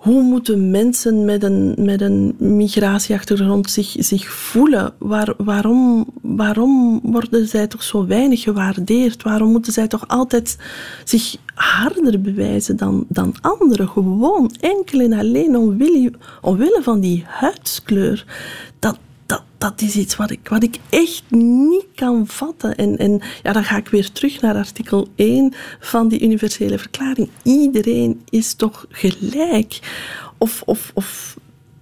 Hoe 0.04 0.22
moeten 0.22 0.70
mensen 0.70 1.24
met 1.24 1.42
een, 1.42 1.74
met 1.78 2.00
een 2.00 2.34
migratieachtergrond 2.38 3.70
zich, 3.70 3.94
zich 3.98 4.30
voelen? 4.30 4.94
Waar, 4.98 5.34
waarom, 5.36 6.06
waarom 6.22 7.00
worden 7.02 7.48
zij 7.48 7.66
toch 7.66 7.82
zo 7.82 8.06
weinig 8.06 8.42
gewaardeerd? 8.42 9.22
Waarom 9.22 9.50
moeten 9.50 9.72
zij 9.72 9.88
toch 9.88 10.08
altijd 10.08 10.58
zich 11.04 11.36
harder 11.54 12.20
bewijzen 12.20 12.76
dan, 12.76 13.04
dan 13.08 13.34
anderen? 13.40 13.88
Gewoon 13.88 14.50
enkel 14.60 15.00
en 15.00 15.12
alleen 15.12 15.56
omwille, 15.56 16.12
omwille 16.40 16.80
van 16.82 17.00
die 17.00 17.24
huidskleur. 17.26 18.24
Dat, 19.64 19.80
is 19.80 19.96
iets 19.96 20.16
wat 20.16 20.30
ik, 20.30 20.48
wat 20.48 20.62
ik 20.62 20.78
echt 20.90 21.22
niet 21.30 21.86
kan 21.94 22.26
vatten. 22.26 22.76
En, 22.76 22.96
en 22.98 23.20
ja, 23.42 23.52
dan 23.52 23.64
ga 23.64 23.76
ik 23.76 23.88
weer 23.88 24.12
terug 24.12 24.40
naar 24.40 24.54
artikel 24.54 25.08
1 25.14 25.54
van 25.80 26.08
die 26.08 26.20
universele 26.20 26.78
verklaring. 26.78 27.28
Iedereen 27.42 28.22
is 28.30 28.54
toch 28.54 28.86
gelijk. 28.88 29.78
Of, 30.38 30.62
of, 30.64 30.90
of 30.94 31.36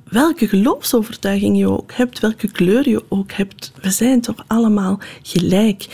welke 0.05 0.49
geloofsovertuiging 0.49 1.59
je 1.59 1.69
ook 1.69 1.93
hebt, 1.93 2.19
welke 2.19 2.51
kleur 2.51 2.89
je 2.89 3.05
ook 3.09 3.33
hebt, 3.33 3.73
we 3.81 3.91
zijn 3.91 4.21
toch 4.21 4.45
allemaal 4.47 4.99
gelijk. 5.23 5.87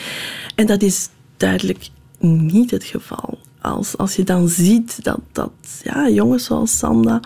En 0.55 0.66
dat 0.66 0.82
is 0.82 1.09
duidelijk 1.36 1.89
niet 2.19 2.70
het 2.70 2.85
geval. 2.85 3.39
Als, 3.60 3.97
als 3.97 4.16
je 4.16 4.24
dan 4.24 4.48
ziet 4.48 5.05
dat, 5.05 5.20
dat 5.32 5.52
ja, 5.82 6.09
jongens 6.09 6.44
zoals 6.44 6.78
Sanda 6.78 7.20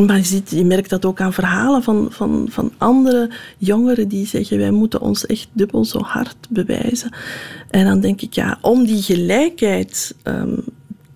maar 0.00 0.16
je, 0.16 0.24
ziet, 0.24 0.50
je 0.50 0.64
merkt 0.64 0.90
dat 0.90 1.04
ook 1.04 1.20
aan 1.20 1.32
verhalen 1.32 1.82
van, 1.82 2.08
van, 2.10 2.46
van 2.50 2.72
andere 2.78 3.30
jongeren 3.58 4.08
die 4.08 4.26
zeggen 4.26 4.58
wij 4.58 4.70
moeten 4.70 5.00
ons 5.00 5.26
echt 5.26 5.48
dubbel 5.52 5.84
zo 5.84 5.98
hard 6.00 6.36
bewijzen. 6.48 7.14
En 7.70 7.84
dan 7.84 8.00
denk 8.00 8.20
ik, 8.20 8.32
ja, 8.32 8.58
om 8.60 8.84
die 8.84 9.02
gelijkheid 9.02 10.14
um, 10.22 10.64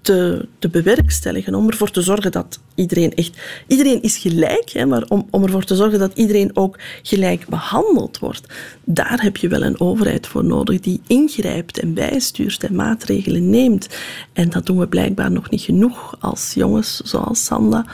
te, 0.09 0.49
te 0.59 0.69
bewerkstelligen, 0.69 1.55
om 1.55 1.69
ervoor 1.69 1.91
te 1.91 2.03
zorgen 2.03 2.33
dat 2.33 2.61
iedereen 2.75 3.15
echt... 3.15 3.39
Iedereen 3.67 4.03
is 4.03 4.17
gelijk, 4.17 4.71
hè, 4.71 4.87
maar 4.87 5.05
om, 5.09 5.27
om 5.31 5.43
ervoor 5.43 5.65
te 5.65 5.77
zorgen 5.77 5.99
dat 5.99 6.13
iedereen 6.15 6.51
ook 6.57 6.79
gelijk 7.03 7.49
behandeld 7.49 8.19
wordt, 8.19 8.47
daar 8.85 9.23
heb 9.23 9.37
je 9.37 9.49
wel 9.49 9.63
een 9.63 9.81
overheid 9.81 10.27
voor 10.27 10.45
nodig 10.45 10.81
die 10.81 11.01
ingrijpt 11.07 11.79
en 11.79 11.95
bijstuurt 11.95 12.65
en 12.65 12.75
maatregelen 12.75 13.51
neemt. 13.51 13.89
En 14.33 14.51
dat 14.51 14.67
doen 14.67 14.79
we 14.79 14.87
blijkbaar 14.87 15.31
nog 15.31 15.51
niet 15.51 15.63
genoeg 15.63 16.17
als 16.21 16.53
jongens 16.55 16.97
zoals 16.97 17.45
Sanda, 17.45 17.87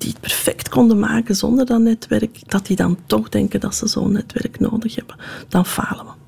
die 0.00 0.10
het 0.10 0.20
perfect 0.20 0.68
konden 0.68 0.98
maken 0.98 1.34
zonder 1.34 1.66
dat 1.66 1.80
netwerk, 1.80 2.50
dat 2.50 2.66
die 2.66 2.76
dan 2.76 2.98
toch 3.06 3.28
denken 3.28 3.60
dat 3.60 3.74
ze 3.74 3.88
zo'n 3.88 4.12
netwerk 4.12 4.60
nodig 4.60 4.94
hebben. 4.94 5.16
Dan 5.48 5.66
falen 5.66 6.04
we. 6.04 6.18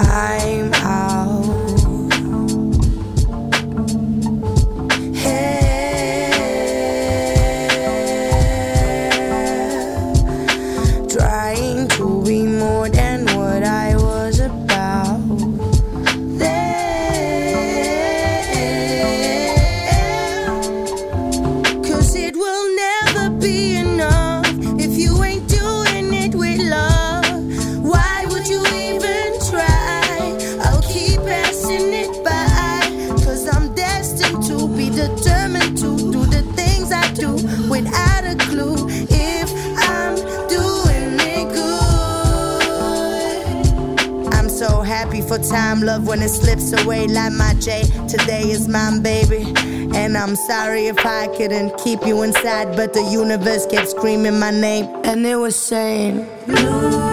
I'm 0.00 0.67
time, 45.38 45.80
love, 45.80 46.06
when 46.06 46.22
it 46.22 46.28
slips 46.28 46.72
away 46.72 47.06
like 47.06 47.32
my 47.32 47.54
J. 47.54 47.82
Today 48.08 48.42
is 48.50 48.68
mine, 48.68 49.02
baby. 49.02 49.52
And 49.94 50.16
I'm 50.16 50.36
sorry 50.36 50.86
if 50.86 51.04
I 51.04 51.28
couldn't 51.36 51.76
keep 51.78 52.06
you 52.06 52.22
inside, 52.22 52.76
but 52.76 52.92
the 52.92 53.02
universe 53.02 53.66
kept 53.66 53.88
screaming 53.88 54.38
my 54.38 54.50
name. 54.50 54.86
And 55.04 55.26
it 55.26 55.36
was 55.36 55.56
saying, 55.56 56.28
Wake 56.46 57.07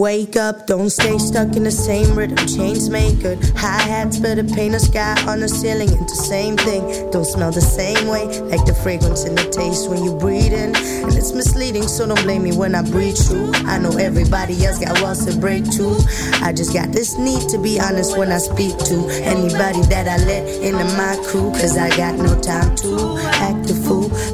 Wake 0.00 0.34
up, 0.34 0.66
don't 0.66 0.88
stay 0.88 1.18
stuck 1.18 1.56
in 1.56 1.64
the 1.64 1.70
same 1.70 2.16
rhythm. 2.16 2.38
Chains 2.46 2.88
make 2.88 3.20
good. 3.20 3.38
Hi 3.56 3.82
hats 3.82 4.16
better 4.16 4.42
paint 4.42 4.74
a 4.74 4.80
sky 4.80 5.14
on 5.28 5.40
the 5.40 5.48
ceiling 5.48 5.90
It's 5.90 6.16
the 6.16 6.24
same 6.24 6.56
thing. 6.56 7.10
Don't 7.10 7.26
smell 7.26 7.52
the 7.52 7.60
same 7.60 8.08
way, 8.08 8.24
like 8.48 8.64
the 8.64 8.72
fragrance 8.72 9.24
and 9.24 9.36
the 9.36 9.44
taste 9.50 9.90
when 9.90 10.02
you 10.02 10.14
breathe 10.14 10.54
in. 10.54 10.74
And 10.74 11.12
it's 11.12 11.32
misleading, 11.34 11.86
so 11.86 12.06
don't 12.06 12.22
blame 12.22 12.44
me 12.44 12.56
when 12.56 12.74
I 12.74 12.80
breathe 12.80 13.18
true. 13.28 13.52
I 13.68 13.76
know 13.76 13.94
everybody 13.98 14.64
else 14.64 14.78
got 14.78 15.02
walls 15.02 15.26
to 15.26 15.38
break 15.38 15.70
too. 15.70 15.94
I 16.40 16.54
just 16.54 16.72
got 16.72 16.92
this 16.92 17.18
need 17.18 17.50
to 17.50 17.58
be 17.58 17.78
honest 17.78 18.16
when 18.16 18.32
I 18.32 18.38
speak 18.38 18.78
to 18.88 18.96
anybody 19.20 19.82
that 19.92 20.08
I 20.08 20.16
let 20.24 20.48
into 20.64 20.86
my 20.96 21.20
crew. 21.28 21.52
Cause 21.60 21.76
I 21.76 21.94
got 21.94 22.16
no 22.16 22.40
time 22.40 22.74
to 22.76 23.18
act 23.36 23.68
fool. 23.68 23.79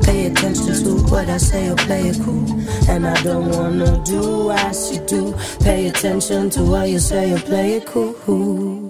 Pay 0.02 0.26
attention 0.26 0.84
to 0.84 0.92
what 1.10 1.28
I 1.28 1.38
say 1.38 1.68
or 1.70 1.76
play 1.76 2.08
it 2.08 2.18
cool. 2.22 2.46
And 2.88 3.06
I 3.06 3.20
don't 3.22 3.48
wanna 3.50 4.02
do 4.04 4.50
as 4.50 4.92
you 4.92 5.00
do. 5.06 5.34
Pay 5.60 5.88
attention 5.88 6.50
to 6.50 6.62
what 6.62 6.88
you 6.88 6.98
say 6.98 7.32
or 7.32 7.38
play 7.38 7.74
it 7.74 7.86
cool. 7.86 8.86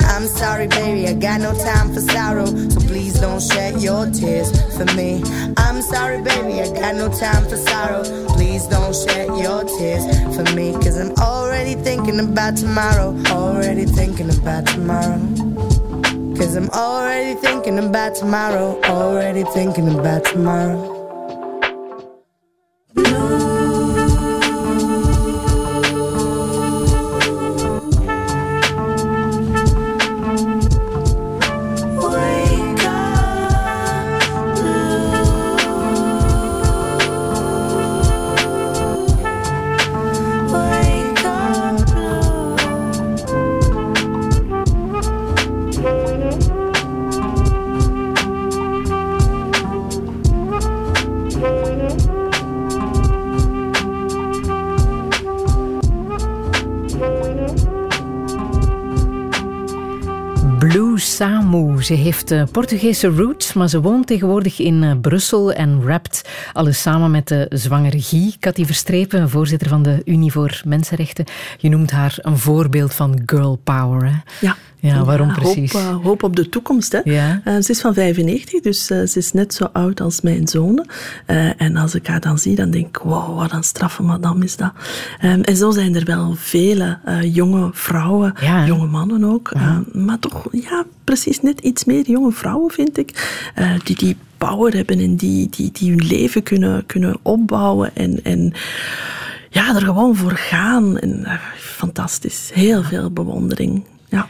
I'm 0.00 0.26
sorry, 0.26 0.66
baby, 0.68 1.06
I 1.06 1.12
got 1.14 1.40
no 1.40 1.54
time 1.54 1.92
for 1.92 2.00
sorrow. 2.00 2.46
So 2.46 2.80
please 2.80 3.14
don't 3.20 3.42
shed 3.42 3.82
your 3.82 4.06
tears 4.06 4.50
for 4.76 4.86
me. 4.96 5.22
I'm 5.56 5.82
sorry, 5.82 6.22
baby, 6.22 6.60
I 6.60 6.72
got 6.72 6.94
no 6.96 7.08
time 7.12 7.44
for 7.44 7.56
sorrow. 7.56 8.04
Please 8.28 8.66
don't 8.66 8.94
shed 8.94 9.28
your 9.38 9.64
tears 9.64 10.04
for 10.34 10.44
me. 10.54 10.72
Cause 10.74 10.98
I'm 10.98 11.12
already 11.18 11.74
thinking 11.74 12.20
about 12.20 12.56
tomorrow. 12.56 13.16
Already 13.26 13.84
thinking 13.84 14.30
about 14.30 14.66
tomorrow. 14.66 15.71
Cause 16.36 16.56
I'm 16.56 16.70
already 16.70 17.38
thinking 17.40 17.78
about 17.78 18.14
tomorrow. 18.14 18.80
Already 18.84 19.44
thinking 19.52 19.88
about 19.88 20.24
tomorrow. 20.24 21.01
Ze 61.82 61.94
heeft 61.94 62.32
uh, 62.32 62.42
Portugese 62.52 63.08
roots, 63.08 63.52
maar 63.52 63.68
ze 63.68 63.80
woont 63.80 64.06
tegenwoordig 64.06 64.58
in 64.58 64.82
uh, 64.82 64.92
Brussel 65.00 65.52
en 65.52 65.82
rapt 65.86 66.28
alles 66.52 66.82
samen 66.82 67.10
met 67.10 67.28
de 67.28 67.46
zwangere 67.50 68.00
Guy. 68.00 68.34
Cathy 68.40 68.64
Verstrepen, 68.64 69.30
voorzitter 69.30 69.68
van 69.68 69.82
de 69.82 70.02
Unie 70.04 70.32
voor 70.32 70.60
Mensenrechten. 70.64 71.24
Je 71.58 71.68
noemt 71.68 71.90
haar 71.90 72.18
een 72.20 72.38
voorbeeld 72.38 72.94
van 72.94 73.22
girl 73.26 73.60
power. 73.64 74.04
Hè? 74.04 74.46
Ja. 74.46 74.56
Ja, 74.82 75.04
waarom 75.04 75.32
precies? 75.32 75.72
Hoop, 75.72 75.82
uh, 75.82 76.04
hoop, 76.04 76.22
op 76.22 76.36
de 76.36 76.48
toekomst. 76.48 76.92
Hè. 76.92 77.00
Ja. 77.04 77.40
Uh, 77.44 77.60
ze 77.60 77.70
is 77.70 77.80
van 77.80 77.94
95, 77.94 78.60
dus 78.60 78.90
uh, 78.90 79.06
ze 79.06 79.18
is 79.18 79.32
net 79.32 79.54
zo 79.54 79.68
oud 79.72 80.00
als 80.00 80.20
mijn 80.20 80.48
zoon. 80.48 80.86
en 81.56 81.76
als 81.76 81.94
ik 81.94 82.06
haar 82.06 82.20
dan 82.20 82.38
zie, 82.38 82.56
dan 82.56 82.70
denk 82.70 82.86
ik, 82.86 82.96
wow, 82.96 83.38
wat 83.38 83.52
een 83.52 83.62
straffe 83.62 84.02
madame 84.02 84.44
is 84.44 84.56
dat. 84.56 84.72
Um, 85.24 85.40
en 85.40 85.56
zo 85.56 85.70
zijn 85.70 85.94
er 85.94 86.04
wel 86.04 86.34
vele 86.36 86.98
jonge 87.22 87.70
vrouwen, 87.72 88.34
ja, 88.40 88.66
jonge 88.66 88.86
mannen 88.86 89.24
ook. 89.24 89.52
maar 89.92 90.18
toch, 90.18 90.48
ja, 90.50 90.84
precies 91.04 91.40
net 91.40 91.60
iets 91.60 91.84
meer 91.84 92.10
jonge 92.10 92.32
vrouwen, 92.32 92.70
vind 92.70 92.98
ik. 92.98 93.40
die 93.84 93.96
die 93.96 94.16
power 94.38 94.74
hebben 94.74 94.98
en 94.98 95.16
die, 95.16 95.48
die, 95.50 95.70
die 95.72 95.90
hun 95.90 96.06
leven 96.06 96.42
kunnen, 96.42 96.86
kunnen 96.86 97.16
opbouwen 97.22 97.96
en... 97.96 98.24
en 98.24 98.52
ja, 99.48 99.74
er 99.74 99.82
gewoon 99.82 100.16
voor 100.16 100.36
gaan. 100.36 100.98
En, 100.98 101.26
fantastisch. 101.56 102.50
Heel 102.54 102.82
veel 102.82 103.10
bewondering. 103.10 103.84
Ja. 104.08 104.28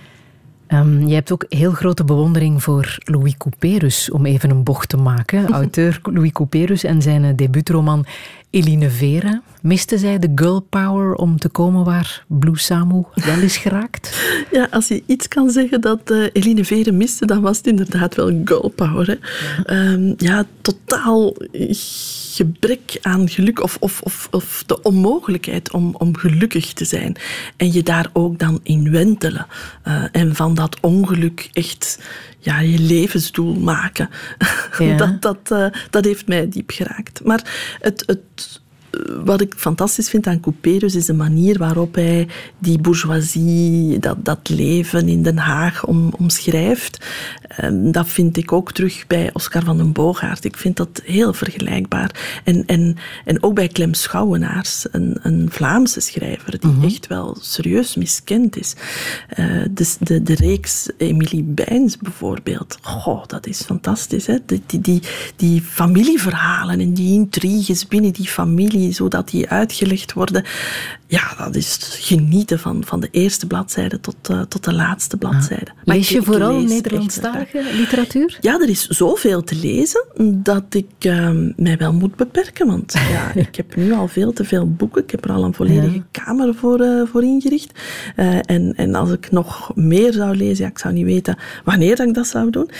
Um, 0.72 1.06
je 1.06 1.14
hebt 1.14 1.32
ook 1.32 1.44
heel 1.48 1.70
grote 1.70 2.04
bewondering 2.04 2.62
voor 2.62 2.98
Louis 2.98 3.36
Couperus, 3.36 4.10
om 4.10 4.26
even 4.26 4.50
een 4.50 4.62
bocht 4.62 4.88
te 4.88 4.96
maken. 4.96 5.48
Auteur 5.62 6.00
Louis 6.02 6.32
Couperus 6.32 6.84
en 6.84 7.02
zijn 7.02 7.36
debuutroman 7.36 8.06
Eline 8.52 8.90
Vera. 8.90 9.42
Miste 9.62 9.98
zij 9.98 10.18
de 10.18 10.32
girl 10.34 10.60
power 10.60 11.14
om 11.14 11.38
te 11.38 11.48
komen 11.48 11.84
waar 11.84 12.24
Blue 12.28 12.58
Samu 12.58 13.02
wel 13.14 13.38
is 13.38 13.56
geraakt? 13.56 14.10
Ja, 14.50 14.68
als 14.70 14.88
je 14.88 15.02
iets 15.06 15.28
kan 15.28 15.50
zeggen 15.50 15.80
dat 15.80 16.10
uh, 16.10 16.26
Eline 16.32 16.64
Vera 16.64 16.92
miste, 16.92 17.26
dan 17.26 17.40
was 17.40 17.56
het 17.56 17.66
inderdaad 17.66 18.14
wel 18.14 18.40
girl 18.44 18.68
power. 18.68 19.06
Hè. 19.06 19.16
Ja. 19.74 19.92
Um, 19.92 20.14
ja, 20.16 20.46
totaal 20.60 21.34
gebrek 22.32 22.98
aan 23.02 23.28
geluk 23.28 23.62
of, 23.62 23.76
of, 23.80 24.00
of, 24.02 24.28
of 24.30 24.62
de 24.66 24.82
onmogelijkheid 24.82 25.72
om, 25.72 25.94
om 25.98 26.16
gelukkig 26.16 26.72
te 26.72 26.84
zijn. 26.84 27.16
En 27.56 27.72
je 27.72 27.82
daar 27.82 28.10
ook 28.12 28.38
dan 28.38 28.60
in 28.62 28.90
wentelen. 28.90 29.46
Uh, 29.88 30.04
en 30.12 30.34
van 30.34 30.54
dat 30.54 30.80
ongeluk 30.80 31.48
echt 31.52 31.98
ja, 32.42 32.60
je 32.60 32.78
levensdoel 32.78 33.54
maken. 33.54 34.08
Ja. 34.78 34.96
dat, 34.96 35.22
dat, 35.22 35.50
uh, 35.52 35.66
dat 35.90 36.04
heeft 36.04 36.26
mij 36.26 36.48
diep 36.48 36.70
geraakt. 36.70 37.24
Maar 37.24 37.76
het, 37.80 38.02
het, 38.06 38.51
wat 39.24 39.40
ik 39.40 39.54
fantastisch 39.56 40.08
vind 40.08 40.26
aan 40.26 40.40
Couperus 40.40 40.94
is 40.94 41.06
de 41.06 41.12
manier 41.12 41.58
waarop 41.58 41.94
hij 41.94 42.28
die 42.58 42.78
bourgeoisie, 42.78 43.98
dat, 43.98 44.24
dat 44.24 44.48
leven 44.48 45.08
in 45.08 45.22
Den 45.22 45.38
Haag 45.38 45.86
om, 45.86 46.14
omschrijft. 46.18 47.06
Um, 47.64 47.92
dat 47.92 48.08
vind 48.08 48.36
ik 48.36 48.52
ook 48.52 48.72
terug 48.72 49.06
bij 49.06 49.30
Oscar 49.32 49.62
van 49.64 49.76
den 49.76 49.92
Boogaard. 49.92 50.44
Ik 50.44 50.56
vind 50.56 50.76
dat 50.76 51.02
heel 51.04 51.32
vergelijkbaar. 51.32 52.40
En, 52.44 52.66
en, 52.66 52.96
en 53.24 53.42
ook 53.42 53.54
bij 53.54 53.68
Clem 53.68 53.94
Schouwenaars, 53.94 54.86
een, 54.90 55.18
een 55.22 55.48
Vlaamse 55.50 56.00
schrijver 56.00 56.60
die 56.60 56.70
Mhm. 56.70 56.84
echt 56.84 57.06
wel 57.06 57.36
serieus 57.40 57.94
miskend 57.96 58.56
is. 58.56 58.74
Uh, 59.38 59.64
de, 59.70 59.94
de, 60.00 60.22
de 60.22 60.34
reeks 60.34 60.88
Emilie 60.96 61.42
Bijns 61.42 61.96
bijvoorbeeld. 61.96 62.78
Goh, 62.80 63.26
dat 63.26 63.46
is 63.46 63.62
fantastisch. 63.62 64.26
Hè? 64.26 64.36
Die, 64.46 64.62
die, 64.66 64.80
die, 64.80 65.02
die 65.36 65.62
familieverhalen 65.62 66.80
en 66.80 66.92
die 66.94 67.12
intriges 67.12 67.86
binnen 67.88 68.12
die 68.12 68.26
familie, 68.26 68.81
zodat 68.90 69.28
die 69.30 69.48
uitgelegd 69.48 70.12
worden. 70.12 70.44
Ja, 71.06 71.34
dat 71.38 71.54
is 71.56 71.78
genieten 72.00 72.58
van, 72.58 72.82
van 72.84 73.00
de 73.00 73.08
eerste 73.10 73.46
bladzijde 73.46 74.00
tot, 74.00 74.16
uh, 74.30 74.40
tot 74.40 74.64
de 74.64 74.72
laatste 74.72 75.16
bladzijde. 75.16 75.70
Maar 75.84 75.96
Lees 75.96 76.04
ik- 76.06 76.12
je 76.12 76.18
ik 76.18 76.24
vooral 76.24 76.52
lees 76.52 76.62
echt 76.62 76.70
Nederlandstalige 76.72 77.64
literatuur? 77.72 78.38
ja, 78.40 78.60
er 78.60 78.68
is 78.68 78.86
zoveel 78.86 79.42
te 79.42 79.54
lezen 79.56 80.04
dat 80.34 80.64
ik 80.70 80.86
ehm, 80.98 81.52
mij 81.56 81.76
wel 81.76 81.92
moet 81.92 82.16
beperken. 82.16 82.66
Want 82.66 82.92
ja, 82.92 83.32
ik 83.48 83.56
heb 83.56 83.76
nu 83.76 83.92
al 83.92 84.08
veel 84.08 84.32
te 84.32 84.44
veel 84.44 84.70
boeken. 84.72 85.02
Ik 85.02 85.10
heb 85.10 85.24
er 85.24 85.32
al 85.32 85.44
een 85.44 85.54
volledige 85.54 85.94
Ja. 85.94 86.04
kamer 86.10 86.54
voor, 86.54 86.80
eh, 86.80 87.02
voor 87.10 87.22
ingericht. 87.22 87.80
Eh, 88.16 88.36
en, 88.46 88.72
en 88.76 88.94
als 88.94 89.10
ik 89.10 89.30
nog 89.30 89.70
meer 89.74 90.12
zou 90.12 90.36
lezen, 90.36 90.64
ja, 90.64 90.70
ik 90.70 90.78
zou 90.78 90.94
niet 90.94 91.04
weten 91.04 91.36
wanneer 91.64 92.00
ik 92.00 92.14
dat 92.14 92.26
zou 92.26 92.50
doen. 92.50 92.70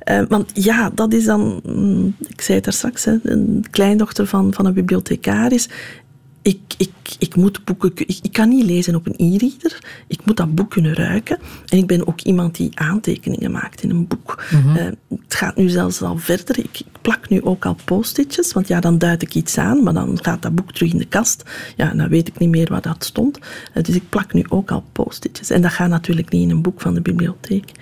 Eh, 0.00 0.22
want 0.28 0.50
ja, 0.54 0.90
dat 0.94 1.12
is 1.12 1.24
dan, 1.24 1.60
mm, 1.66 2.14
ik 2.28 2.40
zei 2.40 2.56
het 2.56 2.64
daar 2.64 2.74
straks, 2.74 3.04
hè, 3.04 3.16
een 3.22 3.64
kleindochter 3.70 4.26
van, 4.26 4.54
van 4.54 4.66
een 4.66 4.72
bibliothecaris. 4.74 5.49
gratis 5.50 5.68
Ik, 6.42 6.60
ik, 6.76 6.90
ik 7.18 7.36
moet 7.36 7.64
boeken... 7.64 7.92
Ik, 7.94 8.18
ik 8.22 8.32
kan 8.32 8.48
niet 8.48 8.64
lezen 8.64 8.94
op 8.94 9.06
een 9.06 9.14
e-reader. 9.16 9.78
Ik 10.06 10.20
moet 10.24 10.36
dat 10.36 10.54
boek 10.54 10.70
kunnen 10.70 10.94
ruiken. 10.94 11.38
En 11.68 11.78
ik 11.78 11.86
ben 11.86 12.06
ook 12.06 12.20
iemand 12.20 12.56
die 12.56 12.70
aantekeningen 12.74 13.50
maakt 13.50 13.82
in 13.82 13.90
een 13.90 14.06
boek. 14.06 14.44
Eh, 14.50 14.84
het 15.08 15.34
gaat 15.34 15.56
nu 15.56 15.68
zelfs 15.68 16.02
al 16.02 16.16
verder. 16.16 16.58
Ik, 16.58 16.78
ik 16.78 16.86
plak 17.00 17.28
nu 17.28 17.42
ook 17.42 17.66
al 17.66 17.76
post-itjes. 17.84 18.52
Want 18.52 18.68
ja, 18.68 18.80
dan 18.80 18.98
duid 18.98 19.22
ik 19.22 19.34
iets 19.34 19.58
aan. 19.58 19.82
Maar 19.82 19.92
dan 19.92 20.18
gaat 20.22 20.42
dat 20.42 20.54
boek 20.54 20.72
terug 20.72 20.92
in 20.92 20.98
de 20.98 21.06
kast. 21.06 21.42
Ja, 21.76 21.90
en 21.90 21.96
dan 21.96 22.08
weet 22.08 22.28
ik 22.28 22.38
niet 22.38 22.48
meer 22.48 22.68
waar 22.68 22.82
dat 22.82 23.04
stond. 23.04 23.38
Eh, 23.74 23.82
dus 23.82 23.94
ik 23.94 24.08
plak 24.08 24.32
nu 24.32 24.44
ook 24.48 24.70
al 24.70 24.84
post-itjes. 24.92 25.50
En 25.50 25.62
dat 25.62 25.70
gaat 25.70 25.88
natuurlijk 25.88 26.30
niet 26.30 26.42
in 26.42 26.50
een 26.50 26.62
boek 26.62 26.80
van 26.80 26.94
de 26.94 27.00
bibliotheek. 27.00 27.72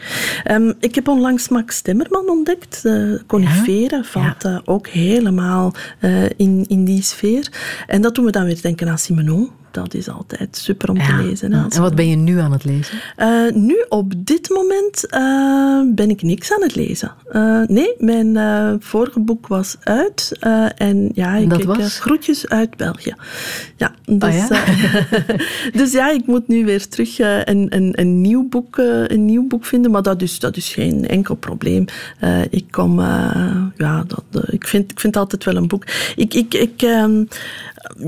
Ehm, 0.44 0.72
ik 0.80 0.94
heb 0.94 1.09
onlangs 1.09 1.48
Max 1.48 1.76
Stemmerman 1.76 2.28
ontdekt. 2.28 2.82
Uh, 2.85 3.20
Coniferen 3.26 4.05
valt 4.05 4.44
eh, 4.44 4.59
ook 4.64 4.89
helemaal 4.89 5.74
in, 6.36 6.64
in 6.68 6.85
die 6.85 7.02
sfeer. 7.02 7.52
En 7.86 8.02
dat 8.02 8.14
doet 8.14 8.24
me 8.24 8.30
dan 8.30 8.48
weer 8.49 8.62
denken 8.62 8.89
aan 8.89 8.99
Simenon. 8.99 9.51
Dat 9.70 9.95
is 9.95 10.09
altijd 10.09 10.57
super 10.57 10.89
om 10.90 10.99
te 10.99 11.15
lezen. 11.23 11.53
hè, 11.53 11.65
En 11.69 11.81
wat 11.81 11.95
ben 11.95 12.09
je 12.09 12.16
nu 12.16 12.39
aan 12.39 12.53
het 12.53 12.65
lezen? 12.65 12.99
eh, 13.16 13.51
nu, 13.55 13.85
op 13.89 14.12
dit 14.16 14.49
moment, 14.49 15.07
eh, 15.07 15.82
ben 15.95 16.11
ik 16.11 16.23
niks 16.23 16.53
aan 16.53 16.62
het 16.62 16.74
lezen. 16.74 17.12
Eh, 17.28 17.61
nee, 17.66 17.95
mijn 17.99 18.36
vorige 18.82 19.20
boek 19.20 19.47
was 19.47 19.77
uit. 19.81 20.36
en 20.77 21.11
ja, 21.15 21.35
ik 21.35 21.51
dat 21.51 21.65
was? 21.65 21.99
groetjes 22.01 22.49
uit 22.49 22.77
België. 22.77 23.15
Ja, 23.77 23.93
dus, 24.05 24.23
Ah, 24.23 24.49
ja? 24.49 24.65
dus 25.81 25.93
ja, 25.93 26.11
ik 26.11 26.27
moet 26.27 26.49
nu 26.49 26.65
weer 26.65 26.89
terug 26.89 27.19
een, 27.19 27.66
een, 27.74 27.93
een, 28.01 28.20
nieuw 28.20 28.49
boek, 28.49 28.77
een 29.07 29.24
nieuw 29.24 29.47
boek 29.47 29.65
vinden. 29.65 29.90
Maar 29.90 30.03
dat 30.03 30.23
is, 30.23 30.39
dat 30.39 30.57
is 30.57 30.69
geen 30.74 31.09
enkel 31.09 31.35
probleem. 31.35 31.85
Ik 32.51 32.65
kom, 32.70 33.01
ja, 33.77 34.05
dat, 34.07 34.24
ik, 34.51 34.66
vind, 34.66 34.90
ik 34.90 35.01
vind 35.01 35.16
altijd 35.16 35.45
wel 35.45 35.57
een 35.57 35.69
boek. 35.69 35.85
Ik, 36.16 36.35
ik, 36.35 36.55
ik, 36.55 36.82
ehm, 36.82 37.24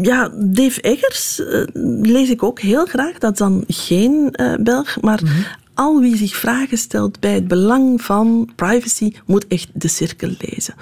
ja, 0.03 0.31
Dave 0.35 0.81
Eggers 0.81 1.43
eh, 1.51 1.63
lees 2.03 2.31
ik 2.31 2.43
ook 2.43 2.61
heel 2.61 2.87
graag. 2.87 3.19
Dat 3.19 3.33
is 3.33 3.39
dan 3.39 3.65
geen 3.67 4.31
eh, 4.33 4.55
Belg, 4.61 5.01
maar 5.01 5.49
al 5.75 6.01
wie 6.01 6.17
zich 6.17 6.37
vragen 6.37 6.79
stelt 6.79 7.21
bij 7.21 7.35
het 7.35 7.49
belang 7.49 8.03
van 8.03 8.51
privacy, 8.57 9.13
moet 9.27 9.47
echt 9.47 9.69
de 9.73 9.89
cirkel 9.89 10.31
lezen. 10.39 10.75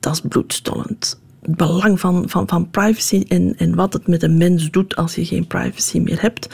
Dat 0.00 0.12
is 0.12 0.20
bloedstollend. 0.20 1.20
Het 1.42 1.56
belang 1.56 2.00
van, 2.00 2.24
van, 2.28 2.48
van 2.48 2.70
privacy 2.70 3.24
en, 3.28 3.54
en 3.56 3.74
wat 3.74 3.92
het 3.92 4.06
met 4.06 4.22
een 4.22 4.36
mens 4.36 4.70
doet 4.70 4.96
als 4.96 5.14
je 5.14 5.24
geen 5.24 5.46
privacy 5.46 5.98
meer 5.98 6.20
hebt. 6.20 6.48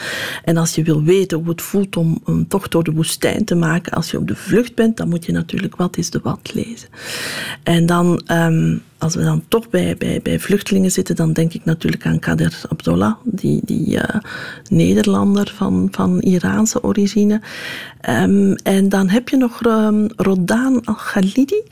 En 0.44 0.56
als 0.56 0.74
je 0.74 0.82
wil 0.82 1.02
weten 1.02 1.39
hoe 1.39 1.48
het 1.48 1.62
voelt 1.62 1.97
om 1.97 2.20
een 2.24 2.47
tocht 2.47 2.70
door 2.70 2.85
de 2.85 2.93
woestijn 2.93 3.44
te 3.44 3.55
maken 3.55 3.93
als 3.93 4.10
je 4.10 4.19
op 4.19 4.28
de 4.28 4.36
vlucht 4.36 4.74
bent, 4.74 4.97
dan 4.97 5.09
moet 5.09 5.27
je 5.27 5.32
natuurlijk 5.32 5.77
Wat 5.77 5.97
is 5.97 6.10
de 6.10 6.20
Wat 6.23 6.55
lezen. 6.55 6.89
En 7.62 7.86
dan, 7.86 8.23
ehm, 8.27 8.77
als 8.98 9.15
we 9.15 9.23
dan 9.23 9.44
toch 9.48 9.70
bij, 9.70 9.97
bij, 9.97 10.20
bij 10.23 10.40
vluchtelingen 10.40 10.90
zitten, 10.90 11.16
dan 11.16 11.32
denk 11.32 11.52
ik 11.52 11.65
natuurlijk 11.65 12.06
aan 12.06 12.19
Kader 12.19 12.60
Abdollah, 12.69 13.15
die, 13.24 13.60
die 13.65 14.01
eh, 14.01 14.20
Nederlander 14.69 15.52
van, 15.56 15.89
van 15.90 16.20
Iraanse 16.20 16.82
origine. 16.82 17.40
Ehm, 18.01 18.52
en 18.62 18.89
dan 18.89 19.09
heb 19.09 19.28
je 19.28 19.36
nog 19.36 19.62
ehm, 19.62 20.06
Rodan 20.16 20.85
Al-Khalidi, 20.85 21.62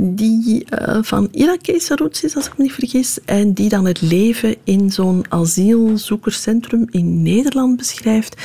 die 0.00 0.64
eh, 0.64 0.98
van 1.02 1.28
Irakese 1.32 1.96
roots 1.96 2.24
is, 2.24 2.36
als 2.36 2.46
ik 2.46 2.58
me 2.58 2.65
niet 2.66 2.74
vergis, 2.74 3.18
en 3.24 3.52
die 3.52 3.68
dan 3.68 3.84
het 3.86 4.00
leven 4.00 4.56
in 4.64 4.90
zo'n 4.90 5.24
asielzoekerscentrum 5.28 6.86
in 6.90 7.22
Nederland 7.22 7.76
beschrijft 7.76 8.42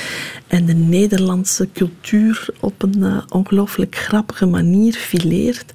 en 0.48 0.66
de 0.66 0.74
Nederlandse 0.74 1.68
cultuur 1.74 2.46
op 2.60 2.84
een 2.84 3.04
eh, 3.04 3.18
ongelooflijk 3.30 3.96
grappige 3.96 4.46
manier 4.46 4.94
fileert. 4.94 5.74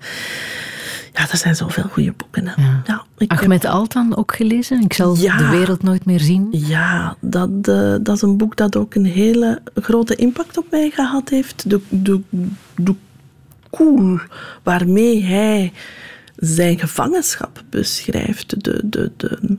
Ja, 1.13 1.31
er 1.31 1.37
zijn 1.37 1.57
zoveel 1.57 1.83
goede 1.93 2.13
boeken. 2.17 2.47
Hè. 2.49 2.63
Ja. 2.63 2.83
Ja, 2.87 3.05
ik 3.19 3.31
heb- 3.31 3.41
Ahmed 3.41 3.65
Altan 3.65 4.17
ook 4.17 4.35
gelezen? 4.37 4.81
Ik 4.83 4.93
zal 4.93 5.17
Ja. 5.17 5.37
de 5.37 5.49
wereld 5.49 5.83
nooit 5.83 6.05
meer 6.05 6.21
zien. 6.21 6.49
ja, 6.51 7.17
dat, 7.21 7.51
eh, 7.63 7.95
dat 8.03 8.17
is 8.17 8.23
een 8.23 8.37
boek 8.37 8.57
dat 8.57 8.77
ook 8.77 8.95
een 8.95 9.05
hele 9.05 9.63
grote 9.75 10.15
impact 10.15 10.59
op 10.59 10.67
mij 10.71 10.91
gehad 10.91 11.29
heeft. 11.29 11.71
De, 11.71 11.81
de, 11.89 12.21
de 12.77 12.95
cool 13.71 14.19
waarmee 14.63 15.25
hij 15.25 15.73
zijn 16.37 16.79
gevangenschap 16.79 17.65
beschrijft. 17.71 18.65
De, 18.65 18.81
de, 18.89 19.13
de, 19.17 19.59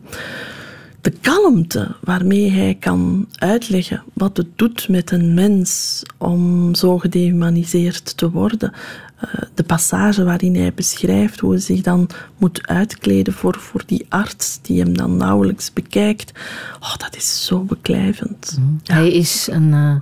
de 1.01 1.13
kalmte 1.21 1.95
waarmee 2.01 2.51
hij 2.51 2.75
kan 2.79 3.27
uitleggen 3.35 4.03
wat 4.13 4.37
het 4.37 4.47
doet 4.55 4.89
met 4.89 5.11
een 5.11 5.33
mens 5.33 6.01
om 6.17 6.75
zo 6.75 6.97
gedehumaniseerd 6.97 8.17
te 8.17 8.31
worden. 8.31 8.73
Eh, 9.17 9.33
de 9.53 9.63
passage 9.63 10.23
waarin 10.23 10.55
hij 10.55 10.73
beschrijft 10.73 11.39
hoe 11.39 11.51
hij 11.51 11.59
zich 11.59 11.81
dan 11.81 12.09
moet 12.37 12.67
uitkleden 12.67 13.33
voor, 13.33 13.55
voor 13.59 13.83
die 13.85 14.05
arts 14.09 14.59
die 14.61 14.79
hem 14.79 14.97
dan 14.97 15.17
nauwelijks 15.17 15.73
bekijkt. 15.73 16.31
Oh, 16.79 16.95
dat 16.95 17.15
is 17.15 17.45
zo 17.45 17.59
beklijvend. 17.59 18.59
Hij 18.83 19.11
is 19.11 19.47
een, 19.51 19.73
eh, 19.73 20.01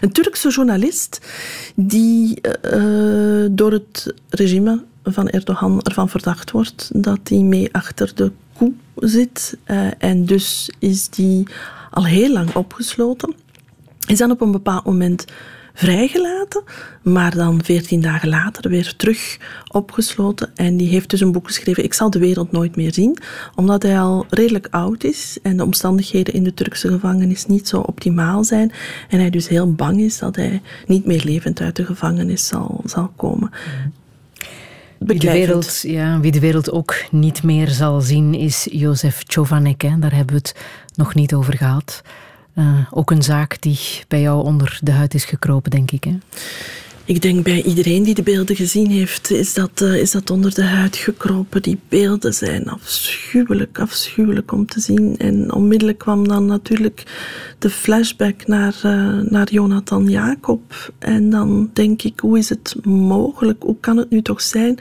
een 0.00 0.12
Turkse 0.12 0.50
journalist 0.50 1.20
die 1.74 2.40
uh, 2.74 3.46
door 3.50 3.72
het 3.72 4.14
regime 4.28 4.84
van 5.12 5.28
Erdogan 5.28 5.82
ervan 5.82 6.08
verdacht 6.08 6.50
wordt 6.50 6.90
dat 6.94 7.18
hij 7.22 7.38
mee 7.38 7.68
achter 7.72 8.12
de 8.14 8.32
koe 8.56 8.72
zit. 8.96 9.58
Uh, 9.66 9.86
en 9.98 10.24
dus 10.24 10.70
is 10.78 11.08
die 11.08 11.46
al 11.90 12.06
heel 12.06 12.32
lang 12.32 12.54
opgesloten. 12.54 13.34
Is 14.06 14.18
dan 14.18 14.30
op 14.30 14.40
een 14.40 14.52
bepaald 14.52 14.84
moment 14.84 15.24
vrijgelaten, 15.78 16.62
maar 17.02 17.34
dan 17.34 17.64
veertien 17.64 18.00
dagen 18.00 18.28
later 18.28 18.70
weer 18.70 18.96
terug 18.96 19.38
opgesloten. 19.68 20.50
En 20.54 20.76
die 20.76 20.88
heeft 20.88 21.10
dus 21.10 21.20
een 21.20 21.32
boek 21.32 21.46
geschreven, 21.46 21.84
Ik 21.84 21.94
zal 21.94 22.10
de 22.10 22.18
wereld 22.18 22.52
nooit 22.52 22.76
meer 22.76 22.94
zien, 22.94 23.18
omdat 23.54 23.82
hij 23.82 24.00
al 24.00 24.26
redelijk 24.30 24.66
oud 24.70 25.04
is 25.04 25.38
en 25.42 25.56
de 25.56 25.64
omstandigheden 25.64 26.34
in 26.34 26.44
de 26.44 26.54
Turkse 26.54 26.88
gevangenis 26.88 27.46
niet 27.46 27.68
zo 27.68 27.80
optimaal 27.80 28.44
zijn. 28.44 28.72
En 29.08 29.18
hij 29.18 29.30
dus 29.30 29.48
heel 29.48 29.72
bang 29.72 30.00
is 30.00 30.18
dat 30.18 30.36
hij 30.36 30.62
niet 30.86 31.04
meer 31.04 31.24
levend 31.24 31.60
uit 31.60 31.76
de 31.76 31.84
gevangenis 31.84 32.46
zal, 32.46 32.80
zal 32.84 33.12
komen. 33.16 33.50
Wie 34.98 35.18
de, 35.18 35.32
wereld, 35.32 35.80
ja, 35.80 36.20
wie 36.20 36.32
de 36.32 36.40
wereld 36.40 36.70
ook 36.70 36.94
niet 37.10 37.42
meer 37.42 37.68
zal 37.68 38.00
zien 38.00 38.34
is 38.34 38.68
Jozef 38.70 39.22
Chovanek. 39.26 39.82
Hè. 39.82 39.98
Daar 39.98 40.14
hebben 40.14 40.34
we 40.34 40.40
het 40.40 40.54
nog 40.94 41.14
niet 41.14 41.34
over 41.34 41.56
gehad. 41.56 42.02
Uh, 42.54 42.78
ook 42.90 43.10
een 43.10 43.22
zaak 43.22 43.60
die 43.60 43.78
bij 44.08 44.20
jou 44.20 44.44
onder 44.44 44.78
de 44.82 44.92
huid 44.92 45.14
is 45.14 45.24
gekropen, 45.24 45.70
denk 45.70 45.90
ik. 45.90 46.04
Hè? 46.04 46.18
Ik 47.08 47.22
denk 47.22 47.44
bij 47.44 47.62
iedereen 47.62 48.02
die 48.02 48.14
de 48.14 48.22
beelden 48.22 48.56
gezien 48.56 48.90
heeft, 48.90 49.30
is 49.30 49.54
dat, 49.54 49.80
uh, 49.80 49.96
is 49.96 50.10
dat 50.10 50.30
onder 50.30 50.54
de 50.54 50.62
huid 50.62 50.96
gekropen. 50.96 51.62
Die 51.62 51.78
beelden 51.88 52.34
zijn 52.34 52.68
afschuwelijk, 52.68 53.78
afschuwelijk 53.78 54.52
om 54.52 54.66
te 54.66 54.80
zien. 54.80 55.16
En 55.16 55.52
onmiddellijk 55.52 55.98
kwam 55.98 56.28
dan 56.28 56.46
natuurlijk 56.46 57.02
de 57.58 57.70
flashback 57.70 58.46
naar, 58.46 58.80
uh, 58.84 59.18
naar 59.20 59.50
Jonathan 59.50 60.08
Jacob. 60.08 60.92
En 60.98 61.30
dan 61.30 61.70
denk 61.72 62.02
ik, 62.02 62.20
hoe 62.20 62.38
is 62.38 62.48
het 62.48 62.76
mogelijk? 62.84 63.62
Hoe 63.62 63.76
kan 63.80 63.96
het 63.96 64.10
nu 64.10 64.22
toch 64.22 64.40
zijn 64.40 64.78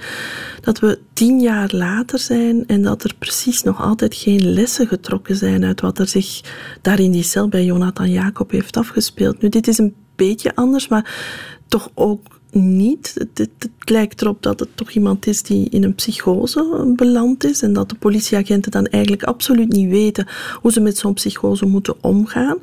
dat 0.62 0.80
we 0.80 1.00
tien 1.14 1.40
jaar 1.40 1.70
later 1.72 2.20
zijn 2.20 2.64
en 2.66 2.82
dat 2.82 3.04
er 3.04 3.14
precies 3.20 3.64
nog 3.64 3.82
altijd 3.82 4.16
geen 4.16 4.54
lessen 4.54 4.88
getrokken 4.88 5.36
zijn 5.36 5.64
uit 5.64 5.82
wat 5.82 6.00
er 6.00 6.08
zich 6.08 6.42
daar 6.82 7.00
in 7.00 7.12
die 7.12 7.24
cel 7.24 7.48
bij 7.48 7.66
Jonathan 7.66 8.10
Jacob 8.10 8.52
heeft 8.52 8.78
afgespeeld? 8.78 9.42
Nu, 9.42 9.50
dit 9.50 9.68
is 9.68 9.78
een 9.78 9.96
beetje 10.16 10.56
anders, 10.56 10.88
maar 10.88 11.56
toch 11.68 11.90
ook 11.94 12.40
niet. 12.52 13.14
Het, 13.36 13.50
lijkt 13.90 14.22
erop 14.22 14.44
dat 14.44 14.60
het 14.60 14.70
toch 14.76 14.92
iemand 14.92 15.28
is 15.28 15.44
die 15.44 15.70
in 15.70 15.84
een 15.84 15.96
psychose 15.96 16.94
beland 16.96 17.44
is 17.44 17.62
en 17.62 17.74
dat 17.74 17.90
de 17.90 17.96
politieagenten 17.96 18.72
dan 18.72 18.86
eigenlijk 18.86 19.24
absoluut 19.24 19.72
niet 19.72 19.90
weten 19.90 20.28
hoe 20.62 20.72
ze 20.72 20.80
met 20.80 20.98
zo'n 20.98 21.14
psychose 21.14 21.66
moeten 21.66 22.04
omgaan. 22.04 22.58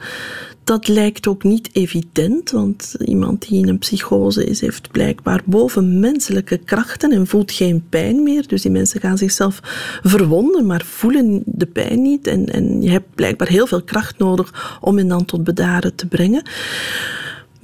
Dat 0.64 0.88
lijkt 0.88 1.26
ook 1.26 1.42
niet 1.42 1.70
evident, 1.72 2.50
want 2.50 2.94
iemand 3.04 3.48
die 3.48 3.58
in 3.58 3.68
een 3.68 3.78
psychose 3.78 4.44
is, 4.44 4.60
heeft 4.60 4.90
blijkbaar 4.90 5.42
bovenmenselijke 5.44 6.56
krachten 6.56 7.12
en 7.12 7.26
voelt 7.26 7.52
geen 7.52 7.84
pijn 7.88 8.22
meer. 8.22 8.48
Dus 8.48 8.62
die 8.62 8.70
mensen 8.70 9.00
gaan 9.00 9.18
zichzelf 9.18 9.60
verwonden, 10.02 10.66
maar 10.66 10.84
voelen 10.84 11.42
de 11.44 11.66
pijn 11.66 12.02
niet. 12.02 12.26
En, 12.26 12.46
en 12.46 12.82
je 12.82 12.90
hebt 12.90 13.14
blijkbaar 13.14 13.48
heel 13.48 13.66
veel 13.66 13.82
kracht 13.82 14.18
nodig 14.18 14.78
om 14.80 14.96
hen 14.96 15.08
dan 15.08 15.24
tot 15.24 15.44
bedaren 15.44 15.94
te 15.94 16.06
brengen. 16.06 16.42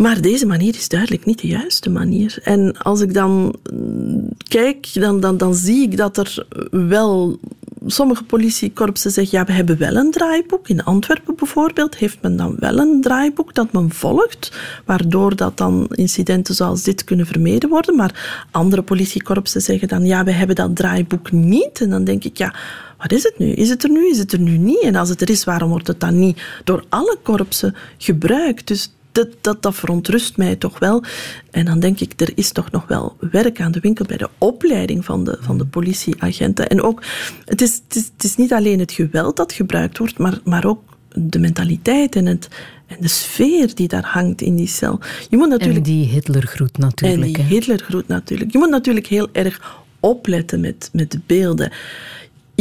Maar 0.01 0.20
deze 0.20 0.47
manier 0.47 0.74
is 0.74 0.89
duidelijk 0.89 1.24
niet 1.24 1.40
de 1.40 1.48
juiste 1.48 1.90
manier. 1.90 2.39
En 2.43 2.78
als 2.78 3.01
ik 3.01 3.14
dan 3.14 3.55
mm, 3.72 4.28
kijk, 4.48 4.89
dan, 4.93 5.20
dan, 5.20 5.36
dan 5.36 5.55
zie 5.55 5.82
ik 5.82 5.97
dat 5.97 6.16
er 6.16 6.47
wel 6.70 7.39
sommige 7.86 8.24
politiekorpsen 8.24 9.10
zeggen, 9.10 9.39
ja, 9.39 9.44
we 9.44 9.52
hebben 9.52 9.78
wel 9.78 9.97
een 9.97 10.10
draaiboek. 10.10 10.68
In 10.68 10.85
Antwerpen 10.85 11.36
bijvoorbeeld 11.36 11.97
heeft 11.97 12.18
men 12.22 12.36
dan 12.36 12.56
wel 12.59 12.78
een 12.78 13.01
draaiboek 13.01 13.55
dat 13.55 13.72
men 13.72 13.90
volgt, 13.90 14.52
waardoor 14.85 15.36
dat 15.36 15.56
dan 15.56 15.86
incidenten 15.90 16.55
zoals 16.55 16.82
dit 16.82 17.05
kunnen 17.05 17.27
vermeden 17.27 17.68
worden. 17.68 17.97
Maar 17.97 18.47
andere 18.51 18.82
politiekorpsen 18.82 19.60
zeggen 19.62 19.89
dan, 19.89 20.06
ja, 20.06 20.24
we 20.24 20.32
hebben 20.32 20.56
dat 20.56 20.77
draaiboek 20.77 21.32
niet. 21.32 21.81
En 21.81 21.90
dan 21.90 22.05
denk 22.05 22.24
ik, 22.24 22.39
ja, 22.39 22.55
wat 22.98 23.12
is 23.12 23.22
het 23.22 23.39
nu? 23.39 23.47
Is 23.47 23.68
het 23.68 23.82
er 23.82 23.90
nu? 23.90 24.09
Is 24.10 24.18
het 24.18 24.32
er 24.32 24.40
nu 24.40 24.56
niet? 24.56 24.82
En 24.82 24.94
als 24.94 25.09
het 25.09 25.20
er 25.20 25.31
is, 25.31 25.44
waarom 25.44 25.68
wordt 25.68 25.86
het 25.86 26.01
dan 26.01 26.18
niet 26.18 26.43
door 26.64 26.85
alle 26.89 27.18
korpsen 27.22 27.74
gebruikt? 27.98 28.66
Dus 28.66 28.93
dat, 29.12 29.28
dat, 29.40 29.62
dat 29.62 29.74
verontrust 29.74 30.36
mij 30.36 30.56
toch 30.56 30.78
wel. 30.78 31.02
En 31.50 31.64
dan 31.64 31.80
denk 31.80 32.00
ik, 32.00 32.20
er 32.20 32.32
is 32.34 32.52
toch 32.52 32.70
nog 32.70 32.86
wel 32.86 33.16
werk 33.30 33.60
aan 33.60 33.72
de 33.72 33.80
winkel 33.80 34.04
bij 34.04 34.16
de 34.16 34.28
opleiding 34.38 35.04
van 35.04 35.24
de, 35.24 35.38
van 35.40 35.58
de 35.58 35.66
politieagenten. 35.66 36.68
En 36.68 36.82
ook, 36.82 37.02
het 37.44 37.60
is, 37.60 37.80
het, 37.84 37.96
is, 37.96 38.10
het 38.12 38.24
is 38.24 38.36
niet 38.36 38.52
alleen 38.52 38.78
het 38.78 38.92
geweld 38.92 39.36
dat 39.36 39.52
gebruikt 39.52 39.98
wordt, 39.98 40.18
maar, 40.18 40.40
maar 40.44 40.64
ook 40.64 40.82
de 41.14 41.38
mentaliteit 41.38 42.16
en, 42.16 42.26
het, 42.26 42.48
en 42.86 42.96
de 43.00 43.08
sfeer 43.08 43.74
die 43.74 43.88
daar 43.88 44.06
hangt 44.06 44.40
in 44.40 44.56
die 44.56 44.68
cel. 44.68 45.00
Je 45.28 45.36
moet 45.36 45.48
natuurlijk, 45.48 45.86
en 45.86 45.92
die 45.92 46.06
Hitlergroet 46.06 46.78
natuurlijk. 46.78 47.36
En 47.36 47.42
die 47.42 47.54
Hitlergroet 47.54 48.08
natuurlijk. 48.08 48.52
Je 48.52 48.58
moet 48.58 48.70
natuurlijk 48.70 49.06
heel 49.06 49.28
erg 49.32 49.78
opletten 50.00 50.60
met, 50.60 50.90
met 50.92 51.10
de 51.10 51.20
beelden. 51.26 51.72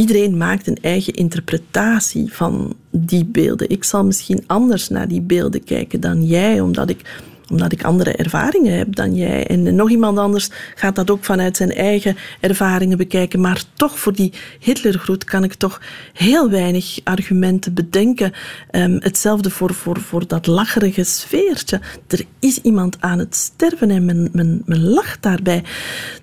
Iedereen 0.00 0.36
maakt 0.36 0.66
een 0.66 0.78
eigen 0.80 1.12
interpretatie 1.12 2.32
van 2.32 2.76
die 2.90 3.24
beelden. 3.24 3.70
Ik 3.70 3.84
zal 3.84 4.04
misschien 4.04 4.44
anders 4.46 4.88
naar 4.88 5.08
die 5.08 5.20
beelden 5.20 5.64
kijken 5.64 6.00
dan 6.00 6.24
jij, 6.24 6.60
omdat 6.60 6.90
ik 6.90 7.20
omdat 7.50 7.72
ik 7.72 7.84
andere 7.84 8.12
ervaringen 8.12 8.78
heb 8.78 8.94
dan 8.94 9.14
jij. 9.14 9.46
En 9.46 9.74
nog 9.74 9.90
iemand 9.90 10.18
anders 10.18 10.50
gaat 10.74 10.96
dat 10.96 11.10
ook 11.10 11.24
vanuit 11.24 11.56
zijn 11.56 11.72
eigen 11.72 12.16
ervaringen 12.40 12.96
bekijken. 12.96 13.40
Maar 13.40 13.62
toch, 13.74 13.98
voor 13.98 14.12
die 14.12 14.32
Hitlergroet 14.60 15.24
kan 15.24 15.44
ik 15.44 15.54
toch 15.54 15.80
heel 16.12 16.50
weinig 16.50 16.98
argumenten 17.04 17.74
bedenken. 17.74 18.32
Um, 18.70 18.96
hetzelfde 19.00 19.50
voor, 19.50 19.74
voor, 19.74 20.00
voor 20.00 20.26
dat 20.26 20.46
lacherige 20.46 21.04
sfeertje. 21.04 21.80
Er 22.06 22.24
is 22.38 22.58
iemand 22.58 22.96
aan 23.00 23.18
het 23.18 23.36
sterven 23.36 23.90
en 23.90 24.04
men, 24.04 24.30
men 24.32 24.62
lacht 24.66 25.22
daarbij. 25.22 25.62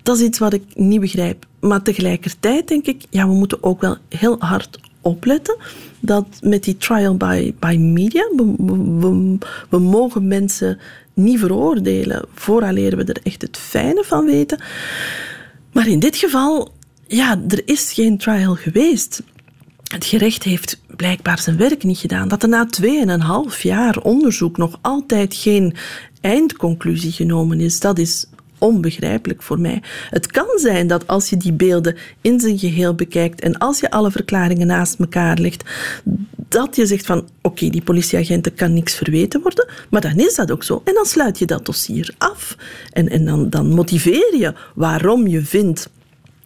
Dat 0.03 0.17
is 0.17 0.23
iets 0.23 0.39
wat 0.39 0.53
ik 0.53 0.63
niet 0.73 0.99
begrijp. 0.99 1.45
Maar 1.67 1.81
tegelijkertijd 1.81 2.67
denk 2.67 2.85
ik, 2.85 3.01
ja, 3.09 3.27
we 3.27 3.33
moeten 3.33 3.63
ook 3.63 3.81
wel 3.81 3.97
heel 4.09 4.35
hard 4.39 4.79
opletten 5.01 5.57
dat 5.99 6.25
met 6.41 6.63
die 6.63 6.77
trial 6.77 7.17
by, 7.17 7.53
by 7.59 7.75
media, 7.79 8.29
we, 9.69 9.79
mogen 9.79 10.27
mensen 10.27 10.79
niet 11.13 11.39
veroordelen 11.39 12.25
vooraleer 12.33 12.97
we 12.97 13.03
er 13.03 13.21
echt 13.23 13.41
het 13.41 13.57
fijne 13.57 14.03
van 14.03 14.25
weten. 14.25 14.61
Maar 15.71 15.87
in 15.87 15.99
dit 15.99 16.15
geval, 16.15 16.71
ja, 17.07 17.41
er 17.47 17.61
is 17.65 17.91
geen 17.91 18.17
trial 18.17 18.55
geweest. 18.55 19.23
Het 19.83 20.05
gerecht 20.05 20.43
heeft 20.43 20.81
blijkbaar 20.95 21.39
zijn 21.39 21.57
werk 21.57 21.83
niet 21.83 21.97
gedaan. 21.97 22.27
Dat 22.27 22.43
er 22.43 22.49
na 22.49 22.65
tweeënhalf 22.65 23.63
jaar 23.63 23.97
onderzoek 23.97 24.57
nog 24.57 24.79
altijd 24.81 25.35
geen 25.35 25.75
eindconclusie 26.21 27.11
genomen 27.11 27.59
is, 27.59 27.79
dat 27.79 27.99
is 27.99 28.25
onbegrijpelijk 28.57 29.41
voor 29.41 29.59
mij. 29.59 29.81
Het 30.09 30.27
kan 30.27 30.47
zijn 30.55 30.87
dat 30.87 31.07
als 31.07 31.29
je 31.29 31.37
die 31.37 31.53
beelden 31.53 31.95
in 32.21 32.39
zijn 32.39 32.59
geheel 32.59 32.95
bekijkt 32.95 33.41
en 33.41 33.57
als 33.57 33.79
je 33.79 33.91
alle 33.91 34.11
verklaringen 34.11 34.67
naast 34.67 34.99
elkaar 34.99 35.37
legt, 35.37 35.63
dat 36.49 36.75
je 36.75 36.85
zegt 36.85 37.05
van 37.05 37.27
oké, 37.41 37.69
die 37.69 37.81
politieagenten 37.81 38.53
kan 38.53 38.73
niks 38.73 38.95
verweten 38.95 39.41
worden, 39.41 39.67
maar 39.89 40.01
dan 40.01 40.17
is 40.17 40.35
dat 40.35 40.51
ook 40.51 40.63
zo. 40.63 40.81
En 40.85 40.93
dan 40.93 41.05
sluit 41.05 41.39
je 41.39 41.45
dat 41.45 41.65
dossier 41.65 42.15
af. 42.17 42.55
En, 42.91 43.09
en 43.09 43.25
dan, 43.25 43.49
dan 43.49 43.67
motiveer 43.67 44.35
je 44.37 44.53
waarom 44.75 45.27
je 45.27 45.41
vindt 45.41 45.89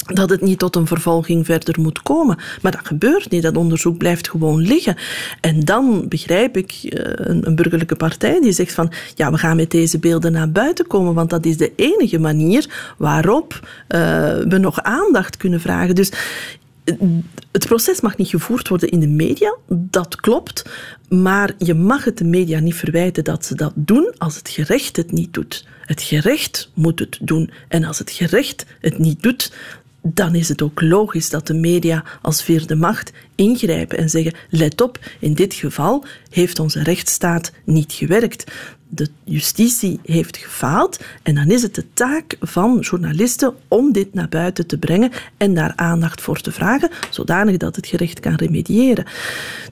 dat 0.05 0.29
het 0.29 0.41
niet 0.41 0.59
tot 0.59 0.75
een 0.75 0.87
vervolging 0.87 1.45
verder 1.45 1.81
moet 1.81 2.01
komen. 2.01 2.37
Maar 2.61 2.71
dat 2.71 2.87
gebeurt 2.87 3.29
niet. 3.29 3.43
Dat 3.43 3.57
onderzoek 3.57 3.97
blijft 3.97 4.29
gewoon 4.29 4.61
liggen. 4.61 4.95
En 5.41 5.59
dan 5.59 6.05
begrijp 6.07 6.57
ik 6.57 6.71
eh, 6.71 7.11
een, 7.15 7.55
burgerlijke 7.55 7.95
partij 7.95 8.41
die 8.41 8.51
zegt 8.51 8.73
van 8.73 8.91
ja, 9.15 9.31
we 9.31 9.37
gaan 9.37 9.55
met 9.55 9.71
deze 9.71 9.99
beelden 9.99 10.31
naar 10.31 10.51
buiten 10.51 10.87
komen, 10.87 11.13
want 11.13 11.29
dat 11.29 11.45
is 11.45 11.57
de 11.57 11.71
enige 11.75 12.19
manier 12.19 12.93
waarop 12.97 13.59
uh, 13.63 13.99
we 14.37 14.57
nog 14.57 14.81
aandacht 14.81 15.37
kunnen 15.37 15.61
vragen. 15.61 15.95
Dus 15.95 16.11
het 17.51 17.65
proces 17.65 18.01
mag 18.01 18.17
niet 18.17 18.27
gevoerd 18.27 18.67
worden 18.67 18.89
in 18.89 18.99
de 18.99 19.07
media, 19.07 19.55
dat 19.67 20.15
klopt. 20.15 20.69
Maar 21.09 21.53
je 21.57 21.73
mag 21.73 22.03
het 22.03 22.17
de 22.17 22.23
media 22.23 22.59
niet 22.59 22.75
verwijten 22.75 23.23
dat 23.23 23.45
ze 23.45 23.55
dat 23.55 23.73
doen 23.75 24.13
als 24.17 24.35
het 24.35 24.49
gerecht 24.49 24.95
het 24.95 25.11
niet 25.11 25.33
doet. 25.33 25.65
Het 25.81 26.01
gerecht 26.01 26.71
moet 26.73 26.99
het 26.99 27.17
doen. 27.21 27.51
En 27.67 27.83
als 27.83 27.99
het 27.99 28.11
gerecht 28.11 28.65
het 28.79 28.97
niet 28.97 29.21
doet, 29.21 29.51
dan 30.01 30.35
is 30.35 30.49
het 30.49 30.61
ook 30.61 30.81
logisch 30.81 31.29
dat 31.29 31.47
de 31.47 31.53
media 31.53 32.03
als 32.21 32.43
vierde 32.43 32.75
macht 32.75 33.11
ingrijpen 33.35 33.97
en 33.97 34.09
zeggen: 34.09 34.33
let 34.49 34.81
op, 34.81 34.99
in 35.19 35.33
dit 35.33 35.53
geval 35.53 36.05
heeft 36.29 36.59
onze 36.59 36.83
rechtsstaat 36.83 37.51
niet 37.65 37.93
gewerkt. 37.93 38.51
De 38.87 39.09
justitie 39.23 39.99
heeft 40.03 40.37
gefaald 40.37 40.99
en 41.23 41.35
dan 41.35 41.51
is 41.51 41.61
het 41.61 41.75
de 41.75 41.93
taak 41.93 42.35
van 42.39 42.79
journalisten 42.79 43.55
om 43.67 43.91
dit 43.91 44.13
naar 44.13 44.29
buiten 44.29 44.67
te 44.67 44.77
brengen 44.77 45.11
en 45.37 45.53
daar 45.53 45.73
aandacht 45.75 46.21
voor 46.21 46.41
te 46.41 46.51
vragen, 46.51 46.89
zodanig 47.09 47.57
dat 47.57 47.75
het 47.75 47.87
gerecht 47.87 48.19
kan 48.19 48.35
remediëren. 48.35 49.05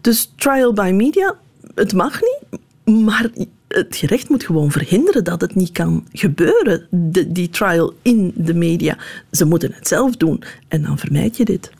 Dus 0.01 0.31
trial 0.35 0.73
by 0.73 0.91
media, 0.93 1.35
het 1.75 1.93
mag 1.93 2.19
niet, 2.21 2.59
maar 3.03 3.29
het 3.69 3.95
gerecht 3.95 4.29
moet 4.29 4.45
gewoon 4.45 4.71
verhinderen 4.71 5.23
dat 5.23 5.41
het 5.41 5.55
niet 5.55 5.71
kan 5.71 6.07
gebeuren, 6.11 6.87
de, 6.89 7.31
die 7.31 7.49
trial 7.49 7.93
in 8.01 8.31
de 8.35 8.53
media. 8.53 8.97
Ze 9.31 9.45
moeten 9.45 9.71
het 9.73 9.87
zelf 9.87 10.17
doen 10.17 10.43
en 10.67 10.81
dan 10.81 10.97
vermijd 10.97 11.37
je 11.37 11.45
dit. 11.45 11.71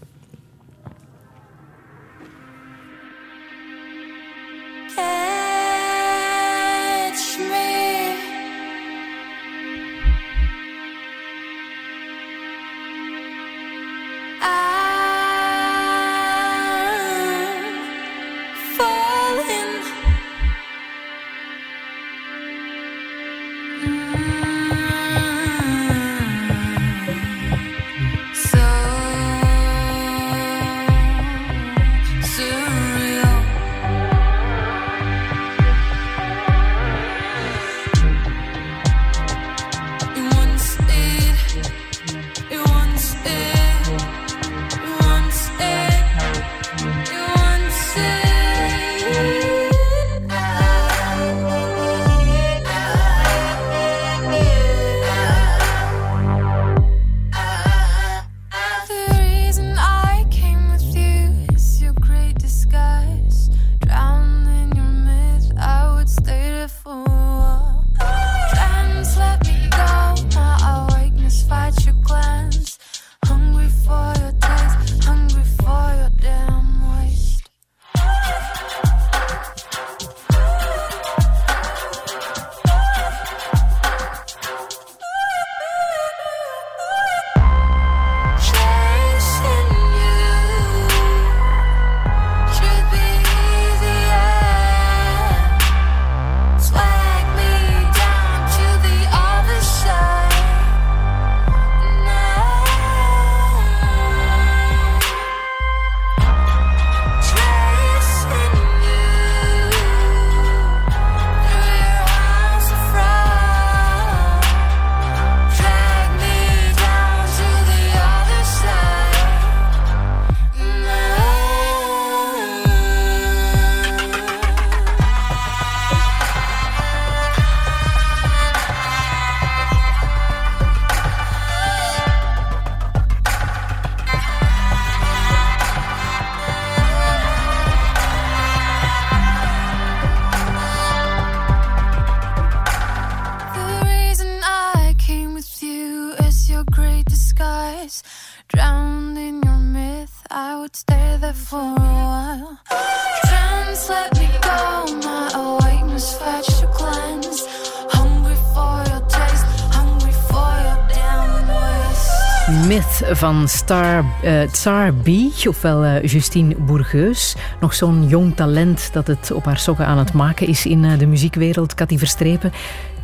Myth 162.68 163.01
van 163.11 163.47
Star, 163.47 164.06
eh, 164.23 164.41
Tsar 164.41 164.93
B, 164.93 165.07
ofwel 165.47 165.84
eh, 165.84 166.03
Justine 166.03 166.56
Bourgeus. 166.56 167.35
Nog 167.60 167.73
zo'n 167.73 168.07
jong 168.07 168.35
talent 168.35 168.89
dat 168.93 169.07
het 169.07 169.31
op 169.31 169.45
haar 169.45 169.60
sokken 169.60 169.85
aan 169.85 169.97
het 169.97 170.14
maken 170.14 170.47
is 170.47 170.65
in 170.65 170.85
eh, 170.85 170.97
de 170.97 171.06
muziekwereld. 171.06 171.73
Cathy 171.73 171.97
Verstrepen. 171.97 172.51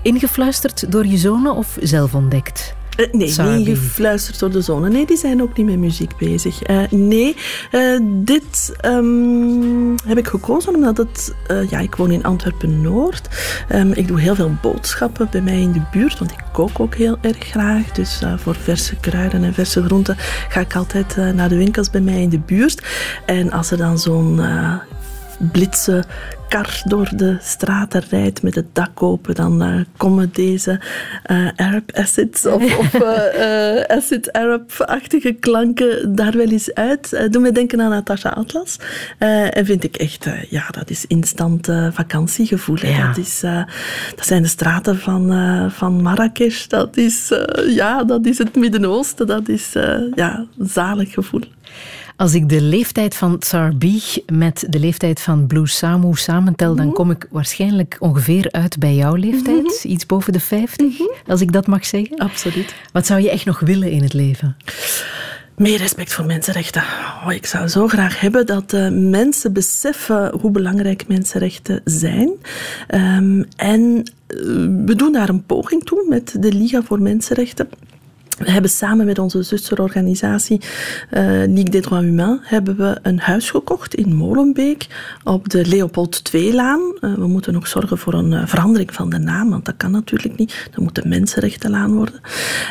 Ingefluisterd 0.01 0.91
door 0.91 1.05
je 1.05 1.17
zonen 1.17 1.55
of 1.55 1.77
zelf 1.81 2.15
ontdekt? 2.15 2.75
Eh, 2.95 3.05
nee, 3.11 3.27
Sarah 3.27 3.57
niet 3.57 3.67
gefluisterd 3.67 4.39
door 4.39 4.51
de 4.51 4.61
zone. 4.61 4.89
Nee, 4.89 5.05
die 5.05 5.17
zijn 5.17 5.41
ook 5.41 5.57
niet 5.57 5.65
met 5.65 5.77
muziek 5.77 6.17
bezig. 6.17 6.61
Eh, 6.61 6.79
nee, 6.89 7.35
eh, 7.71 7.99
dit 8.03 8.75
ehm, 8.79 9.95
heb 10.05 10.17
ik 10.17 10.27
gekozen 10.27 10.75
omdat 10.75 10.97
het... 10.97 11.33
ja, 11.69 11.79
ik 11.79 11.95
woon 11.95 12.11
in 12.11 12.23
Antwerpen-Noord. 12.23 13.27
Ehm, 13.69 13.91
ik 13.91 14.07
doe 14.07 14.19
heel 14.19 14.35
veel 14.35 14.57
boodschappen 14.61 15.27
bij 15.31 15.41
mij 15.41 15.61
in 15.61 15.71
de 15.71 15.81
buurt, 15.91 16.19
want 16.19 16.31
ik 16.31 16.43
kook 16.51 16.79
ook 16.79 16.95
heel 16.95 17.17
erg 17.21 17.37
graag. 17.37 17.91
Dus 17.91 18.21
voor 18.37 18.55
verse 18.55 18.95
kruiden 18.95 19.43
en 19.43 19.53
verse 19.53 19.83
groenten 19.83 20.15
ga 20.49 20.59
ik 20.59 20.75
altijd 20.75 21.15
naar 21.33 21.49
de 21.49 21.57
winkels 21.57 21.89
bij 21.89 22.01
mij 22.01 22.21
in 22.21 22.29
de 22.29 22.39
buurt. 22.39 22.83
En 23.25 23.51
als 23.51 23.71
er 23.71 23.77
dan 23.77 23.99
zo'n... 23.99 24.41
blitse 25.51 26.03
kar 26.49 26.81
door 26.85 27.09
de 27.15 27.37
straten 27.41 28.03
rijdt 28.09 28.41
met 28.41 28.55
het 28.55 28.65
dak 28.73 29.03
open, 29.03 29.35
dan 29.35 29.61
eh, 29.61 29.79
komen 29.97 30.29
deze 30.33 30.79
eh, 31.23 31.47
Arab 31.55 31.91
acids 31.93 32.45
of, 32.45 32.77
of 32.79 32.93
eh, 32.93 33.81
acid 33.97 34.33
Arab-achtige 34.33 35.31
klanken 35.31 36.15
daar 36.15 36.37
wel 36.37 36.47
eens 36.47 36.73
uit. 36.73 37.13
Uh, 37.13 37.29
doe 37.29 37.41
me 37.41 37.51
denken 37.51 37.81
aan 37.81 37.89
Natasha 37.89 38.29
Atlas. 38.29 38.79
En 39.17 39.65
vind 39.65 39.83
ik 39.83 39.95
echt, 39.95 40.27
ja, 40.49 40.67
dat 40.69 40.89
is 40.89 41.05
instant 41.05 41.67
vakantiegevoel. 41.91 42.77
Ja. 42.85 43.07
Dat, 43.07 43.17
is, 43.17 43.39
dat 44.15 44.25
zijn 44.25 44.41
de 44.41 44.47
straten 44.47 44.99
van, 44.99 45.31
van 45.71 46.01
Marrakesh. 46.01 46.67
Dat 46.67 46.97
is, 46.97 47.31
ja, 47.67 48.03
dat 48.03 48.25
is 48.25 48.37
het 48.37 48.55
Midden-Oosten. 48.55 49.27
Dat 49.27 49.49
is, 49.49 49.71
ja, 50.15 50.45
een 50.57 50.67
zalig 50.67 51.13
gevoel. 51.13 51.43
Als 52.17 52.33
ik 52.33 52.49
de 52.49 52.61
leeftijd 52.61 53.15
van 53.15 53.39
Tsar 53.39 53.75
B 53.75 53.85
met 54.31 54.65
de 54.69 54.79
leeftijd 54.79 55.21
van 55.21 55.47
Blue 55.47 55.67
Samu 55.67 56.15
samentel, 56.15 56.75
dan 56.75 56.93
kom 56.93 57.11
ik 57.11 57.27
waarschijnlijk 57.31 57.95
ongeveer 57.99 58.51
uit 58.51 58.77
bij 58.77 58.95
jouw 58.95 59.15
leeftijd. 59.15 59.83
Iets 59.83 60.05
boven 60.05 60.33
de 60.33 60.39
50, 60.39 60.99
als 61.27 61.41
ik 61.41 61.51
dat 61.51 61.67
mag 61.67 61.85
zeggen. 61.85 62.17
Absoluut. 62.17 62.75
Wat 62.91 63.05
zou 63.05 63.21
je 63.21 63.29
echt 63.29 63.45
nog 63.45 63.59
willen 63.59 63.91
in 63.91 64.03
het 64.03 64.13
leven? 64.13 64.55
Meer 65.57 65.77
respect 65.77 66.13
voor 66.13 66.25
mensenrechten. 66.25 66.83
Oh, 67.25 67.31
ik 67.31 67.45
zou 67.45 67.67
zo 67.67 67.87
graag 67.87 68.19
hebben 68.19 68.45
dat 68.45 68.73
eh, 68.73 68.89
mensen 68.91 69.53
beseffen 69.53 70.39
hoe 70.39 70.51
belangrijk 70.51 71.07
mensenrechten 71.07 71.81
zijn. 71.85 72.31
Ehm, 72.87 73.43
en 73.55 74.03
eh, 74.27 74.37
we 74.85 74.93
doen 74.95 75.11
daar 75.11 75.29
een 75.29 75.45
poging 75.45 75.83
toe 75.83 76.05
met 76.09 76.35
de 76.39 76.53
Liga 76.53 76.83
voor 76.83 77.01
Mensenrechten. 77.01 77.69
We 78.37 78.51
hebben 78.51 78.71
samen 78.71 79.05
met 79.05 79.19
onze 79.19 79.43
zusterorganisatie 79.43 80.61
eh 81.09 81.23
Ligue 81.25 81.69
des 81.69 81.81
Droits 81.81 82.05
Humains 82.05 82.39
hebben 82.43 82.77
we 82.77 82.97
een 83.01 83.19
huis 83.19 83.49
gekocht 83.49 83.95
in 83.95 84.15
Molenbeek 84.15 84.87
op 85.23 85.49
de 85.49 85.65
Leopold 85.65 86.33
II-laan. 86.33 86.81
Eh, 87.01 87.13
we 87.13 87.27
moeten 87.27 87.53
nog 87.53 87.67
zorgen 87.67 87.97
voor 87.97 88.13
een 88.13 88.33
eh, 88.33 88.41
verandering 88.45 88.93
van 88.93 89.09
de 89.09 89.17
naam, 89.17 89.49
want 89.49 89.65
dat 89.65 89.77
kan 89.77 89.91
natuurlijk 89.91 90.37
niet. 90.37 90.69
Dat 90.71 90.83
moet 90.83 90.95
de 90.95 91.07
Mensenrechtenlaan 91.07 91.93
worden. 91.93 92.21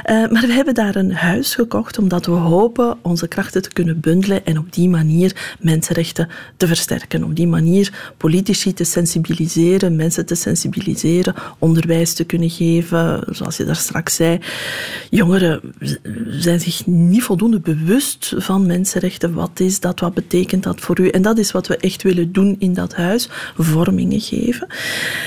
Maar 0.04 0.44
we 0.46 0.52
hebben 0.52 0.74
daar 0.74 0.96
een 0.96 1.12
huis 1.12 1.54
gekocht 1.54 1.98
omdat 1.98 2.26
we 2.26 2.32
hopen 2.32 2.96
onze 3.02 3.28
krachten 3.28 3.62
te 3.62 3.72
kunnen 3.72 4.00
bundelen 4.00 4.44
en 4.44 4.58
op 4.58 4.72
die 4.72 4.88
manier 4.88 5.56
mensenrechten 5.60 6.28
te 6.56 6.66
versterken. 6.66 7.24
Op 7.24 7.36
die 7.36 7.46
manier 7.46 8.12
politici 8.16 8.72
te 8.72 8.84
sensibiliseren, 8.84 9.96
mensen 9.96 10.26
te 10.26 10.34
sensibiliseren, 10.34 11.34
onderwijs 11.58 12.14
te 12.14 12.24
kunnen 12.24 12.50
geven. 12.50 13.24
Zoals 13.30 13.56
je 13.56 13.64
daar 13.64 13.76
straks 13.76 14.14
zei, 14.14 14.40
jongeren 15.10 15.53
zijn 16.28 16.60
zich 16.60 16.86
niet 16.86 17.22
voldoende 17.22 17.60
bewust 17.60 18.34
van 18.36 18.66
mensenrechten. 18.66 19.34
Wat 19.34 19.60
is 19.60 19.80
dat? 19.80 20.00
Wat 20.00 20.14
betekent 20.14 20.62
dat 20.62 20.80
voor 20.80 21.00
u? 21.00 21.08
En 21.08 21.22
dat 21.22 21.38
is 21.38 21.52
wat 21.52 21.66
we 21.66 21.76
echt 21.76 22.02
willen 22.02 22.32
doen 22.32 22.56
in 22.58 22.74
dat 22.74 22.94
huis. 22.94 23.28
Vormingen 23.56 24.20
geven. 24.20 24.66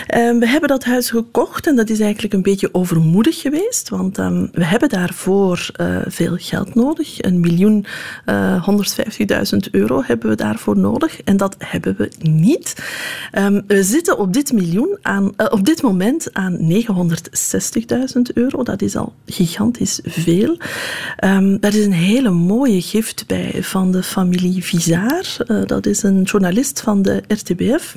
Eh, 0.08 0.38
we 0.40 0.48
hebben 0.48 0.70
dat 0.70 0.84
huis 0.84 1.10
gekocht 1.10 1.68
en 1.68 1.76
dat 1.76 1.90
is 1.90 2.00
eigenlijk 2.00 2.34
een 2.34 2.42
beetje 2.42 2.74
overmoedig 2.74 3.42
geweest. 3.42 3.90
Want 3.90 4.18
ehm, 4.18 4.46
we 4.52 4.66
hebben 4.66 4.90
daarvoor 4.90 5.70
eh, 5.74 5.98
veel 6.08 6.36
geld 6.40 6.76
nodig. 6.76 7.22
Een 7.22 7.40
miljoen 7.40 7.86
eh 8.26 8.68
150.000 8.68 9.58
euro 9.72 10.04
hebben 10.06 10.30
we 10.30 10.36
daarvoor 10.36 10.78
nodig. 10.78 11.22
En 11.22 11.38
dat 11.38 11.56
hebben 11.60 11.96
we 11.98 12.12
niet. 12.20 12.76
Ehm, 13.32 13.62
we 13.68 13.84
zitten 13.84 14.18
op 14.18 14.34
dit, 14.34 14.54
miljoen 14.54 14.98
aan, 15.02 15.34
eh, 15.36 15.48
op 15.50 15.66
dit 15.66 15.82
moment 15.82 16.34
aan 16.34 16.58
960.000 16.60 18.34
euro. 18.34 18.64
Dat 18.64 18.82
is 18.82 18.96
al 18.96 19.14
gigantisch 19.26 20.00
veel. 20.22 20.58
Ehm 21.18 21.58
daar 21.60 21.76
is 21.76 21.86
een 21.86 21.92
hele 21.92 22.30
mooie 22.30 22.82
gift 22.82 23.24
bij 23.28 23.64
van 23.64 23.92
de 23.92 24.04
familie 24.04 24.64
Vizaar. 24.64 25.38
Eh, 25.48 25.62
dat 25.66 25.86
is 25.86 26.04
een 26.04 26.24
journalist 26.24 26.82
van 26.82 27.02
de 27.02 27.24
RTBF. 27.28 27.96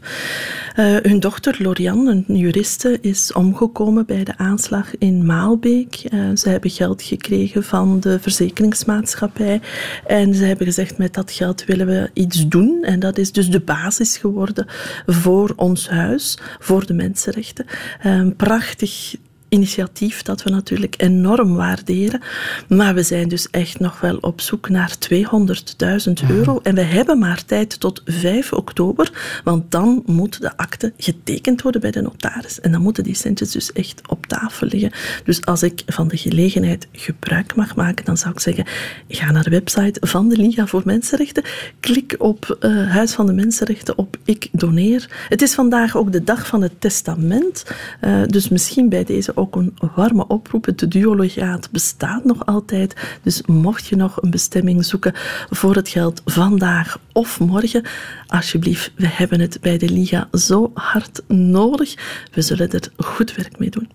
Eh, 0.75 0.97
hun 1.03 1.21
dochter 1.21 1.57
Lorian, 1.59 2.07
een 2.07 2.37
juriste, 2.37 2.99
is 3.01 3.33
omgekomen 3.33 4.07
bij 4.07 4.25
de 4.25 4.37
aanslag 4.37 4.99
in 4.99 5.27
Maalbeek. 5.27 5.95
Eh, 5.95 6.19
ze 6.35 6.49
hebben 6.49 6.71
geld 6.71 7.03
gekregen 7.03 7.65
van 7.65 8.01
de 8.01 8.21
verzekeringsmaatschappij. 8.21 9.61
En 10.07 10.35
ze 10.35 10.45
hebben 10.45 10.67
gezegd, 10.67 10.99
met 10.99 11.15
dat 11.15 11.33
geld 11.33 11.65
willen 11.65 11.87
we 11.87 12.11
iets 12.13 12.49
doen. 12.49 12.79
En 12.83 13.01
dat 13.01 13.19
is 13.19 13.33
dus 13.33 13.51
de 13.51 13.61
basis 13.61 14.17
geworden 14.17 14.67
voor 15.07 15.53
ons 15.57 15.89
huis, 15.89 16.39
voor 16.59 16.87
de 16.87 16.95
mensenrechten. 16.95 17.67
Een 18.03 18.37
prachtig 18.37 19.15
initiatief 19.51 20.23
dat 20.23 20.43
we 20.43 20.51
natuurlijk 20.51 20.95
enorm 20.97 21.55
waarderen. 21.55 22.21
Maar 22.69 22.95
we 22.95 23.03
zijn 23.03 23.29
dus 23.29 23.51
echt 23.51 23.79
nog 23.79 24.01
wel 24.01 24.17
op 24.17 24.41
zoek 24.41 24.69
naar 24.69 24.97
200.000 25.15 26.29
euro. 26.29 26.61
En 26.63 26.75
we 26.75 26.81
hebben 26.81 27.19
maar 27.19 27.45
tijd 27.45 27.81
tot 27.81 28.03
5 28.05 28.53
oktober, 28.53 29.41
want 29.45 29.71
dan 29.71 30.03
moet 30.07 30.41
de 30.41 30.57
akte 30.57 30.93
getekend 30.97 31.63
worden 31.63 31.81
bij 31.81 31.91
de 31.91 32.01
notaris. 32.01 32.61
En 32.61 32.73
dan 32.73 32.83
moeten 32.83 33.05
die 33.05 33.15
centjes 33.15 33.51
dus 33.51 33.73
echt 33.73 34.09
op 34.09 34.27
tafel 34.27 34.67
liggen. 34.67 34.93
Dus 35.25 35.45
als 35.45 35.63
ik 35.63 35.83
van 35.87 36.09
de 36.09 36.17
gelegenheid 36.17 36.89
gebruik 36.93 37.55
mag 37.55 37.75
maken, 37.77 38.05
dan 38.05 38.17
zou 38.17 38.33
ik 38.33 38.41
zeggen, 38.41 38.65
ga 39.09 39.31
naar 39.31 39.45
de 39.45 39.51
website 39.51 40.07
van 40.07 40.29
de 40.29 40.37
Liga 40.37 40.67
voor 40.67 40.83
Mensenrechten, 40.85 41.45
klik 41.81 42.15
op 42.19 42.57
eh, 42.61 42.91
Huis 42.91 43.13
van 43.13 43.27
de 43.27 43.33
Mensenrechten, 43.33 43.99
op 43.99 44.17
Ik 44.25 44.49
doneer. 44.53 45.27
Het 45.29 45.43
is 45.43 45.55
vandaag 45.55 45.97
ook 45.97 46.13
de 46.13 46.25
dag 46.25 46.47
van 46.47 46.63
het 46.63 46.81
testament, 46.81 47.65
eh, 48.01 48.23
dus 48.27 48.49
misschien 48.49 48.89
bij 48.89 49.05
deze 49.05 49.37
ook 49.41 49.57
een 49.57 49.77
warme 49.95 50.27
oproep. 50.27 50.65
Het 50.65 50.91
duologaat 50.91 51.71
bestaat 51.71 52.25
nog 52.25 52.47
altijd, 52.47 53.19
dus 53.23 53.43
mocht 53.47 53.87
je 53.87 53.97
nog 53.97 54.23
een 54.23 54.31
bestemming 54.31 54.85
zoeken 54.85 55.13
voor 55.51 55.75
het 55.75 55.89
geld 55.89 56.23
vandaag 56.25 56.99
of 57.13 57.41
morgen, 57.41 57.85
alsjeblieft, 58.27 58.93
we 58.97 59.07
hebben 59.07 59.41
het 59.41 59.59
bij 59.61 59.79
de 59.79 59.89
Liga 59.89 60.29
zo 60.33 60.71
hard 60.75 61.23
nodig. 61.29 61.95
We 62.33 62.43
zullen 62.43 62.71
er 62.71 62.89
goed 62.97 63.35
werk 63.35 63.59
mee 63.59 63.71
doen. 63.71 63.91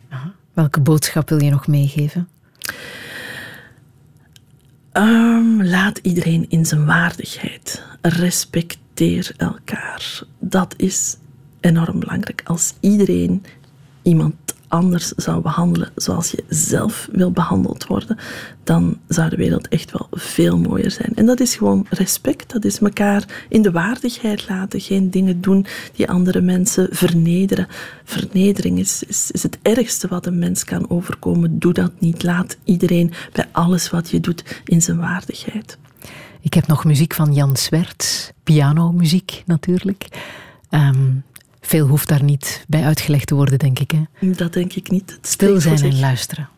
Welke 0.54 0.80
boodschap 0.80 1.30
wil 1.30 1.42
je 1.42 1.50
nog 1.50 1.68
meegeven? 1.68 2.28
Ehm, 4.92 5.62
laat 5.64 5.98
iedereen 5.98 6.46
in 6.50 6.66
zijn 6.66 6.86
waardigheid. 6.86 7.84
Respecteer 8.02 9.32
elkaar. 9.38 10.22
Dat 10.40 10.74
is 10.78 11.18
enorm 11.60 12.00
belangrijk. 12.00 12.42
Als 12.46 12.74
iedereen 12.80 13.44
iemand 14.02 14.36
anders 14.76 15.08
zou 15.08 15.42
behandelen 15.42 15.90
zoals 15.96 16.32
je 16.32 16.44
zelf 16.48 17.08
wil 17.12 17.32
behandeld 17.32 17.88
worden, 17.88 18.18
dan 18.64 18.98
zou 19.08 19.30
de 19.30 19.36
wereld 19.36 19.68
echt 19.68 19.92
wel 19.92 20.08
veel 20.12 20.58
mooier 20.58 20.92
zijn. 20.92 21.12
En 21.16 21.26
dat 21.26 21.40
is 21.40 21.56
gewoon 21.56 21.86
respect. 21.90 22.54
Dat 22.54 22.66
is 22.66 22.80
elkaar 22.80 23.46
in 23.50 23.62
de 23.62 23.72
waardigheid 23.72 24.50
laten. 24.50 24.80
Geen 24.80 25.10
dingen 25.10 25.42
doen 25.42 25.66
die 25.96 26.10
andere 26.10 26.42
mensen 26.42 26.88
vernederen. 26.92 27.68
Vernedering 28.04 28.80
is, 28.80 29.04
is, 29.04 29.32
is 29.32 29.44
het 29.44 29.58
ergste 29.62 30.08
wat 30.08 30.26
een 30.26 30.40
mens 30.40 30.64
kan 30.64 30.90
overkomen. 30.90 31.60
Doe 31.60 31.74
dat 31.74 31.92
niet. 32.00 32.24
Laat 32.24 32.58
iedereen 32.64 33.12
bij 33.34 33.46
alles 33.52 33.90
wat 33.90 34.10
je 34.10 34.20
doet 34.20 34.62
in 34.66 34.82
zijn 34.82 34.98
waardigheid. 34.98 35.78
Ik 36.42 36.54
heb 36.54 36.68
nog 36.68 36.86
muziek 36.86 37.14
van 37.14 37.34
Jan 37.34 37.56
Swerts, 37.56 38.32
pianomuziek 38.44 39.44
natuurlijk. 39.46 40.08
Ehm, 40.70 41.12
veel 41.66 41.88
hoeft 41.88 42.08
daar 42.08 42.24
niet 42.24 42.66
bij 42.68 42.84
uitgelegd 42.84 43.28
te 43.28 43.36
worden, 43.36 43.60
denk 43.60 43.80
ik. 43.80 43.92
Hè? 43.92 44.32
Dat 44.32 44.54
denk 44.54 44.74
ik 44.74 44.90
niet. 44.90 45.18
Stil 45.22 45.62
zijn 45.62 45.84
en 45.84 46.00
luisteren. 46.00 46.50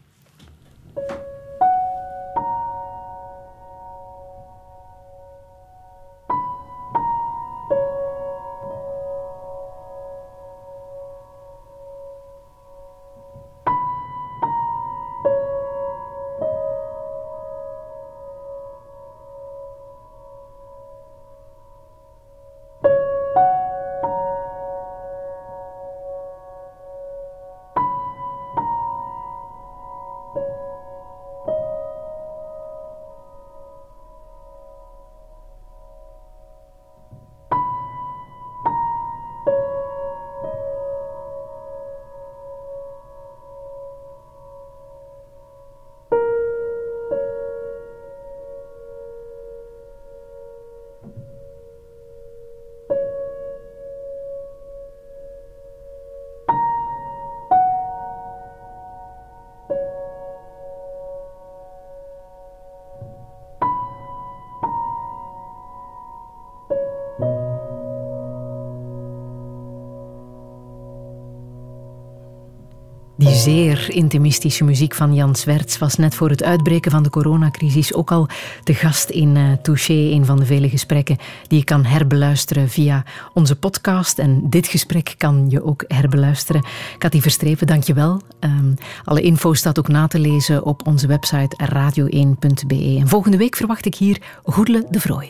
Zeer 73.47 73.89
intimistische 73.89 74.63
muziek 74.63 74.95
van 74.95 75.13
Jan 75.13 75.35
Swerts 75.35 75.77
was 75.77 75.95
net 75.95 76.15
voor 76.15 76.29
het 76.29 76.43
uitbreken 76.43 76.91
van 76.91 77.03
de 77.03 77.09
coronacrisis 77.09 77.93
ook 77.93 78.11
al 78.11 78.27
de 78.63 78.73
gast 78.73 79.09
in 79.09 79.35
uh, 79.35 79.51
Touché, 79.61 79.93
een 79.93 80.25
van 80.25 80.39
de 80.39 80.45
vele 80.45 80.69
gesprekken 80.69 81.17
die 81.47 81.57
je 81.57 81.63
kan 81.63 81.85
herbeluisteren 81.85 82.69
via 82.69 83.03
onze 83.33 83.55
podcast. 83.55 84.19
En 84.19 84.49
dit 84.49 84.67
gesprek 84.67 85.15
kan 85.17 85.45
je 85.49 85.63
ook 85.63 85.83
herbeluisteren. 85.87 86.65
Cathy 86.97 87.21
Verstrepen, 87.21 87.67
dank 87.67 87.83
je 87.83 87.93
wel. 87.93 88.21
Um, 88.39 88.75
alle 89.03 89.21
info 89.21 89.53
staat 89.53 89.79
ook 89.79 89.87
na 89.87 90.07
te 90.07 90.19
lezen 90.19 90.63
op 90.63 90.87
onze 90.87 91.07
website 91.07 91.57
radio1.be. 91.71 92.97
En 92.99 93.07
volgende 93.07 93.37
week 93.37 93.55
verwacht 93.55 93.85
ik 93.85 93.95
hier 93.95 94.21
Goedele 94.43 94.85
de 94.89 94.99
Vrooi. 94.99 95.29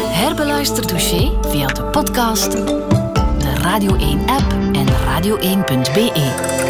Herbeluister 0.00 0.86
Touché 0.86 1.30
via 1.48 1.66
de 1.66 1.84
podcast, 1.84 2.50
de 2.52 3.54
Radio 3.56 3.96
1-app 3.96 4.52
en 4.72 4.86
radio1.be. 4.86 6.61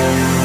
Thank 0.00 0.34
you. 0.34 0.39